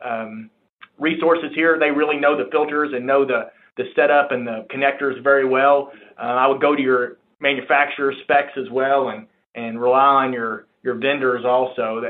um, 0.03 0.49
resources 0.97 1.51
here. 1.53 1.77
They 1.77 1.91
really 1.91 2.17
know 2.17 2.35
the 2.35 2.49
filters 2.49 2.93
and 2.95 3.05
know 3.05 3.25
the 3.25 3.51
the 3.77 3.83
setup 3.95 4.31
and 4.31 4.47
the 4.47 4.65
connectors 4.73 5.21
very 5.21 5.47
well. 5.47 5.91
Uh, 6.17 6.21
I 6.21 6.47
would 6.47 6.61
go 6.61 6.75
to 6.75 6.81
your 6.81 7.17
manufacturer 7.39 8.13
specs 8.23 8.53
as 8.57 8.71
well 8.71 9.09
and 9.09 9.27
and 9.55 9.79
rely 9.79 10.25
on 10.25 10.33
your 10.33 10.67
your 10.83 10.95
vendors 10.95 11.45
also. 11.45 12.01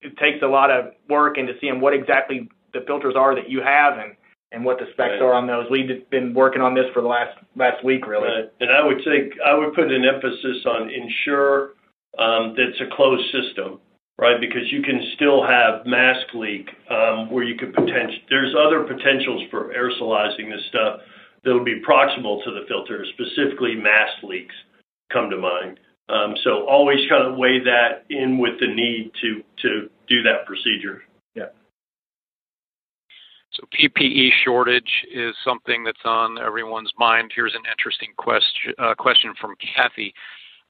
It 0.00 0.16
takes 0.18 0.42
a 0.42 0.46
lot 0.46 0.70
of 0.70 0.92
work 1.08 1.38
into 1.38 1.54
seeing 1.60 1.80
what 1.80 1.94
exactly 1.94 2.48
the 2.72 2.80
filters 2.86 3.14
are 3.16 3.34
that 3.34 3.50
you 3.50 3.60
have 3.62 3.98
and 3.98 4.14
and 4.52 4.64
what 4.64 4.78
the 4.78 4.86
specs 4.92 5.12
Right. 5.12 5.22
are 5.22 5.34
on 5.34 5.46
those. 5.46 5.66
We've 5.70 6.08
been 6.10 6.32
working 6.32 6.62
on 6.62 6.74
this 6.74 6.86
for 6.94 7.02
the 7.02 7.08
last 7.08 7.36
last 7.56 7.84
week, 7.84 8.06
really. 8.06 8.28
Right. 8.28 8.50
And 8.60 8.70
I 8.70 8.84
would 8.84 9.02
say, 9.04 9.30
I 9.44 9.54
would 9.54 9.74
put 9.74 9.90
an 9.92 10.04
emphasis 10.04 10.64
on 10.66 10.90
ensure 10.90 11.74
um, 12.18 12.54
that 12.56 12.68
it's 12.72 12.80
a 12.80 12.94
closed 12.94 13.24
system, 13.30 13.78
right? 14.18 14.40
Because 14.40 14.70
you 14.72 14.82
can 14.82 15.00
still 15.16 15.44
have 15.46 15.84
mask 15.84 16.32
leak 16.34 16.68
um, 16.90 17.30
where 17.30 17.44
you 17.44 17.56
could 17.56 17.74
potential. 17.74 18.18
There's 18.30 18.54
other 18.56 18.84
potentials 18.84 19.42
for 19.50 19.72
aerosolizing 19.74 20.50
this 20.50 20.64
stuff 20.68 21.00
that 21.44 21.54
would 21.54 21.64
be 21.66 21.80
proximal 21.86 22.42
to 22.44 22.50
the 22.50 22.64
filter, 22.68 23.04
specifically 23.14 23.74
mask 23.76 24.22
leaks 24.22 24.54
come 25.12 25.30
to 25.30 25.36
mind. 25.36 25.78
Um, 26.08 26.34
so 26.42 26.66
always 26.66 27.00
kind 27.08 27.26
of 27.26 27.36
weigh 27.36 27.60
that 27.64 28.04
in 28.08 28.38
with 28.38 28.58
the 28.60 28.66
need 28.66 29.10
to 29.20 29.42
to 29.62 29.90
do 30.08 30.22
that 30.22 30.46
procedure. 30.46 31.02
Yeah. 31.34 31.48
So 33.52 33.64
PPE 33.78 34.30
shortage 34.44 35.04
is 35.12 35.34
something 35.44 35.84
that's 35.84 36.04
on 36.04 36.38
everyone's 36.38 36.92
mind. 36.98 37.32
Here's 37.34 37.54
an 37.54 37.62
interesting 37.70 38.10
question, 38.16 38.72
uh, 38.78 38.94
question 38.94 39.34
from 39.40 39.54
Kathy. 39.76 40.14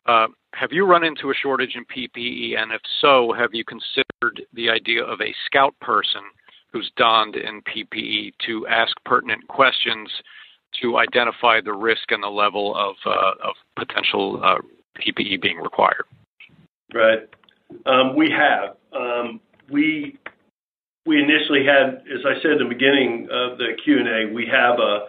Uh, 0.06 0.28
have 0.54 0.72
you 0.72 0.86
run 0.86 1.04
into 1.04 1.30
a 1.30 1.34
shortage 1.34 1.76
in 1.76 1.84
PPE? 1.84 2.58
And 2.58 2.72
if 2.72 2.80
so, 3.00 3.32
have 3.38 3.50
you 3.52 3.62
considered 3.64 4.42
the 4.54 4.70
idea 4.70 5.04
of 5.04 5.20
a 5.20 5.34
scout 5.46 5.74
person 5.80 6.22
who's 6.72 6.90
donned 6.96 7.36
in 7.36 7.62
PPE 7.62 8.32
to 8.46 8.66
ask 8.66 8.92
pertinent 9.04 9.46
questions 9.48 10.10
to 10.80 10.98
identify 10.98 11.60
the 11.60 11.72
risk 11.72 12.10
and 12.10 12.22
the 12.22 12.28
level 12.28 12.74
of, 12.76 12.94
uh, 13.06 13.48
of 13.48 13.54
potential 13.76 14.40
uh, 14.42 14.56
PPE 14.98 15.40
being 15.40 15.58
required? 15.58 16.04
Right. 16.92 17.28
Um, 17.86 18.16
we 18.16 18.30
have. 18.30 18.76
Um, 18.92 19.40
we 19.70 20.18
we 21.06 21.22
initially 21.22 21.64
had, 21.64 22.04
as 22.12 22.24
I 22.24 22.40
said 22.42 22.52
in 22.52 22.68
the 22.68 22.68
beginning 22.68 23.28
of 23.30 23.58
the 23.58 23.72
Q 23.82 23.98
and 23.98 24.08
A, 24.08 24.32
we 24.32 24.46
have 24.50 24.78
a, 24.78 25.08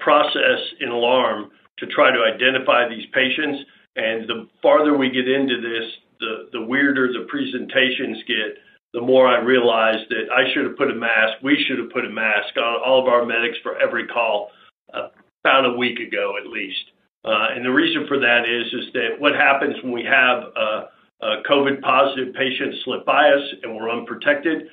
process 0.00 0.58
in 0.80 0.88
Alarm 0.88 1.50
to 1.78 1.86
try 1.86 2.10
to 2.10 2.18
identify 2.18 2.88
these 2.88 3.06
patients. 3.14 3.62
And 3.94 4.28
the 4.28 4.48
farther 4.60 4.96
we 4.96 5.10
get 5.10 5.28
into 5.28 5.60
this, 5.60 5.90
the 6.18 6.48
the 6.52 6.62
weirder 6.62 7.12
the 7.12 7.26
presentations 7.28 8.18
get. 8.26 8.58
The 8.94 9.00
more 9.00 9.26
I 9.26 9.38
realize 9.38 10.04
that 10.10 10.28
I 10.30 10.52
should 10.52 10.66
have 10.66 10.76
put 10.76 10.90
a 10.90 10.94
mask. 10.94 11.38
We 11.42 11.64
should 11.66 11.78
have 11.78 11.90
put 11.90 12.04
a 12.04 12.10
mask 12.10 12.56
on 12.58 12.82
all 12.84 13.00
of 13.00 13.08
our 13.08 13.24
medics 13.24 13.56
for 13.62 13.78
every 13.78 14.06
call. 14.06 14.50
Uh, 14.92 15.08
about 15.44 15.66
a 15.66 15.76
week 15.76 15.98
ago, 15.98 16.34
at 16.40 16.48
least. 16.50 16.91
Uh, 17.24 17.54
and 17.54 17.64
the 17.64 17.70
reason 17.70 18.06
for 18.08 18.18
that 18.18 18.42
is 18.48 18.92
that 18.94 19.18
what 19.18 19.34
happens 19.34 19.76
when 19.82 19.92
we 19.92 20.04
have 20.04 20.42
a, 20.56 20.88
a 21.24 21.42
COVID 21.48 21.80
positive 21.80 22.34
patient 22.34 22.74
slip 22.84 23.06
by 23.06 23.30
us 23.30 23.42
and 23.62 23.76
we're 23.76 23.90
unprotected, 23.90 24.68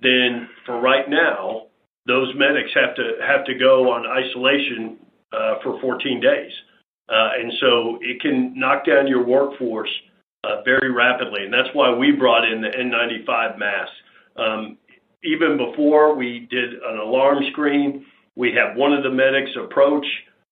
then 0.00 0.48
for 0.66 0.80
right 0.80 1.08
now, 1.08 1.66
those 2.06 2.34
medics 2.36 2.70
have 2.74 2.94
to 2.96 3.16
have 3.26 3.44
to 3.46 3.54
go 3.54 3.92
on 3.92 4.04
isolation 4.06 4.98
uh, 5.32 5.54
for 5.62 5.80
14 5.80 6.20
days, 6.20 6.52
uh, 7.08 7.30
and 7.40 7.52
so 7.60 7.98
it 8.02 8.20
can 8.20 8.58
knock 8.58 8.84
down 8.84 9.06
your 9.06 9.24
workforce 9.24 9.90
very 10.64 10.92
rapidly, 10.92 11.44
and 11.44 11.52
that's 11.52 11.70
why 11.72 11.94
we 11.94 12.12
brought 12.12 12.44
in 12.44 12.60
the 12.60 12.68
N95 12.68 13.58
masks. 13.58 13.94
Um, 14.36 14.76
even 15.24 15.56
before 15.56 16.14
we 16.14 16.46
did 16.50 16.74
an 16.74 16.98
alarm 16.98 17.42
screen, 17.50 18.04
we 18.36 18.52
have 18.52 18.76
one 18.76 18.92
of 18.92 19.02
the 19.02 19.10
medics 19.10 19.50
approach 19.58 20.06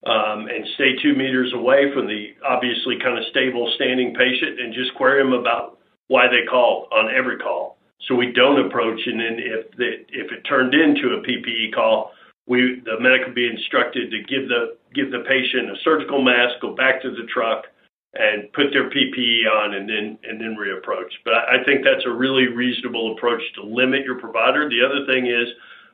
and 0.05 0.66
stay 0.74 0.97
two 1.03 1.15
meters 1.15 1.53
away 1.55 1.93
from 1.95 2.07
the 2.07 2.35
obviously 2.47 2.99
kind 3.03 3.19
of 3.19 3.24
stable 3.31 3.70
standing 3.77 4.15
patient 4.15 4.61
and 4.61 4.74
just 4.74 4.95
query 4.95 5.23
them 5.23 5.33
about 5.33 5.79
why 6.09 6.27
they 6.29 6.45
called 6.49 6.89
on 6.93 7.15
every 7.15 7.39
call. 7.39 7.79
So 8.09 8.16
we 8.16 8.33
don't 8.33 8.66
approach, 8.66 9.01
and 9.07 9.20
then 9.20 9.39
if 9.39 10.33
it 10.33 10.43
turned 10.43 10.74
into 10.74 11.15
a 11.15 11.23
PPE 11.23 11.73
call, 11.73 12.11
we 12.49 12.83
the 12.85 12.99
medic 12.99 13.23
would 13.27 13.35
be 13.35 13.47
instructed 13.47 14.11
to 14.11 14.19
give 14.27 14.49
the 14.49 14.77
give 14.93 15.12
the 15.12 15.23
patient 15.29 15.70
a 15.70 15.79
surgical 15.85 16.20
mask, 16.20 16.59
go 16.61 16.74
back 16.74 17.01
to 17.03 17.11
the 17.11 17.23
truck, 17.33 17.66
and 18.15 18.53
put 18.53 18.73
their 18.73 18.91
PPE 18.91 19.47
on, 19.47 19.74
and 19.74 19.89
then 19.89 20.19
and 20.24 20.41
then 20.41 20.57
reapproach. 20.59 21.15
But 21.24 21.35
I, 21.35 21.62
I 21.62 21.65
think 21.65 21.85
that's 21.85 22.05
a 22.05 22.11
really 22.11 22.49
reasonable 22.49 23.15
approach 23.16 23.43
to 23.55 23.62
limit 23.62 24.05
your 24.05 24.19
provider. 24.19 24.69
The 24.69 24.83
other 24.83 25.07
thing 25.07 25.31
is 25.31 25.47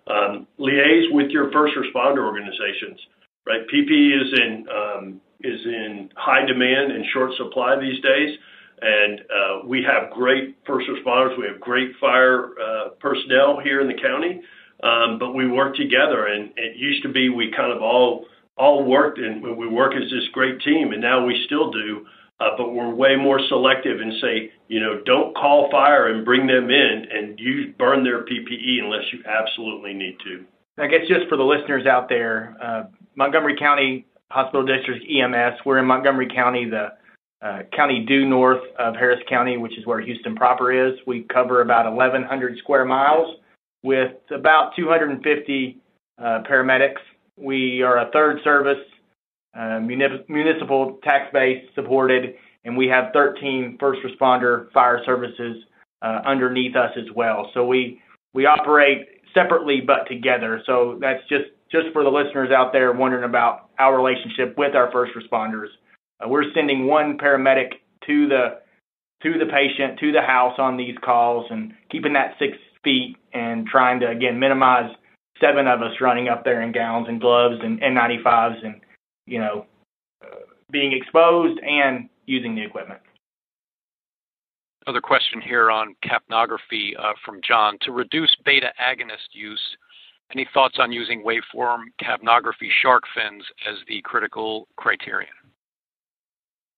um, 0.09 0.47
liaise 0.59 1.13
with 1.13 1.29
your 1.29 1.53
first 1.53 1.75
responder 1.77 2.25
organizations 2.25 2.99
right? 3.49 3.63
PPE 3.73 4.23
is 4.23 4.31
in 4.45 4.53
um, 4.81 5.21
is 5.41 5.61
in 5.65 6.11
high 6.17 6.45
demand 6.45 6.93
and 6.93 7.05
short 7.15 7.31
supply 7.37 7.79
these 7.81 8.01
days, 8.03 8.39
and 8.83 9.21
uh, 9.21 9.67
we 9.67 9.83
have 9.83 10.13
great 10.13 10.57
first 10.67 10.87
responders. 10.89 11.39
We 11.39 11.47
have 11.51 11.61
great 11.61 11.93
fire 12.01 12.51
uh, 12.61 12.89
personnel 13.01 13.61
here 13.65 13.81
in 13.81 13.89
the 13.89 14.01
county, 14.09 14.43
um, 14.83 15.19
but 15.19 15.33
we 15.33 15.49
work 15.49 15.77
together. 15.77 16.27
And 16.27 16.51
it 16.57 16.77
used 16.77 17.03
to 17.05 17.09
be 17.09 17.31
we 17.31 17.51
kind 17.57 17.73
of 17.73 17.81
all 17.83 18.85
worked 18.85 19.19
and 19.19 19.43
we 19.43 19.67
work 19.69 19.95
as 19.95 20.11
this 20.11 20.29
great 20.33 20.61
team, 20.63 20.93
and 20.93 21.01
now 21.01 21.25
we 21.25 21.35
still 21.47 21.71
do. 21.71 22.07
uh, 22.41 22.51
but 22.57 22.73
we're 22.73 22.95
way 22.95 23.17
more 23.17 23.41
selective 23.49 24.01
and 24.01 24.13
say, 24.21 24.53
you 24.69 24.81
know, 24.81 25.01
don't 25.05 25.35
call 25.35 25.69
fire 25.71 26.09
and 26.09 26.25
bring 26.25 26.47
them 26.47 26.71
in 26.71 27.07
and 27.11 27.39
use 27.39 27.75
burn 27.79 28.05
their 28.05 28.25
PPE 28.25 28.83
unless 28.83 29.03
you 29.13 29.21
absolutely 29.27 29.93
need 29.93 30.17
to. 30.25 30.45
I 30.79 30.87
guess 30.87 31.01
just 31.09 31.29
for 31.29 31.37
the 31.37 31.43
listeners 31.43 31.87
out 31.87 32.09
there, 32.09 32.57
Montgomery 33.19 33.57
County 33.59 34.07
Hospital 34.31 34.65
District 34.65 35.05
EMS, 35.05 35.59
we're 35.67 35.79
in 35.79 35.87
Montgomery 35.87 36.29
County, 36.33 36.71
the 36.71 36.93
uh, 37.45 37.63
county 37.75 38.05
due 38.07 38.25
north 38.25 38.63
of 38.79 38.95
Harris 38.95 39.19
County, 39.29 39.57
which 39.57 39.77
is 39.77 39.85
where 39.87 40.01
Houston 40.01 40.37
proper 40.37 40.71
is. 40.71 40.95
We 41.05 41.23
cover 41.23 41.61
about 41.61 41.93
1,100 41.93 42.59
square 42.59 42.85
miles 42.85 43.39
with 43.83 44.13
about 44.31 44.71
250 44.77 45.79
uh, 46.17 46.23
paramedics. 46.49 47.01
We 47.37 47.83
are 47.83 47.99
a 47.99 48.11
third 48.13 48.39
service 48.45 48.79
uh, 49.59 49.81
municipal 49.81 51.01
tax 51.03 51.33
base 51.33 51.65
supported, 51.75 52.35
and 52.65 52.77
we 52.77 52.87
have 52.87 53.07
13 53.13 53.79
first 53.81 54.01
responder 54.05 54.71
fire 54.71 55.03
services 55.05 55.57
uh, 56.03 56.21
underneath 56.25 56.77
us 56.77 56.93
as 56.97 57.11
well. 57.17 57.51
So 57.53 57.67
we 57.67 58.01
we 58.33 58.47
operate 58.47 59.09
separately 59.35 59.81
but 59.81 60.07
together. 60.09 60.63
So 60.67 60.99
that's 61.01 61.23
just 61.29 61.47
just 61.71 61.87
for 61.93 62.03
the 62.03 62.11
listeners 62.11 62.51
out 62.51 62.73
there 62.73 62.93
wondering 62.93 63.25
about 63.25 63.71
our 63.79 63.97
relationship 63.97 64.57
with 64.57 64.75
our 64.75 64.91
first 64.91 65.13
responders. 65.15 65.69
Uh, 66.21 66.29
we're 66.29 66.51
sending 66.55 66.87
one 66.87 67.19
paramedic 67.19 67.73
to 68.07 68.29
the 68.29 68.61
to 69.23 69.39
the 69.39 69.47
patient 69.47 69.99
to 69.99 70.13
the 70.13 70.23
house 70.23 70.55
on 70.59 70.77
these 70.77 70.97
calls 71.05 71.47
and 71.51 71.73
keeping 71.91 72.13
that 72.13 72.35
six 72.39 72.57
feet 72.85 73.17
and 73.33 73.67
trying 73.67 74.01
to 74.01 74.09
again 74.09 74.39
minimize 74.39 74.91
seven 75.41 75.67
of 75.67 75.83
us 75.83 76.01
running 76.01 76.29
up 76.29 76.45
there 76.45 76.63
in 76.63 76.73
gowns 76.73 77.07
and 77.09 77.21
gloves 77.21 77.57
and 77.63 77.81
N95s 77.81 78.65
and 78.65 78.81
you 79.29 79.39
know, 79.39 79.67
uh, 80.25 80.37
being 80.71 80.93
exposed 80.93 81.61
and 81.61 82.09
using 82.27 82.55
the 82.55 82.63
equipment. 82.63 83.01
Another 84.87 85.01
question 85.03 85.41
here 85.41 85.71
on 85.71 85.95
capnography 86.03 86.99
uh, 86.99 87.13
from 87.25 87.41
John. 87.47 87.77
To 87.83 87.93
reduce 87.93 88.35
beta 88.45 88.73
agonist 88.81 89.29
use, 89.33 89.61
any 90.33 90.47
thoughts 90.53 90.77
on 90.79 90.93
using 90.93 91.25
waveform 91.25 91.85
capnography 92.01 92.69
shark 92.83 93.05
fins 93.15 93.45
as 93.69 93.77
the 93.89 94.01
critical 94.03 94.69
criterion? 94.77 95.33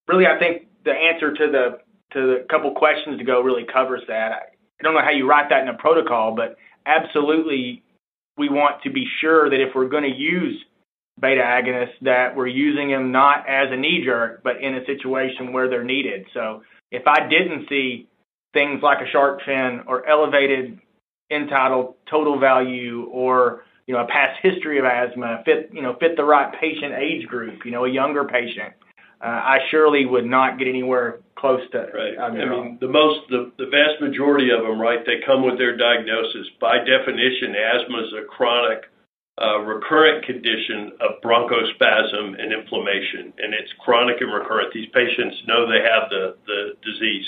Really, 0.08 0.26
I 0.26 0.38
think 0.38 0.68
the 0.84 0.92
answer 0.92 1.32
to 1.34 1.46
the 1.50 1.78
to 2.12 2.44
couple 2.50 2.72
questions 2.74 3.20
ago 3.20 3.40
really 3.40 3.64
covers 3.72 4.02
that. 4.08 4.32
I 4.32 4.82
don't 4.82 4.94
know 4.94 5.02
how 5.02 5.10
you 5.10 5.28
write 5.28 5.48
that 5.50 5.62
in 5.62 5.68
a 5.68 5.74
protocol, 5.74 6.34
but 6.34 6.56
absolutely, 6.86 7.82
we 8.36 8.48
want 8.48 8.82
to 8.82 8.90
be 8.90 9.06
sure 9.20 9.48
that 9.50 9.60
if 9.60 9.74
we're 9.74 9.88
going 9.88 10.10
to 10.10 10.16
use 10.16 10.64
beta 11.20 11.42
agonists 11.42 12.00
that 12.02 12.34
we're 12.34 12.46
using 12.46 12.88
them 12.90 13.12
not 13.12 13.48
as 13.48 13.68
a 13.70 13.76
knee 13.76 14.02
jerk, 14.04 14.42
but 14.42 14.60
in 14.60 14.74
a 14.74 14.84
situation 14.86 15.52
where 15.52 15.68
they're 15.68 15.84
needed. 15.84 16.26
So 16.32 16.62
if 16.90 17.06
I 17.06 17.28
didn't 17.28 17.68
see 17.68 18.08
things 18.52 18.82
like 18.82 18.98
a 19.06 19.10
shark 19.10 19.40
fin 19.44 19.82
or 19.86 20.06
elevated 20.08 20.80
end-tidal 21.30 21.96
total 22.10 22.38
value 22.38 23.08
or 23.12 23.64
you 23.86 23.94
know 23.94 24.00
a 24.00 24.06
past 24.06 24.38
history 24.42 24.78
of 24.78 24.84
asthma 24.84 25.42
fit 25.44 25.70
you 25.72 25.82
know 25.82 25.96
fit 26.00 26.16
the 26.16 26.24
right 26.24 26.52
patient 26.60 26.94
age 26.94 27.26
group, 27.26 27.64
you 27.64 27.70
know 27.70 27.84
a 27.84 27.90
younger 27.90 28.24
patient, 28.24 28.74
uh, 29.20 29.26
I 29.26 29.58
surely 29.70 30.06
would 30.06 30.24
not 30.24 30.58
get 30.58 30.66
anywhere 30.66 31.20
close 31.36 31.60
to. 31.72 31.88
Right. 31.92 32.16
I 32.18 32.30
mean, 32.32 32.78
the 32.80 32.88
most, 32.88 33.28
the, 33.28 33.52
the 33.58 33.68
vast 33.68 34.00
majority 34.00 34.48
of 34.48 34.64
them, 34.64 34.80
right? 34.80 35.00
They 35.04 35.20
come 35.26 35.44
with 35.44 35.58
their 35.58 35.76
diagnosis. 35.76 36.48
By 36.60 36.78
definition, 36.78 37.52
asthma 37.52 37.98
is 38.00 38.12
a 38.16 38.24
chronic 38.24 38.88
uh, 39.40 39.60
recurrent 39.60 40.24
condition 40.24 40.92
of 41.00 41.20
bronchospasm 41.24 42.40
and 42.40 42.52
inflammation, 42.52 43.32
and 43.36 43.52
it's 43.52 43.72
chronic 43.80 44.20
and 44.20 44.32
recurrent. 44.32 44.72
These 44.72 44.88
patients 44.92 45.36
know 45.46 45.68
they 45.68 45.84
have 45.84 46.08
the, 46.08 46.36
the 46.46 46.60
disease. 46.84 47.24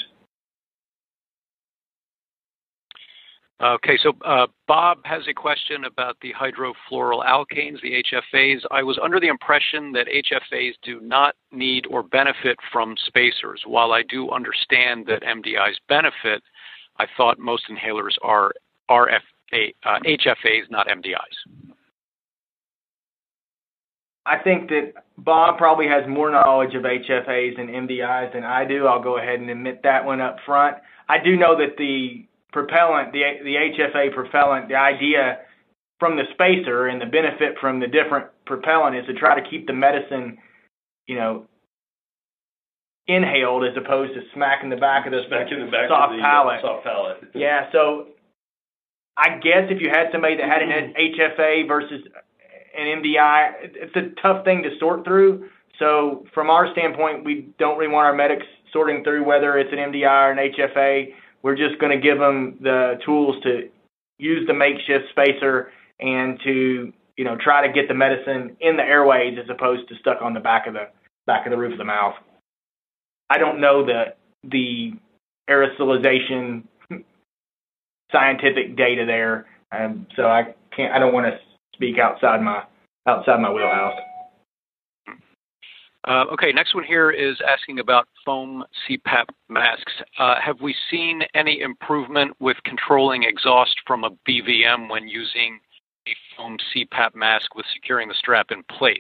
Okay, 3.61 3.97
so 4.03 4.13
uh, 4.25 4.49
Bob 4.67 4.99
has 5.05 5.23
a 5.29 5.35
question 5.35 5.85
about 5.85 6.17
the 6.21 6.33
hydrofluoroalkanes, 6.33 7.81
the 7.81 8.03
HFAs. 8.13 8.61
I 8.73 8.83
was 8.83 8.99
under 9.01 9.21
the 9.21 9.29
impression 9.29 9.93
that 9.93 10.09
HFAs 10.09 10.73
do 10.83 11.01
not 11.01 11.37
need 11.53 11.87
or 11.89 12.03
benefit 12.03 12.57
from 12.73 12.97
spacers. 13.07 13.63
While 13.65 13.93
I 13.93 14.03
do 14.03 14.31
understand 14.31 15.07
that 15.07 15.23
MDIs 15.23 15.77
benefit, 15.89 16.43
I 16.99 17.07
thought 17.17 17.39
most 17.39 17.65
inhalers 17.71 18.15
are 18.23 18.53
RFA, 18.91 19.73
uh, 19.85 19.99
HFAs, 20.05 20.69
not 20.71 20.89
MDIs. 20.89 21.77
I 24.27 24.39
think 24.39 24.69
that 24.71 24.93
Bob 25.19 25.59
probably 25.59 25.87
has 25.87 26.05
more 26.09 26.31
knowledge 26.31 26.75
of 26.75 26.83
HFAs 26.83 27.61
and 27.61 27.69
MDIs 27.69 28.33
than 28.33 28.45
I 28.45 28.65
do. 28.65 28.87
I'll 28.87 29.03
go 29.03 29.19
ahead 29.19 29.41
and 29.41 29.51
admit 29.51 29.83
that 29.83 30.05
one 30.05 30.21
up 30.21 30.39
front. 30.47 30.79
I 31.09 31.19
do 31.23 31.37
know 31.37 31.57
that 31.59 31.77
the 31.77 32.27
propellant, 32.53 33.13
the 33.13 33.23
the 33.43 33.55
HFA 33.55 34.15
propellant, 34.15 34.69
the 34.69 34.77
idea 34.77 35.39
from 35.99 36.17
the 36.17 36.25
spacer 36.33 36.87
and 36.89 37.01
the 37.01 37.07
benefit 37.07 37.57
from 37.61 37.81
the 37.81 37.87
different 37.87 38.27
propellant 38.45 38.97
is 38.97 39.07
to 39.07 39.15
try 39.15 39.39
to 39.39 39.49
keep 39.49 39.67
the 39.67 39.73
medicine, 39.73 40.37
you 41.07 41.15
know, 41.15 41.47
inhaled 43.07 43.65
as 43.65 43.77
opposed 43.77 44.15
to 44.15 44.21
smacking 44.35 44.71
the 44.71 44.77
back 44.77 45.07
of 45.07 45.13
the 45.13 45.23
smack 45.29 45.51
in 45.51 45.65
the 45.65 45.71
back 45.71 45.89
soft 45.89 46.13
of 46.13 46.19
the, 46.19 46.23
palate. 46.23 46.59
Uh, 46.59 46.63
soft 46.63 46.85
palate. 46.85 47.19
Yeah, 47.35 47.71
so 47.73 48.09
I 49.17 49.39
guess 49.39 49.71
if 49.71 49.81
you 49.81 49.91
had 49.91 50.09
somebody 50.13 50.37
that 50.37 50.49
had 50.49 50.63
an 50.63 50.95
HFA 50.95 51.69
versus 51.69 52.03
an 52.77 53.03
MDI, 53.03 53.53
it's 53.63 53.97
a 53.97 54.21
tough 54.21 54.45
thing 54.45 54.63
to 54.63 54.71
sort 54.79 55.05
through. 55.05 55.49
So 55.79 56.25
from 56.35 56.51
our 56.51 56.71
standpoint, 56.73 57.25
we 57.25 57.53
don't 57.59 57.79
really 57.79 57.93
want 57.93 58.07
our 58.07 58.15
medics 58.15 58.47
sorting 58.73 59.05
through 59.05 59.25
whether 59.25 59.59
it's 59.59 59.73
an 59.73 59.79
MDI 59.79 60.29
or 60.29 60.33
an 60.33 60.53
HFA. 60.53 61.15
We're 61.43 61.57
just 61.57 61.79
going 61.79 61.93
to 61.93 62.03
give 62.03 62.19
them 62.19 62.59
the 62.61 62.99
tools 63.05 63.37
to 63.43 63.69
use 64.19 64.47
the 64.47 64.55
makeshift 64.55 65.07
spacer 65.11 65.73
and 66.01 66.39
to 66.45 66.93
you 67.17 67.25
know 67.25 67.37
try 67.37 67.67
to 67.67 67.73
get 67.73 67.89
the 67.89 67.95
medicine 67.95 68.57
in 68.61 68.77
the 68.77 68.83
airways 68.83 69.39
as 69.43 69.49
opposed 69.51 69.89
to 69.89 69.95
stuck 69.97 70.23
on 70.23 70.35
the 70.35 70.41
back 70.41 70.67
of 70.67 70.75
the 70.75 70.89
back 71.27 71.47
of 71.47 71.51
the 71.51 71.57
roof 71.57 71.73
of 71.73 71.79
the 71.79 71.85
mouth. 71.85 72.15
I 73.31 73.39
don't 73.39 73.61
know 73.61 73.85
the 73.85 74.15
the 74.45 74.93
aerosolization 75.51 76.65
scientific 78.13 78.77
data 78.77 79.05
there, 79.07 79.47
um, 79.73 80.07
so 80.17 80.25
I 80.25 80.55
can't. 80.75 80.93
I 80.93 80.99
don't 80.99 81.15
want 81.15 81.27
to 81.27 81.39
speak 81.75 81.99
outside 81.99 82.43
my 82.43 82.65
outside 83.07 83.41
my 83.41 83.53
wheelhouse. 83.53 83.99
Uh, 86.07 86.25
okay, 86.33 86.51
next 86.53 86.75
one 86.75 86.83
here 86.83 87.11
is 87.11 87.37
asking 87.49 87.79
about 87.79 88.09
foam 88.25 88.65
CPAP 88.89 89.27
masks. 89.49 89.93
Uh, 90.19 90.35
have 90.45 90.61
we 90.61 90.75
seen 90.91 91.23
any 91.35 91.61
improvement 91.61 92.33
with 92.41 92.57
controlling 92.65 93.23
exhaust 93.23 93.77
from 93.87 94.03
a 94.03 94.11
BVM 94.29 94.91
when 94.91 95.07
using 95.07 95.61
a 96.09 96.13
foam 96.37 96.57
CPAP 96.75 97.15
mask 97.15 97.55
with 97.55 97.67
securing 97.73 98.09
the 98.09 98.15
strap 98.15 98.51
in 98.51 98.65
place? 98.65 98.99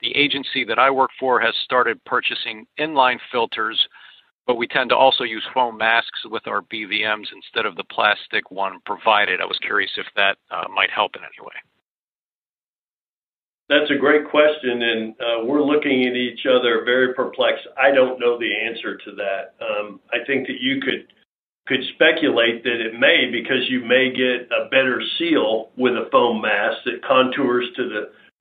The 0.00 0.10
agency 0.16 0.64
that 0.64 0.78
I 0.78 0.90
work 0.90 1.10
for 1.20 1.40
has 1.40 1.54
started 1.62 2.04
purchasing 2.04 2.66
inline 2.80 3.20
filters, 3.30 3.86
but 4.44 4.56
we 4.56 4.66
tend 4.66 4.90
to 4.90 4.96
also 4.96 5.22
use 5.22 5.46
foam 5.54 5.78
masks 5.78 6.22
with 6.24 6.48
our 6.48 6.62
BVMs 6.62 7.26
instead 7.32 7.64
of 7.64 7.76
the 7.76 7.84
plastic 7.84 8.50
one 8.50 8.80
provided. 8.84 9.40
I 9.40 9.46
was 9.46 9.58
curious 9.58 9.92
if 9.96 10.06
that 10.16 10.36
uh, 10.50 10.64
might 10.74 10.90
help 10.90 11.14
in 11.14 11.22
any 11.22 11.46
way. 11.46 11.54
That's 13.70 13.90
a 13.92 13.94
great 13.94 14.28
question, 14.28 14.82
and 14.82 15.14
uh, 15.20 15.44
we're 15.44 15.62
looking 15.62 16.04
at 16.04 16.16
each 16.16 16.40
other 16.44 16.82
very 16.84 17.14
perplexed. 17.14 17.68
I 17.78 17.94
don't 17.94 18.18
know 18.18 18.36
the 18.36 18.50
answer 18.52 18.96
to 18.96 19.12
that. 19.14 19.54
Um, 19.62 20.00
I 20.12 20.26
think 20.26 20.48
that 20.48 20.60
you 20.60 20.80
could 20.82 21.06
speculate 21.94 22.64
that 22.64 22.80
it 22.82 22.98
may 22.98 23.30
because 23.30 23.70
you 23.70 23.84
may 23.84 24.10
get 24.10 24.50
a 24.50 24.68
better 24.70 25.00
seal 25.16 25.70
with 25.76 25.92
a 25.92 26.10
foam 26.10 26.42
mask 26.42 26.78
that 26.84 27.06
contours 27.06 27.64
to 27.76 27.88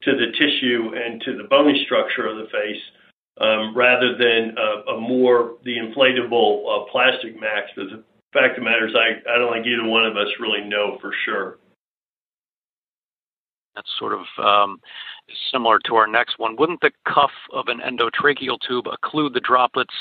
the 0.03 0.31
tissue 0.33 0.93
and 0.97 1.21
to 1.21 1.37
the 1.37 1.43
bony 1.47 1.83
structure 1.85 2.25
of 2.25 2.37
the 2.37 2.49
face, 2.49 2.81
um, 3.39 3.77
rather 3.77 4.17
than 4.17 4.57
a, 4.57 4.99
more 4.99 5.57
the 5.63 5.77
inflatable 5.77 6.65
uh, 6.65 6.91
plastic 6.91 7.39
mask. 7.39 7.69
The 7.75 8.03
fact 8.33 8.57
of 8.57 8.63
the 8.63 8.69
matter 8.69 8.87
is, 8.87 8.95
I 8.97 9.37
don't 9.37 9.53
think 9.53 9.67
either 9.67 9.87
one 9.87 10.07
of 10.07 10.17
us 10.17 10.33
really 10.39 10.67
know 10.67 10.97
for 10.99 11.13
sure. 11.23 11.58
That's 13.79 13.97
sort 13.97 14.11
of 14.11 14.25
um, 14.43 14.81
similar 15.53 15.79
to 15.85 15.95
our 15.95 16.05
next 16.05 16.37
one. 16.37 16.57
Wouldn't 16.57 16.81
the 16.81 16.91
cuff 17.07 17.31
of 17.53 17.69
an 17.69 17.79
endotracheal 17.79 18.57
tube 18.67 18.87
occlude 18.87 19.33
the 19.33 19.39
droplets 19.39 19.93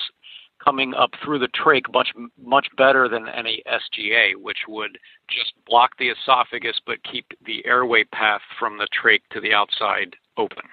coming 0.64 0.94
up 0.94 1.10
through 1.24 1.38
the 1.38 1.46
trach 1.46 1.82
much 1.92 2.08
much 2.42 2.66
better 2.76 3.08
than 3.08 3.28
any 3.28 3.62
SGA, 3.68 4.34
which 4.34 4.66
would 4.66 4.98
just 5.30 5.52
block 5.64 5.92
the 5.96 6.08
esophagus 6.08 6.80
but 6.84 6.96
keep 7.04 7.26
the 7.46 7.64
airway 7.64 8.02
path 8.02 8.40
from 8.58 8.78
the 8.78 8.88
trach 8.88 9.20
to 9.30 9.40
the 9.40 9.54
outside 9.54 10.16
open? 10.36 10.64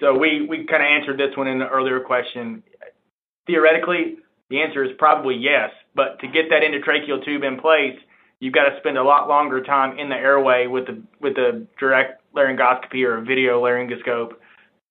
So 0.00 0.16
we, 0.16 0.46
we 0.48 0.64
kind 0.64 0.82
of 0.82 0.88
answered 0.88 1.18
this 1.18 1.36
one 1.36 1.48
in 1.48 1.58
the 1.58 1.68
earlier 1.68 2.00
question. 2.00 2.62
Theoretically, 3.46 4.16
the 4.48 4.62
answer 4.62 4.82
is 4.82 4.92
probably 4.96 5.34
yes, 5.34 5.68
but 5.94 6.18
to 6.20 6.28
get 6.28 6.46
that 6.48 6.62
endotracheal 6.62 7.22
tube 7.26 7.42
in 7.42 7.60
place, 7.60 7.98
you've 8.44 8.52
got 8.52 8.68
to 8.68 8.76
spend 8.78 8.98
a 8.98 9.02
lot 9.02 9.26
longer 9.26 9.62
time 9.62 9.98
in 9.98 10.10
the 10.10 10.14
airway 10.14 10.66
with 10.66 10.84
the 10.86 11.02
with 11.18 11.34
the 11.34 11.66
direct 11.80 12.22
laryngoscopy 12.36 13.02
or 13.06 13.16
a 13.16 13.22
video 13.22 13.62
laryngoscope. 13.62 14.34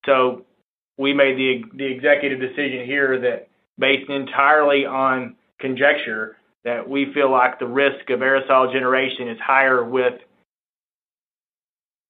So 0.04 0.44
we 0.98 1.14
made 1.14 1.38
the 1.38 1.62
the 1.76 1.86
executive 1.86 2.40
decision 2.40 2.84
here 2.84 3.20
that 3.20 3.48
based 3.78 4.10
entirely 4.10 4.84
on 4.84 5.36
conjecture 5.60 6.36
that 6.64 6.88
we 6.88 7.12
feel 7.14 7.30
like 7.30 7.60
the 7.60 7.66
risk 7.66 8.10
of 8.10 8.20
aerosol 8.20 8.72
generation 8.72 9.28
is 9.28 9.38
higher 9.38 9.84
with 9.84 10.14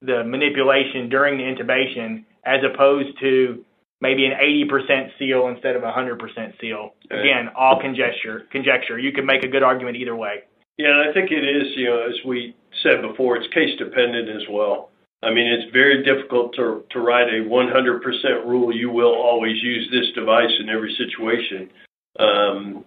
the 0.00 0.24
manipulation 0.24 1.10
during 1.10 1.36
the 1.36 1.44
intubation 1.44 2.24
as 2.46 2.60
opposed 2.64 3.18
to 3.20 3.64
maybe 4.00 4.26
an 4.26 4.32
80% 4.32 5.18
seal 5.18 5.48
instead 5.48 5.76
of 5.76 5.82
a 5.82 5.90
100% 5.90 6.60
seal. 6.60 6.90
Again, 7.10 7.48
all 7.56 7.80
conjecture. 7.80 8.46
Conjecture. 8.52 8.98
You 8.98 9.12
can 9.12 9.24
make 9.24 9.44
a 9.44 9.48
good 9.48 9.62
argument 9.62 9.96
either 9.96 10.14
way. 10.14 10.44
Yeah, 10.76 11.04
I 11.08 11.12
think 11.12 11.30
it 11.30 11.44
is, 11.44 11.76
you 11.76 11.86
know, 11.86 12.02
as 12.06 12.18
we 12.26 12.54
said 12.82 13.02
before, 13.02 13.36
it's 13.36 13.52
case 13.54 13.78
dependent 13.78 14.28
as 14.28 14.42
well. 14.50 14.90
I 15.22 15.32
mean, 15.32 15.46
it's 15.46 15.72
very 15.72 16.02
difficult 16.02 16.54
to, 16.56 16.84
write 16.98 17.28
a 17.28 17.46
100% 17.46 18.46
rule. 18.46 18.74
You 18.74 18.90
will 18.90 19.14
always 19.14 19.62
use 19.62 19.88
this 19.90 20.12
device 20.14 20.52
in 20.60 20.68
every 20.68 20.94
situation. 20.98 21.70
Um, 22.18 22.84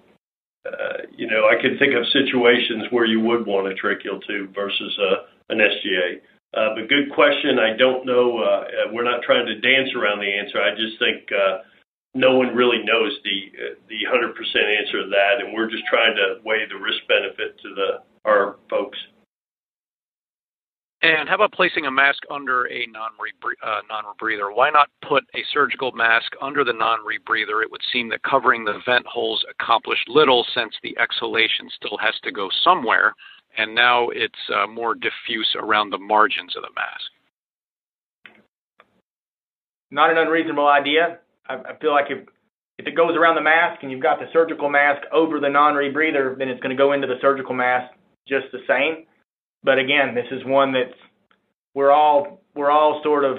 uh, 0.66 1.08
you 1.16 1.28
know, 1.28 1.48
I 1.48 1.60
can 1.62 1.80
think 1.80 1.96
of 1.96 2.04
situations 2.12 2.92
where 2.92 3.06
you 3.06 3.22
would 3.22 3.48
want 3.48 3.72
a 3.72 3.76
tracheal 3.76 4.20
tube 4.28 4.54
versus 4.54 5.00
uh, 5.00 5.16
an 5.50 5.60
SGA. 5.60 6.20
Uh, 6.54 6.76
but 6.76 6.90
good 6.90 7.12
question. 7.14 7.58
I 7.60 7.76
don't 7.78 8.06
know. 8.06 8.44
We're 8.92 9.04
not 9.04 9.24
trying 9.24 9.46
to 9.46 9.60
dance 9.60 9.90
around 9.96 10.20
the 10.20 10.32
answer. 10.32 10.62
I 10.62 10.76
just 10.76 11.00
think 11.00 11.32
no 12.18 12.36
one 12.36 12.56
really 12.56 12.84
knows 12.84 13.18
the 13.24 13.52
uh, 13.56 13.76
the 13.88 14.04
100% 14.10 14.34
answer 14.80 15.04
to 15.04 15.10
that, 15.10 15.44
and 15.44 15.54
we're 15.54 15.70
just 15.70 15.84
trying 15.90 16.16
to 16.16 16.38
weigh 16.44 16.66
the 16.68 16.78
risk 16.78 17.00
benefit 17.08 17.60
to 17.62 17.76
the 17.76 18.04
our 18.26 18.58
folks. 18.70 18.98
And 21.04 21.30
how 21.30 21.36
about 21.36 21.54
placing 21.54 21.86
a 21.86 21.92
mask 21.92 22.24
under 22.32 22.66
a 22.66 22.88
non-rebreather? 22.88 23.80
Uh, 23.80 23.82
non 23.88 24.04
Why 24.56 24.72
not 24.72 24.90
put 25.08 25.24
a 25.36 25.44
surgical 25.54 25.92
mask 25.92 26.32
under 26.42 26.64
the 26.64 26.74
non-rebreather? 26.74 27.62
It 27.62 27.70
would 27.70 27.84
seem 27.94 28.10
that 28.10 28.24
covering 28.24 28.66
the 28.66 28.82
vent 28.86 29.06
holes 29.06 29.46
accomplished 29.48 30.10
little 30.10 30.46
since 30.56 30.74
the 30.82 30.98
exhalation 30.98 31.70
still 31.76 31.98
has 32.02 32.16
to 32.24 32.32
go 32.32 32.50
somewhere 32.64 33.14
and 33.58 33.74
now 33.74 34.10
it's 34.10 34.34
uh, 34.56 34.68
more 34.68 34.94
diffuse 34.94 35.56
around 35.58 35.90
the 35.90 35.98
margins 35.98 36.56
of 36.56 36.62
the 36.62 36.70
mask. 36.76 37.12
Not 39.90 40.12
an 40.12 40.18
unreasonable 40.18 40.68
idea. 40.68 41.20
I, 41.50 41.56
I 41.56 41.78
feel 41.80 41.92
like 41.92 42.08
if 42.10 42.28
if 42.78 42.86
it 42.86 42.96
goes 42.96 43.16
around 43.16 43.36
the 43.36 43.42
mask 43.42 43.82
and 43.82 43.92
you've 43.92 44.04
got 44.04 44.20
the 44.20 44.28
surgical 44.32 44.70
mask 44.70 45.02
over 45.12 45.40
the 45.40 45.50
non-rebreather, 45.50 46.38
then 46.38 46.48
it's 46.48 46.62
going 46.62 46.76
to 46.76 46.82
go 46.82 46.94
into 46.94 47.08
the 47.08 47.18
surgical 47.22 47.56
mask 47.56 47.92
just 48.28 48.46
the 48.52 48.60
same. 48.68 49.08
But 49.64 49.80
again, 49.80 50.14
this 50.14 50.28
is 50.32 50.46
one 50.46 50.74
that's 50.74 50.98
we're 51.74 51.92
all 51.92 52.42
we're 52.56 52.72
all 52.72 53.02
sort 53.04 53.26
of 53.26 53.38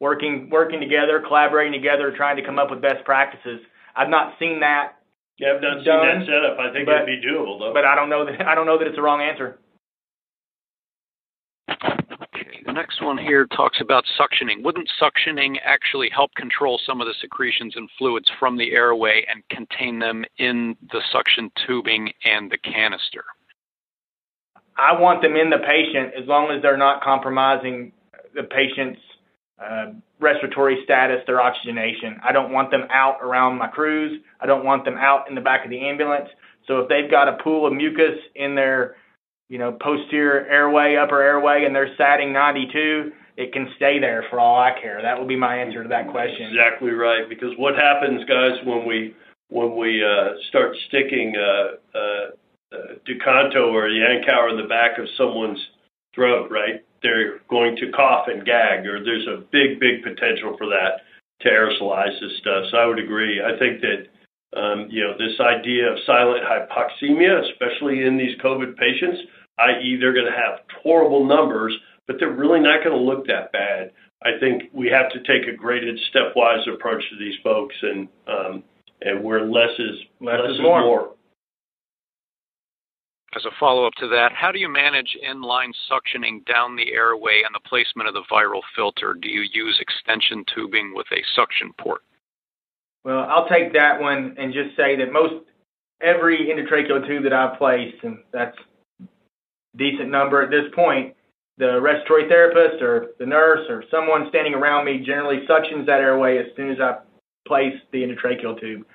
working 0.00 0.48
working 0.50 0.80
together, 0.80 1.22
collaborating 1.26 1.72
together, 1.72 2.12
trying 2.16 2.36
to 2.36 2.42
come 2.42 2.58
up 2.58 2.70
with 2.70 2.80
best 2.80 3.04
practices. 3.04 3.60
I've 3.94 4.08
not 4.08 4.34
seen 4.38 4.60
that 4.60 4.94
yeah, 5.40 5.54
I've 5.56 5.62
not 5.62 5.78
seen 5.78 5.86
that 5.86 6.26
setup. 6.26 6.60
I 6.60 6.70
think 6.72 6.84
but, 6.84 6.96
it'd 6.96 7.06
be 7.06 7.26
doable 7.26 7.58
though. 7.58 7.72
But 7.72 7.86
I 7.86 7.94
don't 7.94 8.10
know 8.10 8.26
that 8.26 8.46
I 8.46 8.54
don't 8.54 8.66
know 8.66 8.78
that 8.78 8.86
it's 8.86 8.96
the 8.96 9.02
wrong 9.02 9.22
answer. 9.22 9.58
Okay, 11.70 12.58
the 12.70 12.74
next 12.74 13.02
one 13.02 13.18
here 13.18 13.46
talks 13.48 13.80
about 13.80 14.04
suctioning. 14.16 14.62
Wouldn't 14.62 14.88
suctioning 15.02 15.56
actually 15.64 16.08
help 16.14 16.32
control 16.36 16.78
some 16.86 17.00
of 17.00 17.08
the 17.08 17.14
secretions 17.20 17.74
and 17.74 17.88
fluids 17.98 18.30
from 18.38 18.56
the 18.56 18.70
airway 18.70 19.26
and 19.28 19.42
contain 19.48 19.98
them 19.98 20.24
in 20.38 20.76
the 20.92 21.00
suction 21.10 21.50
tubing 21.66 22.12
and 22.24 22.48
the 22.48 22.58
canister? 22.58 23.24
I 24.78 24.98
want 25.00 25.20
them 25.20 25.34
in 25.34 25.50
the 25.50 25.58
patient 25.58 26.14
as 26.16 26.28
long 26.28 26.52
as 26.56 26.62
they're 26.62 26.76
not 26.76 27.02
compromising 27.02 27.90
the 28.36 28.44
patient's 28.44 29.00
uh, 29.60 29.86
respiratory 30.20 30.78
status, 30.84 31.22
their 31.26 31.40
oxygenation. 31.40 32.20
I 32.22 32.30
don't 32.30 32.52
want 32.52 32.70
them 32.70 32.86
out 32.90 33.16
around 33.20 33.58
my 33.58 33.66
crews. 33.66 34.22
I 34.40 34.46
don't 34.46 34.64
want 34.64 34.84
them 34.84 34.96
out 34.96 35.28
in 35.28 35.34
the 35.34 35.40
back 35.40 35.64
of 35.64 35.70
the 35.70 35.88
ambulance. 35.88 36.28
So 36.68 36.78
if 36.78 36.88
they've 36.88 37.10
got 37.10 37.26
a 37.26 37.42
pool 37.42 37.66
of 37.66 37.72
mucus 37.72 38.16
in 38.36 38.54
their, 38.54 38.94
you 39.50 39.58
know, 39.58 39.72
posterior 39.72 40.46
airway, 40.46 40.96
upper 40.96 41.20
airway, 41.20 41.64
and 41.66 41.76
they're 41.76 41.94
satting 41.98 42.32
92, 42.32 43.12
it 43.36 43.52
can 43.52 43.68
stay 43.76 43.98
there 43.98 44.24
for 44.30 44.40
all 44.40 44.58
I 44.58 44.72
care. 44.80 45.02
That 45.02 45.18
would 45.18 45.28
be 45.28 45.36
my 45.36 45.58
answer 45.58 45.82
to 45.82 45.88
that 45.90 46.08
question. 46.10 46.48
Exactly 46.48 46.92
right. 46.92 47.28
Because 47.28 47.50
what 47.58 47.74
happens, 47.74 48.24
guys, 48.24 48.52
when 48.64 48.86
we 48.86 49.14
when 49.50 49.76
we 49.76 50.02
uh, 50.02 50.38
start 50.48 50.74
sticking 50.88 51.34
uh, 51.36 51.98
uh, 51.98 52.00
uh 52.72 52.94
DuCanto 53.06 53.72
or 53.72 53.90
Yankauer 53.90 54.50
in 54.50 54.56
the 54.56 54.68
back 54.68 54.96
of 54.98 55.06
someone's 55.18 55.60
throat, 56.14 56.50
right? 56.50 56.82
they're 57.02 57.40
going 57.48 57.76
to 57.76 57.90
cough 57.92 58.26
and 58.28 58.44
gag, 58.44 58.86
or 58.86 59.02
there's 59.02 59.26
a 59.26 59.42
big, 59.50 59.80
big 59.80 60.02
potential 60.02 60.56
for 60.58 60.66
that 60.66 61.02
to 61.40 61.48
aerosolize 61.48 62.18
this 62.20 62.36
stuff. 62.38 62.64
So 62.70 62.76
I 62.76 62.86
would 62.86 62.98
agree. 62.98 63.40
I 63.40 63.58
think 63.58 63.80
that 63.80 64.06
um, 64.58 64.88
you 64.90 65.02
know 65.02 65.14
this 65.16 65.38
idea 65.40 65.90
of 65.90 65.98
silent 66.06 66.42
hypoxemia, 66.44 67.50
especially 67.50 68.04
in 68.04 68.18
these 68.18 68.36
COVID 68.42 68.76
patients, 68.76 69.20
i.e., 69.68 69.96
they're 70.00 70.12
going 70.12 70.26
to 70.26 70.32
have 70.32 70.60
horrible 70.82 71.24
numbers, 71.24 71.76
but 72.06 72.16
they're 72.18 72.32
really 72.32 72.60
not 72.60 72.84
going 72.84 72.96
to 72.96 73.02
look 73.02 73.26
that 73.26 73.52
bad. 73.52 73.92
I 74.22 74.38
think 74.38 74.64
we 74.72 74.88
have 74.88 75.10
to 75.12 75.18
take 75.20 75.48
a 75.48 75.56
graded, 75.56 75.98
stepwise 76.12 76.68
approach 76.72 77.02
to 77.10 77.18
these 77.18 77.36
folks, 77.42 77.74
and 77.82 78.08
um, 78.26 78.64
and 79.00 79.24
where 79.24 79.46
less 79.46 79.70
is 79.78 79.96
less, 80.20 80.40
less 80.42 80.52
is 80.52 80.60
more. 80.60 80.80
more. 80.82 81.10
As 83.34 83.44
a 83.44 83.50
follow-up 83.60 83.92
to 83.98 84.08
that, 84.08 84.32
how 84.34 84.50
do 84.50 84.58
you 84.58 84.68
manage 84.68 85.16
inline 85.24 85.70
suctioning 85.88 86.44
down 86.46 86.74
the 86.74 86.92
airway 86.92 87.42
and 87.46 87.54
the 87.54 87.68
placement 87.68 88.08
of 88.08 88.14
the 88.14 88.24
viral 88.30 88.60
filter? 88.74 89.14
Do 89.14 89.28
you 89.28 89.42
use 89.52 89.80
extension 89.80 90.44
tubing 90.52 90.92
with 90.94 91.06
a 91.12 91.22
suction 91.36 91.72
port? 91.78 92.02
Well, 93.04 93.20
I'll 93.20 93.48
take 93.48 93.72
that 93.74 94.00
one 94.00 94.34
and 94.36 94.52
just 94.52 94.76
say 94.76 94.96
that 94.96 95.12
most 95.12 95.44
every 96.02 96.48
endotracheal 96.48 97.06
tube 97.06 97.22
that 97.22 97.32
I've 97.32 97.56
placed, 97.56 98.02
and 98.02 98.18
that's 98.32 98.56
a 98.58 98.69
decent 99.76 100.10
number 100.10 100.42
at 100.42 100.50
this 100.50 100.64
point, 100.74 101.14
the 101.58 101.80
respiratory 101.80 102.28
therapist 102.28 102.82
or 102.82 103.10
the 103.18 103.26
nurse 103.26 103.68
or 103.68 103.84
someone 103.90 104.26
standing 104.30 104.54
around 104.54 104.86
me 104.86 105.02
generally 105.04 105.46
suctions 105.46 105.86
that 105.86 106.00
airway 106.00 106.38
as 106.38 106.46
soon 106.56 106.70
as 106.70 106.80
I 106.80 106.98
place 107.46 107.74
the 107.92 108.02
endotracheal 108.02 108.58
tube. 108.60 108.86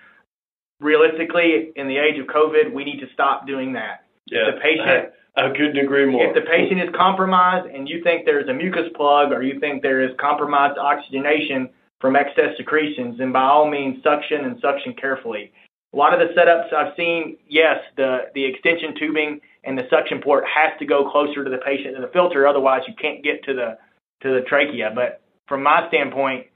Realistically, 0.79 1.71
in 1.75 1.87
the 1.87 1.97
age 1.97 2.19
of 2.19 2.27
COVID, 2.27 2.73
we 2.73 2.83
need 2.83 2.99
to 2.99 3.07
stop 3.13 3.47
doing 3.47 3.73
that. 3.73 4.05
Yeah, 4.25 4.51
the 4.51 4.59
patient. 4.59 5.13
I, 5.37 5.45
I 5.45 5.49
couldn't 5.49 5.77
agree 5.77 6.05
more. 6.05 6.25
If 6.25 6.35
the 6.35 6.49
patient 6.49 6.81
is 6.81 6.89
compromised 6.95 7.67
and 7.67 7.87
you 7.87 8.01
think 8.03 8.25
there's 8.25 8.49
a 8.49 8.53
mucus 8.53 8.89
plug 8.95 9.31
or 9.31 9.43
you 9.43 9.59
think 9.59 9.81
there 9.81 10.01
is 10.01 10.11
compromised 10.19 10.77
oxygenation 10.77 11.69
from 11.99 12.15
excess 12.15 12.55
secretions, 12.57 13.17
then 13.17 13.31
by 13.31 13.43
all 13.43 13.69
means 13.69 14.01
suction 14.03 14.45
and 14.45 14.59
suction 14.61 14.93
carefully. 14.93 15.51
A 15.95 15.97
lot 15.97 16.13
of 16.13 16.19
the 16.19 16.33
setups 16.35 16.73
I've 16.73 16.93
seen, 16.97 17.37
yes, 17.47 17.79
the 17.95 18.29
the 18.35 18.43
extension 18.43 18.93
tubing 18.99 19.39
and 19.63 19.77
the 19.77 19.87
suction 19.89 20.21
port 20.21 20.43
has 20.45 20.77
to 20.79 20.85
go 20.85 21.09
closer 21.09 21.43
to 21.43 21.49
the 21.49 21.57
patient 21.59 21.93
than 21.93 22.01
the 22.01 22.09
filter, 22.09 22.45
otherwise 22.45 22.81
you 22.85 22.93
can't 23.01 23.23
get 23.23 23.43
to 23.45 23.53
the 23.53 23.77
to 24.21 24.33
the 24.33 24.41
trachea. 24.41 24.91
But 24.93 25.21
from 25.47 25.63
my 25.63 25.87
standpoint, 25.87 26.47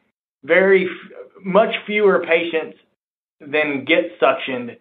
very 0.44 0.86
f- 0.86 1.44
much 1.44 1.74
fewer 1.86 2.26
patients 2.28 2.78
than 3.40 3.86
get 3.86 4.20
suctioned 4.20 4.78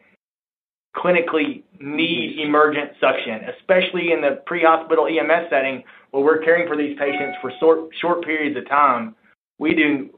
clinically 0.96 1.62
need 1.80 2.40
emergent 2.40 2.90
suction, 3.00 3.40
especially 3.56 4.10
in 4.12 4.20
the 4.20 4.42
pre-hospital 4.46 5.06
EMS 5.06 5.48
setting 5.50 5.84
where 6.10 6.24
we're 6.24 6.38
caring 6.38 6.66
for 6.66 6.76
these 6.76 6.98
patients 6.98 7.36
for 7.40 7.52
short, 7.60 7.90
short 8.00 8.24
periods 8.24 8.56
of 8.56 8.68
time. 8.68 9.14
We 9.58 9.74
do, 9.74 10.10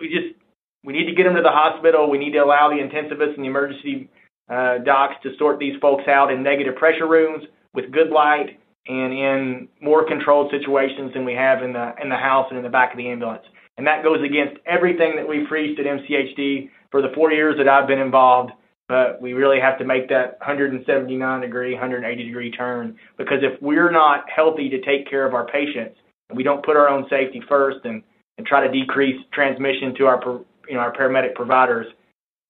we 0.00 0.08
just, 0.08 0.34
we 0.84 0.92
need 0.92 1.06
to 1.06 1.14
get 1.14 1.24
them 1.24 1.34
to 1.34 1.42
the 1.42 1.50
hospital. 1.50 2.10
We 2.10 2.18
need 2.18 2.32
to 2.32 2.38
allow 2.38 2.68
the 2.68 2.76
intensivists 2.76 3.34
and 3.36 3.44
the 3.44 3.48
emergency 3.48 4.08
uh, 4.48 4.78
docs 4.78 5.16
to 5.22 5.30
sort 5.38 5.58
these 5.58 5.74
folks 5.80 6.04
out 6.08 6.32
in 6.32 6.42
negative 6.42 6.76
pressure 6.76 7.06
rooms 7.06 7.44
with 7.74 7.92
good 7.92 8.10
light 8.10 8.58
and 8.86 9.12
in 9.12 9.68
more 9.82 10.06
controlled 10.06 10.50
situations 10.50 11.12
than 11.12 11.24
we 11.24 11.34
have 11.34 11.62
in 11.62 11.72
the 11.72 11.92
in 12.02 12.08
the 12.08 12.16
house 12.16 12.46
and 12.48 12.56
in 12.58 12.64
the 12.64 12.70
back 12.70 12.92
of 12.92 12.98
the 12.98 13.08
ambulance. 13.08 13.44
And 13.76 13.86
that 13.86 14.02
goes 14.02 14.18
against 14.24 14.60
everything 14.66 15.14
that 15.16 15.28
we've 15.28 15.46
preached 15.46 15.78
at 15.78 15.86
MCHD 15.86 16.70
for 16.90 17.02
the 17.02 17.08
four 17.14 17.30
years 17.30 17.56
that 17.58 17.68
I've 17.68 17.86
been 17.86 18.00
involved 18.00 18.52
but 18.88 19.20
we 19.20 19.34
really 19.34 19.60
have 19.60 19.78
to 19.78 19.84
make 19.84 20.08
that 20.08 20.38
179 20.40 21.40
degree, 21.42 21.74
180 21.74 22.24
degree 22.24 22.50
turn 22.50 22.96
because 23.18 23.38
if 23.42 23.60
we're 23.60 23.90
not 23.90 24.24
healthy 24.34 24.70
to 24.70 24.80
take 24.80 25.08
care 25.08 25.26
of 25.26 25.34
our 25.34 25.46
patients, 25.46 25.98
and 26.28 26.36
we 26.36 26.42
don't 26.42 26.64
put 26.64 26.76
our 26.76 26.88
own 26.88 27.06
safety 27.08 27.42
first 27.48 27.78
and, 27.84 28.02
and 28.38 28.46
try 28.46 28.66
to 28.66 28.72
decrease 28.72 29.20
transmission 29.32 29.94
to 29.96 30.06
our 30.06 30.40
you 30.68 30.74
know 30.74 30.80
our 30.80 30.92
paramedic 30.92 31.34
providers, 31.34 31.86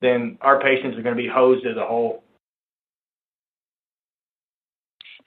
then 0.01 0.39
our 0.41 0.61
patients 0.61 0.97
are 0.97 1.03
going 1.03 1.17
to 1.17 1.23
be 1.23 1.29
hosed 1.29 1.67
as 1.67 1.77
a 1.77 1.85
whole. 1.85 2.23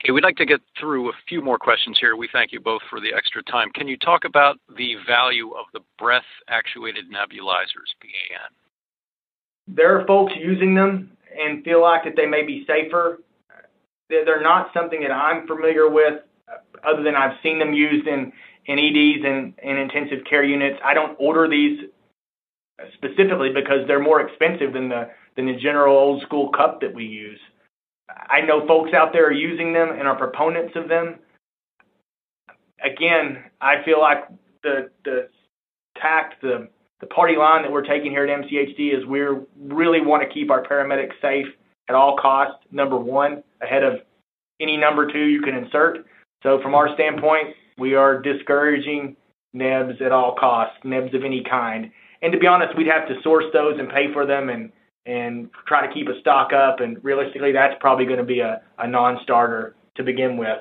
Okay, 0.04 0.10
we'd 0.10 0.24
like 0.24 0.36
to 0.36 0.46
get 0.46 0.60
through 0.80 1.10
a 1.10 1.12
few 1.28 1.40
more 1.40 1.58
questions 1.58 1.96
here. 2.00 2.16
We 2.16 2.28
thank 2.32 2.50
you 2.50 2.58
both 2.58 2.82
for 2.90 2.98
the 2.98 3.12
extra 3.14 3.40
time. 3.44 3.70
Can 3.72 3.86
you 3.86 3.96
talk 3.96 4.24
about 4.24 4.56
the 4.76 4.96
value 5.06 5.52
of 5.52 5.66
the 5.72 5.80
breath 5.96 6.24
actuated 6.48 7.04
nebulizers, 7.08 7.94
BAN? 8.00 8.50
there 9.68 9.98
are 9.98 10.06
folks 10.06 10.32
using 10.36 10.74
them 10.74 11.10
and 11.38 11.64
feel 11.64 11.80
like 11.80 12.04
that 12.04 12.14
they 12.16 12.26
may 12.26 12.44
be 12.44 12.64
safer. 12.66 13.20
They're 14.08 14.42
not 14.42 14.70
something 14.74 15.00
that 15.02 15.12
I'm 15.12 15.46
familiar 15.46 15.88
with, 15.88 16.20
other 16.84 17.02
than 17.02 17.14
I've 17.14 17.38
seen 17.42 17.58
them 17.58 17.72
used 17.72 18.06
in 18.06 18.32
in 18.66 18.78
EDs 18.78 19.24
and 19.24 19.54
in 19.62 19.76
intensive 19.76 20.24
care 20.28 20.44
units. 20.44 20.78
I 20.84 20.94
don't 20.94 21.16
order 21.18 21.48
these 21.48 21.88
specifically 22.94 23.50
because 23.52 23.86
they're 23.86 24.02
more 24.02 24.20
expensive 24.20 24.72
than 24.72 24.88
the 24.88 25.10
than 25.36 25.46
the 25.46 25.56
general 25.56 25.96
old 25.96 26.22
school 26.22 26.50
cup 26.50 26.80
that 26.80 26.92
we 26.92 27.04
use. 27.04 27.38
I 28.08 28.40
know 28.42 28.66
folks 28.66 28.92
out 28.92 29.12
there 29.12 29.26
are 29.26 29.32
using 29.32 29.72
them 29.72 29.90
and 29.90 30.06
are 30.06 30.16
proponents 30.16 30.74
of 30.76 30.88
them. 30.88 31.16
Again, 32.84 33.44
I 33.60 33.82
feel 33.84 34.00
like 34.00 34.28
the 34.62 34.90
the 35.04 35.28
tact, 36.00 36.40
the 36.42 36.68
the 37.00 37.06
party 37.06 37.36
line 37.36 37.62
that 37.62 37.72
we're 37.72 37.84
taking 37.84 38.10
here 38.10 38.24
at 38.24 38.44
MCHD 38.44 38.96
is 38.96 39.04
we 39.06 39.20
really 39.58 40.00
want 40.00 40.22
to 40.22 40.32
keep 40.32 40.50
our 40.50 40.64
paramedics 40.64 41.20
safe 41.20 41.46
at 41.88 41.94
all 41.94 42.16
costs. 42.16 42.64
Number 42.70 42.96
one, 42.96 43.42
ahead 43.60 43.82
of 43.82 43.94
any 44.60 44.76
number 44.76 45.10
two 45.10 45.24
you 45.24 45.42
can 45.42 45.54
insert. 45.54 46.06
So 46.42 46.60
from 46.62 46.74
our 46.74 46.94
standpoint, 46.94 47.48
we 47.78 47.94
are 47.94 48.20
discouraging 48.20 49.16
nebs 49.52 50.00
at 50.04 50.12
all 50.12 50.36
costs, 50.38 50.76
nebs 50.84 51.14
of 51.14 51.24
any 51.24 51.42
kind. 51.42 51.90
And 52.22 52.32
to 52.32 52.38
be 52.38 52.46
honest, 52.46 52.76
we'd 52.76 52.86
have 52.86 53.08
to 53.08 53.20
source 53.22 53.44
those 53.52 53.78
and 53.78 53.88
pay 53.88 54.12
for 54.12 54.24
them 54.26 54.48
and 54.48 54.72
and 55.04 55.50
try 55.66 55.84
to 55.84 55.92
keep 55.92 56.06
a 56.08 56.18
stock 56.20 56.52
up. 56.52 56.78
And 56.78 57.02
realistically, 57.02 57.50
that's 57.52 57.74
probably 57.80 58.04
going 58.04 58.18
to 58.18 58.24
be 58.24 58.38
a, 58.38 58.62
a 58.78 58.86
non-starter 58.86 59.74
to 59.96 60.02
begin 60.04 60.36
with. 60.36 60.58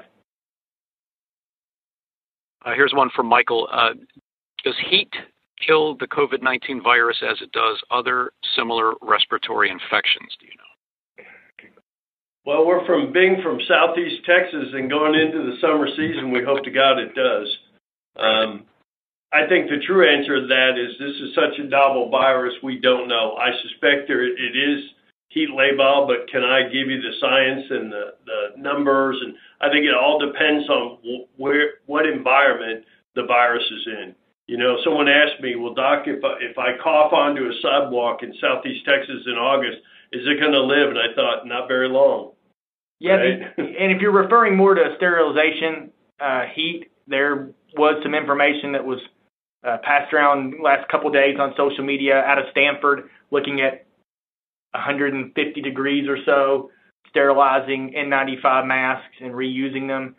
Uh, 2.66 2.74
here's 2.74 2.94
one 2.94 3.10
from 3.16 3.28
Michael. 3.28 3.68
Uh, 3.72 3.94
does 4.64 4.76
heat 4.90 5.12
kill 5.66 5.96
the 5.98 6.08
COVID 6.08 6.42
19 6.42 6.82
virus 6.82 7.18
as 7.28 7.38
it 7.42 7.52
does 7.52 7.80
other 7.92 8.32
similar 8.56 8.94
respiratory 9.02 9.70
infections? 9.70 10.36
Do 10.40 10.48
you 10.48 10.54
know? 10.58 11.26
Well, 12.44 12.66
we're 12.66 12.86
from 12.88 13.14
being 13.14 13.38
from 13.44 13.60
southeast 13.68 14.26
Texas 14.26 14.70
and 14.74 14.90
going 14.90 15.14
into 15.14 15.38
the 15.38 15.58
summer 15.62 15.88
season. 15.88 16.32
We 16.32 16.44
hope 16.44 16.64
to 16.64 16.72
God 16.72 16.98
it 16.98 17.14
does. 17.14 17.58
Um, 18.18 18.66
I 19.34 19.48
think 19.48 19.70
the 19.70 19.80
true 19.86 20.08
answer 20.08 20.42
to 20.42 20.48
that 20.48 20.78
is 20.78 20.98
this 21.00 21.16
is 21.22 21.36
such 21.36 21.58
a 21.60 21.64
novel 21.64 22.10
virus, 22.10 22.54
we 22.62 22.80
don't 22.80 23.08
know. 23.08 23.38
I 23.40 23.52
suspect 23.64 24.08
there 24.08 24.24
it 24.24 24.56
is 24.56 24.84
heat 25.30 25.50
labile, 25.50 26.06
but 26.06 26.30
can 26.30 26.44
I 26.44 26.64
give 26.64 26.90
you 26.90 27.02
the 27.02 27.14
science 27.20 27.66
and 27.70 27.92
the, 27.92 28.06
the 28.26 28.62
numbers? 28.62 29.18
And 29.24 29.36
I 29.62 29.72
think 29.72 29.86
it 29.86 29.96
all 29.96 30.20
depends 30.20 30.68
on 30.70 30.98
where 31.38 31.76
what 31.86 32.06
environment 32.06 32.84
the 33.16 33.24
virus 33.24 33.64
is 33.64 33.88
in. 33.88 34.16
You 34.48 34.58
know, 34.58 34.78
someone 34.84 35.08
asked 35.08 35.42
me, 35.42 35.56
well, 35.56 35.74
doc, 35.74 36.04
if 36.08 36.22
I, 36.24 36.36
if 36.42 36.58
I 36.58 36.76
cough 36.84 37.14
onto 37.14 37.44
a 37.44 37.54
sidewalk 37.62 38.24
in 38.24 38.34
southeast 38.42 38.86
Texas 38.86 39.24
in 39.26 39.34
August, 39.34 39.78
is 40.12 40.28
it 40.28 40.42
going 40.42 40.52
to 40.52 40.62
live? 40.62 40.90
And 40.90 41.00
I 41.00 41.16
thought, 41.16 41.48
not 41.48 41.70
very 41.70 41.88
long. 41.88 42.34
Yeah, 43.00 43.14
right? 43.14 43.42
and 43.58 43.92
if 43.92 44.02
you're 44.02 44.12
referring 44.12 44.58
more 44.58 44.76
to 44.76 44.94
sterilization 44.98 45.92
uh, 46.20 46.48
heat, 46.54 46.92
there 47.08 47.52
was 47.78 48.02
some 48.04 48.14
information 48.14 48.74
that 48.74 48.84
was 48.84 49.00
uh, 49.64 49.78
passed 49.84 50.14
around 50.14 50.56
last 50.62 50.90
couple 50.90 51.10
days 51.12 51.38
on 51.40 51.54
social 51.56 51.84
media 51.84 52.20
out 52.22 52.40
of 52.40 52.46
Stanford, 52.52 53.10
looking 53.30 53.62
at 53.62 53.86
150 54.72 55.62
degrees 55.62 56.08
or 56.08 56.18
so, 56.26 56.72
sterilizing 57.10 57.94
N95 57.96 58.68
masks 58.68 59.16
and 59.22 59.34
reusing 59.34 59.88
them. 59.88 60.16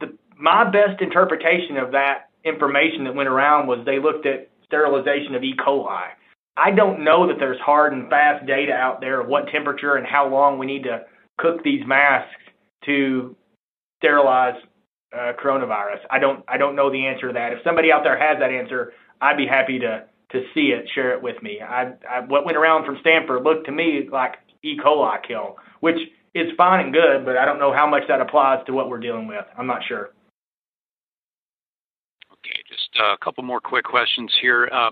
The, 0.00 0.16
my 0.36 0.64
best 0.64 1.00
interpretation 1.00 1.76
of 1.76 1.92
that 1.92 2.30
information 2.44 3.04
that 3.04 3.14
went 3.14 3.28
around 3.28 3.66
was 3.66 3.84
they 3.84 4.00
looked 4.00 4.26
at 4.26 4.50
sterilization 4.64 5.34
of 5.34 5.42
E. 5.42 5.54
coli. 5.56 6.08
I 6.56 6.70
don't 6.70 7.04
know 7.04 7.26
that 7.28 7.36
there's 7.38 7.60
hard 7.60 7.92
and 7.92 8.10
fast 8.10 8.46
data 8.46 8.72
out 8.72 9.00
there 9.00 9.20
of 9.20 9.28
what 9.28 9.48
temperature 9.48 9.96
and 9.96 10.06
how 10.06 10.28
long 10.28 10.58
we 10.58 10.66
need 10.66 10.82
to 10.84 11.02
cook 11.38 11.62
these 11.62 11.86
masks 11.86 12.30
to 12.84 13.36
sterilize 13.98 14.60
uh, 15.14 15.32
coronavirus. 15.42 16.00
I 16.10 16.18
don't 16.18 16.44
I 16.48 16.56
don't 16.56 16.76
know 16.76 16.90
the 16.90 17.06
answer 17.06 17.28
to 17.28 17.32
that. 17.34 17.52
If 17.52 17.58
somebody 17.64 17.92
out 17.92 18.02
there 18.04 18.18
has 18.18 18.38
that 18.40 18.50
answer, 18.50 18.92
I'd 19.20 19.36
be 19.36 19.46
happy 19.46 19.78
to 19.80 20.04
to 20.32 20.42
see 20.54 20.72
it, 20.72 20.88
share 20.94 21.12
it 21.12 21.22
with 21.22 21.42
me. 21.42 21.60
I, 21.60 21.92
I 22.08 22.20
what 22.26 22.44
went 22.44 22.56
around 22.56 22.86
from 22.86 22.96
Stanford 23.00 23.42
looked 23.42 23.66
to 23.66 23.72
me 23.72 24.08
like 24.10 24.36
E. 24.62 24.76
coli 24.82 25.16
kill, 25.26 25.56
which 25.80 25.98
is 26.34 26.50
fine 26.56 26.86
and 26.86 26.92
good, 26.92 27.24
but 27.24 27.36
I 27.36 27.44
don't 27.44 27.58
know 27.58 27.72
how 27.72 27.86
much 27.86 28.04
that 28.08 28.20
applies 28.20 28.64
to 28.66 28.72
what 28.72 28.88
we're 28.88 29.00
dealing 29.00 29.26
with. 29.26 29.44
I'm 29.58 29.66
not 29.66 29.82
sure. 29.86 30.10
Okay, 32.32 32.58
just 32.68 32.88
a 32.98 33.16
couple 33.22 33.44
more 33.44 33.60
quick 33.60 33.84
questions 33.84 34.32
here. 34.40 34.68
Uh, 34.72 34.90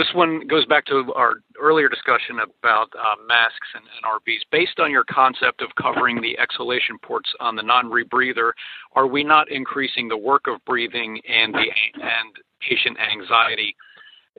this 0.00 0.14
one 0.14 0.46
goes 0.46 0.64
back 0.64 0.86
to 0.86 1.12
our 1.14 1.34
earlier 1.60 1.86
discussion 1.86 2.38
about 2.40 2.88
uh, 2.96 3.20
masks 3.28 3.68
and, 3.74 3.84
RVs. 4.00 4.40
Based 4.50 4.80
on 4.80 4.90
your 4.90 5.04
concept 5.04 5.60
of 5.60 5.68
covering 5.80 6.22
the 6.22 6.38
exhalation 6.38 6.96
ports 7.02 7.28
on 7.38 7.54
the 7.54 7.62
non-rebreather, 7.62 8.52
are 8.96 9.06
we 9.06 9.22
not 9.22 9.52
increasing 9.52 10.08
the 10.08 10.16
work 10.16 10.46
of 10.46 10.64
breathing 10.64 11.20
and 11.28 11.52
the 11.52 11.68
and 12.00 12.32
patient 12.66 12.96
anxiety, 12.98 13.76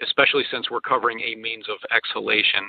especially 0.02 0.44
since 0.52 0.72
we're 0.72 0.82
covering 0.82 1.20
a 1.20 1.36
means 1.36 1.66
of 1.70 1.78
exhalation? 1.96 2.66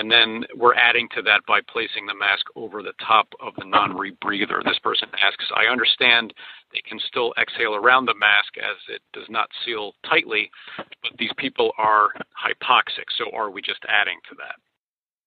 And 0.00 0.10
then 0.10 0.46
we're 0.56 0.74
adding 0.76 1.10
to 1.14 1.20
that 1.28 1.44
by 1.46 1.60
placing 1.60 2.06
the 2.06 2.14
mask 2.14 2.46
over 2.56 2.82
the 2.82 2.94
top 3.06 3.28
of 3.38 3.52
the 3.58 3.66
non 3.66 3.92
rebreather. 3.92 4.64
This 4.64 4.78
person 4.82 5.08
asks 5.20 5.44
I 5.54 5.70
understand 5.70 6.32
they 6.72 6.80
can 6.88 6.98
still 7.06 7.34
exhale 7.38 7.74
around 7.74 8.06
the 8.06 8.14
mask 8.14 8.56
as 8.56 8.76
it 8.88 9.02
does 9.12 9.28
not 9.28 9.50
seal 9.62 9.92
tightly, 10.08 10.50
but 10.78 11.12
these 11.18 11.32
people 11.36 11.72
are 11.76 12.08
hypoxic. 12.32 13.12
So 13.18 13.26
are 13.36 13.50
we 13.50 13.60
just 13.60 13.84
adding 13.90 14.16
to 14.30 14.36
that? 14.36 14.56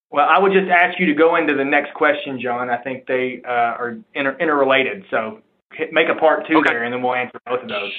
Well, 0.09 0.25
I 0.27 0.39
would 0.39 0.53
just 0.53 0.71
ask 0.71 0.99
you 0.99 1.05
to 1.05 1.13
go 1.13 1.35
into 1.35 1.53
the 1.53 1.65
next 1.65 1.93
question, 1.93 2.41
John. 2.41 2.71
I 2.71 2.77
think 2.77 3.05
they 3.05 3.43
uh, 3.47 3.77
are 3.77 3.97
inter- 4.15 4.37
interrelated. 4.39 5.05
So 5.11 5.41
make 5.91 6.09
a 6.09 6.19
part 6.19 6.47
two 6.47 6.57
okay. 6.57 6.69
there, 6.69 6.83
and 6.83 6.91
then 6.91 7.03
we'll 7.03 7.13
answer 7.13 7.39
both 7.45 7.61
of 7.61 7.69
those. 7.69 7.91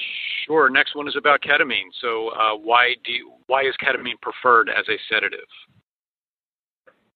Sure. 0.45 0.69
Next 0.69 0.93
one 0.93 1.07
is 1.07 1.15
about 1.15 1.41
ketamine. 1.41 1.87
So 2.01 2.29
uh, 2.29 2.57
why 2.57 2.95
do 3.05 3.13
you, 3.13 3.31
why 3.47 3.61
is 3.61 3.75
ketamine 3.81 4.19
preferred 4.21 4.69
as 4.69 4.83
a 4.89 4.99
sedative? 5.09 5.47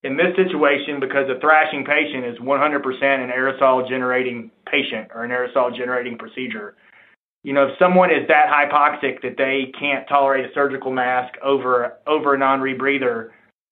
In 0.04 0.16
this 0.16 0.36
situation, 0.36 1.00
because 1.00 1.30
a 1.30 1.40
thrashing 1.40 1.84
patient 1.84 2.26
is 2.26 2.38
100% 2.40 3.02
an 3.02 3.30
aerosol 3.30 3.88
generating 3.88 4.50
patient 4.66 5.10
or 5.14 5.24
an 5.24 5.32
aerosol 5.32 5.76
generating 5.76 6.18
procedure, 6.18 6.76
you 7.44 7.54
know, 7.54 7.68
if 7.68 7.78
someone 7.80 8.10
is 8.12 8.28
that 8.28 8.48
hypoxic 8.48 9.22
that 9.22 9.36
they 9.38 9.72
can't 9.80 10.08
tolerate 10.08 10.46
a 10.46 10.54
surgical 10.54 10.92
mask 10.92 11.34
over 11.42 11.94
over 12.06 12.36
a 12.36 12.38
non-rebreather, 12.38 13.30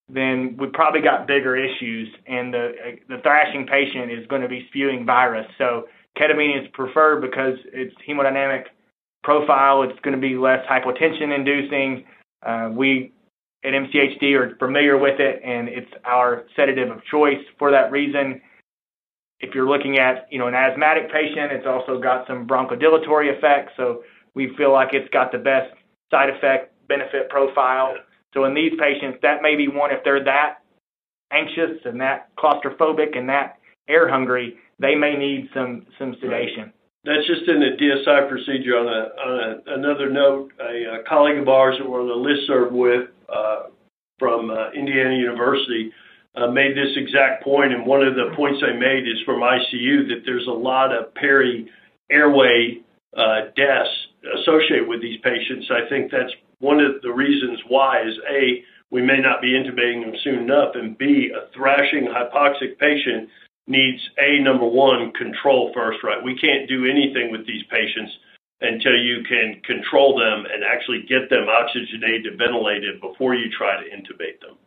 then 0.09 0.55
we've 0.57 0.71
probably 0.71 1.01
got 1.01 1.27
bigger 1.27 1.55
issues, 1.57 2.07
and 2.27 2.53
the 2.53 2.97
the 3.09 3.17
thrashing 3.23 3.67
patient 3.67 4.11
is 4.11 4.25
going 4.27 4.41
to 4.41 4.47
be 4.47 4.65
spewing 4.69 5.05
virus. 5.05 5.45
So 5.57 5.87
ketamine 6.17 6.61
is 6.61 6.67
preferred 6.73 7.21
because 7.21 7.57
it's 7.73 7.93
hemodynamic 8.07 8.63
profile. 9.23 9.83
It's 9.83 9.99
going 9.99 10.15
to 10.15 10.21
be 10.21 10.35
less 10.37 10.65
hypotension 10.65 11.35
inducing. 11.35 12.05
Uh, 12.45 12.69
we 12.71 13.11
at 13.63 13.73
MCHD 13.73 14.33
are 14.33 14.55
familiar 14.57 14.97
with 14.97 15.19
it, 15.19 15.41
and 15.43 15.67
it's 15.67 15.91
our 16.05 16.45
sedative 16.55 16.89
of 16.89 17.03
choice 17.05 17.43
for 17.57 17.71
that 17.71 17.91
reason. 17.91 18.41
If 19.39 19.53
you're 19.53 19.67
looking 19.67 19.99
at, 19.99 20.27
you 20.31 20.39
know, 20.39 20.47
an 20.47 20.55
asthmatic 20.55 21.11
patient, 21.11 21.51
it's 21.51 21.67
also 21.67 21.99
got 21.99 22.27
some 22.27 22.47
bronchodilatory 22.47 23.35
effects, 23.35 23.73
so 23.77 24.03
we 24.33 24.53
feel 24.57 24.71
like 24.71 24.89
it's 24.93 25.09
got 25.09 25.31
the 25.31 25.37
best 25.37 25.73
side 26.11 26.29
effect 26.29 26.73
benefit 26.87 27.29
profile. 27.29 27.95
So 28.33 28.45
in 28.45 28.53
these 28.53 28.73
patients, 28.79 29.19
that 29.21 29.41
may 29.41 29.55
be 29.55 29.67
one 29.67 29.91
if 29.91 30.03
they're 30.03 30.23
that 30.23 30.59
anxious 31.31 31.81
and 31.85 31.99
that 31.99 32.29
claustrophobic 32.37 33.17
and 33.17 33.27
that 33.29 33.57
air 33.89 34.09
hungry, 34.09 34.57
they 34.79 34.95
may 34.95 35.15
need 35.15 35.49
some 35.53 35.85
some 35.97 36.15
sedation. 36.21 36.71
That's 37.03 37.25
just 37.25 37.47
in 37.47 37.59
the 37.59 37.77
DSI 37.79 38.29
procedure. 38.29 38.77
On, 38.77 38.87
a, 38.87 39.21
on 39.21 39.39
a, 39.39 39.73
another 39.75 40.09
note, 40.09 40.51
a, 40.59 40.99
a, 40.99 41.03
colleague 41.07 41.37
of 41.37 41.47
ours 41.47 41.77
that 41.79 41.89
we're 41.89 42.01
on 42.01 42.07
the 42.07 42.13
listserv 42.13 42.71
with 42.71 43.09
uh, 43.09 43.16
from 44.19 44.49
uh, 44.49 44.71
Indiana 44.71 45.15
University 45.15 45.91
uh, 46.35 46.47
made 46.47 46.75
this 46.75 46.95
exact 46.95 47.43
point, 47.43 47.73
and 47.73 47.85
one 47.85 48.01
of 48.01 48.15
the 48.15 48.31
points 48.35 48.61
they 48.61 48.77
made 48.77 49.07
is 49.07 49.17
from 49.25 49.41
ICU 49.41 50.07
that 50.09 50.21
there's 50.25 50.47
a 50.47 50.51
lot 50.51 50.93
of 50.93 51.13
peri 51.15 51.69
airway 52.11 52.79
uh, 53.15 53.49
deaths 53.55 53.89
associated 54.41 54.87
with 54.87 55.01
these 55.01 55.19
patients. 55.23 55.67
I 55.71 55.89
think 55.89 56.11
that's 56.11 56.31
one 56.59 56.79
of 56.79 57.01
the 57.01 57.11
reasons 57.11 57.59
why 57.67 58.01
is 58.01 58.13
A, 58.29 58.63
we 58.91 59.01
may 59.01 59.19
not 59.19 59.41
be 59.41 59.53
intubating 59.53 60.05
them 60.05 60.13
soon 60.23 60.39
enough, 60.39 60.75
and 60.75 60.97
B, 60.97 61.31
a 61.35 61.51
thrashing 61.53 62.07
hypoxic 62.07 62.77
patient 62.79 63.29
needs 63.67 63.99
a 64.17 64.41
number 64.41 64.65
one 64.65 65.11
control 65.11 65.71
first, 65.73 65.99
right? 66.03 66.23
We 66.23 66.37
can't 66.37 66.69
do 66.69 66.85
anything 66.85 67.31
with 67.31 67.45
these 67.45 67.63
patients 67.69 68.11
until 68.61 68.95
you 68.95 69.23
can 69.27 69.61
control 69.63 70.17
them 70.17 70.45
and 70.51 70.63
actually 70.63 71.03
get 71.07 71.29
them 71.29 71.47
oxygenated, 71.47 72.37
ventilated 72.37 72.99
before 73.01 73.35
you 73.35 73.49
try 73.55 73.81
to 73.81 73.89
intubate 73.89 74.41
them. 74.41 74.57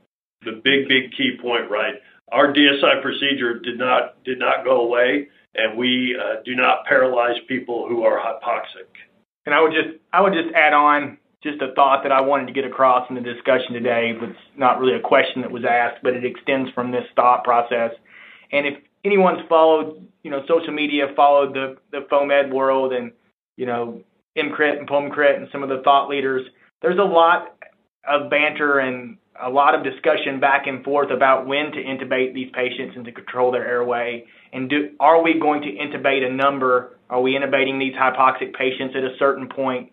The 0.44 0.60
big, 0.64 0.88
big 0.88 1.12
key 1.16 1.36
point, 1.40 1.70
right? 1.70 1.94
Our 2.32 2.52
DSI 2.52 3.02
procedure 3.02 3.58
did 3.58 3.78
not 3.78 4.22
did 4.24 4.38
not 4.38 4.64
go 4.64 4.82
away, 4.82 5.28
and 5.54 5.76
we 5.76 6.16
uh, 6.16 6.42
do 6.44 6.54
not 6.54 6.86
paralyze 6.86 7.36
people 7.48 7.88
who 7.88 8.04
are 8.04 8.18
hypoxic. 8.18 8.86
And 9.46 9.54
I 9.54 9.60
would 9.60 9.72
just 9.72 9.98
I 10.12 10.20
would 10.20 10.32
just 10.32 10.54
add 10.54 10.72
on 10.72 11.18
just 11.42 11.60
a 11.60 11.74
thought 11.74 12.02
that 12.04 12.12
I 12.12 12.20
wanted 12.20 12.46
to 12.46 12.52
get 12.52 12.64
across 12.64 13.08
in 13.08 13.16
the 13.16 13.20
discussion 13.20 13.72
today. 13.72 14.14
It's 14.20 14.38
not 14.56 14.78
really 14.78 14.94
a 14.94 15.00
question 15.00 15.42
that 15.42 15.50
was 15.50 15.64
asked, 15.64 16.02
but 16.02 16.14
it 16.14 16.24
extends 16.24 16.70
from 16.72 16.92
this 16.92 17.04
thought 17.16 17.44
process. 17.44 17.92
And 18.52 18.66
if 18.66 18.74
anyone's 19.04 19.40
followed, 19.48 20.06
you 20.22 20.30
know, 20.30 20.44
social 20.46 20.72
media, 20.72 21.08
followed 21.16 21.54
the 21.54 21.76
the 21.90 22.06
FOAMed 22.10 22.52
world, 22.52 22.92
and 22.92 23.10
you 23.60 23.66
know, 23.66 24.00
EMCrit 24.38 24.78
and 24.78 24.88
PulmCrit 24.88 25.36
and 25.36 25.46
some 25.52 25.62
of 25.62 25.68
the 25.68 25.82
thought 25.84 26.08
leaders, 26.08 26.46
there's 26.80 26.98
a 26.98 27.02
lot 27.02 27.58
of 28.08 28.30
banter 28.30 28.78
and 28.78 29.18
a 29.38 29.50
lot 29.50 29.74
of 29.74 29.84
discussion 29.84 30.40
back 30.40 30.66
and 30.66 30.82
forth 30.82 31.10
about 31.10 31.46
when 31.46 31.70
to 31.72 31.76
intubate 31.76 32.32
these 32.32 32.50
patients 32.54 32.96
and 32.96 33.04
to 33.04 33.12
control 33.12 33.52
their 33.52 33.66
airway. 33.66 34.24
And 34.54 34.70
do, 34.70 34.92
are 34.98 35.22
we 35.22 35.38
going 35.38 35.60
to 35.60 35.68
intubate 35.68 36.24
a 36.24 36.32
number? 36.32 36.96
Are 37.10 37.20
we 37.20 37.32
intubating 37.32 37.78
these 37.78 37.92
hypoxic 37.92 38.54
patients 38.54 38.94
at 38.96 39.04
a 39.04 39.14
certain 39.18 39.46
point? 39.46 39.90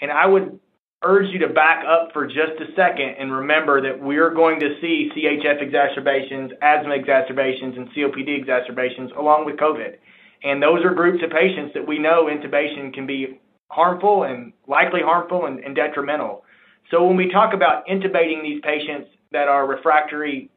And 0.00 0.10
I 0.10 0.24
would 0.24 0.58
urge 1.04 1.26
you 1.34 1.40
to 1.40 1.48
back 1.48 1.84
up 1.84 2.14
for 2.14 2.26
just 2.26 2.56
a 2.60 2.74
second 2.74 3.16
and 3.18 3.30
remember 3.30 3.82
that 3.82 4.02
we're 4.02 4.32
going 4.32 4.58
to 4.60 4.80
see 4.80 5.10
CHF 5.14 5.60
exacerbations, 5.60 6.52
asthma 6.62 6.94
exacerbations, 6.94 7.76
and 7.76 7.90
COPD 7.90 8.38
exacerbations 8.38 9.10
along 9.18 9.44
with 9.44 9.56
COVID. 9.56 9.96
And 10.44 10.62
those 10.62 10.84
are 10.84 10.92
groups 10.92 11.22
of 11.22 11.30
patients 11.30 11.72
that 11.74 11.86
we 11.86 11.98
know 11.98 12.24
intubation 12.24 12.92
can 12.92 13.06
be 13.06 13.40
harmful 13.70 14.24
and 14.24 14.52
likely 14.66 15.00
harmful 15.02 15.46
and, 15.46 15.60
and 15.60 15.74
detrimental. 15.74 16.44
So 16.90 17.06
when 17.06 17.16
we 17.16 17.30
talk 17.30 17.54
about 17.54 17.86
intubating 17.86 18.42
these 18.42 18.60
patients 18.62 19.08
that 19.30 19.48
are 19.48 19.66
refractory, 19.66 20.50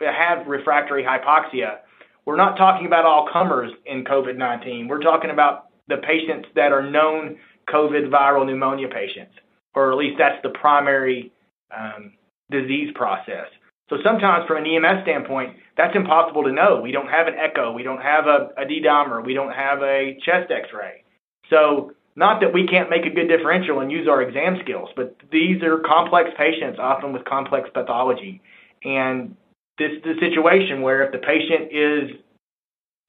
that 0.00 0.14
have 0.14 0.46
refractory 0.46 1.04
hypoxia, 1.04 1.78
we're 2.24 2.36
not 2.36 2.56
talking 2.56 2.86
about 2.86 3.04
all 3.04 3.28
comers 3.32 3.70
in 3.86 4.04
COVID 4.04 4.36
19. 4.36 4.88
We're 4.88 5.00
talking 5.00 5.30
about 5.30 5.66
the 5.88 5.98
patients 5.98 6.48
that 6.54 6.72
are 6.72 6.88
known 6.88 7.36
COVID 7.68 8.08
viral 8.10 8.46
pneumonia 8.46 8.88
patients, 8.88 9.34
or 9.74 9.92
at 9.92 9.98
least 9.98 10.16
that's 10.18 10.42
the 10.42 10.50
primary 10.50 11.32
um, 11.76 12.12
disease 12.50 12.90
process. 12.94 13.46
So 13.88 13.98
sometimes 14.02 14.46
from 14.46 14.64
an 14.64 14.66
EMS 14.66 15.02
standpoint, 15.02 15.56
that's 15.76 15.94
impossible 15.94 16.44
to 16.44 16.52
know. 16.52 16.80
We 16.80 16.92
don't 16.92 17.08
have 17.08 17.26
an 17.28 17.34
echo, 17.34 17.72
we 17.72 17.82
don't 17.82 18.00
have 18.00 18.26
a, 18.26 18.50
a 18.56 18.66
D-dimer, 18.66 19.24
we 19.24 19.34
don't 19.34 19.52
have 19.52 19.82
a 19.82 20.18
chest 20.24 20.50
x-ray. 20.50 21.04
So 21.50 21.92
not 22.16 22.40
that 22.40 22.52
we 22.52 22.66
can't 22.66 22.90
make 22.90 23.06
a 23.06 23.10
good 23.10 23.28
differential 23.28 23.80
and 23.80 23.92
use 23.92 24.08
our 24.08 24.22
exam 24.22 24.58
skills, 24.62 24.88
but 24.96 25.16
these 25.30 25.62
are 25.62 25.78
complex 25.78 26.30
patients, 26.36 26.78
often 26.80 27.12
with 27.12 27.24
complex 27.24 27.68
pathology. 27.72 28.40
And 28.84 29.36
this 29.78 29.92
is 29.92 30.02
the 30.02 30.14
situation 30.18 30.82
where 30.82 31.04
if 31.04 31.12
the 31.12 31.18
patient 31.18 31.70
is 31.70 32.10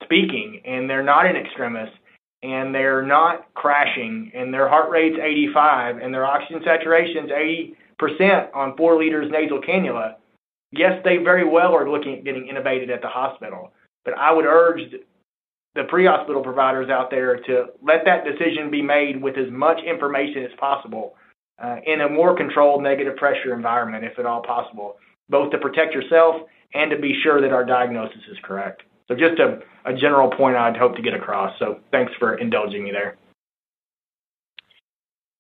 speaking 0.04 0.62
and 0.66 0.90
they're 0.90 1.04
not 1.04 1.26
in 1.26 1.36
extremis, 1.36 1.90
and 2.44 2.74
they're 2.74 3.02
not 3.02 3.52
crashing 3.56 4.32
and 4.34 4.54
their 4.54 4.70
heart 4.70 4.90
rate's 4.90 5.18
85 5.20 5.98
and 5.98 6.14
their 6.14 6.26
oxygen 6.26 6.62
saturation's 6.64 7.32
80% 8.00 8.56
on 8.56 8.78
4 8.78 8.98
liters 8.98 9.32
nasal 9.32 9.62
cannula, 9.62 10.16
yes, 10.72 11.02
they 11.04 11.18
very 11.18 11.48
well 11.48 11.76
are 11.76 11.90
looking 11.90 12.16
at 12.16 12.24
getting 12.24 12.50
intubated 12.54 12.90
at 12.90 13.02
the 13.02 13.08
hospital. 13.08 13.72
But 14.06 14.18
I 14.18 14.32
would 14.32 14.46
urge 14.46 14.82
the 15.76 15.84
pre-hospital 15.84 16.42
providers 16.42 16.90
out 16.90 17.12
there 17.12 17.38
to 17.38 17.66
let 17.84 18.04
that 18.06 18.26
decision 18.26 18.72
be 18.72 18.82
made 18.82 19.22
with 19.22 19.38
as 19.38 19.52
much 19.52 19.80
information 19.84 20.44
as 20.44 20.52
possible 20.60 21.16
uh, 21.64 21.78
in 21.86 22.02
a 22.02 22.10
more 22.10 22.36
controlled 22.36 22.82
negative 22.82 23.16
pressure 23.16 23.54
environment, 23.54 24.04
if 24.04 24.18
at 24.18 24.26
all 24.26 24.42
possible, 24.42 24.96
both 25.30 25.52
to 25.52 25.58
protect 25.58 25.94
yourself 25.94 26.36
and 26.74 26.90
to 26.92 26.98
be 26.98 27.20
sure 27.22 27.42
that 27.42 27.52
our 27.52 27.64
diagnosis 27.64 28.22
is 28.30 28.38
correct. 28.44 28.84
So 29.08 29.16
just 29.16 29.40
a, 29.40 29.60
a 29.86 29.94
general 29.94 30.30
point 30.30 30.58
I'd 30.58 30.76
hope 30.76 30.96
to 30.96 31.02
get 31.02 31.14
across. 31.14 31.58
So 31.60 31.80
thanks 31.92 32.12
for 32.20 32.36
indulging 32.36 32.84
me 32.84 32.92
there. 32.92 33.18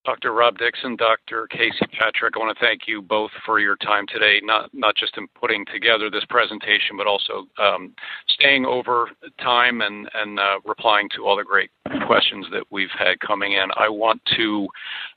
Dr. 0.08 0.32
Rob 0.32 0.58
Dixon, 0.58 0.96
Dr. 0.96 1.48
Casey 1.48 1.86
Patrick, 2.00 2.36
I 2.38 2.40
want 2.40 2.58
to 2.58 2.66
thank 2.66 2.88
you 2.88 3.02
both 3.02 3.30
for 3.46 3.60
your 3.60 3.76
time 3.76 4.06
today, 4.08 4.40
not, 4.42 4.70
not 4.74 4.96
just 4.96 5.18
in 5.18 5.28
putting 5.38 5.66
together 5.66 6.10
this 6.10 6.24
presentation, 6.30 6.96
but 6.96 7.08
also 7.08 7.46
um, 7.62 7.94
staying 8.30 8.66
over 8.66 9.10
time 9.42 9.82
and, 9.82 10.10
and 10.14 10.40
uh, 10.40 10.60
replying 10.64 11.10
to 11.18 11.26
all 11.26 11.36
the 11.36 11.44
great 11.44 11.72
questions 12.08 12.46
that 12.54 12.64
we've 12.72 12.96
had 12.98 13.20
coming 13.20 13.52
in. 13.52 13.68
I 13.76 13.90
want 13.90 14.22
to, 14.38 14.70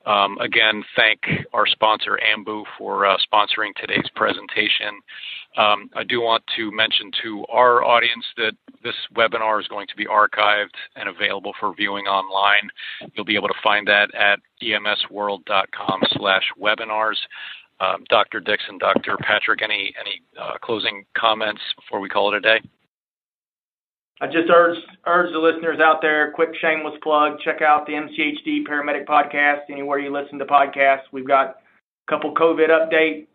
um, 0.07 0.37
again, 0.39 0.83
thank 0.97 1.21
our 1.53 1.69
sponsor, 1.69 2.19
Ambu, 2.35 2.65
for 2.77 3.07
uh, 3.07 3.17
sponsoring 3.33 3.73
today's 3.81 4.11
presentation. 4.17 4.99
Um, 5.57 5.91
I 5.95 6.05
do 6.05 6.21
want 6.21 6.45
to 6.57 6.71
mention 6.71 7.11
to 7.23 7.45
our 7.47 7.83
audience 7.83 8.25
that 8.37 8.53
this 8.85 8.95
webinar 9.17 9.61
is 9.61 9.67
going 9.67 9.89
to 9.89 9.97
be 9.97 10.07
archived 10.07 10.77
and 10.95 11.09
available 11.09 11.53
for 11.59 11.75
viewing 11.75 12.07
online. 12.07 12.71
You'll 13.15 13.25
be 13.25 13.35
able 13.35 13.49
to 13.49 13.55
find 13.63 13.87
that 13.89 14.15
at 14.15 14.39
emsworld.com 14.63 16.03
slash 16.13 16.45
webinars. 16.61 17.17
Um, 17.81 18.05
Dr. 18.11 18.41
Dixon, 18.41 18.79
Dr. 18.79 19.17
Patrick, 19.23 19.63
any, 19.63 19.93
any 19.99 20.23
uh, 20.41 20.59
closing 20.63 21.05
comments 21.17 21.63
before 21.77 21.99
we 21.99 22.09
call 22.09 22.33
it 22.33 22.37
a 22.37 22.41
day? 22.41 22.61
I 24.23 24.27
just 24.27 24.51
urge 24.55 24.77
urge 25.07 25.33
the 25.33 25.39
listeners 25.39 25.81
out 25.81 26.03
there, 26.03 26.31
quick 26.33 26.51
shameless 26.61 26.95
plug, 27.03 27.41
check 27.43 27.63
out 27.63 27.87
the 27.87 27.95
MCHD 27.95 28.67
Paramedic 28.69 29.07
Podcast 29.07 29.61
anywhere 29.71 29.99
you 29.99 30.13
listen 30.13 30.39
to 30.39 30.45
podcasts. 30.45 31.05
We've 31.11 31.27
got 31.27 31.47
a 31.49 31.55
couple 32.11 32.35
COVID 32.35 32.69
update 32.69 33.29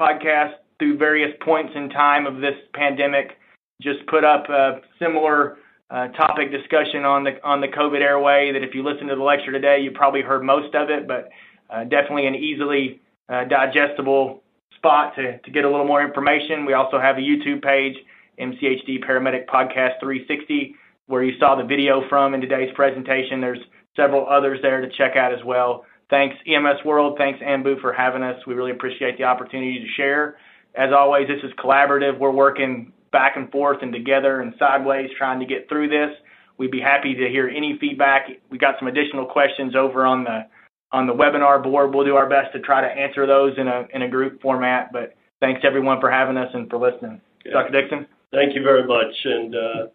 podcasts 0.00 0.54
through 0.80 0.96
various 0.96 1.30
points 1.44 1.72
in 1.76 1.88
time 1.90 2.26
of 2.26 2.40
this 2.40 2.56
pandemic. 2.74 3.38
Just 3.80 4.04
put 4.08 4.24
up 4.24 4.48
a 4.48 4.80
similar 4.98 5.58
uh, 5.90 6.08
topic 6.08 6.50
discussion 6.50 7.04
on 7.04 7.22
the 7.22 7.42
on 7.44 7.60
the 7.60 7.68
COVID 7.68 8.00
airway. 8.00 8.52
That 8.52 8.64
if 8.64 8.74
you 8.74 8.82
listen 8.82 9.06
to 9.06 9.14
the 9.14 9.22
lecture 9.22 9.52
today, 9.52 9.80
you 9.80 9.92
probably 9.92 10.22
heard 10.22 10.42
most 10.42 10.74
of 10.74 10.90
it, 10.90 11.06
but 11.06 11.28
uh, 11.68 11.84
definitely 11.84 12.26
an 12.26 12.34
easily 12.34 13.00
uh, 13.28 13.44
digestible 13.44 14.42
spot 14.76 15.14
to 15.16 15.38
to 15.38 15.50
get 15.50 15.64
a 15.64 15.70
little 15.70 15.86
more 15.86 16.02
information. 16.02 16.66
We 16.66 16.72
also 16.72 16.98
have 16.98 17.16
a 17.16 17.20
YouTube 17.20 17.62
page, 17.62 17.96
MCHD 18.40 19.04
Paramedic 19.04 19.46
Podcast 19.46 20.00
360, 20.00 20.74
where 21.06 21.22
you 21.22 21.38
saw 21.38 21.56
the 21.56 21.64
video 21.64 22.08
from 22.08 22.34
in 22.34 22.40
today's 22.40 22.72
presentation. 22.74 23.40
There's 23.40 23.60
several 23.96 24.26
others 24.28 24.60
there 24.62 24.80
to 24.80 24.88
check 24.96 25.16
out 25.16 25.32
as 25.32 25.44
well. 25.44 25.84
Thanks 26.08 26.36
EMS 26.46 26.84
World, 26.84 27.16
thanks 27.18 27.40
Ambu 27.40 27.80
for 27.80 27.92
having 27.92 28.22
us. 28.22 28.36
We 28.46 28.54
really 28.54 28.72
appreciate 28.72 29.16
the 29.16 29.24
opportunity 29.24 29.78
to 29.78 29.86
share. 29.96 30.36
As 30.74 30.92
always, 30.92 31.28
this 31.28 31.42
is 31.42 31.52
collaborative. 31.58 32.18
We're 32.18 32.30
working 32.30 32.92
back 33.12 33.36
and 33.36 33.50
forth 33.50 33.78
and 33.82 33.92
together 33.92 34.40
and 34.40 34.54
sideways 34.58 35.10
trying 35.18 35.40
to 35.40 35.46
get 35.46 35.68
through 35.68 35.88
this. 35.88 36.16
We'd 36.58 36.70
be 36.70 36.80
happy 36.80 37.14
to 37.14 37.28
hear 37.28 37.48
any 37.48 37.78
feedback. 37.80 38.28
We 38.50 38.58
got 38.58 38.74
some 38.78 38.88
additional 38.88 39.26
questions 39.26 39.74
over 39.74 40.04
on 40.04 40.24
the 40.24 40.46
on 40.92 41.06
the 41.06 41.12
webinar 41.12 41.62
board. 41.62 41.94
We'll 41.94 42.04
do 42.04 42.16
our 42.16 42.28
best 42.28 42.52
to 42.52 42.60
try 42.60 42.80
to 42.80 42.86
answer 42.86 43.26
those 43.26 43.56
in 43.58 43.68
a 43.68 43.86
in 43.94 44.02
a 44.02 44.08
group 44.08 44.42
format. 44.42 44.92
But 44.92 45.14
thanks 45.40 45.62
everyone 45.64 46.00
for 46.00 46.10
having 46.10 46.36
us 46.36 46.50
and 46.52 46.68
for 46.68 46.78
listening. 46.78 47.20
Dr. 47.50 47.80
Dixon. 47.80 48.06
Thank 48.32 48.54
you 48.54 48.62
very 48.62 48.86
much, 48.86 49.14
and 49.24 49.54
uh, 49.54 49.86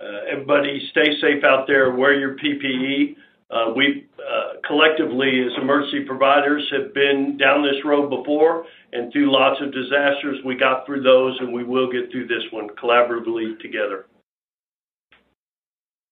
uh, 0.00 0.20
everybody 0.30 0.86
stay 0.90 1.18
safe 1.20 1.42
out 1.44 1.66
there. 1.66 1.92
Wear 1.92 2.14
your 2.14 2.36
PPE. 2.36 3.16
Uh, 3.52 3.72
we 3.76 4.06
uh, 4.18 4.54
collectively, 4.66 5.44
as 5.44 5.52
emergency 5.60 6.04
providers, 6.06 6.66
have 6.72 6.94
been 6.94 7.36
down 7.36 7.62
this 7.62 7.84
road 7.84 8.08
before, 8.08 8.64
and 8.92 9.12
through 9.12 9.30
lots 9.30 9.60
of 9.60 9.72
disasters, 9.72 10.38
we 10.44 10.56
got 10.56 10.86
through 10.86 11.02
those, 11.02 11.36
and 11.40 11.52
we 11.52 11.62
will 11.62 11.90
get 11.92 12.10
through 12.10 12.26
this 12.26 12.42
one 12.50 12.68
collaboratively 12.82 13.60
together. 13.60 14.06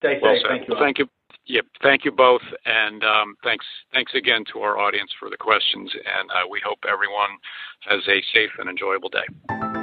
Stay 0.02 0.20
safe. 0.22 0.42
Thank 0.48 0.68
you. 0.68 0.74
Thank 0.78 0.98
you. 0.98 1.06
Yep. 1.46 1.64
Thank 1.82 2.04
you 2.04 2.12
both, 2.12 2.42
and 2.66 3.02
um, 3.02 3.34
thanks. 3.42 3.64
Thanks 3.92 4.12
again 4.14 4.44
to 4.52 4.60
our 4.60 4.78
audience 4.78 5.10
for 5.18 5.30
the 5.30 5.36
questions, 5.36 5.90
and 5.94 6.30
uh, 6.30 6.48
we 6.50 6.60
hope 6.64 6.78
everyone 6.86 7.30
has 7.88 8.02
a 8.06 8.20
safe 8.34 8.50
and 8.58 8.68
enjoyable 8.68 9.08
day. 9.08 9.79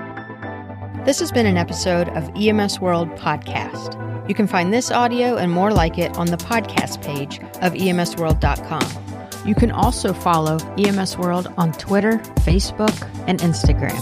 This 1.08 1.20
has 1.22 1.32
been 1.32 1.46
an 1.46 1.56
episode 1.56 2.10
of 2.10 2.30
EMS 2.36 2.82
World 2.82 3.08
Podcast. 3.12 3.96
You 4.28 4.36
can 4.36 4.46
find 4.46 4.74
this 4.74 4.92
audio 4.92 5.38
and 5.38 5.50
more 5.50 5.72
like 5.72 5.98
it 5.98 6.18
on 6.18 6.28
the 6.28 6.36
podcast 6.36 7.02
page 7.02 7.40
of 7.62 7.72
emsworld.com. 7.72 9.48
You 9.48 9.56
can 9.56 9.72
also 9.72 10.12
follow 10.12 10.58
EMS 10.78 11.18
World 11.18 11.48
on 11.56 11.72
Twitter, 11.72 12.18
Facebook, 12.44 13.10
and 13.26 13.40
Instagram. 13.40 13.96